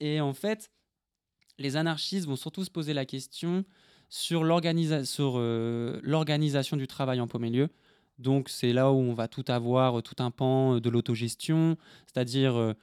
Et 0.00 0.20
en 0.20 0.34
fait, 0.34 0.70
les 1.58 1.76
anarchistes 1.76 2.26
vont 2.26 2.36
surtout 2.36 2.64
se 2.64 2.70
poser 2.70 2.92
la 2.92 3.06
question 3.06 3.64
sur 4.10 4.42
euh, 4.44 6.00
l'organisation 6.02 6.76
du 6.76 6.86
travail 6.86 7.20
en 7.20 7.26
premier 7.26 7.50
lieu. 7.50 7.68
Donc 8.18 8.48
c'est 8.48 8.72
là 8.72 8.92
où 8.92 8.96
on 8.96 9.14
va 9.14 9.28
tout 9.28 9.44
avoir, 9.48 9.98
euh, 9.98 10.02
tout 10.02 10.22
un 10.22 10.30
pan 10.30 10.76
euh, 10.76 10.80
de 10.80 10.88
l'autogestion, 10.90 11.76
c'est-à-dire 12.06 12.56
euh, 12.56 12.74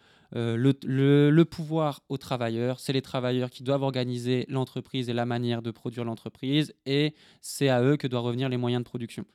le 0.58 1.44
pouvoir 1.44 2.02
aux 2.10 2.18
travailleurs. 2.18 2.80
C'est 2.80 2.94
les 2.94 3.02
travailleurs 3.02 3.50
qui 3.50 3.64
doivent 3.64 3.84
organiser 3.84 4.46
l'entreprise 4.50 5.10
et 5.10 5.14
la 5.14 5.26
manière 5.26 5.62
de 5.62 5.72
produire 5.72 6.06
l'entreprise, 6.06 6.74
et 6.86 7.14
c'est 7.42 7.70
à 7.70 7.82
eux 7.84 7.98
que 7.98 8.08
doivent 8.08 8.26
revenir 8.26 8.50
les 8.50 8.58
moyens 8.58 8.84
de 8.84 8.90
production. 8.90 9.26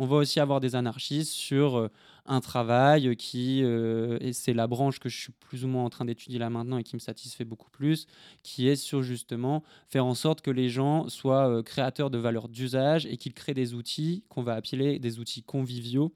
On 0.00 0.06
va 0.06 0.18
aussi 0.18 0.38
avoir 0.38 0.60
des 0.60 0.76
anarchistes 0.76 1.32
sur 1.32 1.76
euh, 1.76 1.88
un 2.24 2.40
travail 2.40 3.16
qui, 3.16 3.64
euh, 3.64 4.16
et 4.20 4.32
c'est 4.32 4.54
la 4.54 4.68
branche 4.68 5.00
que 5.00 5.08
je 5.08 5.18
suis 5.18 5.32
plus 5.32 5.64
ou 5.64 5.68
moins 5.68 5.84
en 5.84 5.90
train 5.90 6.04
d'étudier 6.04 6.38
là 6.38 6.50
maintenant 6.50 6.78
et 6.78 6.84
qui 6.84 6.94
me 6.94 7.00
satisfait 7.00 7.44
beaucoup 7.44 7.68
plus, 7.68 8.06
qui 8.44 8.68
est 8.68 8.76
sur 8.76 9.02
justement 9.02 9.64
faire 9.88 10.06
en 10.06 10.14
sorte 10.14 10.40
que 10.40 10.52
les 10.52 10.68
gens 10.68 11.08
soient 11.08 11.48
euh, 11.48 11.62
créateurs 11.64 12.10
de 12.10 12.18
valeurs 12.18 12.48
d'usage 12.48 13.06
et 13.06 13.16
qu'ils 13.16 13.34
créent 13.34 13.54
des 13.54 13.74
outils 13.74 14.22
qu'on 14.28 14.44
va 14.44 14.54
appeler 14.54 15.00
des 15.00 15.18
outils 15.18 15.42
conviviaux 15.42 16.14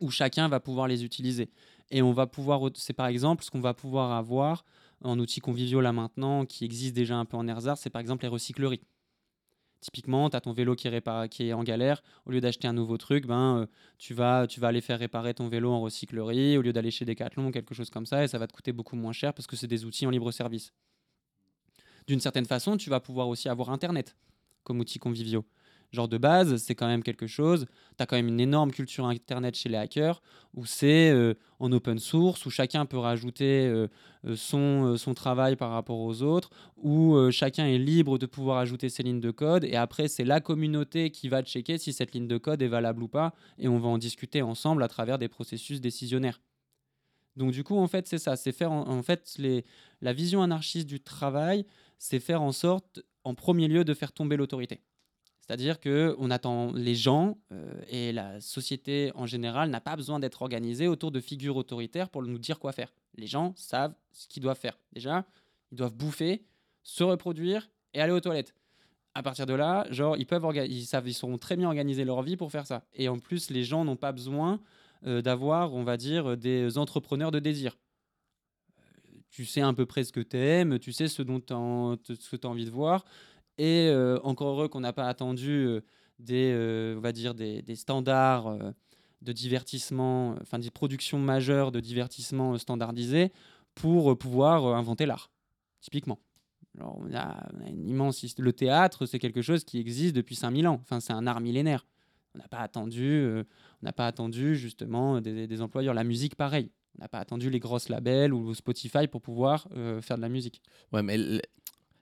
où 0.00 0.10
chacun 0.10 0.48
va 0.48 0.58
pouvoir 0.58 0.88
les 0.88 1.04
utiliser. 1.04 1.50
Et 1.92 2.02
on 2.02 2.12
va 2.12 2.26
pouvoir, 2.26 2.68
c'est 2.74 2.94
par 2.94 3.06
exemple 3.06 3.44
ce 3.44 3.50
qu'on 3.52 3.60
va 3.60 3.74
pouvoir 3.74 4.10
avoir 4.10 4.64
en 5.04 5.20
outils 5.20 5.40
conviviaux 5.40 5.80
là 5.80 5.92
maintenant, 5.92 6.46
qui 6.46 6.64
existe 6.64 6.96
déjà 6.96 7.16
un 7.16 7.24
peu 7.24 7.36
en 7.36 7.46
ersatz, 7.46 7.80
c'est 7.80 7.90
par 7.90 8.00
exemple 8.00 8.24
les 8.24 8.28
recycleries. 8.28 8.80
Typiquement, 9.80 10.28
tu 10.28 10.36
as 10.36 10.40
ton 10.40 10.52
vélo 10.52 10.74
qui 10.74 10.88
est, 10.88 11.52
en 11.52 11.62
galère. 11.62 12.02
Au 12.26 12.32
lieu 12.32 12.40
d'acheter 12.40 12.66
un 12.66 12.72
nouveau 12.72 12.96
truc, 12.96 13.26
ben, 13.26 13.58
euh, 13.58 13.66
tu, 13.98 14.12
vas, 14.12 14.46
tu 14.46 14.58
vas 14.58 14.68
aller 14.68 14.80
faire 14.80 14.98
réparer 14.98 15.34
ton 15.34 15.48
vélo 15.48 15.70
en 15.70 15.80
recyclerie 15.80 16.58
au 16.58 16.62
lieu 16.62 16.72
d'aller 16.72 16.90
chez 16.90 17.04
Decathlon, 17.04 17.52
quelque 17.52 17.74
chose 17.74 17.90
comme 17.90 18.06
ça, 18.06 18.24
et 18.24 18.28
ça 18.28 18.38
va 18.38 18.46
te 18.48 18.52
coûter 18.52 18.72
beaucoup 18.72 18.96
moins 18.96 19.12
cher 19.12 19.32
parce 19.32 19.46
que 19.46 19.54
c'est 19.54 19.68
des 19.68 19.84
outils 19.84 20.06
en 20.06 20.10
libre 20.10 20.32
service. 20.32 20.72
D'une 22.08 22.20
certaine 22.20 22.46
façon, 22.46 22.76
tu 22.76 22.90
vas 22.90 23.00
pouvoir 23.00 23.28
aussi 23.28 23.48
avoir 23.48 23.70
Internet 23.70 24.16
comme 24.64 24.80
outil 24.80 24.98
conviviaux. 24.98 25.44
Genre 25.90 26.08
de 26.08 26.18
base, 26.18 26.56
c'est 26.56 26.74
quand 26.74 26.86
même 26.86 27.02
quelque 27.02 27.26
chose. 27.26 27.66
Tu 27.96 28.02
as 28.02 28.06
quand 28.06 28.16
même 28.16 28.28
une 28.28 28.40
énorme 28.40 28.72
culture 28.72 29.06
Internet 29.06 29.56
chez 29.56 29.70
les 29.70 29.76
hackers 29.76 30.20
où 30.54 30.66
c'est 30.66 31.10
euh, 31.10 31.34
en 31.60 31.72
open 31.72 31.98
source, 31.98 32.44
où 32.44 32.50
chacun 32.50 32.84
peut 32.84 32.98
rajouter 32.98 33.66
euh, 33.66 33.88
euh, 34.26 34.36
son, 34.36 34.98
son 34.98 35.14
travail 35.14 35.56
par 35.56 35.70
rapport 35.70 35.98
aux 35.98 36.22
autres, 36.22 36.50
où 36.76 37.16
chacun 37.30 37.66
est 37.66 37.78
libre 37.78 38.18
de 38.18 38.26
pouvoir 38.26 38.58
ajouter 38.58 38.90
ses 38.90 39.02
lignes 39.02 39.20
de 39.20 39.30
code. 39.30 39.64
Et 39.64 39.76
après, 39.76 40.08
c'est 40.08 40.24
la 40.24 40.40
communauté 40.40 41.10
qui 41.10 41.28
va 41.28 41.42
checker 41.42 41.78
si 41.78 41.92
cette 41.94 42.12
ligne 42.12 42.28
de 42.28 42.38
code 42.38 42.60
est 42.60 42.68
valable 42.68 43.02
ou 43.02 43.08
pas. 43.08 43.34
Et 43.58 43.68
on 43.68 43.78
va 43.78 43.88
en 43.88 43.98
discuter 43.98 44.42
ensemble 44.42 44.82
à 44.82 44.88
travers 44.88 45.18
des 45.18 45.28
processus 45.28 45.80
décisionnaires. 45.80 46.40
Donc 47.36 47.52
du 47.52 47.64
coup, 47.64 47.78
en 47.78 47.86
fait, 47.86 48.06
c'est 48.06 48.18
ça. 48.18 48.36
C'est 48.36 48.52
faire 48.52 48.72
en, 48.72 48.88
en 48.88 49.02
fait 49.02 49.36
les, 49.38 49.64
la 50.02 50.12
vision 50.12 50.42
anarchiste 50.42 50.86
du 50.86 51.00
travail, 51.00 51.64
c'est 51.98 52.20
faire 52.20 52.42
en 52.42 52.52
sorte, 52.52 53.00
en 53.24 53.34
premier 53.34 53.68
lieu, 53.68 53.84
de 53.84 53.94
faire 53.94 54.12
tomber 54.12 54.36
l'autorité. 54.36 54.82
C'est-à-dire 55.48 55.80
que 55.80 56.14
on 56.18 56.30
attend 56.30 56.72
les 56.74 56.94
gens 56.94 57.38
euh, 57.52 57.72
et 57.88 58.12
la 58.12 58.38
société 58.38 59.12
en 59.14 59.24
général 59.24 59.70
n'a 59.70 59.80
pas 59.80 59.96
besoin 59.96 60.20
d'être 60.20 60.42
organisée 60.42 60.88
autour 60.88 61.10
de 61.10 61.20
figures 61.20 61.56
autoritaires 61.56 62.10
pour 62.10 62.22
nous 62.22 62.38
dire 62.38 62.58
quoi 62.58 62.72
faire. 62.72 62.92
Les 63.16 63.26
gens 63.26 63.54
savent 63.56 63.94
ce 64.12 64.28
qu'ils 64.28 64.42
doivent 64.42 64.58
faire. 64.58 64.78
Déjà, 64.92 65.24
ils 65.72 65.76
doivent 65.78 65.94
bouffer 65.94 66.44
se 66.82 67.02
reproduire 67.02 67.70
et 67.94 68.02
aller 68.02 68.12
aux 68.12 68.20
toilettes. 68.20 68.54
À 69.14 69.22
partir 69.22 69.46
de 69.46 69.54
là, 69.54 69.86
genre, 69.90 70.18
ils 70.18 70.26
peuvent 70.26 70.44
ils 70.68 70.84
savent, 70.84 71.08
ils 71.08 71.14
sauront 71.14 71.38
très 71.38 71.56
bien 71.56 71.66
organiser 71.68 72.04
leur 72.04 72.20
vie 72.22 72.36
pour 72.36 72.52
faire 72.52 72.66
ça. 72.66 72.84
Et 72.92 73.08
en 73.08 73.18
plus, 73.18 73.48
les 73.48 73.64
gens 73.64 73.86
n'ont 73.86 73.96
pas 73.96 74.12
besoin 74.12 74.60
euh, 75.06 75.22
d'avoir, 75.22 75.72
on 75.72 75.82
va 75.82 75.96
dire, 75.96 76.36
des 76.36 76.76
entrepreneurs 76.76 77.30
de 77.30 77.38
désir. 77.38 77.78
Euh, 78.78 78.82
Tu 79.30 79.46
sais 79.46 79.62
à 79.62 79.72
peu 79.72 79.86
près 79.86 80.04
ce 80.04 80.12
que 80.12 80.20
tu 80.20 80.36
aimes, 80.36 80.78
tu 80.78 80.92
sais 80.92 81.08
ce 81.08 81.22
dont 81.22 81.40
tu 81.40 81.54
as 81.54 82.48
envie 82.48 82.66
de 82.66 82.70
voir. 82.70 83.06
Et 83.58 83.88
euh, 83.88 84.18
encore 84.22 84.50
heureux 84.50 84.68
qu'on 84.68 84.80
n'a 84.80 84.92
pas 84.92 85.08
attendu 85.08 85.50
euh, 85.50 85.80
des, 86.20 86.52
euh, 86.54 86.96
on 86.96 87.00
va 87.00 87.12
dire, 87.12 87.34
des, 87.34 87.62
standards 87.74 88.56
de 89.20 89.32
divertissement, 89.32 90.36
enfin 90.40 90.60
des 90.60 90.70
productions 90.70 91.18
majeures 91.18 91.72
de 91.72 91.80
divertissement 91.80 92.56
standardisées 92.56 93.32
pour 93.74 94.16
pouvoir 94.16 94.64
inventer 94.76 95.06
l'art, 95.06 95.30
typiquement. 95.80 96.20
Alors, 96.76 96.98
on, 97.00 97.12
a, 97.12 97.48
une 97.66 97.88
immense 97.88 98.24
Le 98.38 98.52
théâtre, 98.52 99.06
c'est 99.06 99.18
quelque 99.18 99.42
chose 99.42 99.64
qui 99.64 99.78
existe 99.78 100.14
depuis 100.14 100.36
5000 100.36 100.68
ans. 100.68 100.80
Enfin, 100.82 101.00
c'est 101.00 101.12
un 101.12 101.26
art 101.26 101.40
millénaire. 101.40 101.84
On 102.34 102.38
n'a 102.38 102.46
pas 102.46 102.58
attendu, 102.58 103.44
pas 103.96 104.06
attendu 104.06 104.54
justement 104.54 105.20
des, 105.20 105.48
des 105.48 105.62
employeurs. 105.62 105.94
La 105.94 106.04
musique, 106.04 106.36
pareil. 106.36 106.70
On 106.96 107.02
n'a 107.02 107.08
pas 107.08 107.18
attendu 107.18 107.50
les 107.50 107.58
grosses 107.58 107.88
labels 107.88 108.32
ou 108.32 108.54
Spotify 108.54 109.08
pour 109.08 109.20
pouvoir 109.20 109.68
faire 110.00 110.16
de 110.16 110.22
la 110.22 110.28
musique. 110.28 110.62
Ouais, 110.92 111.02
mais 111.02 111.40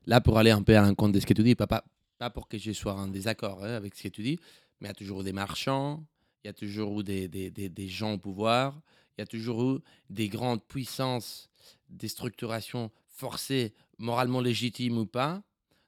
là, 0.07 0.21
pour 0.21 0.39
aller 0.39 0.51
un 0.51 0.63
peu 0.63 0.77
à 0.77 0.83
l'encontre 0.83 1.13
de 1.13 1.21
ce 1.21 1.27
que 1.27 1.35
tu 1.35 1.43
dis, 1.43 1.55
pas, 1.55 1.67
pas, 1.67 2.31
pour 2.31 2.49
que 2.49 2.59
je 2.59 2.73
sois 2.73 2.95
en 2.95 3.09
désaccord 3.09 3.65
hein, 3.65 3.75
avec 3.75 3.95
ce 3.95 4.05
que 4.05 4.09
tu 4.09 4.23
dis, 4.23 4.39
mais 4.81 4.89
il 4.89 4.91
y 4.91 4.91
a 4.91 4.95
toujours 4.95 5.25
des 5.25 5.33
marchands, 5.33 6.05
il 6.45 6.49
y 6.49 6.51
a 6.51 6.53
toujours 6.53 7.03
des, 7.03 7.29
des, 7.29 7.51
des, 7.51 7.69
des 7.69 7.89
gens 7.89 8.15
au 8.15 8.19
pouvoir, 8.19 8.81
il 9.17 9.21
y 9.21 9.23
a 9.23 9.27
toujours 9.27 9.81
des 10.11 10.29
grandes 10.29 10.63
puissances, 10.65 11.49
des 11.89 12.09
structurations 12.09 12.91
forcées, 13.09 13.75
moralement 13.99 14.41
légitimes 14.41 14.99
ou 14.99 15.07
pas, 15.07 15.43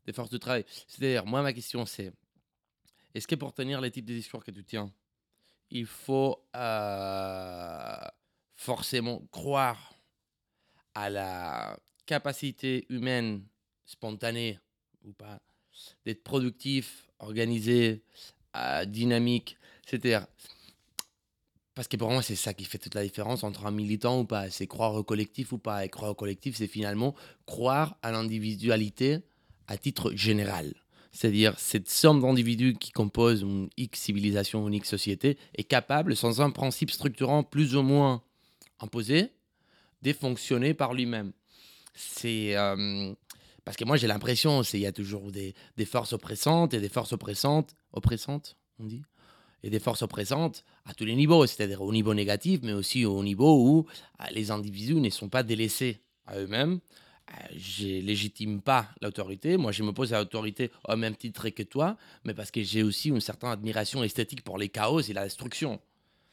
des 0.07 0.12
forces 0.12 0.31
de 0.31 0.39
travail. 0.39 0.65
C'est-à-dire, 0.86 1.27
moi, 1.27 1.43
ma 1.43 1.53
question, 1.53 1.85
c'est 1.85 2.12
est-ce 3.15 3.27
que 3.27 3.35
pour 3.35 3.53
tenir 3.53 3.81
les 3.81 3.90
types 3.90 4.07
de 4.07 4.15
discours 4.15 4.45
que 4.45 4.51
tu 4.51 4.65
tiens, 4.65 4.93
il 5.70 5.86
faut 5.86 6.43
euh, 6.57 7.97
forcément 8.55 9.23
croire 9.31 9.95
à 10.95 11.11
la 11.11 11.78
capacité 12.07 12.86
humaine 12.89 13.45
spontanée 13.89 14.59
ou 15.05 15.12
pas 15.12 15.40
d'être 16.05 16.23
productif, 16.23 17.09
organisé, 17.19 18.02
euh, 18.56 18.85
dynamique, 18.85 19.56
c'est-à-dire 19.86 20.27
parce 21.74 21.89
que 21.89 21.97
pour 21.97 22.10
moi 22.10 22.23
c'est 22.23 22.36
ça 22.36 22.55
qui 22.55 22.65
fait 22.65 22.78
toute 22.78 22.94
la 22.94 23.02
différence 23.02 23.44
entre 23.44 23.66
un 23.66 23.70
militant 23.70 24.20
ou 24.20 24.24
pas, 24.24 24.51
c'est 24.51 24.66
croire 24.66 24.94
au 24.94 25.05
collectif 25.05 25.52
ou 25.52 25.59
pas. 25.59 25.85
Et 25.85 25.89
croire 25.89 26.10
au 26.10 26.15
collectif, 26.15 26.56
c'est 26.56 26.66
finalement 26.66 27.15
croire 27.47 27.97
à 28.02 28.12
l'individualité 28.12 29.20
à 29.69 29.78
titre 29.78 30.12
général. 30.12 30.74
C'est-à-dire 31.12 31.59
cette 31.59 31.89
somme 31.89 32.20
d'individus 32.20 32.74
qui 32.74 32.90
composent 32.90 33.43
une 33.43 33.70
X 33.77 34.01
civilisation, 34.01 34.66
une 34.69 34.74
X 34.74 34.89
société, 34.89 35.39
est 35.55 35.65
capable, 35.65 36.16
sans 36.16 36.40
un 36.40 36.51
principe 36.51 36.90
structurant 36.90 37.43
plus 37.43 37.77
ou 37.77 37.82
moins 37.82 38.23
imposé, 38.81 39.32
de 40.02 40.12
fonctionner 40.12 40.74
par 40.74 40.94
lui-même. 40.94 41.32
C'est 41.94 42.56
euh, 42.56 43.15
parce 43.65 43.77
que 43.77 43.85
moi 43.85 43.97
j'ai 43.97 44.07
l'impression 44.07 44.63
il 44.63 44.81
y 44.81 44.87
a 44.87 44.93
toujours 44.93 45.31
des, 45.31 45.55
forces 45.85 46.13
oppressantes 46.13 46.75
et 46.75 46.81
des 46.81 46.89
forces 46.89 47.13
oppressantes 47.13 47.77
oppressantes 47.93 48.57
on 48.79 48.85
dit 48.85 49.03
et 49.63 49.71
des 49.71 49.81
forces 49.81 50.03
oppressantes 50.03 50.65
à 50.85 50.95
tous 50.95 51.05
les 51.05 51.15
niveaux 51.15 51.47
c'est-à-dire 51.47 51.83
au 51.83 51.93
niveau 51.93 52.15
négatif 52.15 52.61
mais 52.63 52.73
aussi 52.73 53.05
au 53.05 53.23
niveau 53.23 53.59
où 53.63 53.87
euh, 54.21 54.25
les 54.33 54.51
individus 54.51 54.95
ne 54.95 55.11
sont 55.11 55.29
pas 55.29 55.43
délaissés 55.43 56.01
à 56.27 56.39
eux-mêmes. 56.39 56.81
Euh, 57.31 57.47
je 57.57 57.87
légitime 57.87 58.63
pas 58.63 58.89
l'autorité. 59.03 59.57
Moi 59.57 59.73
je 59.73 59.83
me 59.83 59.93
pose 59.93 60.15
à 60.15 60.19
l'autorité 60.19 60.71
au 60.89 60.97
même 60.97 61.17
titre 61.17 61.49
que 61.49 61.63
toi 61.63 61.97
mais 62.25 62.35
parce 62.35 62.51
que 62.51 62.63
j'ai 62.63 62.83
aussi 62.83 63.09
une 63.09 63.21
certaine 63.21 63.51
admiration 63.51 64.05
esthétique 64.05 64.45
pour 64.45 64.59
les 64.59 64.69
chaos 64.69 65.01
et 65.01 65.13
la 65.13 65.25
destruction. 65.25 65.81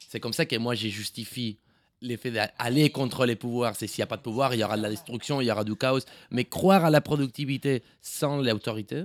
C'est 0.07 0.19
comme 0.19 0.33
ça 0.33 0.45
que 0.45 0.55
moi 0.57 0.75
je 0.75 0.87
justifie 0.87 1.57
l'effet 2.07 2.31
d'aller 2.31 2.89
contre 2.89 3.25
les 3.25 3.35
pouvoirs, 3.35 3.75
c'est 3.75 3.87
s'il 3.87 4.01
n'y 4.01 4.03
a 4.03 4.07
pas 4.07 4.17
de 4.17 4.21
pouvoir, 4.21 4.53
il 4.53 4.59
y 4.59 4.63
aura 4.63 4.77
de 4.77 4.81
la 4.81 4.89
destruction, 4.89 5.41
il 5.41 5.45
y 5.47 5.51
aura 5.51 5.63
du 5.63 5.75
chaos. 5.75 5.99
Mais 6.31 6.45
croire 6.45 6.85
à 6.85 6.89
la 6.89 7.01
productivité 7.01 7.83
sans 8.01 8.37
l'autorité, 8.41 9.03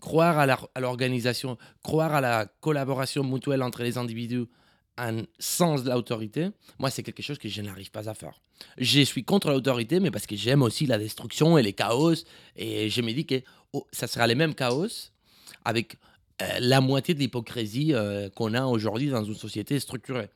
croire 0.00 0.38
à 0.38 0.80
l'organisation, 0.80 1.58
croire 1.82 2.14
à 2.14 2.20
la 2.20 2.46
collaboration 2.60 3.24
mutuelle 3.24 3.62
entre 3.62 3.82
les 3.82 3.98
individus 3.98 4.44
en- 4.98 5.22
sans 5.38 5.84
l'autorité, 5.84 6.48
moi, 6.78 6.90
c'est 6.90 7.02
quelque 7.04 7.22
chose 7.22 7.38
que 7.38 7.48
je 7.48 7.62
n'arrive 7.62 7.90
pas 7.90 8.08
à 8.08 8.14
faire. 8.14 8.40
Je 8.78 9.00
suis 9.02 9.24
contre 9.24 9.50
l'autorité, 9.50 10.00
mais 10.00 10.10
parce 10.10 10.26
que 10.26 10.34
j'aime 10.36 10.62
aussi 10.62 10.86
la 10.86 10.98
destruction 10.98 11.56
et 11.58 11.62
les 11.62 11.72
chaos. 11.72 12.14
Et 12.56 12.90
je 12.90 13.00
me 13.02 13.12
dis 13.12 13.24
que 13.24 13.40
oh, 13.72 13.86
ça 13.92 14.08
sera 14.08 14.26
les 14.26 14.34
mêmes 14.34 14.54
chaos 14.56 14.88
avec 15.64 15.96
euh, 16.42 16.46
la 16.60 16.80
moitié 16.80 17.14
de 17.14 17.20
l'hypocrisie 17.20 17.94
euh, 17.94 18.28
qu'on 18.30 18.54
a 18.54 18.64
aujourd'hui 18.64 19.08
dans 19.10 19.22
une 19.24 19.34
société 19.36 19.78
structurée. 19.78 20.30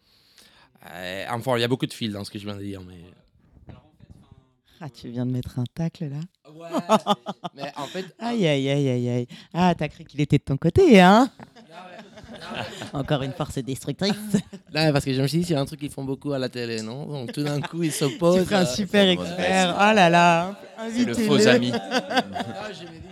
Euh, 0.91 1.25
enfin, 1.31 1.57
il 1.57 1.61
y 1.61 1.65
a 1.65 1.69
beaucoup 1.69 1.87
de 1.87 1.93
fils 1.93 2.13
dans 2.13 2.25
ce 2.25 2.31
que 2.31 2.39
je 2.39 2.45
viens 2.45 2.57
de 2.57 2.63
dire, 2.63 2.81
mais... 2.87 2.99
Ah, 4.85 4.91
tu 4.91 5.09
viens 5.11 5.25
de 5.25 5.31
mettre 5.31 5.61
un 5.61 5.65
tacle 5.73 6.07
là. 6.07 6.17
Ouais, 6.53 6.69
mais 7.55 7.73
en 7.77 7.87
fait, 7.87 8.05
Aïe, 8.19 8.49
aïe, 8.49 8.69
aïe, 8.69 8.89
aïe, 8.89 9.09
aïe. 9.09 9.29
Ah, 9.55 9.73
t'as 9.79 9.87
cru 9.87 10.03
qu'il 10.03 10.21
était 10.21 10.39
de 10.39 10.43
ton 10.43 10.57
côté, 10.57 11.01
hein? 11.01 11.31
Encore 12.93 13.23
une 13.23 13.33
force 13.33 13.59
destructrice. 13.59 14.13
là, 14.73 14.93
parce 14.93 15.05
que 15.05 15.13
je 15.13 15.23
me 15.23 15.29
suis 15.29 15.39
dit, 15.39 15.45
c'est 15.45 15.55
un 15.55 15.65
truc 15.65 15.79
qu'ils 15.79 15.91
font 15.91 16.03
beaucoup 16.03 16.33
à 16.33 16.39
la 16.41 16.49
télé, 16.49 16.83
non? 16.83 17.07
Donc 17.07 17.33
tout 17.33 17.45
d'un 17.45 17.61
coup, 17.61 17.85
ils 17.85 17.93
s'opposent. 17.93 18.41
Tu 18.41 18.45
ferais 18.45 18.57
un 18.57 18.63
euh, 18.63 18.75
super 18.75 19.09
expert. 19.09 19.77
Oh 19.77 19.95
là 19.95 20.11
là. 20.11 20.61
C'est 20.93 21.05
le 21.05 21.15
faux 21.15 21.47
ami. 21.47 21.73
Ah, 22.65 22.73
je 22.73 22.85
me 22.85 22.89
dis, 22.89 22.95
non, 22.95 23.12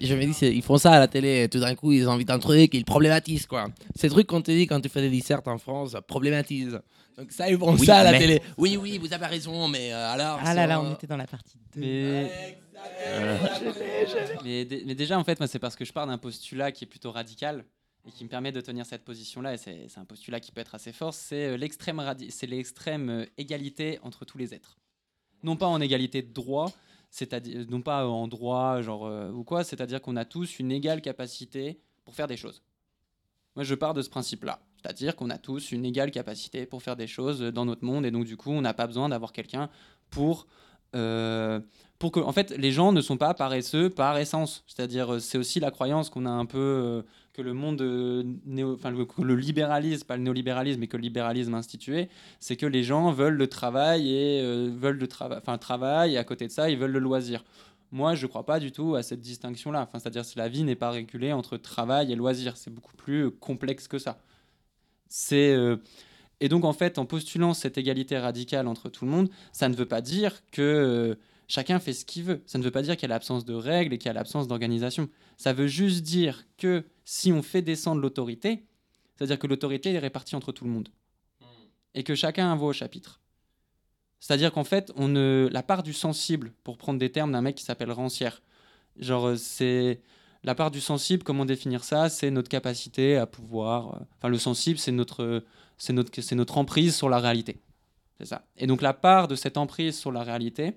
je, 0.00 0.06
je 0.06 0.14
me 0.14 0.24
dis, 0.26 0.46
ils 0.46 0.62
font 0.62 0.78
ça 0.78 0.92
à 0.92 0.98
la 0.98 1.08
télé, 1.08 1.48
tout 1.50 1.60
d'un 1.60 1.74
coup, 1.74 1.92
ils 1.92 2.06
invitent 2.06 2.30
un 2.30 2.38
truc, 2.38 2.72
ils 2.74 2.84
problématisent, 2.84 3.46
quoi. 3.46 3.68
Ces 3.96 4.08
trucs 4.08 4.26
qu'on 4.26 4.42
te 4.42 4.50
dit 4.50 4.66
quand 4.66 4.80
tu 4.80 4.88
fais 4.88 5.00
des 5.02 5.10
dissertes 5.10 5.48
en 5.48 5.58
France, 5.58 5.96
problématisent. 6.06 6.80
Donc 7.16 7.32
ça, 7.32 7.50
ils 7.50 7.58
font 7.58 7.72
Oui, 7.74 7.84
ça 7.86 7.98
à 7.98 8.04
la 8.04 8.12
mais- 8.12 8.18
télé. 8.18 8.42
Oui, 8.56 8.76
oui, 8.80 8.98
vous 8.98 9.12
avez 9.12 9.26
raison, 9.26 9.68
mais 9.68 9.92
euh, 9.92 10.08
alors... 10.12 10.38
Ah 10.42 10.54
là 10.54 10.66
là, 10.66 10.74
sur, 10.76 10.82
on 10.84 10.90
euh, 10.90 10.94
était 10.94 11.06
dans 11.06 11.16
la 11.16 11.26
partie 11.26 11.58
2. 11.74 11.80
Mais... 11.80 12.56
mais, 14.44 14.66
mais 14.86 14.94
déjà, 14.94 15.18
en 15.18 15.24
fait, 15.24 15.38
moi, 15.40 15.46
c'est 15.46 15.58
parce 15.58 15.76
que 15.76 15.84
je 15.84 15.92
pars 15.92 16.06
d'un 16.06 16.18
postulat 16.18 16.72
qui 16.72 16.84
est 16.84 16.88
plutôt 16.88 17.10
radical 17.10 17.64
et 18.06 18.10
qui 18.10 18.24
me 18.24 18.28
permet 18.28 18.52
de 18.52 18.60
tenir 18.60 18.86
cette 18.86 19.04
position-là. 19.04 19.54
Et 19.54 19.58
c'est 19.58 19.98
un 19.98 20.04
postulat 20.04 20.40
qui 20.40 20.52
peut 20.52 20.60
être 20.60 20.74
assez 20.74 20.92
fort. 20.92 21.12
C'est 21.14 21.46
euh, 21.50 21.56
l'extrême 21.56 21.98
radi- 22.00 22.30
c'est 22.30 22.46
l'extrême 22.46 23.10
euh, 23.10 23.24
égalité 23.38 23.98
entre 24.02 24.24
tous 24.24 24.38
les 24.38 24.54
êtres. 24.54 24.78
Non 25.42 25.56
pas 25.56 25.66
en 25.66 25.80
égalité 25.80 26.22
de 26.22 26.32
droit, 26.32 26.70
c'est-à-dire 27.10 27.66
non 27.68 27.82
pas 27.82 28.06
en 28.06 28.28
droit 28.28 28.80
genre 28.80 29.06
euh, 29.06 29.30
ou 29.30 29.44
quoi, 29.44 29.64
c'est-à-dire 29.64 30.00
qu'on 30.00 30.16
a 30.16 30.24
tous 30.24 30.58
une 30.58 30.72
égale 30.72 31.02
capacité 31.02 31.80
pour 32.04 32.14
faire 32.14 32.26
des 32.26 32.36
choses. 32.36 32.62
Moi, 33.56 33.64
je 33.64 33.74
pars 33.74 33.94
de 33.94 34.02
ce 34.02 34.08
principe-là. 34.10 34.60
C'est-à-dire 34.80 35.16
qu'on 35.16 35.28
a 35.30 35.38
tous 35.38 35.72
une 35.72 35.84
égale 35.84 36.10
capacité 36.10 36.64
pour 36.66 36.82
faire 36.82 36.96
des 36.96 37.06
choses 37.06 37.40
dans 37.40 37.64
notre 37.66 37.84
monde, 37.84 38.06
et 38.06 38.10
donc 38.10 38.24
du 38.24 38.36
coup, 38.36 38.50
on 38.50 38.62
n'a 38.62 38.72
pas 38.72 38.86
besoin 38.86 39.08
d'avoir 39.08 39.32
quelqu'un 39.32 39.68
pour, 40.08 40.46
euh, 40.94 41.60
pour 41.98 42.12
que, 42.12 42.20
en 42.20 42.32
fait, 42.32 42.50
les 42.56 42.72
gens 42.72 42.92
ne 42.92 43.00
sont 43.00 43.18
pas 43.18 43.34
paresseux 43.34 43.90
par 43.90 44.16
essence. 44.16 44.64
C'est-à-dire, 44.66 45.14
euh, 45.14 45.18
c'est 45.18 45.36
aussi 45.36 45.60
la 45.60 45.70
croyance 45.70 46.08
qu'on 46.08 46.24
a 46.24 46.30
un 46.30 46.46
peu 46.46 46.58
euh, 46.58 47.02
que 47.40 47.44
le 47.44 47.54
monde 47.54 47.80
euh, 47.80 48.22
néo, 48.44 48.74
enfin 48.74 48.90
le, 48.90 49.06
le 49.22 49.34
libéralisme, 49.34 50.04
pas 50.04 50.16
le 50.16 50.22
néolibéralisme, 50.22 50.80
mais 50.80 50.88
que 50.88 50.98
le 50.98 51.02
libéralisme 51.02 51.54
institué, 51.54 52.10
c'est 52.38 52.56
que 52.56 52.66
les 52.66 52.82
gens 52.82 53.12
veulent 53.12 53.36
le 53.36 53.46
travail 53.46 54.10
et 54.12 54.42
euh, 54.42 54.70
veulent 54.70 54.98
le 54.98 55.08
travail, 55.08 55.38
enfin 55.40 55.56
travail, 55.56 56.14
et 56.14 56.18
à 56.18 56.24
côté 56.24 56.46
de 56.46 56.52
ça, 56.52 56.68
ils 56.68 56.76
veulent 56.76 56.90
le 56.90 56.98
loisir. 56.98 57.44
Moi, 57.92 58.14
je 58.14 58.26
ne 58.26 58.28
crois 58.28 58.44
pas 58.44 58.60
du 58.60 58.72
tout 58.72 58.94
à 58.94 59.02
cette 59.02 59.20
distinction-là. 59.20 59.82
Enfin, 59.88 59.98
c'est-à-dire 59.98 60.22
que 60.22 60.38
la 60.38 60.48
vie 60.48 60.64
n'est 60.64 60.76
pas 60.76 60.90
régulée 60.90 61.32
entre 61.32 61.56
travail 61.56 62.12
et 62.12 62.16
loisir. 62.16 62.56
C'est 62.58 62.72
beaucoup 62.72 62.94
plus 62.94 63.24
euh, 63.26 63.30
complexe 63.30 63.88
que 63.88 63.98
ça. 63.98 64.20
C'est 65.08 65.56
et 66.42 66.48
donc 66.48 66.64
en 66.64 66.72
fait, 66.72 66.98
en 66.98 67.04
postulant 67.04 67.52
cette 67.52 67.76
égalité 67.78 68.16
radicale 68.16 68.68
entre 68.68 68.88
tout 68.88 69.04
le 69.04 69.10
monde, 69.10 69.28
ça 69.52 69.68
ne 69.68 69.74
veut 69.74 69.86
pas 69.86 70.00
dire 70.00 70.40
que 70.52 71.18
chacun 71.50 71.80
fait 71.80 71.92
ce 71.92 72.04
qu'il 72.04 72.22
veut. 72.22 72.42
Ça 72.46 72.58
ne 72.58 72.62
veut 72.62 72.70
pas 72.70 72.82
dire 72.82 72.96
qu'il 72.96 73.02
y 73.02 73.10
a 73.10 73.14
l'absence 73.14 73.44
de 73.44 73.54
règles 73.54 73.92
et 73.92 73.98
qu'il 73.98 74.06
y 74.06 74.10
a 74.10 74.14
l'absence 74.14 74.46
d'organisation. 74.46 75.08
Ça 75.36 75.52
veut 75.52 75.66
juste 75.66 76.02
dire 76.02 76.44
que 76.56 76.84
si 77.04 77.32
on 77.32 77.42
fait 77.42 77.60
descendre 77.60 78.00
l'autorité, 78.00 78.64
c'est-à-dire 79.16 79.38
que 79.38 79.48
l'autorité 79.48 79.92
est 79.92 79.98
répartie 79.98 80.36
entre 80.36 80.52
tout 80.52 80.64
le 80.64 80.70
monde 80.70 80.88
et 81.94 82.04
que 82.04 82.14
chacun 82.14 82.48
a 82.48 82.52
un 82.52 82.56
voix 82.56 82.68
au 82.68 82.72
chapitre. 82.72 83.20
C'est-à-dire 84.20 84.52
qu'en 84.52 84.64
fait, 84.64 84.92
on 84.94 85.08
ne... 85.08 85.48
la 85.50 85.62
part 85.64 85.82
du 85.82 85.92
sensible, 85.92 86.52
pour 86.62 86.78
prendre 86.78 87.00
des 87.00 87.10
termes 87.10 87.32
d'un 87.32 87.42
mec 87.42 87.56
qui 87.56 87.64
s'appelle 87.64 87.90
Rancière, 87.90 88.42
genre 88.96 89.28
euh, 89.28 89.36
c'est 89.36 90.02
la 90.44 90.54
part 90.54 90.70
du 90.70 90.80
sensible, 90.80 91.24
comment 91.24 91.44
définir 91.44 91.82
ça? 91.82 92.08
C'est 92.08 92.30
notre 92.30 92.48
capacité 92.48 93.16
à 93.16 93.26
pouvoir. 93.26 93.94
euh, 93.94 94.04
Enfin, 94.18 94.28
le 94.28 94.38
sensible, 94.38 94.78
c'est 94.78 94.92
notre, 94.92 95.42
c'est 95.78 95.92
notre, 95.92 96.20
c'est 96.20 96.36
notre 96.36 96.58
emprise 96.58 96.94
sur 96.94 97.08
la 97.08 97.18
réalité. 97.18 97.60
C'est 98.18 98.26
ça. 98.26 98.46
Et 98.56 98.66
donc, 98.68 98.82
la 98.82 98.94
part 98.94 99.26
de 99.26 99.34
cette 99.34 99.56
emprise 99.56 99.98
sur 99.98 100.12
la 100.12 100.22
réalité, 100.22 100.76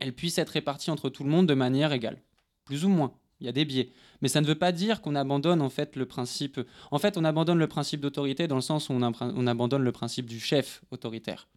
elle 0.00 0.12
puisse 0.12 0.38
être 0.38 0.50
répartie 0.50 0.90
entre 0.90 1.08
tout 1.08 1.24
le 1.24 1.30
monde 1.30 1.46
de 1.46 1.54
manière 1.54 1.92
égale, 1.92 2.22
plus 2.64 2.84
ou 2.84 2.88
moins. 2.88 3.14
Il 3.40 3.46
y 3.46 3.48
a 3.48 3.52
des 3.52 3.64
biais, 3.64 3.90
mais 4.22 4.28
ça 4.28 4.40
ne 4.40 4.46
veut 4.46 4.54
pas 4.54 4.72
dire 4.72 5.02
qu'on 5.02 5.14
abandonne 5.16 5.60
en 5.60 5.68
fait 5.68 5.96
le 5.96 6.06
principe. 6.06 6.60
En 6.90 6.98
fait, 6.98 7.18
on 7.18 7.24
abandonne 7.24 7.58
le 7.58 7.66
principe 7.66 8.00
d'autorité 8.00 8.46
dans 8.46 8.54
le 8.54 8.62
sens 8.62 8.88
où 8.88 8.92
on, 8.92 9.46
abandonne 9.46 9.82
le 9.82 9.92
principe 9.92 10.26
du 10.26 10.40
chef 10.40 10.82
autoritaire. 10.90 11.48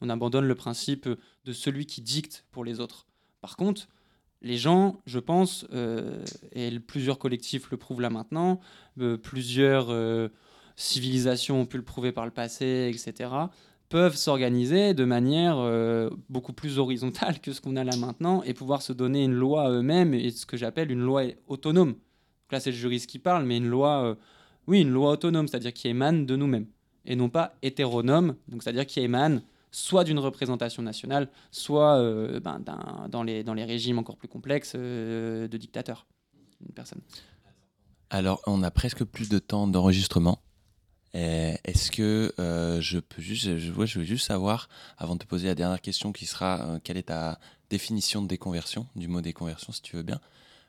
On 0.00 0.08
abandonne 0.08 0.44
le 0.44 0.54
principe 0.54 1.08
de 1.08 1.52
celui 1.52 1.86
qui 1.86 2.02
dicte 2.02 2.44
pour 2.50 2.64
les 2.64 2.80
autres. 2.80 3.06
Par 3.40 3.56
contre, 3.56 3.88
les 4.42 4.56
gens, 4.56 5.00
je 5.06 5.18
pense, 5.18 5.66
euh, 5.72 6.24
et 6.52 6.78
plusieurs 6.80 7.18
collectifs 7.18 7.70
le 7.70 7.76
prouvent 7.76 8.00
là 8.00 8.10
maintenant, 8.10 8.60
euh, 9.00 9.16
plusieurs 9.16 9.90
euh, 9.90 10.28
civilisations 10.76 11.60
ont 11.60 11.66
pu 11.66 11.76
le 11.76 11.84
prouver 11.84 12.12
par 12.12 12.24
le 12.24 12.32
passé, 12.32 12.90
etc., 12.92 13.30
peuvent 13.92 14.16
s'organiser 14.16 14.94
de 14.94 15.04
manière 15.04 15.58
euh, 15.58 16.08
beaucoup 16.30 16.54
plus 16.54 16.78
horizontale 16.78 17.40
que 17.40 17.52
ce 17.52 17.60
qu'on 17.60 17.76
a 17.76 17.84
là 17.84 17.94
maintenant 17.94 18.42
et 18.42 18.54
pouvoir 18.54 18.80
se 18.80 18.94
donner 18.94 19.22
une 19.22 19.34
loi 19.34 19.70
eux-mêmes 19.70 20.14
et 20.14 20.30
ce 20.30 20.46
que 20.46 20.56
j'appelle 20.56 20.90
une 20.90 21.02
loi 21.02 21.24
autonome. 21.46 21.96
Là, 22.50 22.58
c'est 22.58 22.70
le 22.70 22.76
juriste 22.76 23.06
qui 23.06 23.18
parle, 23.18 23.44
mais 23.44 23.58
une 23.58 23.68
loi, 23.68 24.02
euh, 24.02 24.14
oui, 24.66 24.80
une 24.80 24.88
loi 24.88 25.10
autonome, 25.10 25.46
c'est-à-dire 25.46 25.74
qui 25.74 25.88
émane 25.88 26.24
de 26.24 26.36
nous-mêmes 26.36 26.68
et 27.04 27.16
non 27.16 27.28
pas 27.28 27.54
hétéronome, 27.60 28.36
donc 28.48 28.62
c'est-à-dire 28.62 28.86
qui 28.86 29.00
émane 29.00 29.42
soit 29.70 30.04
d'une 30.04 30.18
représentation 30.18 30.82
nationale, 30.82 31.28
soit 31.50 31.98
euh, 31.98 32.40
ben, 32.40 32.62
dans, 33.10 33.22
les, 33.22 33.44
dans 33.44 33.54
les 33.54 33.64
régimes 33.64 33.98
encore 33.98 34.16
plus 34.16 34.28
complexes 34.28 34.74
de 34.74 35.56
dictateurs. 35.58 36.06
Une 36.66 36.72
personne. 36.72 37.02
Alors, 38.08 38.40
on 38.46 38.62
a 38.62 38.70
presque 38.70 39.04
plus 39.04 39.28
de 39.28 39.38
temps 39.38 39.66
d'enregistrement. 39.66 40.38
Euh, 41.14 41.54
Est-ce 41.64 41.90
que 41.90 42.32
euh, 42.38 42.80
je 42.80 42.98
peux 42.98 43.20
juste, 43.20 43.58
je, 43.58 43.70
veux 43.70 44.04
juste 44.04 44.26
savoir, 44.26 44.68
avant 44.98 45.14
de 45.14 45.20
te 45.20 45.26
poser 45.26 45.46
la 45.48 45.54
dernière 45.54 45.80
question 45.80 46.12
qui 46.12 46.26
sera, 46.26 46.62
euh, 46.62 46.78
quelle 46.82 46.96
est 46.96 47.04
ta 47.08 47.38
définition 47.70 48.22
de 48.22 48.28
déconversion, 48.28 48.86
du 48.96 49.08
mot 49.08 49.20
déconversion, 49.20 49.72
si 49.72 49.82
tu 49.82 49.96
veux 49.96 50.02
bien. 50.02 50.20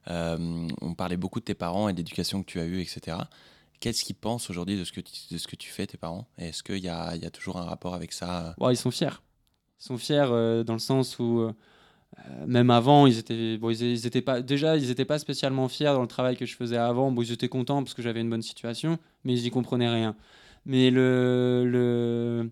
Euh, 0.09 0.67
on 0.81 0.93
parlait 0.95 1.17
beaucoup 1.17 1.39
de 1.39 1.45
tes 1.45 1.53
parents 1.53 1.87
et 1.87 1.93
de 1.93 1.97
l'éducation 1.97 2.41
que 2.43 2.47
tu 2.51 2.59
as 2.59 2.65
eue, 2.65 2.81
etc. 2.81 3.17
Qu'est-ce 3.79 4.03
qu'ils 4.03 4.15
pensent 4.15 4.49
aujourd'hui 4.49 4.77
de, 4.77 4.83
ce 4.83 4.91
que 4.91 5.01
tu- 5.01 5.33
de 5.33 5.37
ce 5.37 5.47
que 5.47 5.55
tu 5.55 5.69
fais, 5.69 5.87
tes 5.87 5.97
parents? 5.97 6.27
Est-ce 6.37 6.61
qu'il 6.63 6.79
y 6.79 6.89
a, 6.89 7.15
y 7.15 7.25
a 7.25 7.29
toujours 7.31 7.57
un 7.57 7.63
rapport 7.63 7.93
avec 7.93 8.11
ça? 8.13 8.53
Ils 8.69 8.77
sont 8.77 8.91
fiers. 8.91 9.07
Ils 9.79 9.83
sont 9.85 9.97
fiers 9.97 10.63
dans 10.65 10.73
le 10.73 10.79
sens 10.79 11.19
où, 11.19 11.49
euh, 12.19 12.45
même 12.47 12.69
avant, 12.69 13.05
ils 13.07 13.17
étaient, 13.17 13.57
bon, 13.57 13.69
ils, 13.71 13.81
ils 13.81 14.05
étaient 14.07 14.21
pas, 14.21 14.41
déjà, 14.41 14.77
ils 14.77 14.87
n'étaient 14.87 15.05
pas 15.05 15.19
spécialement 15.19 15.67
fiers 15.67 15.85
dans 15.93 16.01
le 16.01 16.07
travail 16.07 16.35
que 16.37 16.45
je 16.45 16.55
faisais 16.55 16.77
avant. 16.77 17.11
Bon, 17.11 17.21
ils 17.21 17.31
étaient 17.31 17.49
contents 17.49 17.83
parce 17.83 17.93
que 17.93 18.01
j'avais 18.01 18.21
une 18.21 18.29
bonne 18.29 18.41
situation, 18.41 18.97
mais 19.23 19.33
ils 19.33 19.45
y 19.45 19.49
comprenaient 19.51 19.89
rien. 19.89 20.15
Mais, 20.65 20.91
le, 20.91 21.63
le, 21.65 22.49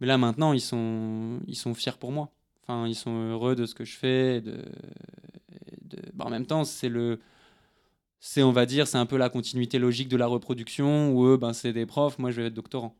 mais 0.00 0.06
là, 0.06 0.18
maintenant, 0.18 0.52
ils 0.52 0.60
sont, 0.60 1.40
ils 1.46 1.56
sont 1.56 1.74
fiers 1.74 1.98
pour 1.98 2.12
moi. 2.12 2.30
Enfin, 2.62 2.86
ils 2.86 2.94
sont 2.94 3.10
heureux 3.30 3.54
de 3.56 3.66
ce 3.66 3.74
que 3.74 3.84
je 3.84 3.96
fais. 3.96 4.36
et 4.36 4.40
De, 4.40 4.52
et 4.52 5.76
de- 5.96 6.02
bah, 6.14 6.24
en 6.26 6.30
même 6.30 6.46
temps, 6.46 6.64
c'est 6.64 6.88
le. 6.88 7.18
C'est, 8.20 8.42
on 8.44 8.52
va 8.52 8.66
dire, 8.66 8.86
c'est 8.86 8.98
un 8.98 9.06
peu 9.06 9.16
la 9.16 9.28
continuité 9.28 9.80
logique 9.80 10.08
de 10.08 10.16
la 10.16 10.28
reproduction 10.28 11.10
où 11.12 11.26
eux, 11.26 11.36
ben, 11.36 11.52
c'est 11.52 11.72
des 11.72 11.86
profs, 11.86 12.20
moi 12.20 12.30
je 12.30 12.40
vais 12.40 12.46
être 12.46 12.54
doctorant. 12.54 12.94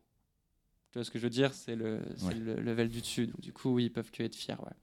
Tu 0.91 0.99
vois 0.99 1.05
ce 1.05 1.11
que 1.11 1.17
je 1.17 1.23
veux 1.23 1.29
dire? 1.29 1.53
C'est 1.53 1.75
le, 1.77 1.99
Ouais. 2.23 2.33
le 2.35 2.55
level 2.55 2.89
du 2.89 2.99
dessus. 2.99 3.27
Donc, 3.27 3.39
du 3.39 3.53
coup, 3.53 3.69
oui, 3.75 3.85
ils 3.85 3.89
peuvent 3.89 4.11
que 4.11 4.21
être 4.21 4.35
fiers. 4.35 4.55
Ouais. 4.59 4.73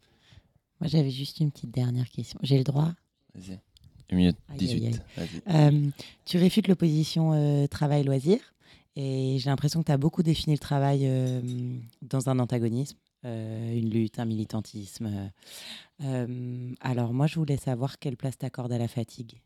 Moi, 0.81 0.89
j'avais 0.89 1.11
juste 1.11 1.40
une 1.40 1.51
petite 1.51 1.70
dernière 1.70 2.09
question. 2.09 2.39
J'ai 2.43 2.57
le 2.57 2.65
droit? 2.65 2.93
Vas-y. 3.35 3.59
Une 4.11 4.16
minute 4.16 4.36
Aïe, 4.48 4.59
18. 4.59 4.86
aïe, 4.86 5.01
Vas-y. 5.16 5.55
Euh, 5.55 5.90
tu 6.24 6.39
réfutes 6.39 6.69
l'opposition 6.69 7.32
euh, 7.32 7.66
travail-loisir 7.66 8.39
et 8.97 9.36
j'ai 9.39 9.51
l'impression 9.51 9.81
que 9.81 9.86
tu 9.86 9.93
as 9.93 9.98
beaucoup 9.98 10.23
défini 10.23 10.55
le 10.55 10.59
travail 10.59 11.02
euh, 11.05 11.40
dans 12.02 12.28
un 12.28 12.39
antagonisme, 12.39 12.97
euh, 13.24 13.73
une 13.78 13.90
lutte, 13.90 14.19
un 14.19 14.24
militantisme. 14.24 15.31
alors 16.81 17.12
moi, 17.12 17.27
je 17.27 17.36
voulais 17.36 17.59
savoir 17.59 17.98
quelle 17.98 18.16
place 18.16 18.39
t'accordes 18.39 18.73
à 18.73 18.78
la 18.78 18.89
fatigue. 18.89 19.39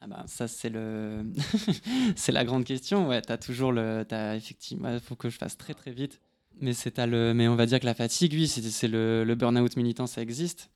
Ah 0.00 0.06
ben, 0.08 0.24
ça, 0.26 0.48
c'est 0.48 0.68
le... 0.68 1.24
c'est 2.16 2.32
la 2.32 2.44
grande 2.44 2.64
question. 2.64 3.08
Ouais, 3.08 3.22
t'as 3.22 3.38
toujours 3.38 3.72
le... 3.72 4.04
T'as 4.06 4.36
effectivement... 4.36 4.92
Il 4.92 5.00
faut 5.00 5.16
que 5.16 5.30
je 5.30 5.38
fasse 5.38 5.56
très 5.56 5.74
très 5.74 5.90
vite. 5.90 6.20
Mais, 6.60 6.72
c'est 6.72 6.96
le... 6.98 7.34
mais 7.34 7.48
on 7.48 7.56
va 7.56 7.66
dire 7.66 7.80
que 7.80 7.86
la 7.86 7.94
fatigue, 7.94 8.32
oui, 8.32 8.48
c'est, 8.48 8.88
le... 8.88 9.34
burn-out 9.34 9.76
militant, 9.76 10.06
ça 10.06 10.22
existe. 10.22 10.70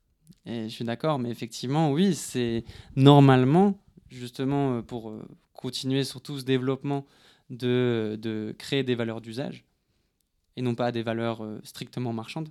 Et 0.46 0.64
je 0.64 0.74
suis 0.74 0.84
d'accord, 0.84 1.18
mais 1.18 1.30
effectivement, 1.30 1.92
oui, 1.92 2.14
c'est 2.14 2.64
normalement, 2.96 3.78
justement, 4.08 4.76
euh, 4.76 4.82
pour 4.82 5.10
euh, 5.10 5.22
continuer 5.52 6.04
sur 6.04 6.22
tout 6.22 6.38
ce 6.38 6.44
développement 6.44 7.06
de, 7.50 8.18
de 8.20 8.54
créer 8.58 8.84
des 8.84 8.94
valeurs 8.94 9.20
d'usage, 9.20 9.64
et 10.56 10.62
non 10.62 10.74
pas 10.74 10.92
des 10.92 11.02
valeurs 11.02 11.44
euh, 11.44 11.60
strictement 11.64 12.12
marchandes, 12.12 12.48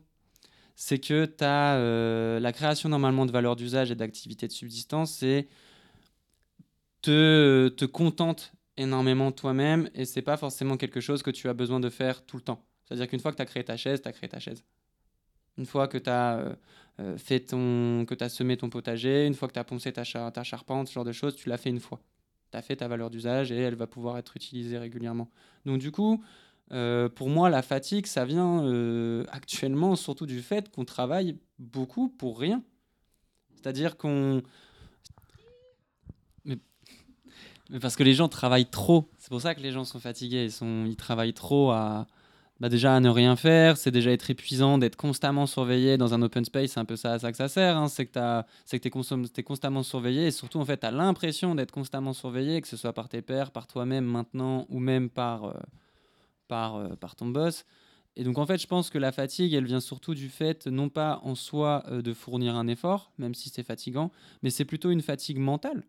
c'est 0.76 1.00
que 1.00 1.26
tu 1.26 1.44
as 1.44 2.40
la 2.40 2.54
création 2.54 2.88
normalement 2.90 3.26
de 3.26 3.32
valeurs 3.32 3.58
d'usage 3.58 3.92
et 3.92 3.96
d'activités 3.96 4.48
de 4.48 4.54
subsistance, 4.54 5.12
c'est 5.12 5.50
te, 7.02 7.68
te 7.70 7.86
contente 7.86 8.54
énormément 8.78 9.32
toi-même 9.32 9.90
et 9.94 10.06
c'est 10.06 10.22
pas 10.22 10.38
forcément 10.38 10.78
quelque 10.78 11.02
chose 11.02 11.22
que 11.22 11.32
tu 11.32 11.50
as 11.50 11.54
besoin 11.54 11.80
de 11.82 11.90
faire 11.90 12.26
tout 12.26 12.38
le 12.38 12.44
temps. 12.44 12.64
C'est-à-dire 12.90 13.08
qu'une 13.08 13.20
fois 13.20 13.32
que 13.32 13.38
tu 13.38 13.42
as 13.44 13.46
créé 13.46 13.64
ta 13.64 13.78
chaise, 13.78 14.02
tu 14.02 14.08
as 14.08 14.12
créé 14.12 14.28
ta 14.28 14.40
chaise. 14.40 14.64
Une 15.58 15.66
fois 15.66 15.88
que 15.88 15.98
tu 15.98 16.10
as 16.10 16.58
fait 17.18 17.40
ton 17.40 18.06
que 18.06 18.16
as 18.24 18.30
semé 18.30 18.58
ton 18.58 18.70
potager, 18.70 19.26
une 19.26 19.34
fois 19.34 19.48
que 19.48 19.54
tu 19.54 19.60
as 19.60 19.64
poncé 19.64 19.94
ta, 19.94 20.04
char- 20.04 20.32
ta 20.34 20.44
charpente, 20.44 20.88
ce 20.88 20.94
genre 20.94 21.06
de 21.06 21.12
choses, 21.14 21.36
tu 21.36 21.48
l'as 21.48 21.58
fait 21.58 21.70
une 21.70 21.80
fois. 21.80 22.02
Tu 22.52 22.58
as 22.58 22.62
fait 22.62 22.78
ta 22.78 22.88
valeur 22.88 23.10
d'usage 23.10 23.52
et 23.52 23.58
elle 23.58 23.76
va 23.76 23.88
pouvoir 23.88 24.18
être 24.18 24.36
utilisée 24.36 24.78
régulièrement. 24.78 25.30
Donc 25.66 25.80
du 25.80 25.92
coup, 25.92 26.24
euh, 26.72 27.08
pour 27.08 27.30
moi, 27.30 27.50
la 27.50 27.62
fatigue, 27.62 28.06
ça 28.06 28.26
vient 28.26 28.64
euh, 28.66 29.24
actuellement 29.32 29.96
surtout 29.96 30.26
du 30.26 30.42
fait 30.42 30.70
qu'on 30.70 30.86
travaille 30.86 31.38
beaucoup 31.58 32.10
pour 32.10 32.40
rien. 32.40 32.64
C'est-à-dire 33.56 33.98
qu'on 33.98 34.42
Mais 37.70 37.80
parce 37.80 37.96
que 37.96 38.04
les 38.04 38.14
gens 38.14 38.28
travaillent 38.28 38.70
trop. 38.70 39.10
C'est 39.18 39.30
pour 39.30 39.42
ça 39.42 39.54
que 39.54 39.62
les 39.62 39.72
gens 39.72 39.84
sont 39.84 40.00
fatigués. 40.00 40.46
Ils, 40.46 40.52
sont, 40.52 40.86
ils 40.86 40.96
travaillent 40.96 41.34
trop 41.34 41.72
à. 41.72 42.08
Bah 42.60 42.68
déjà 42.68 42.94
à 42.94 43.00
ne 43.00 43.08
rien 43.10 43.38
faire, 43.38 43.78
c'est 43.78 43.92
déjà 43.92 44.12
être 44.12 44.30
épuisant 44.30 44.78
d'être 44.78 44.98
constamment 44.98 45.46
surveillé 45.48 45.98
dans 45.98 46.14
un 46.14 46.22
open 46.22 46.44
space, 46.44 46.72
c'est 46.72 46.80
un 46.80 46.84
peu 46.86 46.98
ça 46.98 47.14
à 47.14 47.20
ça 47.20 47.32
que 47.32 47.38
ça 47.38 47.48
sert. 47.48 47.78
hein. 47.78 47.88
C'est 47.88 48.06
que 48.06 48.12
tu 48.12 48.88
es, 48.88 49.32
es 49.38 49.44
constamment 49.44 49.82
surveillé 49.82 50.28
et 50.28 50.32
surtout 50.32 50.60
en 50.60 50.66
fait 50.66 50.78
tu 50.82 50.86
as 50.86 50.92
l'impression 50.92 51.56
d'être 51.56 51.72
constamment 51.72 52.12
surveillé, 52.12 52.60
que 52.62 52.68
ce 52.68 52.76
soit 52.76 52.92
par 52.92 53.08
tes 53.08 53.22
pairs, 53.22 53.52
par 53.52 53.66
toi-même 53.68 54.04
maintenant 54.04 54.66
ou 54.70 54.80
même 54.80 55.10
par, 55.10 55.46
euh, 55.46 55.54
par, 56.48 56.76
euh, 56.78 56.96
par 56.96 57.16
ton 57.16 57.28
boss. 57.28 57.66
Et 58.18 58.24
donc 58.24 58.38
en 58.38 58.46
fait 58.46 58.60
je 58.62 58.68
pense 58.68 58.90
que 58.90 58.98
la 59.00 59.12
fatigue 59.12 59.54
elle 59.54 59.66
vient 59.66 59.82
surtout 59.82 60.16
du 60.16 60.30
fait 60.30 60.68
non 60.68 60.90
pas 60.90 61.22
en 61.24 61.36
soi 61.36 61.84
euh, 61.90 62.02
de 62.02 62.14
fournir 62.14 62.56
un 62.56 62.68
effort, 62.68 63.12
même 63.18 63.36
si 63.36 63.50
c'est 63.50 63.64
fatigant, 63.64 64.12
mais 64.44 64.50
c'est 64.50 64.66
plutôt 64.66 64.92
une 64.92 65.02
fatigue 65.02 65.40
mentale. 65.40 65.86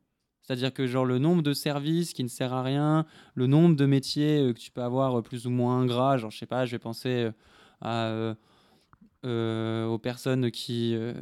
C'est-à-dire 0.51 0.75
que 0.75 0.85
genre 0.89 1.05
le 1.05 1.21
nombre 1.21 1.43
de 1.43 1.53
services 1.53 2.13
qui 2.13 2.25
ne 2.25 2.29
sert 2.29 2.53
à 2.53 2.65
rien, 2.65 3.07
le 3.37 3.47
nombre 3.47 3.77
de 3.77 3.87
métiers 3.87 4.41
euh, 4.41 4.53
que 4.53 4.59
tu 4.59 4.73
peux 4.73 4.83
avoir 4.83 5.17
euh, 5.17 5.23
plus 5.23 5.47
ou 5.47 5.51
moins 5.51 5.79
ingrats, 5.79 6.17
genre 6.17 6.33
je 6.33 6.39
sais 6.39 6.47
pas, 6.47 6.67
je 6.67 6.73
vais 6.73 6.81
penser 6.81 7.31
euh, 7.85 8.35
à, 9.23 9.87
aux 9.87 9.99
personnes 9.99 10.51
qui, 10.51 10.97
euh, 10.97 11.15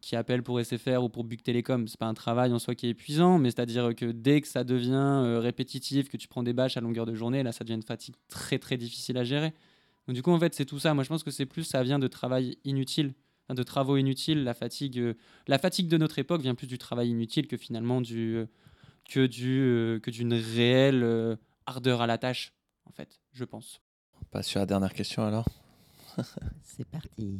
qui 0.00 0.16
appellent 0.16 0.42
pour 0.42 0.60
SFR 0.60 1.04
ou 1.04 1.08
pour 1.08 1.22
Bug 1.22 1.40
Telecom. 1.40 1.86
C'est 1.86 2.00
pas 2.00 2.06
un 2.06 2.14
travail 2.14 2.52
en 2.52 2.58
soi 2.58 2.74
qui 2.74 2.88
est 2.88 2.90
épuisant, 2.90 3.38
mais 3.38 3.52
c'est-à-dire 3.52 3.94
que 3.94 4.06
dès 4.06 4.40
que 4.40 4.48
ça 4.48 4.64
devient 4.64 5.38
répétitif, 5.40 6.08
que 6.08 6.16
tu 6.16 6.26
prends 6.26 6.42
des 6.42 6.52
bâches 6.52 6.76
à 6.76 6.80
longueur 6.80 7.06
de 7.06 7.14
journée, 7.14 7.44
là 7.44 7.52
ça 7.52 7.62
devient 7.62 7.76
une 7.76 7.84
fatigue 7.84 8.16
très 8.28 8.58
très 8.58 8.76
difficile 8.76 9.16
à 9.18 9.22
gérer. 9.22 9.52
Donc 10.08 10.16
du 10.16 10.22
coup 10.24 10.32
en 10.32 10.40
fait 10.40 10.52
c'est 10.52 10.64
tout 10.64 10.80
ça. 10.80 10.94
Moi 10.94 11.04
je 11.04 11.10
pense 11.10 11.22
que 11.22 11.30
c'est 11.30 11.46
plus 11.46 11.62
ça 11.62 11.84
vient 11.84 12.00
de 12.00 12.08
travail 12.08 12.58
inutile 12.64 13.14
de 13.52 13.62
travaux 13.62 13.98
inutiles. 13.98 14.42
La 14.42 14.54
fatigue, 14.54 15.14
la 15.46 15.58
fatigue 15.58 15.88
de 15.88 15.98
notre 15.98 16.18
époque 16.18 16.40
vient 16.40 16.54
plus 16.54 16.66
du 16.66 16.78
travail 16.78 17.10
inutile 17.10 17.46
que 17.46 17.58
finalement 17.58 18.00
du, 18.00 18.46
que 19.08 19.26
du, 19.26 19.60
euh, 19.60 20.00
que 20.00 20.10
d'une 20.10 20.34
réelle 20.34 21.02
euh, 21.02 21.36
ardeur 21.66 22.00
à 22.00 22.06
la 22.06 22.18
tâche, 22.18 22.52
en 22.86 22.92
fait, 22.92 23.20
je 23.32 23.44
pense. 23.44 23.80
On 24.20 24.24
passe 24.26 24.46
sur 24.48 24.60
la 24.60 24.66
dernière 24.66 24.92
question 24.94 25.24
alors. 25.24 25.48
C'est 26.62 26.86
parti. 26.88 27.38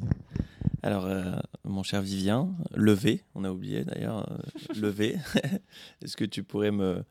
Alors, 0.83 1.07
euh, 1.07 1.37
mon 1.65 1.83
cher 1.83 2.03
Vivien, 2.03 2.55
levé, 2.75 3.23
on 3.35 3.45
a 3.45 3.51
oublié 3.51 3.85
d'ailleurs, 3.85 4.31
euh, 4.31 4.37
levé. 4.79 5.17
Est-ce 6.03 6.17
que 6.17 6.25
tu 6.25 6.43
pourrais 6.43 6.71
me, 6.73 7.05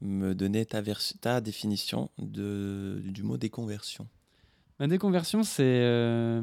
me 0.00 0.34
donner 0.34 0.66
ta, 0.66 0.80
vers- 0.80 1.00
ta 1.20 1.40
définition 1.40 2.10
de, 2.18 3.00
du 3.04 3.22
mot 3.22 3.36
déconversion? 3.36 4.08
La 4.78 4.86
déconversion, 4.86 5.42
c'est 5.42 5.62
euh, 5.62 6.42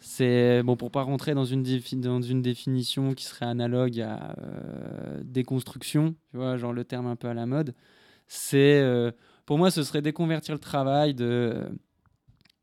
c'est 0.00 0.62
bon 0.62 0.76
pour 0.76 0.90
pas 0.90 1.02
rentrer 1.02 1.34
dans 1.34 1.44
une, 1.44 1.62
dans 1.94 2.20
une 2.20 2.42
définition 2.42 3.14
qui 3.14 3.24
serait 3.24 3.46
analogue 3.46 4.00
à 4.00 4.34
euh, 4.38 5.20
déconstruction, 5.24 6.14
tu 6.30 6.36
vois, 6.36 6.56
genre 6.56 6.72
le 6.72 6.84
terme 6.84 7.06
un 7.06 7.16
peu 7.16 7.28
à 7.28 7.34
la 7.34 7.46
mode. 7.46 7.74
C'est 8.26 8.80
euh, 8.80 9.12
pour 9.46 9.58
moi, 9.58 9.70
ce 9.70 9.82
serait 9.82 10.02
déconvertir 10.02 10.54
le 10.54 10.60
travail 10.60 11.14
de 11.14 11.68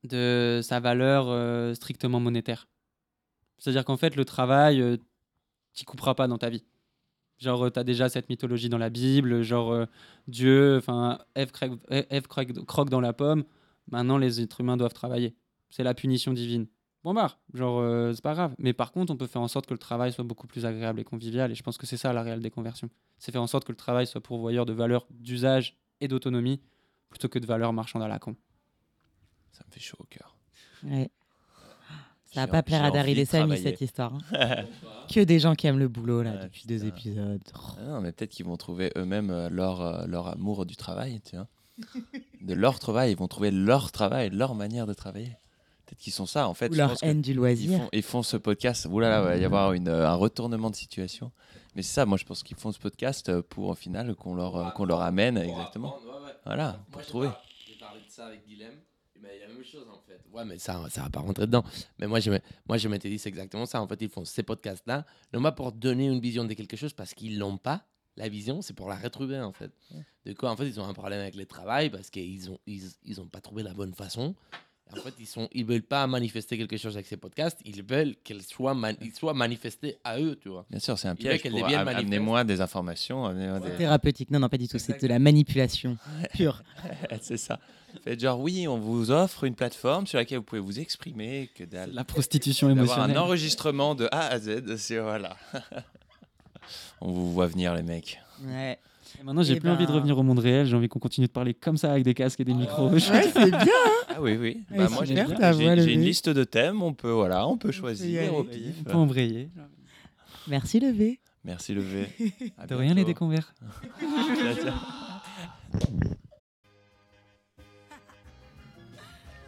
de 0.03 0.61
sa 0.63 0.79
valeur 0.79 1.27
euh, 1.29 1.73
strictement 1.73 2.19
monétaire. 2.19 2.67
C'est-à-dire 3.57 3.85
qu'en 3.85 3.97
fait, 3.97 4.15
le 4.15 4.25
travail, 4.25 4.99
tu 5.73 5.85
couperas 5.85 6.15
pas 6.15 6.27
dans 6.27 6.39
ta 6.39 6.49
vie. 6.49 6.65
Genre, 7.37 7.71
tu 7.71 7.79
as 7.79 7.83
déjà 7.83 8.09
cette 8.09 8.29
mythologie 8.29 8.69
dans 8.69 8.79
la 8.79 8.89
Bible, 8.89 9.43
genre 9.43 9.85
Dieu, 10.27 10.77
enfin, 10.77 11.19
Ève, 11.35 11.51
croque 11.51 12.89
dans 12.89 13.01
la 13.01 13.13
pomme, 13.13 13.43
maintenant 13.91 14.17
les 14.17 14.41
êtres 14.41 14.61
humains 14.61 14.77
doivent 14.77 14.93
travailler. 14.93 15.35
C'est 15.69 15.83
la 15.83 15.93
punition 15.93 16.33
divine. 16.33 16.67
Bon 17.03 17.13
bah, 17.15 17.35
genre, 17.53 17.79
euh, 17.79 18.13
c'est 18.13 18.21
pas 18.21 18.33
grave. 18.33 18.53
Mais 18.59 18.73
par 18.73 18.91
contre, 18.91 19.11
on 19.11 19.17
peut 19.17 19.25
faire 19.27 19.41
en 19.41 19.47
sorte 19.47 19.65
que 19.65 19.73
le 19.73 19.79
travail 19.79 20.11
soit 20.13 20.23
beaucoup 20.23 20.45
plus 20.47 20.65
agréable 20.65 20.99
et 20.99 21.03
convivial, 21.03 21.51
et 21.51 21.55
je 21.55 21.63
pense 21.63 21.77
que 21.77 21.87
c'est 21.87 21.97
ça 21.97 22.13
la 22.13 22.21
réelle 22.21 22.41
déconversion. 22.41 22.89
C'est 23.17 23.31
faire 23.31 23.41
en 23.41 23.47
sorte 23.47 23.65
que 23.65 23.71
le 23.71 23.77
travail 23.77 24.05
soit 24.05 24.21
pourvoyeur 24.21 24.65
de 24.65 24.73
valeurs 24.73 25.07
d'usage 25.09 25.77
et 25.99 26.07
d'autonomie, 26.07 26.61
plutôt 27.09 27.27
que 27.27 27.39
de 27.39 27.45
valeurs 27.47 27.73
marchandes 27.73 28.03
à 28.03 28.07
la 28.07 28.19
con. 28.19 28.35
Ça 29.51 29.63
me 29.67 29.71
fait 29.73 29.79
chaud 29.79 29.97
au 29.99 30.05
cœur. 30.05 30.35
Ouais. 30.83 31.09
Ça 32.33 32.41
va 32.45 32.47
pas 32.47 32.63
plaire 32.63 32.85
à 32.85 32.91
Daryl 32.91 33.19
et 33.19 33.25
Samy 33.25 33.57
cette 33.57 33.81
histoire. 33.81 34.13
hein. 34.33 34.63
que 35.13 35.19
des 35.21 35.39
gens 35.39 35.53
qui 35.53 35.67
aiment 35.67 35.79
le 35.79 35.89
boulot 35.89 36.21
là 36.21 36.35
Ah, 36.39 36.43
depuis 36.43 36.65
deux 36.65 36.85
épisodes. 36.85 37.41
Oh. 37.53 37.59
Ah 37.77 37.83
non, 37.83 38.01
mais 38.01 38.13
peut-être 38.13 38.29
qu'ils 38.31 38.45
vont 38.45 38.55
trouver 38.55 38.89
eux-mêmes 38.95 39.31
euh, 39.31 39.49
leur, 39.49 39.81
euh, 39.81 40.05
leur 40.07 40.27
amour 40.27 40.65
du 40.65 40.77
travail, 40.77 41.19
tu 41.21 41.35
vois. 41.35 41.47
De 42.41 42.53
leur 42.53 42.79
travail, 42.79 43.11
ils 43.11 43.17
vont 43.17 43.27
trouver 43.27 43.51
leur 43.51 43.91
travail, 43.91 44.29
leur 44.29 44.55
manière 44.55 44.87
de 44.87 44.93
travailler. 44.93 45.35
Peut-être 45.91 45.99
qu'ils 45.99 46.13
sont 46.13 46.25
ça, 46.25 46.47
en 46.47 46.53
fait. 46.53 46.69
Ou 46.69 46.73
je 46.73 46.77
leur 46.77 46.89
pense 46.91 47.01
que 47.01 47.05
haine 47.05 47.21
du 47.21 47.31
ils 47.31 47.35
loisir. 47.35 47.77
font, 47.77 47.89
ils 47.91 48.01
font 48.01 48.23
ce 48.23 48.37
podcast. 48.37 48.87
Ouh 48.89 48.99
là 49.01 49.09
là, 49.09 49.19
il 49.19 49.27
va 49.27 49.37
y 49.37 49.43
avoir 49.43 49.73
une, 49.73 49.89
euh, 49.89 50.07
un 50.07 50.15
retournement 50.15 50.69
de 50.69 50.75
situation. 50.75 51.31
Mais 51.75 51.81
c'est 51.83 51.93
ça, 51.93 52.05
moi 52.05 52.17
je 52.17 52.23
pense 52.25 52.43
qu'ils 52.43 52.55
font 52.57 52.71
ce 52.71 52.79
podcast 52.79 53.27
euh, 53.29 53.41
pour 53.41 53.67
au 53.67 53.75
final 53.75 54.15
qu'on 54.15 54.33
leur, 54.35 54.55
euh, 54.55 54.69
qu'on 54.71 54.85
leur 54.85 55.01
amène 55.01 55.37
exactement. 55.37 55.97
Voilà, 56.45 56.79
pour 56.91 57.01
trouver. 57.05 57.29
J'ai 57.67 57.75
parlé 57.75 57.99
de 57.99 58.09
ça 58.09 58.27
avec 58.27 58.45
Guilhem. 58.47 58.73
Mais 59.21 59.29
il 59.35 59.39
y 59.41 59.43
a 59.43 59.47
la 59.47 59.53
même 59.53 59.63
chose 59.63 59.85
en 59.91 59.99
fait. 60.07 60.19
Ouais, 60.33 60.45
mais 60.45 60.57
ça, 60.57 60.81
ça 60.89 61.01
va 61.03 61.09
pas 61.09 61.19
rentrer 61.19 61.45
dedans. 61.45 61.63
Mais 61.99 62.07
moi, 62.07 62.19
je, 62.21 62.31
moi, 62.67 62.77
je 62.77 62.87
m'étais 62.87 63.09
dit, 63.09 63.19
c'est 63.19 63.29
exactement 63.29 63.65
ça. 63.65 63.81
En 63.81 63.87
fait, 63.87 64.01
ils 64.01 64.09
font 64.09 64.23
ces 64.25 64.43
podcasts-là, 64.43 65.05
non 65.33 65.41
pas 65.41 65.51
pour 65.51 65.71
donner 65.73 66.07
une 66.07 66.19
vision 66.21 66.43
de 66.45 66.53
quelque 66.53 66.75
chose 66.77 66.93
parce 66.93 67.13
qu'ils 67.13 67.37
l'ont 67.37 67.57
pas. 67.57 67.83
La 68.17 68.27
vision, 68.29 68.61
c'est 68.61 68.73
pour 68.73 68.89
la 68.89 68.95
retrouver 68.95 69.39
en 69.39 69.53
fait. 69.53 69.71
De 70.25 70.33
quoi, 70.33 70.51
en 70.51 70.55
fait, 70.57 70.67
ils 70.67 70.79
ont 70.79 70.85
un 70.85 70.93
problème 70.93 71.19
avec 71.21 71.35
le 71.35 71.45
travail 71.45 71.89
parce 71.89 72.09
qu'ils 72.09 72.49
ont, 72.49 72.59
ils, 72.65 72.83
ils 73.05 73.21
ont 73.21 73.27
pas 73.27 73.39
trouvé 73.41 73.63
la 73.63 73.73
bonne 73.73 73.93
façon. 73.93 74.35
En 74.97 75.01
fait, 75.01 75.13
ils 75.19 75.25
sont, 75.27 75.47
ils 75.53 75.65
veulent 75.65 75.81
pas 75.83 76.05
manifester 76.07 76.57
quelque 76.57 76.77
chose 76.77 76.95
avec 76.95 77.05
ces 77.07 77.17
podcasts. 77.17 77.59
Ils 77.65 77.83
veulent 77.83 78.15
qu'elles 78.23 78.41
soient, 78.41 78.73
man- 78.73 78.97
ils 79.01 79.13
soient 79.13 79.33
manifestés 79.33 79.97
à 80.03 80.19
eux, 80.19 80.37
tu 80.41 80.49
vois. 80.49 80.65
Bien 80.69 80.79
sûr, 80.79 80.97
c'est 80.99 81.07
un 81.07 81.15
piège. 81.15 81.41
Amenez-moi 81.45 82.43
des 82.43 82.61
informations. 82.61 83.25
amenez-moi 83.25 83.59
des- 83.61 83.71
Thérapeutique. 83.77 84.31
Non, 84.31 84.39
non, 84.39 84.49
pas 84.49 84.57
du 84.57 84.67
tout. 84.67 84.79
C'est 84.79 85.01
de 85.01 85.07
la 85.07 85.19
manipulation 85.19 85.97
pure. 86.33 86.61
c'est 87.21 87.37
ça. 87.37 87.59
Faites 88.03 88.19
genre, 88.21 88.39
oui, 88.39 88.67
on 88.67 88.77
vous 88.79 89.11
offre 89.11 89.43
une 89.43 89.55
plateforme 89.55 90.07
sur 90.07 90.17
laquelle 90.17 90.37
vous 90.37 90.43
pouvez 90.45 90.61
vous 90.61 90.79
exprimer, 90.79 91.49
que 91.55 91.63
dalle. 91.65 91.91
La 91.93 92.03
prostitution 92.05 92.67
D'avoir 92.69 92.83
un 92.91 92.93
émotionnelle. 93.05 93.17
enregistrement 93.17 93.95
de 93.95 94.07
A 94.11 94.27
à 94.27 94.39
Z, 94.39 94.77
c'est 94.77 94.97
voilà. 94.99 95.35
on 97.01 97.11
vous 97.11 97.33
voit 97.33 97.47
venir, 97.47 97.73
les 97.75 97.83
mecs. 97.83 98.19
Ouais. 98.43 98.77
Et 99.21 99.23
Maintenant, 99.23 99.43
j'ai 99.43 99.53
Eh 99.53 99.59
plus 99.59 99.69
envie 99.69 99.85
de 99.85 99.91
ben- 99.91 99.95
revenir 99.97 100.17
au 100.17 100.23
monde 100.23 100.39
réel. 100.39 100.65
J'ai 100.65 100.75
envie 100.75 100.87
qu'on 100.89 100.97
continue 100.99 101.27
de 101.27 101.31
parler 101.31 101.53
comme 101.53 101.77
ça 101.77 101.91
avec 101.91 102.03
des 102.03 102.15
casques 102.15 102.39
et 102.39 102.43
des 102.43 102.55
micros. 102.55 102.89
Ouais, 102.89 102.99
c'est 102.99 103.51
bien. 103.51 103.67
Ah 104.09 104.19
oui, 104.19 104.35
oui. 104.35 104.63
Bah, 104.75 104.89
moi, 104.89 105.05
j'ai 105.05 105.93
une 105.93 106.01
liste 106.01 106.29
de 106.29 106.43
thèmes. 106.43 106.81
On 106.81 106.93
peut, 106.93 107.11
voilà, 107.11 107.47
on 107.47 107.57
peut 107.57 107.71
choisir 107.71 108.21
aller. 108.21 108.29
au 108.29 108.43
pif. 108.43 108.75
On 108.81 108.83
peut 108.89 108.95
embrayer. 108.97 109.49
Merci 110.47 110.79
levé. 110.79 111.19
Merci, 111.43 111.73
Levé. 111.73 112.07
De 112.69 112.75
rien, 112.75 112.93
les 112.93 113.03
déconverts. 113.03 113.51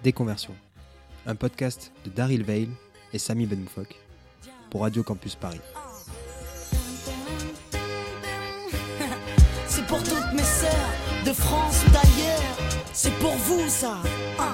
Déconversion. 0.04 0.54
Un 1.26 1.36
podcast 1.36 1.92
de 2.06 2.10
Daryl 2.10 2.44
Veil 2.44 2.70
et 3.14 3.20
Samy 3.20 3.46
Benmoufok 3.46 3.96
pour 4.70 4.82
Radio 4.82 5.04
Campus 5.04 5.36
Paris. 5.36 5.62
Mes 10.34 10.44
sœurs 10.44 10.94
de 11.26 11.34
France 11.34 11.84
ou 11.86 11.92
d'ailleurs. 11.92 12.58
C'est 12.92 13.14
pour 13.20 13.32
vous 13.32 13.68
ça. 13.70 13.98
Ah, 14.40 14.54